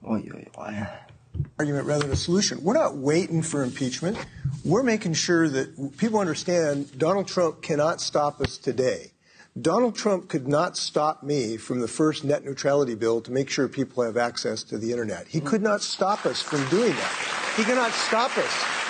Oy, 0.07 0.23
oy, 0.33 0.47
oy. 0.57 0.87
Argument 1.59 1.85
rather 1.85 2.03
than 2.03 2.11
a 2.11 2.15
solution. 2.15 2.63
We're 2.63 2.73
not 2.73 2.97
waiting 2.97 3.41
for 3.41 3.63
impeachment. 3.63 4.17
We're 4.63 4.83
making 4.83 5.13
sure 5.13 5.47
that 5.49 5.97
people 5.97 6.19
understand 6.19 6.97
Donald 6.97 7.27
Trump 7.27 7.61
cannot 7.61 8.01
stop 8.01 8.41
us 8.41 8.57
today. 8.57 9.11
Donald 9.59 9.95
Trump 9.95 10.27
could 10.27 10.49
not 10.49 10.75
stop 10.75 11.23
me 11.23 11.55
from 11.55 11.79
the 11.79 11.87
first 11.87 12.25
net 12.25 12.43
neutrality 12.43 12.93
bill 12.93 13.21
to 13.21 13.31
make 13.31 13.49
sure 13.49 13.69
people 13.69 14.03
have 14.03 14.17
access 14.17 14.63
to 14.63 14.77
the 14.77 14.91
internet. 14.91 15.25
He 15.29 15.39
could 15.39 15.61
not 15.61 15.81
stop 15.81 16.25
us 16.25 16.41
from 16.41 16.67
doing 16.67 16.91
that. 16.91 17.53
He 17.55 17.63
cannot 17.63 17.93
stop 17.93 18.37
us. 18.37 18.84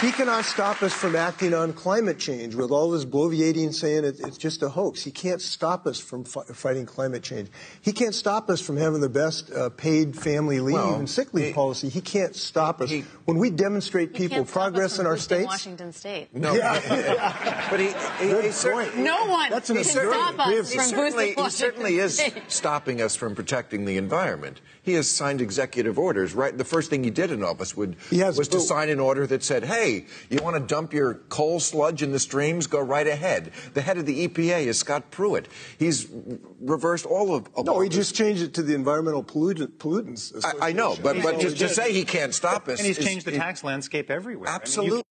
He 0.00 0.12
cannot 0.12 0.44
stop 0.44 0.80
us 0.84 0.92
from 0.94 1.16
acting 1.16 1.52
on 1.54 1.72
climate 1.72 2.20
change 2.20 2.54
with 2.54 2.70
all 2.70 2.90
this 2.92 3.04
bloviating 3.04 3.74
saying 3.74 4.04
it, 4.04 4.20
it's 4.20 4.38
just 4.38 4.62
a 4.62 4.68
hoax. 4.68 5.02
He 5.02 5.10
can't 5.10 5.42
stop 5.42 5.88
us 5.88 5.98
from 5.98 6.22
fi- 6.22 6.44
fighting 6.44 6.86
climate 6.86 7.24
change. 7.24 7.48
He 7.82 7.90
can't 7.92 8.14
stop 8.14 8.48
us 8.48 8.60
from 8.60 8.76
having 8.76 9.00
the 9.00 9.08
best 9.08 9.50
uh, 9.50 9.70
paid 9.70 10.14
family 10.16 10.60
leave 10.60 10.74
Well, 10.74 10.94
and 10.94 11.10
sick 11.10 11.34
leave 11.34 11.46
he- 11.46 11.52
policy. 11.52 11.88
He 11.88 12.00
can't 12.00 12.36
stop 12.36 12.80
us. 12.80 12.90
he- 12.90 13.04
when 13.24 13.38
we 13.38 13.50
demonstrate 13.50 14.14
people 14.14 14.36
can't 14.36 14.48
stop 14.48 14.56
us 14.66 14.70
progress 14.70 14.98
in 15.00 15.06
our 15.06 15.14
boosting 15.14 15.36
states, 15.38 15.46
Washington 15.48 15.92
State. 15.92 16.32
No, 16.32 16.54
but 17.68 17.80
he, 17.80 17.86
he, 18.24 18.40
he 18.42 18.50
certainly, 18.52 19.02
No 19.02 19.26
one 19.26 19.50
That's 19.50 19.68
an 19.68 19.76
can 19.76 19.84
absurd- 19.84 20.12
stop 20.12 20.38
us 20.38 20.70
he 20.70 20.76
from 20.78 20.86
certainly, 20.86 21.34
he 21.34 21.50
certainly 21.50 21.98
is 21.98 22.22
stopping 22.46 23.02
us 23.02 23.16
from 23.16 23.34
protecting 23.34 23.84
the 23.84 23.96
environment. 23.96 24.60
He 24.80 24.94
has 24.94 25.10
signed 25.10 25.42
executive 25.42 25.98
orders. 25.98 26.34
Right, 26.34 26.56
the 26.56 26.64
first 26.64 26.88
thing 26.88 27.02
he 27.04 27.10
did 27.10 27.30
in 27.32 27.42
office 27.42 27.76
would, 27.76 27.96
He 28.10 28.20
has, 28.20 28.38
was 28.38 28.48
to 28.48 28.60
sign 28.60 28.88
an 28.88 29.00
order 29.00 29.26
that 29.26 29.42
said, 29.42 29.64
"Hey, 29.64 29.87
hey, 29.88 30.06
you 30.30 30.42
want 30.42 30.56
to 30.56 30.60
dump 30.60 30.92
your 30.92 31.14
coal 31.28 31.60
sludge 31.60 32.02
in 32.02 32.12
the 32.12 32.18
streams? 32.18 32.66
Go 32.66 32.80
right 32.80 33.06
ahead. 33.06 33.52
The 33.74 33.80
head 33.82 33.98
of 33.98 34.06
the 34.06 34.26
EPA 34.28 34.66
is 34.66 34.78
Scott 34.78 35.10
Pruitt. 35.10 35.48
He's 35.78 36.06
reversed 36.60 37.06
all 37.06 37.34
of. 37.34 37.48
of 37.56 37.66
No, 37.66 37.80
he 37.80 37.88
just 37.88 38.14
changed 38.14 38.42
it 38.42 38.54
to 38.54 38.62
the 38.62 38.74
Environmental 38.74 39.22
Pollutant, 39.24 39.78
Pollutants 39.78 40.32
I, 40.44 40.68
I 40.68 40.72
know, 40.72 40.96
but 41.02 41.16
Association. 41.16 41.22
but 41.22 41.40
That's 41.42 41.52
to, 41.54 41.58
to 41.68 41.74
say 41.74 41.92
he 41.92 42.04
can't 42.04 42.34
stop 42.34 42.68
us, 42.68 42.78
And 42.78 42.86
he's 42.86 42.98
is- 42.98 43.04
changed 43.04 43.26
the 43.26 43.32
is- 43.32 43.38
tax 43.38 43.64
landscape 43.64 44.10
everywhere. 44.10 44.48
I 44.48 44.52
mean, 44.52 44.56
you- 44.56 44.62
Absolutely. 44.62 45.02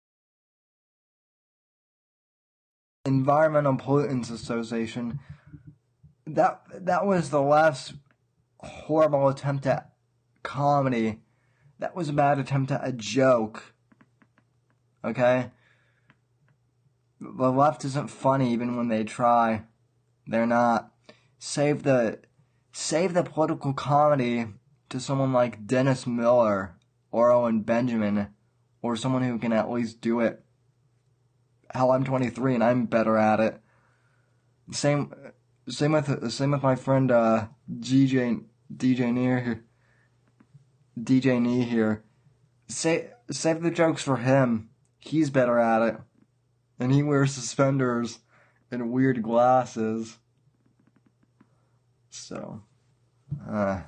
Environmental 3.05 3.77
Pollutants 3.77 4.31
Association. 4.33 5.21
That 6.27 6.63
that 6.87 7.07
was 7.07 7.31
the 7.31 7.41
last 7.41 7.95
horrible 8.59 9.29
attempt 9.29 9.65
at 9.67 9.93
comedy. 10.43 11.21
That 11.79 11.95
was 11.95 12.09
a 12.09 12.13
bad 12.13 12.39
attempt 12.41 12.73
at 12.73 12.81
a 12.87 12.91
joke. 12.91 13.75
Okay? 15.07 15.51
The 17.21 17.51
left 17.51 17.85
isn't 17.85 18.11
funny 18.11 18.53
even 18.53 18.77
when 18.77 18.89
they 18.89 19.05
try. 19.05 19.63
They're 20.27 20.47
not. 20.47 20.91
Save 21.39 21.83
the 21.83 22.21
save 22.73 23.15
the 23.15 23.23
political 23.23 23.73
comedy 23.73 24.47
to 24.91 25.01
someone 25.01 25.33
like 25.33 25.67
Dennis 25.67 26.07
Miller 26.07 26.75
or 27.11 27.31
Owen 27.31 27.61
Benjamin 27.61 28.29
or 28.83 28.97
someone 28.97 29.23
who 29.23 29.39
can 29.39 29.53
at 29.53 29.71
least 29.71 30.01
do 30.01 30.21
it 30.21 30.43
hell, 31.77 31.93
I'm 31.93 32.05
23 32.05 32.55
and 32.55 32.65
I'm 32.65 32.87
better 32.87 33.17
at 33.17 33.41
it. 33.41 33.61
Same, 34.73 35.13
same 35.69 35.93
with 35.93 36.33
same 36.33 36.51
with 36.51 36.63
my 36.63 36.75
friend 36.75 37.11
uh, 37.11 37.49
DJ 37.71 38.45
DJ 38.75 39.13
Near 39.13 39.41
here. 39.41 39.65
DJ 40.99 41.41
Nee 41.41 41.63
here. 41.63 42.05
Say, 42.69 43.11
save 43.31 43.63
the 43.63 43.71
jokes 43.71 44.03
for 44.03 44.17
him. 44.17 44.71
He's 45.07 45.31
better 45.31 45.59
at 45.59 45.83
it, 45.83 45.97
and 46.81 46.93
he 46.93 47.03
wears 47.03 47.33
suspenders 47.33 48.19
and 48.71 48.91
weird 48.91 49.23
glasses. 49.23 50.17
So, 52.11 52.63
uh, 53.49 53.83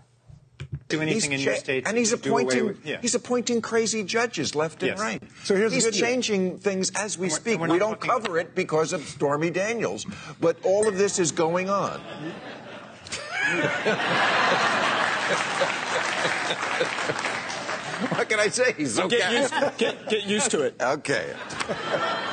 do 0.88 1.00
anything 1.00 1.32
in 1.32 1.40
your 1.40 1.54
cha- 1.54 1.60
state 1.60 1.86
and 1.88 1.96
he's 1.96 2.12
appointing 2.12 2.66
with- 2.66 2.84
yeah. 2.86 2.98
he's 3.00 3.14
appointing 3.14 3.60
crazy 3.62 4.04
judges 4.04 4.54
left 4.54 4.82
Yes. 4.82 4.92
and 4.92 5.00
right. 5.00 5.22
So 5.44 5.56
here's 5.56 5.72
he's 5.72 5.84
good 5.84 5.94
news. 5.94 6.00
changing 6.00 6.58
things 6.58 6.90
as 6.94 7.16
we 7.18 7.28
we're- 7.28 7.40
speak. 7.40 7.58
we're 7.58 7.68
We 7.68 7.78
don't 7.78 8.00
talking- 8.00 8.10
cover 8.10 8.38
it 8.38 8.54
because 8.54 8.92
of 8.92 9.02
Stormy 9.02 9.50
Daniels, 9.50 10.04
but 10.40 10.56
all 10.64 10.86
of 10.88 10.98
this 10.98 11.18
is 11.18 11.32
going 11.32 11.68
on. 11.70 12.00
what 18.10 18.28
can 18.28 18.38
I 18.38 18.48
say? 18.48 18.74
He's 18.74 18.98
okay. 18.98 19.18
Get 19.18 19.32
used, 19.32 19.78
get, 19.78 20.08
get 20.08 20.26
used 20.26 20.50
to 20.52 20.62
it. 20.62 20.76
Okay. 20.82 21.34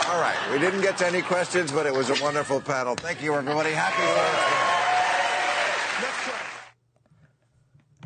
All 0.07 0.21
right. 0.21 0.37
We 0.51 0.59
didn't 0.59 0.81
get 0.81 0.97
to 0.99 1.07
any 1.07 1.21
questions, 1.21 1.71
but 1.71 1.85
it 1.85 1.93
was 1.93 2.09
a 2.09 2.23
wonderful 2.23 2.61
panel. 2.61 2.95
Thank 2.95 3.21
you, 3.21 3.33
everybody. 3.33 3.71
Happy 3.71 4.01
Thursday. 4.01 4.65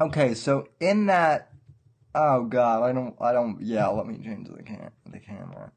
okay, 0.02 0.34
so 0.34 0.70
in 0.80 1.08
that, 1.08 1.52
oh 2.16 2.46
god, 2.46 2.84
I 2.84 2.94
don't, 2.94 3.16
I 3.20 3.34
don't, 3.34 3.60
yeah, 3.62 3.88
let 3.88 4.08
me 4.08 4.18
change 4.24 4.48
the 4.48 4.64
cam, 4.64 4.92
the 5.06 5.20
camera. 5.20 5.72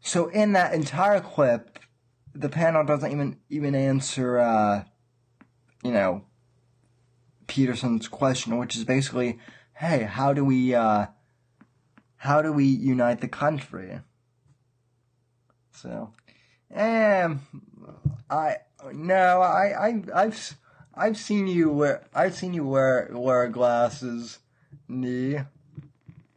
So 0.00 0.28
in 0.28 0.52
that 0.52 0.74
entire 0.74 1.20
clip, 1.20 1.78
the 2.34 2.48
panel 2.48 2.84
doesn't 2.84 3.10
even 3.10 3.38
even 3.48 3.74
answer, 3.74 4.38
uh, 4.38 4.84
you 5.82 5.92
know, 5.92 6.24
Peterson's 7.46 8.08
question, 8.08 8.56
which 8.58 8.76
is 8.76 8.84
basically, 8.84 9.38
hey, 9.74 10.04
how 10.04 10.32
do 10.32 10.44
we, 10.44 10.74
uh, 10.74 11.06
how 12.16 12.42
do 12.42 12.52
we 12.52 12.64
unite 12.64 13.20
the 13.20 13.28
country? 13.28 14.00
So, 15.72 16.12
um, 16.74 17.40
I 18.30 18.56
no, 18.92 19.40
I 19.42 19.88
I 19.88 20.02
I've 20.14 20.56
I've 20.94 21.16
seen 21.16 21.46
you 21.46 21.70
wear 21.70 22.06
I've 22.14 22.34
seen 22.34 22.54
you 22.54 22.64
wear 22.64 23.10
wear 23.12 23.48
glasses, 23.48 24.38
knee, 24.88 25.40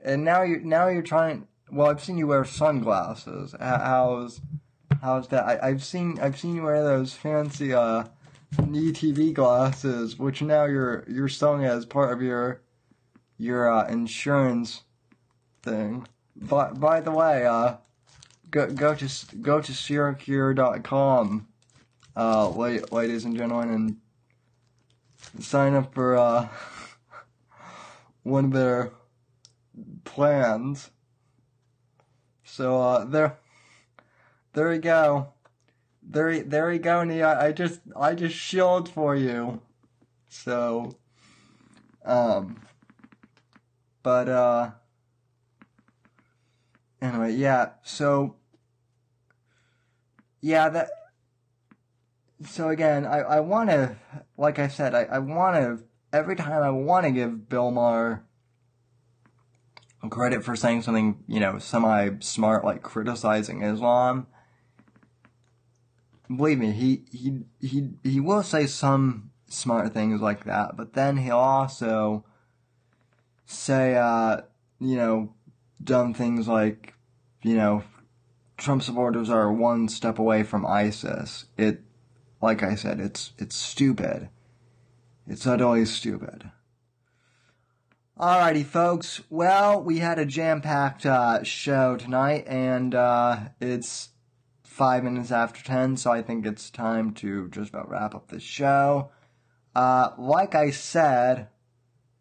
and 0.04 0.24
now 0.24 0.42
you're 0.42 0.60
now 0.60 0.88
you're 0.88 1.02
trying. 1.02 1.48
Well, 1.72 1.88
I've 1.88 2.04
seen 2.04 2.18
you 2.18 2.28
wear 2.28 2.46
sunglasses. 2.46 3.56
How's 3.60 4.42
how's 5.02 5.28
that? 5.30 5.46
I, 5.46 5.70
I've 5.70 5.84
seen 5.84 6.20
I've 6.20 6.38
seen 6.40 6.56
you 6.56 6.64
wear 6.64 6.84
those 6.84 7.14
fancy 7.14 7.74
uh 7.74 8.06
knee 8.66 8.92
TV 8.92 9.34
glasses, 9.34 10.18
which 10.18 10.42
now 10.42 10.66
you're 10.66 11.06
you're 11.08 11.30
selling 11.30 11.66
as 11.66 11.86
part 11.86 12.12
of 12.12 12.22
your 12.22 12.62
your 13.38 13.72
uh, 13.72 13.88
insurance 13.88 14.84
thing. 15.62 16.08
But 16.36 16.80
by 16.80 17.02
the 17.02 17.12
way, 17.12 17.46
uh, 17.46 17.78
go 18.52 18.68
go 18.68 18.96
to 18.96 19.36
go 19.38 19.62
to 19.62 19.74
Syracuse.com, 19.74 21.48
uh, 22.16 22.50
ladies 22.50 23.26
and 23.26 23.38
gentlemen, 23.38 23.98
and 25.36 25.44
sign 25.44 25.74
up 25.74 25.94
for 25.94 26.16
uh 26.16 26.48
one 28.24 28.46
of 28.46 28.52
their 28.52 28.92
plans. 30.04 30.92
So 32.44 32.82
uh, 32.82 33.06
there, 33.06 33.38
there 34.54 34.74
you 34.74 34.80
go. 34.80 35.34
There, 36.02 36.42
there 36.42 36.72
you 36.72 36.80
go, 36.80 37.04
Nia. 37.04 37.38
I 37.40 37.52
just, 37.52 37.82
I 37.96 38.16
just 38.16 38.36
shield 38.36 38.90
for 38.90 39.16
you. 39.16 39.62
So, 40.30 40.96
um, 42.06 42.62
but 44.08 44.30
uh, 44.30 44.72
anyway, 47.02 47.34
yeah. 47.34 47.72
So, 47.84 48.38
yeah, 50.40 50.70
that. 50.70 50.88
So 52.46 52.70
again, 52.70 53.06
I, 53.06 53.18
I 53.18 53.40
want 53.42 53.70
to, 53.70 53.98
like 54.38 54.60
I 54.60 54.70
said, 54.70 54.96
I, 54.96 55.04
I 55.12 55.20
want 55.20 55.58
to 55.58 55.84
every 56.14 56.38
time 56.38 56.64
I 56.64 56.70
want 56.70 57.06
to 57.06 57.12
give 57.12 57.50
Bill 57.50 57.70
Maher 57.70 58.24
credit 60.10 60.42
for 60.42 60.56
saying 60.56 60.84
something, 60.84 61.22
you 61.28 61.42
know, 61.42 61.60
semi 61.60 62.12
smart, 62.22 62.64
like 62.64 62.82
criticizing 62.82 63.62
Islam. 63.62 64.28
Believe 66.34 66.60
me, 66.60 66.72
he, 66.72 67.04
he, 67.12 67.42
he, 67.60 67.90
he 68.06 68.22
will 68.22 68.44
say 68.44 68.68
some 68.68 69.32
smart 69.50 69.94
things 69.94 70.22
like 70.22 70.46
that, 70.46 70.78
but 70.78 70.94
then 70.94 71.18
he'll 71.18 71.36
also 71.36 72.24
say, 73.48 73.96
uh, 73.96 74.42
you 74.80 74.96
know, 74.98 75.34
dumb 75.84 76.14
things 76.14 76.48
like, 76.48 76.94
you 77.42 77.56
know, 77.56 77.84
Trump 78.58 78.84
supporters 78.84 79.30
are 79.30 79.52
one 79.52 79.88
step 79.88 80.20
away 80.20 80.44
from 80.44 80.66
ISIS. 80.66 81.46
It, 81.58 81.82
like 82.42 82.62
I 82.62 82.76
said, 82.76 83.00
it's, 83.00 83.32
it's 83.40 83.56
stupid. 83.56 84.30
It's 85.26 85.48
utterly 85.48 85.86
stupid. 85.86 86.52
Alrighty, 88.20 88.66
folks. 88.66 89.22
Well, 89.30 89.82
we 89.82 90.00
had 90.00 90.20
a 90.20 90.26
jam-packed 90.26 91.06
uh, 91.06 91.44
show 91.44 91.98
tonight, 91.98 92.46
and 92.48 92.96
uh, 92.96 93.40
it's 93.62 94.10
five 94.64 95.04
minutes 95.04 95.32
after 95.32 95.64
ten, 95.64 95.98
so 95.98 96.12
I 96.12 96.24
think 96.24 96.46
it's 96.46 96.70
time 96.72 97.14
to 97.16 97.48
just 97.50 97.70
about 97.70 97.90
wrap 97.90 98.16
up 98.16 98.30
the 98.30 98.40
show. 98.40 99.12
Uh, 99.76 100.10
like 100.18 100.56
I 100.56 100.72
said 100.72 101.50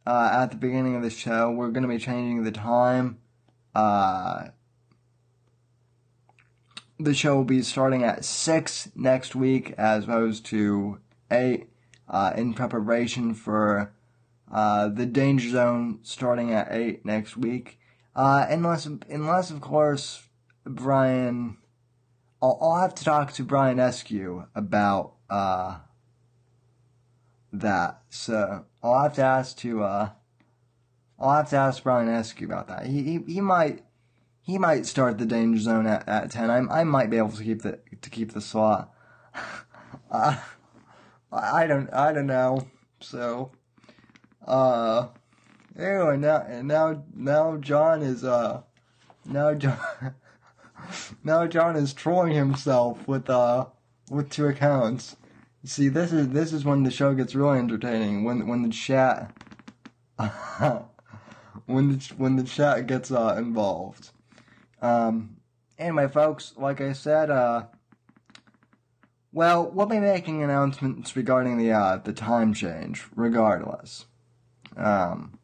uh, 0.06 0.30
at 0.32 0.50
the 0.50 0.56
beginning 0.56 0.94
of 0.94 1.02
the 1.02 1.10
show, 1.10 1.50
we're 1.50 1.70
going 1.70 1.82
to 1.82 1.88
be 1.88 1.98
changing 1.98 2.44
the 2.44 2.52
time. 2.52 3.18
Uh, 3.74 4.48
the 6.98 7.14
show 7.14 7.36
will 7.36 7.44
be 7.44 7.62
starting 7.62 8.04
at 8.04 8.24
six 8.24 8.90
next 8.94 9.34
week, 9.34 9.74
as 9.76 10.04
opposed 10.04 10.46
to 10.46 11.00
eight, 11.30 11.68
uh, 12.08 12.32
in 12.36 12.54
preparation 12.54 13.34
for 13.34 13.92
uh, 14.50 14.88
the 14.88 15.06
Danger 15.06 15.50
Zone 15.50 15.98
starting 16.02 16.52
at 16.52 16.68
eight 16.70 17.04
next 17.04 17.36
week. 17.36 17.78
Uh, 18.14 18.46
unless, 18.48 18.86
unless 18.86 19.50
of 19.50 19.60
course, 19.60 20.22
Brian, 20.64 21.58
I'll, 22.40 22.58
I'll 22.60 22.80
have 22.80 22.94
to 22.94 23.04
talk 23.04 23.32
to 23.34 23.44
Brian 23.44 23.78
Eskew 23.78 24.46
about 24.54 25.14
uh, 25.28 25.78
that. 27.60 28.00
So 28.08 28.64
I'll 28.82 29.02
have 29.02 29.14
to 29.14 29.22
ask 29.22 29.56
to, 29.58 29.82
uh, 29.82 30.10
I'll 31.18 31.36
have 31.36 31.50
to 31.50 31.56
ask 31.56 31.82
Brian 31.82 32.08
Eskew 32.08 32.44
about 32.44 32.68
that. 32.68 32.86
He, 32.86 33.02
he, 33.02 33.18
he 33.26 33.40
might, 33.40 33.84
he 34.40 34.58
might 34.58 34.86
start 34.86 35.18
the 35.18 35.26
Danger 35.26 35.60
Zone 35.60 35.86
at, 35.86 36.08
at 36.08 36.30
ten. 36.30 36.50
I, 36.50 36.80
I 36.80 36.84
might 36.84 37.10
be 37.10 37.18
able 37.18 37.30
to 37.30 37.42
keep 37.42 37.62
the 37.62 37.80
to 38.00 38.10
keep 38.10 38.32
the 38.32 38.40
slot. 38.40 38.92
uh, 40.10 40.36
I 41.32 41.66
don't, 41.66 41.92
I 41.92 42.12
don't 42.12 42.26
know. 42.26 42.68
So. 43.00 43.50
Uh, 44.46 45.08
anyway, 45.78 46.16
now 46.16 46.44
and 46.48 46.68
now 46.68 47.02
now 47.14 47.56
John 47.56 48.02
is 48.02 48.24
uh 48.24 48.62
now 49.24 49.54
John 49.54 49.78
now 51.24 51.46
John 51.46 51.76
is 51.76 51.92
trolling 51.92 52.34
himself 52.34 53.06
with 53.08 53.28
uh 53.28 53.66
with 54.10 54.30
two 54.30 54.46
accounts. 54.46 55.16
See, 55.66 55.88
this 55.88 56.12
is 56.12 56.28
this 56.28 56.52
is 56.52 56.64
when 56.64 56.84
the 56.84 56.92
show 56.92 57.12
gets 57.12 57.34
really 57.34 57.58
entertaining. 57.58 58.22
When 58.22 58.46
when 58.46 58.62
the 58.62 58.68
chat 58.68 59.36
when 61.66 61.88
the 61.88 62.14
when 62.16 62.36
the 62.36 62.44
chat 62.44 62.86
gets 62.86 63.10
uh 63.10 63.34
involved. 63.36 64.10
Um, 64.80 65.38
anyway, 65.76 66.06
folks, 66.06 66.54
like 66.56 66.80
I 66.80 66.92
said, 66.92 67.30
uh, 67.30 67.64
well, 69.32 69.68
we'll 69.68 69.86
be 69.86 69.98
making 69.98 70.44
announcements 70.44 71.16
regarding 71.16 71.58
the 71.58 71.72
uh, 71.72 71.96
the 71.96 72.12
time 72.12 72.54
change, 72.54 73.04
regardless. 73.16 74.06
Um, 74.76 75.36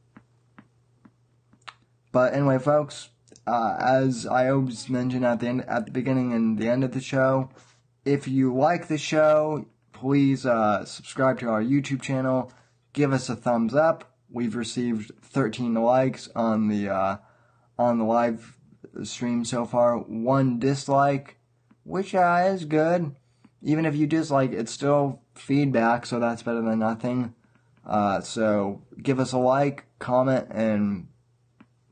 but 2.13 2.33
anyway, 2.33 2.61
folks, 2.61 3.09
uh, 3.45 3.77
as 3.81 4.25
I 4.25 4.51
always 4.51 4.89
mention 4.89 5.25
at 5.25 5.41
the 5.41 5.49
end, 5.49 5.65
at 5.67 5.87
the 5.87 5.91
beginning 5.91 6.33
and 6.33 6.59
the 6.59 6.69
end 6.69 6.85
of 6.85 6.93
the 6.93 7.01
show, 7.01 7.51
if 8.05 8.29
you 8.29 8.55
like 8.55 8.87
the 8.87 8.99
show, 8.99 9.67
please 10.03 10.45
uh, 10.45 10.85
subscribe 10.85 11.39
to 11.39 11.49
our 11.49 11.63
YouTube 11.63 12.03
channel. 12.03 12.53
Give 12.93 13.13
us 13.13 13.29
a 13.29 13.37
thumbs 13.37 13.73
up. 13.73 14.17
We've 14.29 14.57
received 14.57 15.13
13 15.23 15.75
likes 15.75 16.29
on 16.35 16.67
the 16.67 16.89
uh, 16.89 17.17
on 17.79 17.99
the 17.99 18.05
live 18.05 18.59
stream 19.05 19.45
so 19.45 19.65
far. 19.65 19.97
One 19.97 20.59
dislike, 20.59 21.37
which 21.85 22.17
uh, 22.17 22.43
is 22.49 22.65
good. 22.65 23.15
Even 23.63 23.87
if 23.87 23.95
you 23.95 24.09
dislike, 24.09 24.51
it's 24.51 24.73
still 24.73 25.23
feedback, 25.37 26.05
so 26.05 26.19
that's 26.19 26.43
better 26.43 26.63
than 26.63 26.81
nothing. 26.81 27.33
Uh, 27.87 28.21
so 28.23 28.83
give 29.01 29.21
us 29.21 29.31
a 29.31 29.39
like, 29.39 29.85
comment, 30.01 30.49
and 30.51 31.07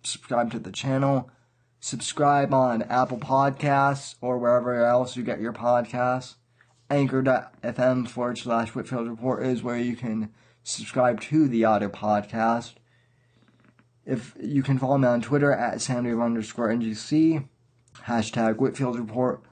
subscribe 0.02 0.50
to 0.50 0.58
the 0.58 0.72
channel. 0.72 1.30
Subscribe 1.78 2.52
on 2.52 2.82
Apple 2.82 3.18
Podcasts 3.18 4.16
or 4.20 4.36
wherever 4.36 4.84
else 4.84 5.16
you 5.16 5.22
get 5.22 5.40
your 5.40 5.52
podcasts. 5.52 6.34
Anchor.fm 6.90 8.08
forward 8.08 8.38
slash 8.38 8.74
Whitfield 8.74 9.08
Report 9.08 9.46
is 9.46 9.62
where 9.62 9.78
you 9.78 9.94
can 9.94 10.30
subscribe 10.64 11.20
to 11.20 11.46
the 11.46 11.64
audio 11.64 11.88
podcast. 11.88 12.74
If 14.04 14.34
you 14.40 14.62
can 14.64 14.78
follow 14.78 14.98
me 14.98 15.06
on 15.06 15.22
Twitter 15.22 15.52
at 15.52 15.76
Samdave 15.76 16.22
underscore 16.22 16.68
NGC, 16.68 17.46
hashtag 18.06 18.56
Whitfield 18.56 18.98
Report. 18.98 19.42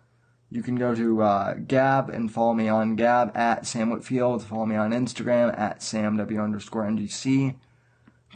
You 0.50 0.62
can 0.62 0.76
go 0.76 0.94
to 0.94 1.22
uh, 1.22 1.54
Gab 1.54 2.08
and 2.08 2.32
follow 2.32 2.54
me 2.54 2.68
on 2.68 2.96
Gab 2.96 3.36
at 3.36 3.66
Sam 3.66 3.90
Whitfield. 3.90 4.42
Follow 4.42 4.66
me 4.66 4.76
on 4.76 4.92
Instagram 4.92 5.56
at 5.58 5.80
SamW 5.80 6.42
underscore 6.42 6.84
NGC. 6.84 7.54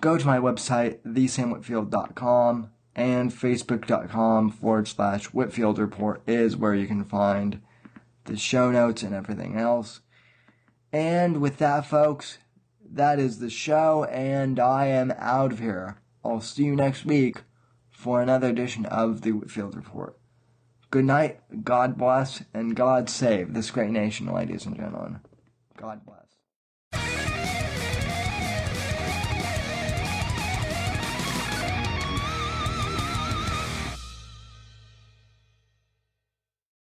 Go 0.00 0.18
to 0.18 0.26
my 0.26 0.38
website, 0.38 0.98
thesamwhitfield.com, 1.06 2.70
and 2.94 3.32
facebook.com 3.32 4.50
forward 4.50 4.88
slash 4.88 5.26
Whitfield 5.26 5.78
Report 5.78 6.22
is 6.26 6.56
where 6.56 6.74
you 6.74 6.86
can 6.86 7.04
find 7.04 7.60
the 8.24 8.36
show 8.36 8.70
notes 8.70 9.02
and 9.02 9.14
everything 9.14 9.56
else. 9.56 10.00
And 10.92 11.40
with 11.40 11.58
that, 11.58 11.86
folks, 11.86 12.38
that 12.84 13.18
is 13.18 13.38
the 13.38 13.50
show, 13.50 14.04
and 14.04 14.60
I 14.60 14.86
am 14.86 15.12
out 15.16 15.52
of 15.52 15.58
here. 15.58 15.96
I'll 16.24 16.40
see 16.40 16.64
you 16.64 16.76
next 16.76 17.04
week 17.04 17.42
for 17.90 18.20
another 18.20 18.48
edition 18.48 18.84
of 18.86 19.22
the 19.22 19.32
Whitfield 19.32 19.74
Report. 19.74 20.18
Good 20.90 21.06
night, 21.06 21.40
God 21.64 21.96
bless, 21.96 22.42
and 22.52 22.76
God 22.76 23.08
save 23.08 23.54
this 23.54 23.70
great 23.70 23.90
nation, 23.90 24.26
ladies 24.26 24.66
and 24.66 24.76
gentlemen. 24.76 25.20
God 25.76 26.02
bless. 26.04 27.21